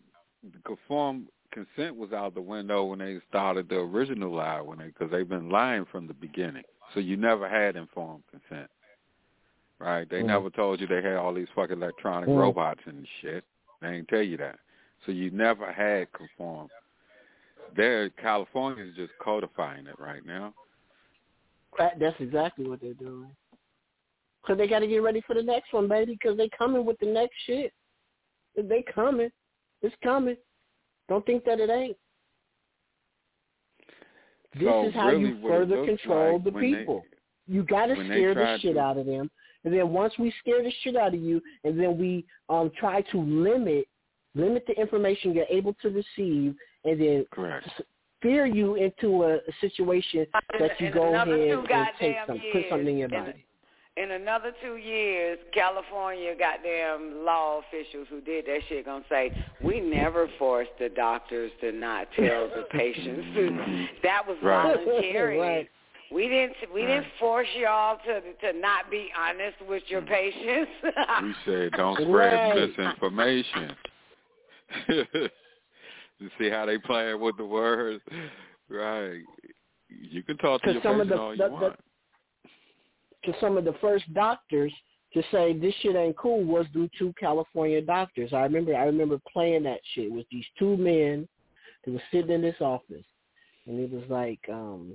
[0.42, 4.86] the conformed consent was out the window when they started the original lie, when they
[4.86, 6.64] because they've been lying from the beginning.
[6.94, 8.70] So you never had informed consent,
[9.78, 10.08] right?
[10.08, 10.26] They Mm.
[10.26, 12.36] never told you they had all these fucking electronic Mm.
[12.36, 13.44] robots and shit.
[13.80, 14.58] They ain't tell you that.
[15.04, 16.70] So you never had conformed.
[17.74, 20.54] There, California's just codifying it right now.
[21.78, 23.36] That's exactly what they're doing.
[24.40, 26.98] Because they got to get ready for the next one, baby, because they coming with
[27.00, 27.74] the next shit.
[28.54, 29.30] They coming.
[29.82, 30.36] It's coming.
[31.08, 31.96] Don't think that it ain't.
[34.58, 37.04] This So is how really you further control like the when they- people.
[37.46, 39.30] you got to scare the shit to- out of them.
[39.64, 43.02] And then once we scare the shit out of you, and then we um try
[43.02, 43.86] to limit
[44.34, 46.54] limit the information you're able to receive,
[46.84, 47.68] and then Correct.
[48.20, 50.26] fear you into a, a situation
[50.58, 51.66] that you in go ahead and
[51.98, 53.45] take some, years, put something in your body.
[53.96, 59.80] In another two years, California goddamn law officials who did that shit gonna say, we
[59.80, 63.88] never forced the doctors to not tell the patients.
[64.02, 64.76] that was Right.
[64.76, 65.38] voluntary.
[65.40, 65.70] Right.
[66.12, 70.08] We didn't we didn't force y'all to to not be honest with your mm.
[70.08, 70.70] patients.
[71.22, 72.54] We said don't spread Right.
[72.54, 73.76] misinformation.
[74.88, 78.04] you see how they playing with the words,
[78.68, 79.22] right?
[79.88, 81.80] You can talk to your Because some of patient the, all you the, want.
[83.26, 84.72] To some of the first doctors
[85.12, 88.32] to say this shit ain't cool was due to California doctors.
[88.32, 91.28] I remember I remember playing that shit with these two men
[91.84, 93.04] that were sitting in this office
[93.66, 94.94] and it was like um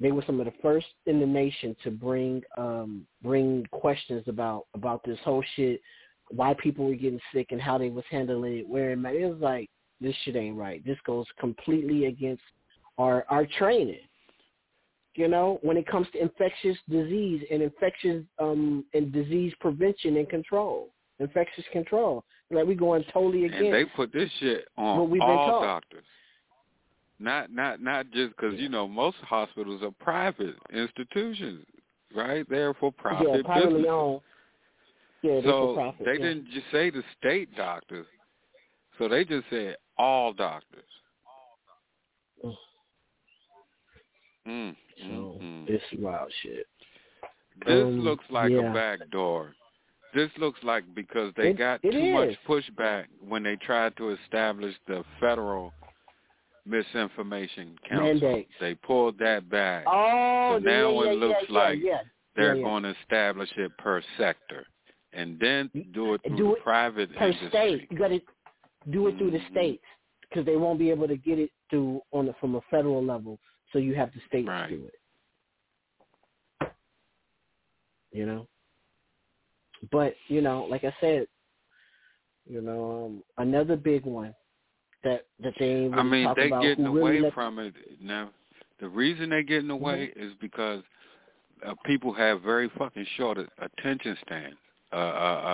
[0.00, 4.66] they were some of the first in the nation to bring um bring questions about
[4.74, 5.80] about this whole shit,
[6.30, 9.18] why people were getting sick and how they was handling it, masks.
[9.20, 9.70] It was like
[10.00, 10.84] this shit ain't right.
[10.84, 12.42] This goes completely against
[12.98, 14.00] our our training
[15.14, 20.28] you know, when it comes to infectious disease and infectious um and disease prevention and
[20.28, 22.24] control, infectious control.
[22.50, 23.64] Like we going totally against.
[23.64, 25.64] And they put this shit on what we've been all taught.
[25.64, 26.04] doctors.
[27.18, 31.64] Not not not just because you know most hospitals are private institutions,
[32.14, 32.44] right?
[32.50, 34.20] They're for profit yeah, privately owned.
[35.22, 36.04] Yeah, they're so for profit.
[36.04, 36.28] they yeah.
[36.28, 38.06] didn't just say the state doctors.
[38.98, 40.84] So they just said all doctors.
[44.46, 45.68] Mm, So mm, mm.
[45.68, 46.66] it's wild shit.
[47.66, 48.70] This Um, looks like yeah.
[48.70, 49.54] a back door.
[50.14, 52.36] This looks like because they It- got it too much is.
[52.46, 55.72] pushback when they tried to establish the federal
[56.66, 58.28] misinformation council.
[58.28, 58.52] Mandates.
[58.60, 59.84] They pulled that back.
[59.86, 62.00] Oh, so now yeah, yeah, it looks yeah, like yeah,
[62.36, 64.66] they're going to establish it per sector
[65.12, 67.48] and then do it through Do the it private per industry.
[67.48, 67.88] state.
[67.90, 68.20] You got to
[68.90, 69.50] do it through the Mhm.
[69.50, 69.84] states
[70.22, 73.38] because they won't be able to get it through on the, from a federal level.
[73.72, 74.68] So you have the states Right.
[74.68, 74.94] do it.
[78.12, 78.46] You know,
[79.90, 81.26] but you know, like I said,
[82.46, 84.34] you know, um, another big one
[85.02, 88.30] that that they really I mean, they about getting really away let- from it now.
[88.80, 90.20] The reason they getting away Mm-hmm.
[90.26, 90.82] is because
[91.64, 94.56] uh, people have very fucking short attention span.
[94.92, 94.98] Uh, uh,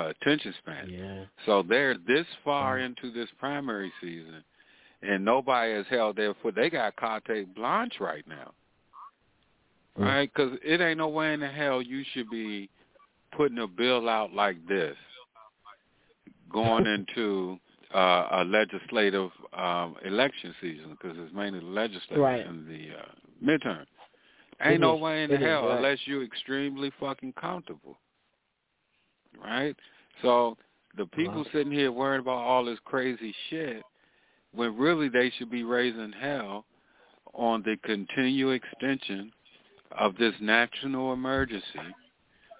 [0.08, 0.90] uh, attention span.
[0.90, 1.24] Yeah.
[1.46, 4.42] So they're this far into this primary season,
[5.02, 6.54] and nobody has held their foot.
[6.54, 8.52] They got carte blanche right now,
[9.98, 10.04] Mm.
[10.04, 10.30] right?
[10.34, 12.68] Because it ain't no way in the hell you should be
[13.32, 14.96] putting a bill out like this,
[16.50, 17.58] going into
[17.94, 22.46] uh, a legislative um, election season, because it's mainly the legislative Right.
[22.46, 23.04] and the uh,
[23.44, 23.86] midterm.
[24.60, 25.00] Ain't It no is.
[25.00, 25.76] way in the hell right.
[25.76, 27.96] unless you're extremely fucking comfortable,
[29.42, 29.76] right?
[30.22, 30.56] So
[30.96, 33.82] the people sitting here worrying about all this crazy shit,
[34.54, 36.64] when really they should be raising hell
[37.34, 39.32] on the continued extension
[39.92, 41.94] of this national emergency,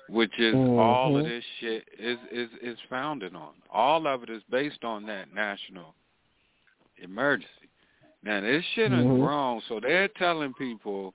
[0.08, 1.28] which is all of Mhm.
[1.28, 3.54] this shit is is is founded on.
[3.70, 5.94] All of it is based on that national
[6.98, 7.68] emergency.
[8.22, 9.22] Now this shit is Mhm.
[9.22, 11.14] wrong, so they're telling people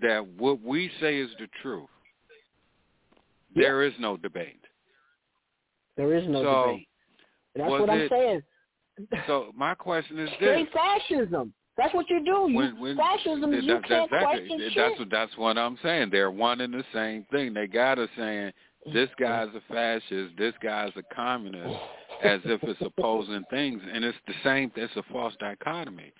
[0.00, 1.90] that what we say is the truth.
[3.54, 4.64] There is no debate.
[5.96, 6.88] There is no So, debate.
[7.54, 8.42] That's what I'm saying.
[9.26, 11.52] So my question is this: Straight fascism.
[11.76, 12.46] That's what you do.
[12.50, 14.18] You when, when fascism is that- you that- can't exactly.
[14.48, 14.98] question That's shit.
[14.98, 16.10] what that's what I'm saying.
[16.10, 17.54] They're one and the same thing.
[17.54, 18.52] They got us saying
[18.92, 21.78] this guy's a fascist, this guy's a communist,
[22.24, 24.72] as if it's opposing things, and it's the same.
[24.74, 26.12] It's a false dichotomy.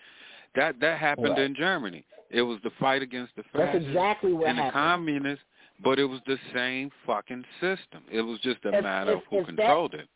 [0.55, 1.41] That that happened Right.
[1.41, 2.05] in Germany.
[2.31, 5.45] It was the fight against the That's fascists exactly what and the communists.
[5.81, 8.03] But it was the same fucking system.
[8.11, 10.09] It was just a If- matter if- of who if that- controlled it.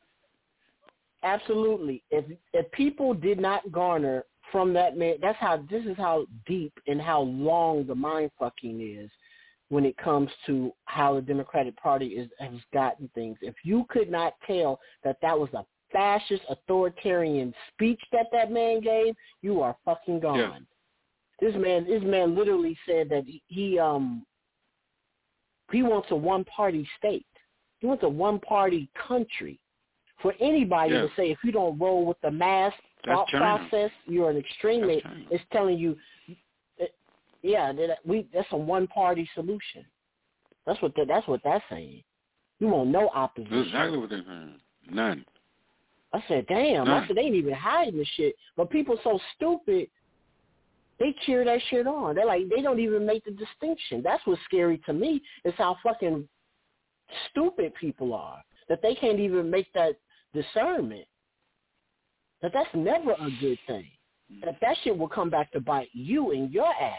[1.22, 2.02] Absolutely.
[2.10, 5.64] If if people did not garner from that man, that's how.
[5.70, 9.10] This is how deep and how long the mind fucking is
[9.68, 13.38] when it comes to how the Democratic Party is has gotten things.
[13.40, 18.80] If you could not tell that that was a fascist authoritarian speech that that man
[18.80, 20.38] gave, you are fucking gone.
[20.38, 20.58] Yeah.
[21.40, 24.26] This man, this man literally said that he, he um
[25.70, 27.26] he wants a one party state.
[27.78, 29.58] He wants a one party country.
[30.22, 31.02] For anybody Yeah.
[31.02, 32.72] to say if you don't roll with the mass
[33.04, 33.58] That's thought China.
[33.68, 35.04] process, you're an extremist.
[35.30, 35.98] It's telling you,
[36.80, 36.86] uh,
[37.42, 39.84] yeah, that uh, we that's a one party solution.
[40.64, 42.04] That's what that, that's what that's saying.
[42.60, 43.56] You want no opposition.
[43.56, 44.60] That's exactly what they're saying.
[44.88, 45.24] None.
[46.12, 46.84] I said, damn.
[46.86, 47.02] None.
[47.02, 48.36] I said they ain't even hiding the shit.
[48.56, 49.88] But people so stupid,
[51.00, 52.14] they cheer that shit on.
[52.14, 54.02] They're like they don't even make the distinction.
[54.02, 56.28] That's what's scary to me is how fucking
[57.30, 59.96] stupid people are that they can't even make that
[60.34, 61.06] discernment.
[62.40, 63.86] That that's never a good thing.
[64.32, 64.44] Mm-hmm.
[64.44, 66.96] That that shit will come back to bite you in your ass.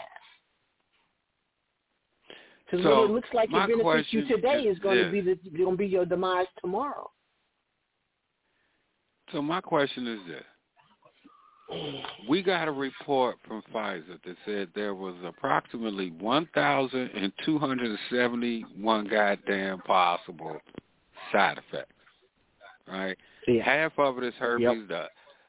[2.64, 5.20] Because So, what it looks like it benefits you today is is going to be
[5.20, 7.10] the going to be your demise tomorrow.
[9.32, 10.44] So my question is this.
[12.28, 20.60] We got a report from Pfizer that said there was approximately 1,271 goddamn possible
[21.32, 21.93] side effects,
[22.88, 23.16] right?
[23.46, 23.64] Yeah.
[23.64, 24.88] Half of it is herpes.
[24.88, 25.06] The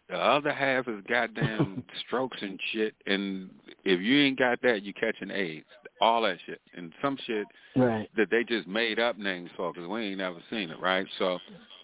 [0.10, 2.94] the other half is goddamn strokes and shit.
[3.08, 3.50] And
[3.84, 5.66] if you ain't got that, you catching AIDS.
[6.00, 6.62] All that shit.
[6.76, 8.10] And some shit Right.
[8.16, 11.08] that they just made up names for because we ain't never seen it, right?
[11.18, 11.40] So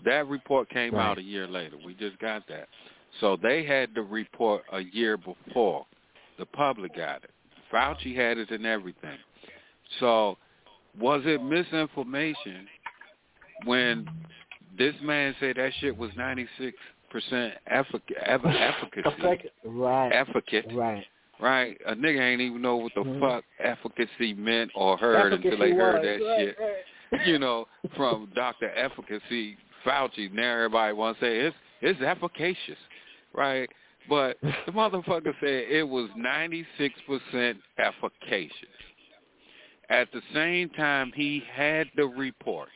[0.05, 1.03] that report came Right.
[1.11, 1.77] out a year later.
[1.83, 2.69] We just got that.
[3.19, 5.85] So they had the report a year before.
[6.37, 7.31] The public got it.
[7.71, 9.17] Fauci had it and everything.
[9.99, 10.37] So
[10.97, 12.67] was it misinformation
[13.65, 14.07] when
[14.77, 16.73] this man said that shit was 96%
[17.13, 19.49] effic- eff- efficacy?
[19.65, 20.11] Right.
[20.13, 20.75] Efficient.
[20.75, 21.05] Right.
[21.39, 21.77] Right.
[21.87, 23.19] A nigga ain't even know what the Mhm.
[23.19, 26.57] fuck efficacy meant or heard until they heard was, that right, shit.
[26.59, 27.27] right.
[27.27, 30.31] You know, from Doctor Efficacy Fauci.
[30.31, 32.77] Now everybody wants to say it's it's efficacious,
[33.33, 33.67] right?
[34.07, 38.69] But the motherfucker said it was ninety six percent efficacious.
[39.89, 42.69] At the same time, he had the report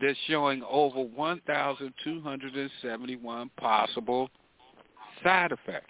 [0.00, 4.28] that's showing over 1,271 possible
[5.22, 5.86] side effects.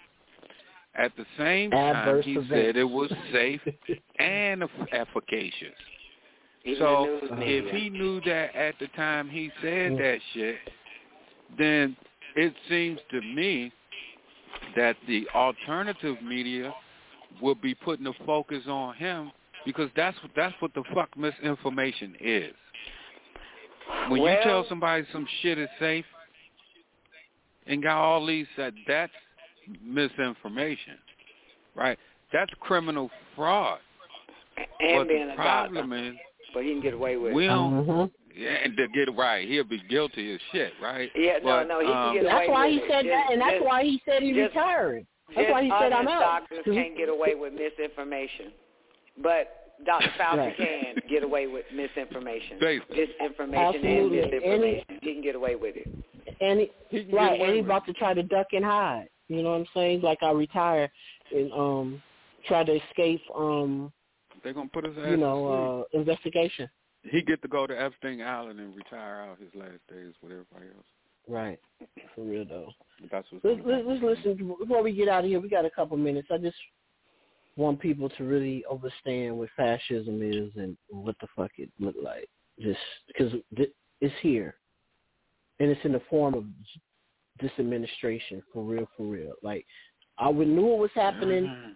[0.95, 2.49] At the same time, he events.
[2.51, 3.61] said it was safe
[4.19, 5.73] and efficacious.
[6.65, 9.97] Even so if he knew that at the time he said Mm.
[9.97, 10.57] that shit,
[11.57, 11.97] then
[12.35, 13.71] it seems to me
[14.75, 16.73] that the alternative media
[17.41, 19.31] will be putting the focus on him
[19.65, 22.53] because that's that's what the fuck misinformation is.
[24.09, 26.05] When you tell somebody some shit is safe
[27.67, 29.11] and got all these that that's
[29.83, 30.95] misinformation,
[31.75, 31.97] right?
[32.31, 33.79] That's criminal fraud.
[34.79, 36.15] and but being the a problem doctor, is
[36.53, 37.35] but he can get away with it.
[37.35, 37.85] we don't.
[37.87, 38.11] Mhm.
[38.35, 41.11] Yeah, and to get it right, he'll be guilty as shit, right?
[41.15, 42.89] Yeah, no, But, no, he can um, get That's why with he it.
[42.89, 45.05] said that, and that's just- why he said he's just- retiring.
[45.35, 46.49] That's why he said I'm honest out.
[46.49, 48.51] doctors can't get away with misinformation,
[49.19, 50.09] but Dr.
[50.19, 50.57] Fauci Right.
[50.57, 52.97] can get away with misinformation, Basically.
[52.97, 54.19] disinformation, Absolutely.
[54.21, 54.85] and misinformation.
[55.01, 55.87] he can get away with it.
[56.41, 59.07] And he, He right, away and he's with about to try to duck and hide.
[59.27, 60.01] You know what I'm saying?
[60.01, 60.91] Like I retire
[61.33, 62.01] and um
[62.47, 63.91] try to escape um
[64.43, 65.07] They're gonna put his ass.
[65.09, 66.69] you know uh investigation.
[67.03, 70.65] he get to go to Epstein Island and retire out his last days with everybody
[70.75, 70.85] else.
[71.27, 71.59] Right.
[72.15, 72.69] For real though.
[73.11, 75.39] That's what's Let's, gonna let's, let's listen before we get out of here.
[75.39, 76.27] We got a couple minutes.
[76.31, 76.57] I just
[77.55, 82.29] want people to really understand what fascism is and what the fuck it looked like.
[82.59, 83.33] Just because
[84.01, 84.55] it's here,
[85.59, 86.45] and it's in the form of
[87.41, 89.33] this administration for real, for real.
[89.41, 89.65] Like
[90.17, 91.71] I would knew what was happening Mm-hmm.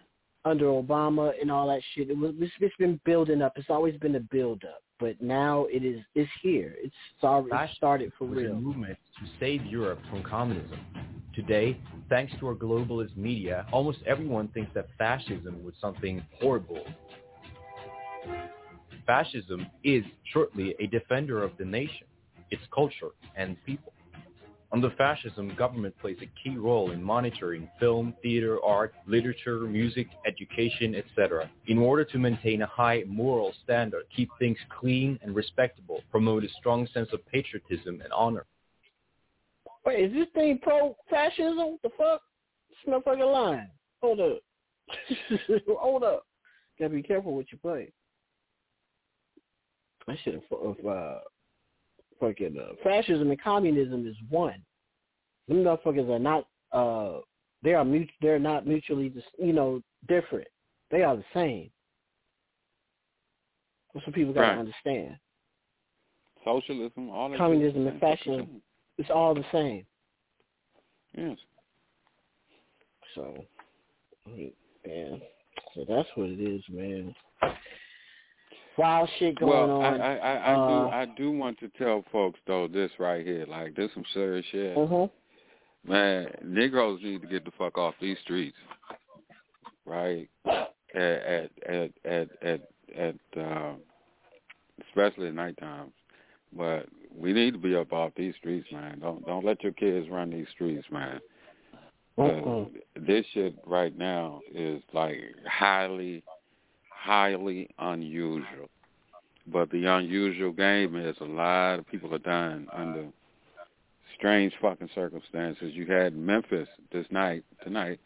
[0.50, 2.10] under Obama and all that shit.
[2.10, 3.54] It was it's, it's been building up.
[3.56, 6.76] It's always been a build up, but now it is it's here.
[6.78, 8.56] It's already it started for was a real.
[8.56, 10.80] movement to save Europe from communism.
[11.38, 16.84] Today, thanks to our globalist media, almost everyone thinks that fascism was something horrible.
[19.06, 22.08] Fascism is shortly a defender of the nation,
[22.50, 23.94] its culture, and people.
[24.72, 30.96] Under fascism, government plays a key role in monitoring film, theater, art, literature, music, education,
[30.96, 31.48] etc.
[31.68, 36.50] in order to maintain a high moral standard, keep things clean and respectable, promote a
[36.58, 38.48] strong sense of patriotism and honor.
[39.88, 41.58] Wait, is this thing pro-fascism?
[41.58, 42.22] What the fuck?
[42.68, 43.70] This motherfucker lying.
[44.02, 44.40] Hold up.
[45.80, 46.26] Hold up.
[46.78, 47.94] Gotta be careful what you play.
[50.10, 51.20] I should have uh,
[52.20, 54.62] fucking uh, fascism and communism is one.
[55.48, 56.48] Them motherfuckers are not.
[56.74, 57.22] Uh,
[57.64, 60.50] they are mut- They're not mutually, dis- you know, different.
[60.92, 61.70] They are the same.
[63.94, 64.58] That's what people gotta Right.
[64.60, 65.18] understand.
[66.44, 68.62] Socialism, all that Communism and fascism,
[68.98, 69.86] it's all the same.
[71.16, 71.38] Yes.
[73.16, 73.34] So,
[74.28, 75.22] man,
[75.74, 77.16] so that's what it is, man.
[78.78, 80.02] Wild shit going well, on.
[80.02, 83.26] I, I, I, I uh, do I do want to tell folks though this right
[83.26, 84.78] here, like this some serious shit.
[84.78, 85.10] Mhm.
[85.88, 88.58] Man, Negroes need to get the fuck off these streets.
[89.86, 90.30] Right?
[90.46, 92.62] At at at at at,
[92.96, 93.78] at um
[94.90, 95.94] especially at night times.
[96.56, 99.00] But we need to be up off these streets, man.
[99.00, 101.20] Don't don't let your kids run these streets, man.
[102.18, 102.72] Mm-mm.
[102.96, 106.24] this shit right now is like highly,
[106.90, 108.70] highly unusual.
[109.46, 113.06] But the unusual game is a lot of people are dying under
[114.18, 115.74] strange fucking circumstances.
[115.74, 118.00] You had Memphis this night, tonight.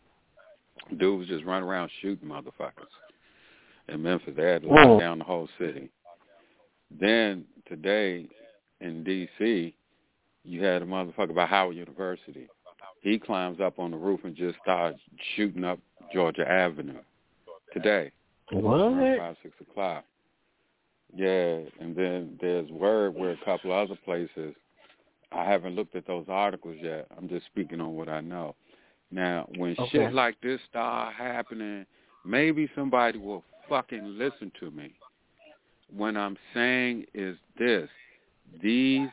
[0.97, 2.91] Dudes just run around shooting motherfuckers
[3.87, 4.33] in Memphis.
[4.35, 4.99] They had to lock Mm.
[4.99, 5.89] down the whole city.
[6.99, 8.27] Then today
[8.81, 9.73] in D.C.,
[10.43, 12.49] you had a motherfucker by Howard University.
[13.01, 14.99] He climbs up on the roof and just starts
[15.35, 15.79] shooting up
[16.13, 16.99] Georgia Avenue
[17.73, 18.11] today.
[18.51, 19.17] What?
[19.17, 20.03] Five, six o'clock.
[21.15, 24.55] Yeah, and then there's word where a couple other places.
[25.31, 27.07] I haven't looked at those articles yet.
[27.17, 28.55] I'm just speaking on what I know.
[29.11, 29.89] Now, when Okay.
[29.89, 31.85] shit like this start happening,
[32.25, 34.93] maybe somebody will fucking listen to me.
[35.89, 37.89] What I'm saying is this:
[38.61, 39.07] these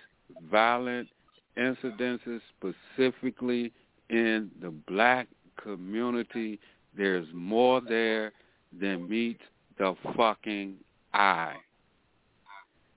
[0.50, 1.08] violent
[1.57, 3.73] incidences, specifically
[4.10, 5.28] in the black
[5.62, 6.58] community,
[6.97, 8.33] there's more there
[8.78, 9.42] than meets
[9.78, 10.75] the fucking
[11.12, 11.57] eye.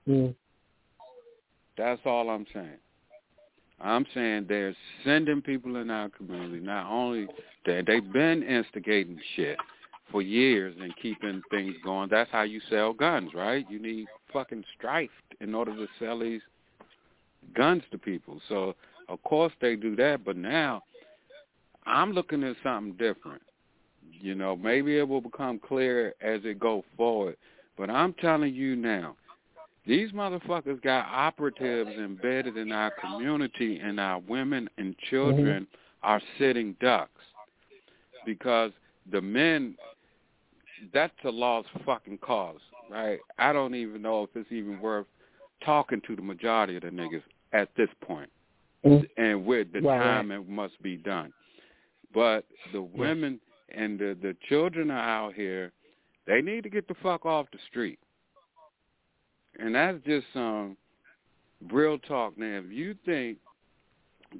[0.08, 0.34] Mm.
[1.76, 2.78] That's all I'm saying.
[3.80, 6.60] I'm saying they're sending people in our community.
[6.60, 7.26] Not only
[7.66, 9.56] that they've been instigating shit
[10.10, 12.08] for years and keeping things going.
[12.10, 13.64] That's how you sell guns, right?
[13.68, 15.10] You need fucking strife
[15.42, 16.40] in order to sell these
[17.54, 18.40] guns to people.
[18.48, 18.74] So
[19.08, 20.82] of course they do that, but now
[21.84, 23.42] I'm looking at something different.
[24.10, 27.36] You know, maybe it will become clear as it go forward.
[27.76, 29.16] But I'm telling you now,
[29.84, 36.06] these motherfuckers got operatives embedded in our community, and our women and children mm-hmm.
[36.08, 37.10] are sitting ducks
[38.24, 38.70] because
[39.10, 39.76] the men.
[40.92, 42.58] That's a lost fucking cause,
[42.90, 43.20] right?
[43.38, 45.06] I don't even know if it's even worth
[45.64, 48.30] talking to the majority of the niggas at this point,
[48.84, 49.04] mm-hmm.
[49.22, 51.32] and where the Right, time it must be done.
[52.14, 53.40] But the women
[53.74, 55.72] and the the children are out here.
[56.26, 57.98] They need to get the fuck off the street.
[59.58, 60.76] And that's just some
[61.70, 62.38] real talk.
[62.38, 63.38] Now, if you think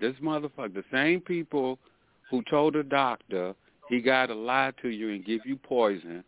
[0.00, 1.78] this motherfucker, the same people
[2.30, 3.54] who told the doctor
[3.88, 6.24] he got to lie to you and give you poison,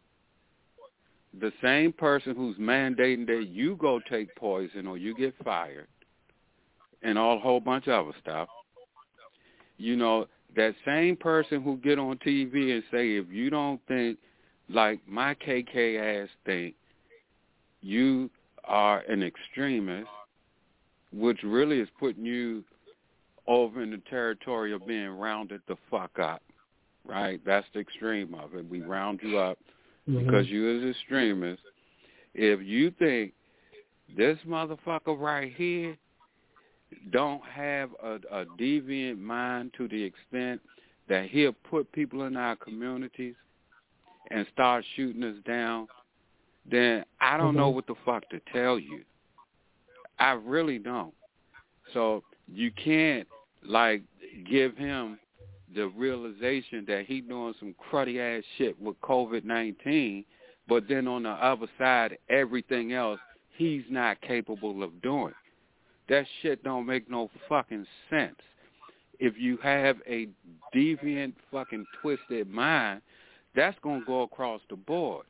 [1.41, 5.89] the same person who's mandating that you go take poison or you get fired,
[7.03, 8.49] and all a whole bunch of other stuff.
[9.77, 14.19] You know, that same person who get on TV and say, if you don't think
[14.69, 16.75] like my KK ass think,
[17.83, 18.31] you
[18.65, 20.09] are an extremist,
[21.13, 22.65] which really is putting you
[23.47, 26.43] over in the territory of being rounded the fuck up,
[27.05, 27.41] right?
[27.45, 28.69] That's the extreme of it.
[28.71, 29.59] We round you up
[30.09, 30.27] Mm-hmm.
[30.27, 31.63] because you is extremist.
[32.35, 33.33] If you think
[34.17, 35.97] this motherfucker right here
[37.11, 40.61] don't have a, a deviant mind to the extent
[41.09, 43.35] that he'll put people in our communities
[44.31, 45.89] and start shooting us down,
[46.71, 47.59] then I don't mm-hmm.
[47.59, 49.03] know what the fuck to tell you.
[50.19, 51.15] I really don't.
[51.93, 53.27] So you can't
[53.67, 54.03] like
[54.49, 55.19] give him
[55.75, 60.25] the realization that he doing some cruddy ass shit with COVID nineteen,
[60.69, 63.21] but then on the other side, everything else
[63.57, 65.35] he's not capable of doing.
[66.09, 68.41] That shit don't make no fucking sense.
[69.19, 70.29] If you have a
[70.75, 73.01] deviant fucking twisted mind,
[73.55, 75.27] that's gonna go across the board.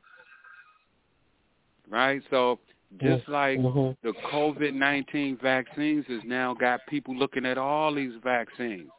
[1.89, 2.21] Right?
[2.29, 2.59] So
[2.99, 3.95] just like Mhm.
[4.01, 8.89] the COVID nineteen vaccines has now got people looking at all these vaccines.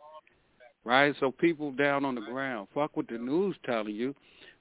[0.86, 1.14] Right?
[1.18, 4.14] So people down on the ground, fuck what the news telling you,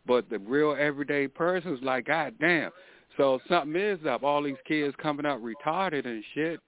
[0.07, 2.71] but the real everyday person's like, God damn.
[3.15, 4.23] So something is up.
[4.23, 6.59] All these kids coming up retarded and shit.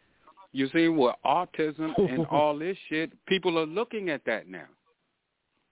[0.53, 4.68] You see, with autism and all this shit, people are looking at that now.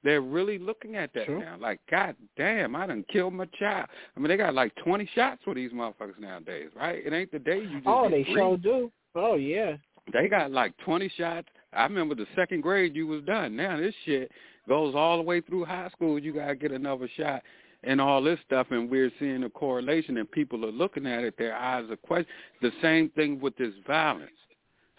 [0.03, 1.39] They're really looking at that True.
[1.39, 1.55] now.
[1.59, 3.87] Like, God damn, I done killed my child.
[4.15, 7.05] I mean, they got like 20 shots with these motherfuckers nowadays, right?
[7.05, 8.35] It ain't the day you just Oh, they free.
[8.35, 8.91] sure do.
[9.15, 9.77] Oh yeah.
[10.11, 11.47] They got like 20 shots.
[11.75, 13.55] I remember the second grade you was done.
[13.55, 14.31] Now this shit
[14.67, 16.17] goes all the way through high school.
[16.19, 17.43] You got to get another shot
[17.83, 18.67] and all this stuff.
[18.71, 21.37] And we're seeing a correlation and people are looking at it.
[21.37, 22.27] Their eyes are question.
[22.61, 24.31] The same thing with this violence.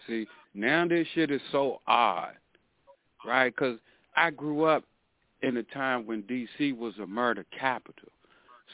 [0.07, 2.33] See, now this shit is so odd,
[3.25, 3.53] right?
[3.53, 3.79] Because
[4.15, 4.83] I grew up
[5.41, 6.73] in a time when D.C.
[6.73, 8.09] was a murder capital.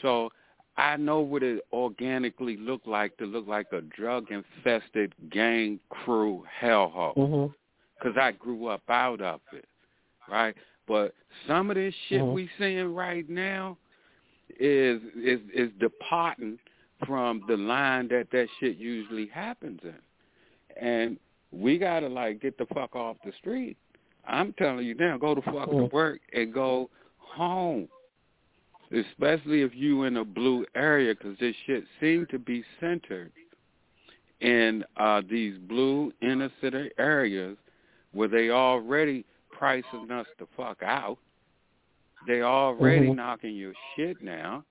[0.02, 0.30] So
[0.78, 7.18] I know what it organically looked like to look like a drug-infested gang crew hellhole
[7.18, 7.54] Mm-hmm.
[8.04, 9.66] Because I grew up out of it,
[10.30, 10.56] right?
[10.88, 11.14] But
[11.48, 12.34] some of this shit Mhm.
[12.34, 13.78] we seeing right now
[14.60, 16.60] is is is departing
[17.06, 20.00] from the line that that shit usually happens in,
[20.76, 21.20] and
[21.52, 23.78] we gotta like get the fuck off the street.
[24.26, 25.92] I'm telling you now, go to fuck to Mhm.
[25.92, 27.90] work and go home,
[28.92, 33.32] especially if you in a blue area, because this shit seemed to be centered
[34.40, 37.58] in uh these blue inner city areas
[38.14, 41.18] where they already pricing us the fuck out.
[42.26, 43.16] They already Mhm.
[43.16, 44.64] knocking your shit now.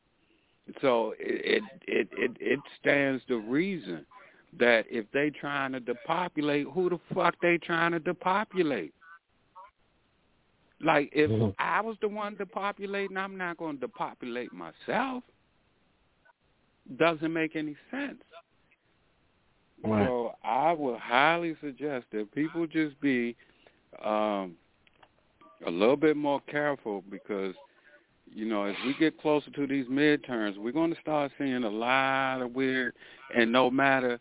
[0.81, 4.07] So it, it it it it stands to reason
[4.55, 8.95] that if they trying to depopulate, who the fuck they trying to depopulate?
[10.81, 11.55] Like if Mhm.
[11.59, 15.23] I was the one depopulating, I'm not going to depopulate myself.
[16.97, 18.23] Doesn't make any sense.
[19.85, 20.07] Right.
[20.07, 23.37] So I would highly suggest that people just be
[24.05, 24.55] um,
[25.67, 27.55] a little bit more careful because,
[28.33, 31.71] you know, as we get closer to these midterms, we're going to start seeing a
[31.71, 32.95] lot of weird,
[33.37, 34.19] and no matter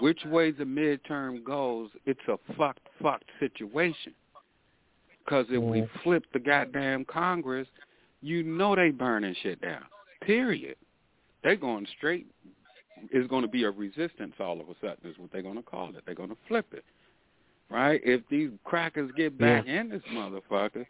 [0.00, 4.14] which way the midterm goes, it's a fucked, fucked situation.
[5.24, 7.66] Because if we flip the goddamn Congress,
[8.20, 9.84] you know they burning shit down.
[10.20, 10.76] Period.
[11.42, 12.26] They're going straight.
[13.10, 14.98] It's going to be a resistance all of a sudden.
[15.04, 16.02] Is what they're going to call it.
[16.06, 16.84] They're going to flip it,
[17.70, 18.00] right?
[18.04, 20.86] If these crackers get back in this motherfucker,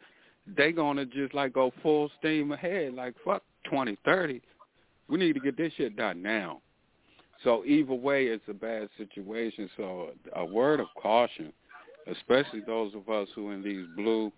[0.56, 2.94] they're going to just like go full steam ahead.
[2.94, 4.40] Like fuck twenty thirty.
[5.08, 6.60] We need to get this shit done now.
[7.42, 9.68] So either way, it's a bad situation.
[9.76, 11.52] So a word of caution,
[12.06, 14.32] especially those of us who in these blue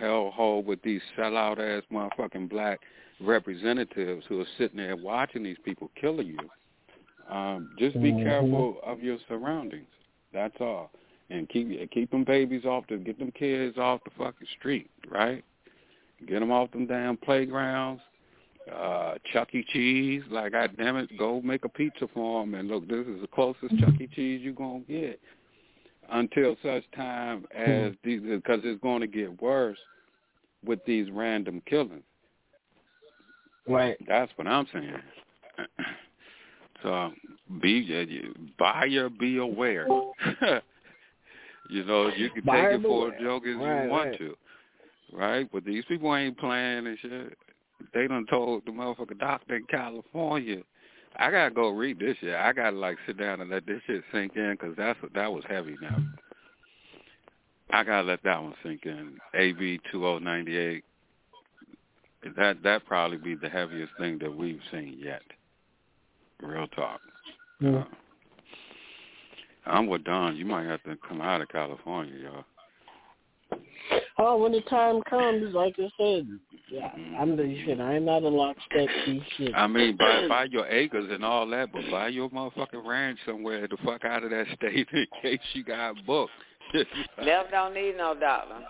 [0.00, 2.80] hellhole with these sellout ass motherfucking black
[3.20, 6.38] representatives who are sitting there watching these people killing you.
[7.30, 8.24] Um, just be Mhm.
[8.24, 9.88] careful of your surroundings.
[10.32, 10.90] That's all.
[11.30, 15.44] And keep keep them babies off the get them kids off the fucking street, right?
[16.26, 18.02] Get them off them damn playgrounds.
[18.70, 19.64] Uh, Chuck E.
[19.72, 22.54] Cheese, like God damn it, go make a pizza for them.
[22.54, 24.06] And look, this is the closest Chuck E.
[24.08, 25.20] Cheese you're gonna get
[26.10, 29.78] until such time as these, because it's going to get worse
[30.64, 32.04] with these random killings.
[33.66, 33.96] Right.
[34.06, 35.02] That's what I'm saying.
[36.82, 37.12] so
[37.60, 38.26] be
[38.58, 39.86] buyer, be aware.
[41.70, 44.18] you know, you can Buyer take it for a joke as Right, you want right.
[44.18, 44.36] to,
[45.12, 45.48] right?
[45.52, 47.38] But these people ain't playing and shit.
[47.94, 50.62] They done told the motherfucker doctor in California.
[51.16, 52.34] I gotta go read this shit.
[52.34, 55.44] I gotta like sit down and let this shit sink in because that's that was
[55.48, 55.98] heavy now.
[57.72, 59.18] I gotta let that one sink in.
[59.34, 60.84] AB two oh ninety eight.
[62.36, 65.22] That that probably be the heaviest thing that we've seen yet.
[66.42, 67.00] Real talk.
[67.60, 67.78] Yeah.
[67.78, 67.84] Uh,
[69.66, 70.36] I'm with Don.
[70.36, 72.44] You might have to come out of California, y'all.
[74.18, 76.28] Oh, when the time comes, like I said,
[76.70, 77.16] yeah, mm-hmm.
[77.16, 77.80] I'm the shit.
[77.80, 79.52] I'm not a lockstep piece shit.
[79.54, 83.66] I mean, buy buy your acres and all that, but buy your motherfucking ranch somewhere
[83.66, 86.32] the fuck out of that state in case you got booked.
[86.74, 88.62] Nev don't need no dollar.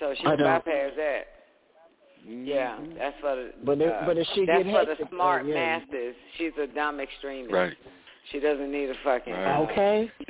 [0.00, 0.46] So she I don't.
[0.46, 1.26] bypass that.
[2.28, 3.52] Yeah, that's for the.
[3.64, 5.78] But if- uh, but if she that's get for the smart uh, yeah.
[5.78, 6.14] masters.
[6.36, 7.52] She's a dumb extremist.
[7.52, 7.76] Right.
[8.30, 9.32] She doesn't need a fucking.
[9.32, 10.10] Okay.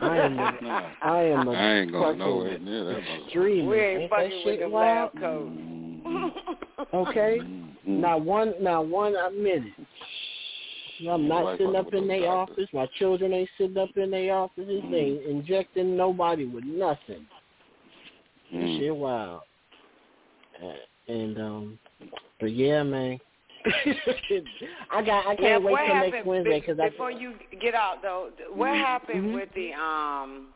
[0.00, 3.68] I am a, I am a I ain't going fucking nowhere near that extremist.
[3.68, 5.10] we ain't Ain't that fucking with the wild?
[5.14, 6.38] lab coats.
[6.94, 7.40] Okay.
[7.84, 9.72] Not one, not one minute.
[11.08, 12.68] I'm not Right, sitting up in their office.
[12.72, 14.82] My children ain't sitting up in their offices.
[14.90, 17.26] They ain't injecting nobody with nothing.
[18.52, 18.78] That Mm.
[18.78, 19.42] shit wild.
[21.08, 21.78] And um,
[22.40, 23.18] but yeah, man.
[24.90, 25.26] I got.
[25.26, 26.88] I can't wait what till next Wednesday be- because I.
[26.90, 28.30] before you get out though?
[28.36, 29.34] th- What happened Mhm.
[29.34, 30.48] with the um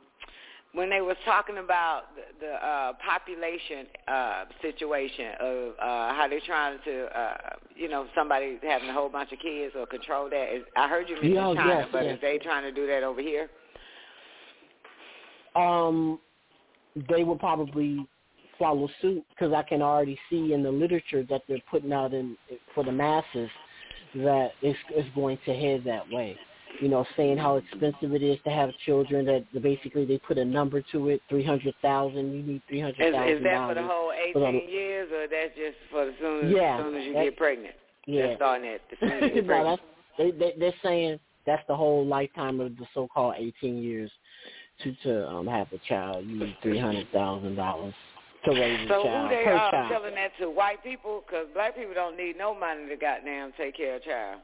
[0.73, 6.41] when they was talking about the, the uh population uh situation of uh how they're
[6.45, 7.37] trying to uh
[7.77, 10.55] you know somebody having a whole bunch of kids or control that?
[10.55, 12.15] Is, I heard you mention Yeah, China, yes, but yes.
[12.17, 13.49] is they trying to do that over here?
[15.55, 16.19] Um,
[17.09, 18.07] they will probably
[18.59, 22.37] follow suit because I can already see in the literature that they're putting out in
[22.75, 23.51] for the masses
[24.15, 26.37] that it's, it's going to head that way.
[26.81, 29.25] You know, saying how expensive it is to have children.
[29.25, 32.33] That basically they put a number to it, three hundred thousand.
[32.35, 35.57] You need three hundred Is, is that for the whole 18 the- years, or that's
[35.57, 37.75] just for as soon as, Yeah, as, soon as you get pregnant?
[38.07, 38.27] Yeah.
[38.27, 39.83] That's starting at the no, that's,
[40.19, 44.11] they, they they're saying that's the whole lifetime of the so-called 18 years
[44.83, 46.27] to to um have a child.
[46.27, 47.95] You need three hundred thousand dollars
[48.47, 49.91] to raise a So who they are child.
[49.93, 50.51] telling that to?
[50.51, 51.23] White people?
[51.27, 54.41] Because black people don't need no money to goddamn take care of a child.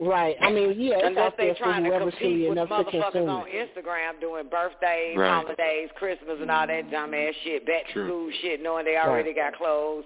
[0.00, 0.34] Right.
[0.40, 3.28] I mean, yeah, it's Unless out they for trying to compete with enough to motherfuckers
[3.28, 3.44] on.
[3.48, 5.28] Instagram doing birthdays, Right.
[5.44, 8.06] holidays, Christmas, and all that dumb ass shit, back to True.
[8.08, 10.04] school shit, knowing they already got clothes,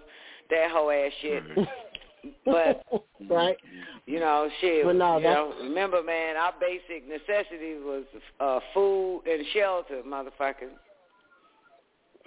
[0.50, 1.44] that whole ass shit.
[2.44, 2.82] but
[3.31, 3.56] right.
[4.06, 4.84] you know, shit.
[4.84, 8.02] But no, you know, remember, man, our basic necessities was
[8.40, 10.70] uh, food and shelter, motherfucker.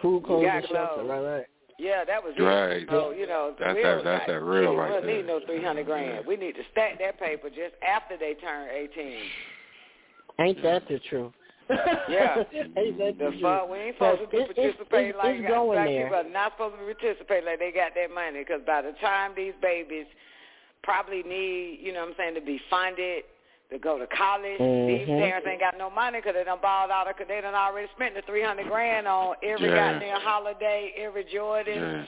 [0.01, 0.93] Food, clothes, got and shelter.
[0.95, 1.09] clothes.
[1.09, 1.45] Right, right.
[1.79, 2.81] Yeah, that was Right.
[2.83, 2.89] it.
[2.89, 5.15] So you know, That's we that- that's like, that real shit, right we don't there.
[5.17, 6.25] need no three hundred grand.
[6.25, 9.21] We need to stack that paper just after they turn eighteen.
[10.39, 11.33] Ain't that the truth?
[12.09, 12.43] Yeah.
[12.77, 13.71] Ain't that The the fuck, truth?
[13.71, 16.03] we ain't supposed to But be it's- it's- participating it's- like it's going black there.
[16.05, 18.93] people are not supposed to be participating like they got that money because by the
[18.93, 20.05] time these babies
[20.83, 23.25] probably need, you know what I'm saying, to be funded,
[23.69, 25.19] to go to college, these Mhm.
[25.19, 28.15] parents ain't got no money because they done balled out because they done already spent
[28.15, 29.93] the 300 grand on every Yeah.
[29.93, 32.07] goddamn holiday, every Jordan,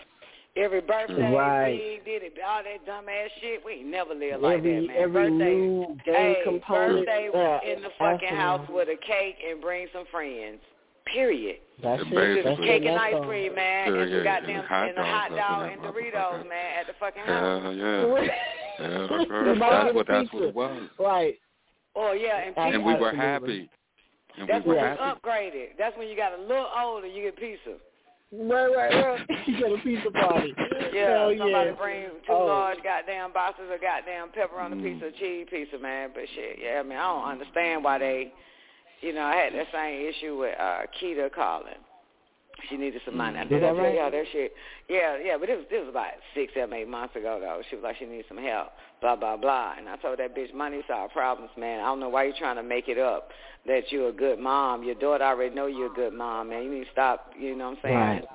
[0.56, 1.72] every birthday, Right.
[1.72, 3.64] we did it, all that dumb ass shit.
[3.66, 4.98] We ain't never lived like every that, man.
[4.98, 7.06] every birthday, new game hey, component.
[7.06, 8.38] birthday yeah, in the fucking absolutely.
[8.38, 10.62] house with a cake and bring some friends.
[11.06, 11.58] Period.
[11.82, 12.40] That's Basically.
[12.40, 12.44] it.
[12.46, 12.88] That's Cake it.
[12.88, 15.30] and That's ice cream, man, Sure, and yeah, some goddamn and hot and a hot
[15.30, 17.64] dogs dog and that Doritos, man, at the fucking house.
[17.64, 18.28] Hell yeah.
[18.80, 19.60] Yeah, that's, right.
[19.60, 20.90] that's what that's what it was.
[21.00, 21.38] Right.
[22.02, 23.70] Oh yeah, and Ab- And we were happy.
[24.38, 25.02] And That's we were when happy.
[25.04, 25.66] you upgraded.
[25.78, 27.76] That's when you got a little older, you get pizza.
[28.32, 29.30] Right, right, right.
[29.48, 30.54] you get a pizza party.
[30.94, 31.76] Yeah, Hell somebody yeah.
[31.76, 32.46] bring two Oh.
[32.46, 36.12] large goddamn boxes of goddamn pepperoni pizza, cheese pizza, man.
[36.14, 38.32] But shit, yeah, I mean, I don't understand why they,
[39.02, 41.84] you know, I had that same issue with uh Keita calling.
[42.70, 43.40] She needed some money.
[43.40, 43.96] I did that right?
[43.96, 44.54] y'all that shit?
[44.90, 47.62] Yeah, yeah, but it was it was about six, seven, eight months ago though.
[47.70, 48.70] She was like she needed some help,
[49.02, 49.76] blah blah blah.
[49.78, 51.80] And I told that bitch, money solve problems, man.
[51.80, 53.30] I don't know why you're trying to make it up
[53.68, 54.84] that you're a good mom.
[54.84, 56.64] Your daughter already know you're a good mom, man.
[56.64, 57.32] You need to stop.
[57.40, 57.96] You know what I'm saying?
[57.96, 58.28] Right.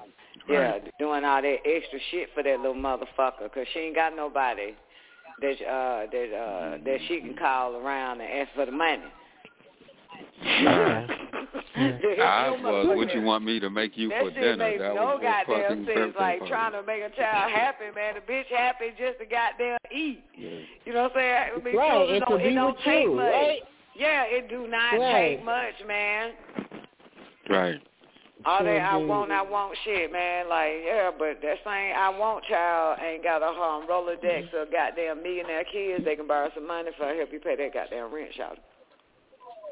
[0.49, 4.75] Yeah, doing all that extra shit for that little motherfucker because she ain't got nobody
[5.41, 9.03] that uh that uh that she can call around and ask for the money.
[11.77, 14.57] I was what you want me to make you that for shit dinner.
[14.57, 16.15] makes That no was your goddamn sense.
[16.19, 16.51] Like party.
[16.53, 18.15] trying to make a child happy, man.
[18.15, 20.23] The bitch happy just to goddamn eat.
[20.85, 21.37] You know what I'm saying?
[21.57, 23.33] I mean, Right, children and don't, it be don't with take you, much.
[23.33, 23.59] right?
[23.97, 25.37] Yeah, it do not Right.
[25.39, 26.33] take much, man.
[27.51, 27.81] Right.
[28.47, 29.07] All Sure that I do.
[29.09, 30.49] want, I want shit, man.
[30.49, 35.23] Like, yeah, but that same I want child ain't got a um, Rolodex or goddamn
[35.23, 36.05] millionaire kids.
[36.05, 38.59] They can borrow some money for help you pay that goddamn rent, child.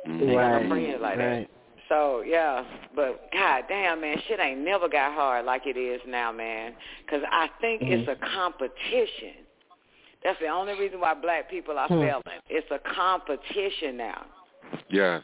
[0.06, 0.68] Ain't got no Right.
[0.68, 1.47] friends like that.
[1.93, 1.99] Right.
[1.99, 2.65] So yeah,
[2.95, 6.73] but god damn man, shit ain't never got hard like it is now, man.
[7.05, 9.45] Because I think it's a competition.
[10.25, 12.01] That's the only reason why black people are Hmm.
[12.01, 12.41] failing.
[12.49, 14.27] It's a competition now.
[14.89, 15.21] Yeah.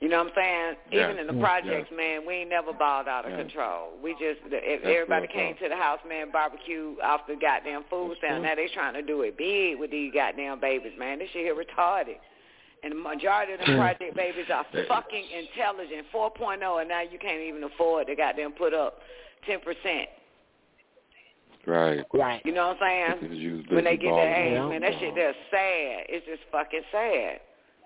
[0.00, 0.76] You know what I'm saying?
[0.90, 1.04] Yeah.
[1.04, 3.36] Even in the Mm, projects, man, we ain't never balled out of Yeah.
[3.36, 3.92] control.
[4.02, 5.62] We just if That's everybody real came talk.
[5.62, 8.42] to the house, man, barbecue off the goddamn food stand.
[8.42, 11.20] Now they trying to do it big with these goddamn babies, man.
[11.20, 12.18] This shit here retarded.
[12.84, 13.78] And the majority of the Hmm.
[13.78, 18.74] project babies are fucking intelligent, 4.0, and now you can't even afford to goddamn put
[18.74, 19.00] up
[19.46, 20.08] 10%.
[21.64, 22.04] Right.
[22.12, 22.42] Right.
[22.44, 23.64] You know what I'm saying?
[23.70, 26.06] When they busy get balling that age, man, that shit that's sad.
[26.08, 27.40] It's just fucking sad.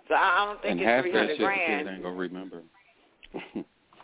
[0.08, 1.78] So I I don't think And it's half three that hundred shit the grand.
[1.84, 2.62] kids ain't gonna remember.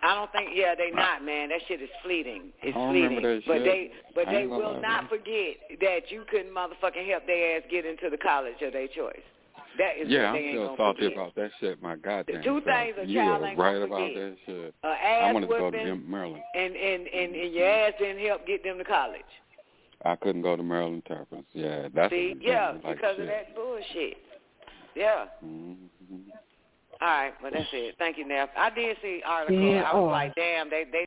[0.03, 0.51] I don't think.
[0.53, 1.49] Yeah, they not, man.
[1.51, 2.53] That shit is fleeting.
[2.61, 3.23] It's fleeting.
[3.47, 3.65] but shit.
[3.65, 8.11] they, but they will not forget that you couldn't motherfucking help their ass get into
[8.11, 9.23] the college of their choice.
[9.79, 11.17] That is yeah, I'm ain't still gonna salty forget.
[11.17, 11.83] about that shit.
[11.83, 12.43] My goddamn.
[12.43, 12.65] two self.
[12.65, 14.15] things a you child are ain't right gonna about forget.
[14.15, 14.75] that shit.
[14.85, 16.43] A I ass wanted to go to whooping Maryland.
[16.55, 19.23] and, and and and your ass didn't help get them to college.
[20.05, 21.45] I couldn't go to Maryland Terrapins.
[21.53, 23.21] Yeah, that's See, yeah, like because shit.
[23.21, 24.17] of that bullshit.
[24.95, 25.27] Yeah.
[25.45, 25.77] Mhm.
[27.01, 27.95] All right, well that's it.
[27.99, 28.51] Thank you, Neff.
[28.57, 29.61] I did see the article.
[29.61, 30.05] Yeah, I was oh.
[30.07, 31.07] like, damn, they they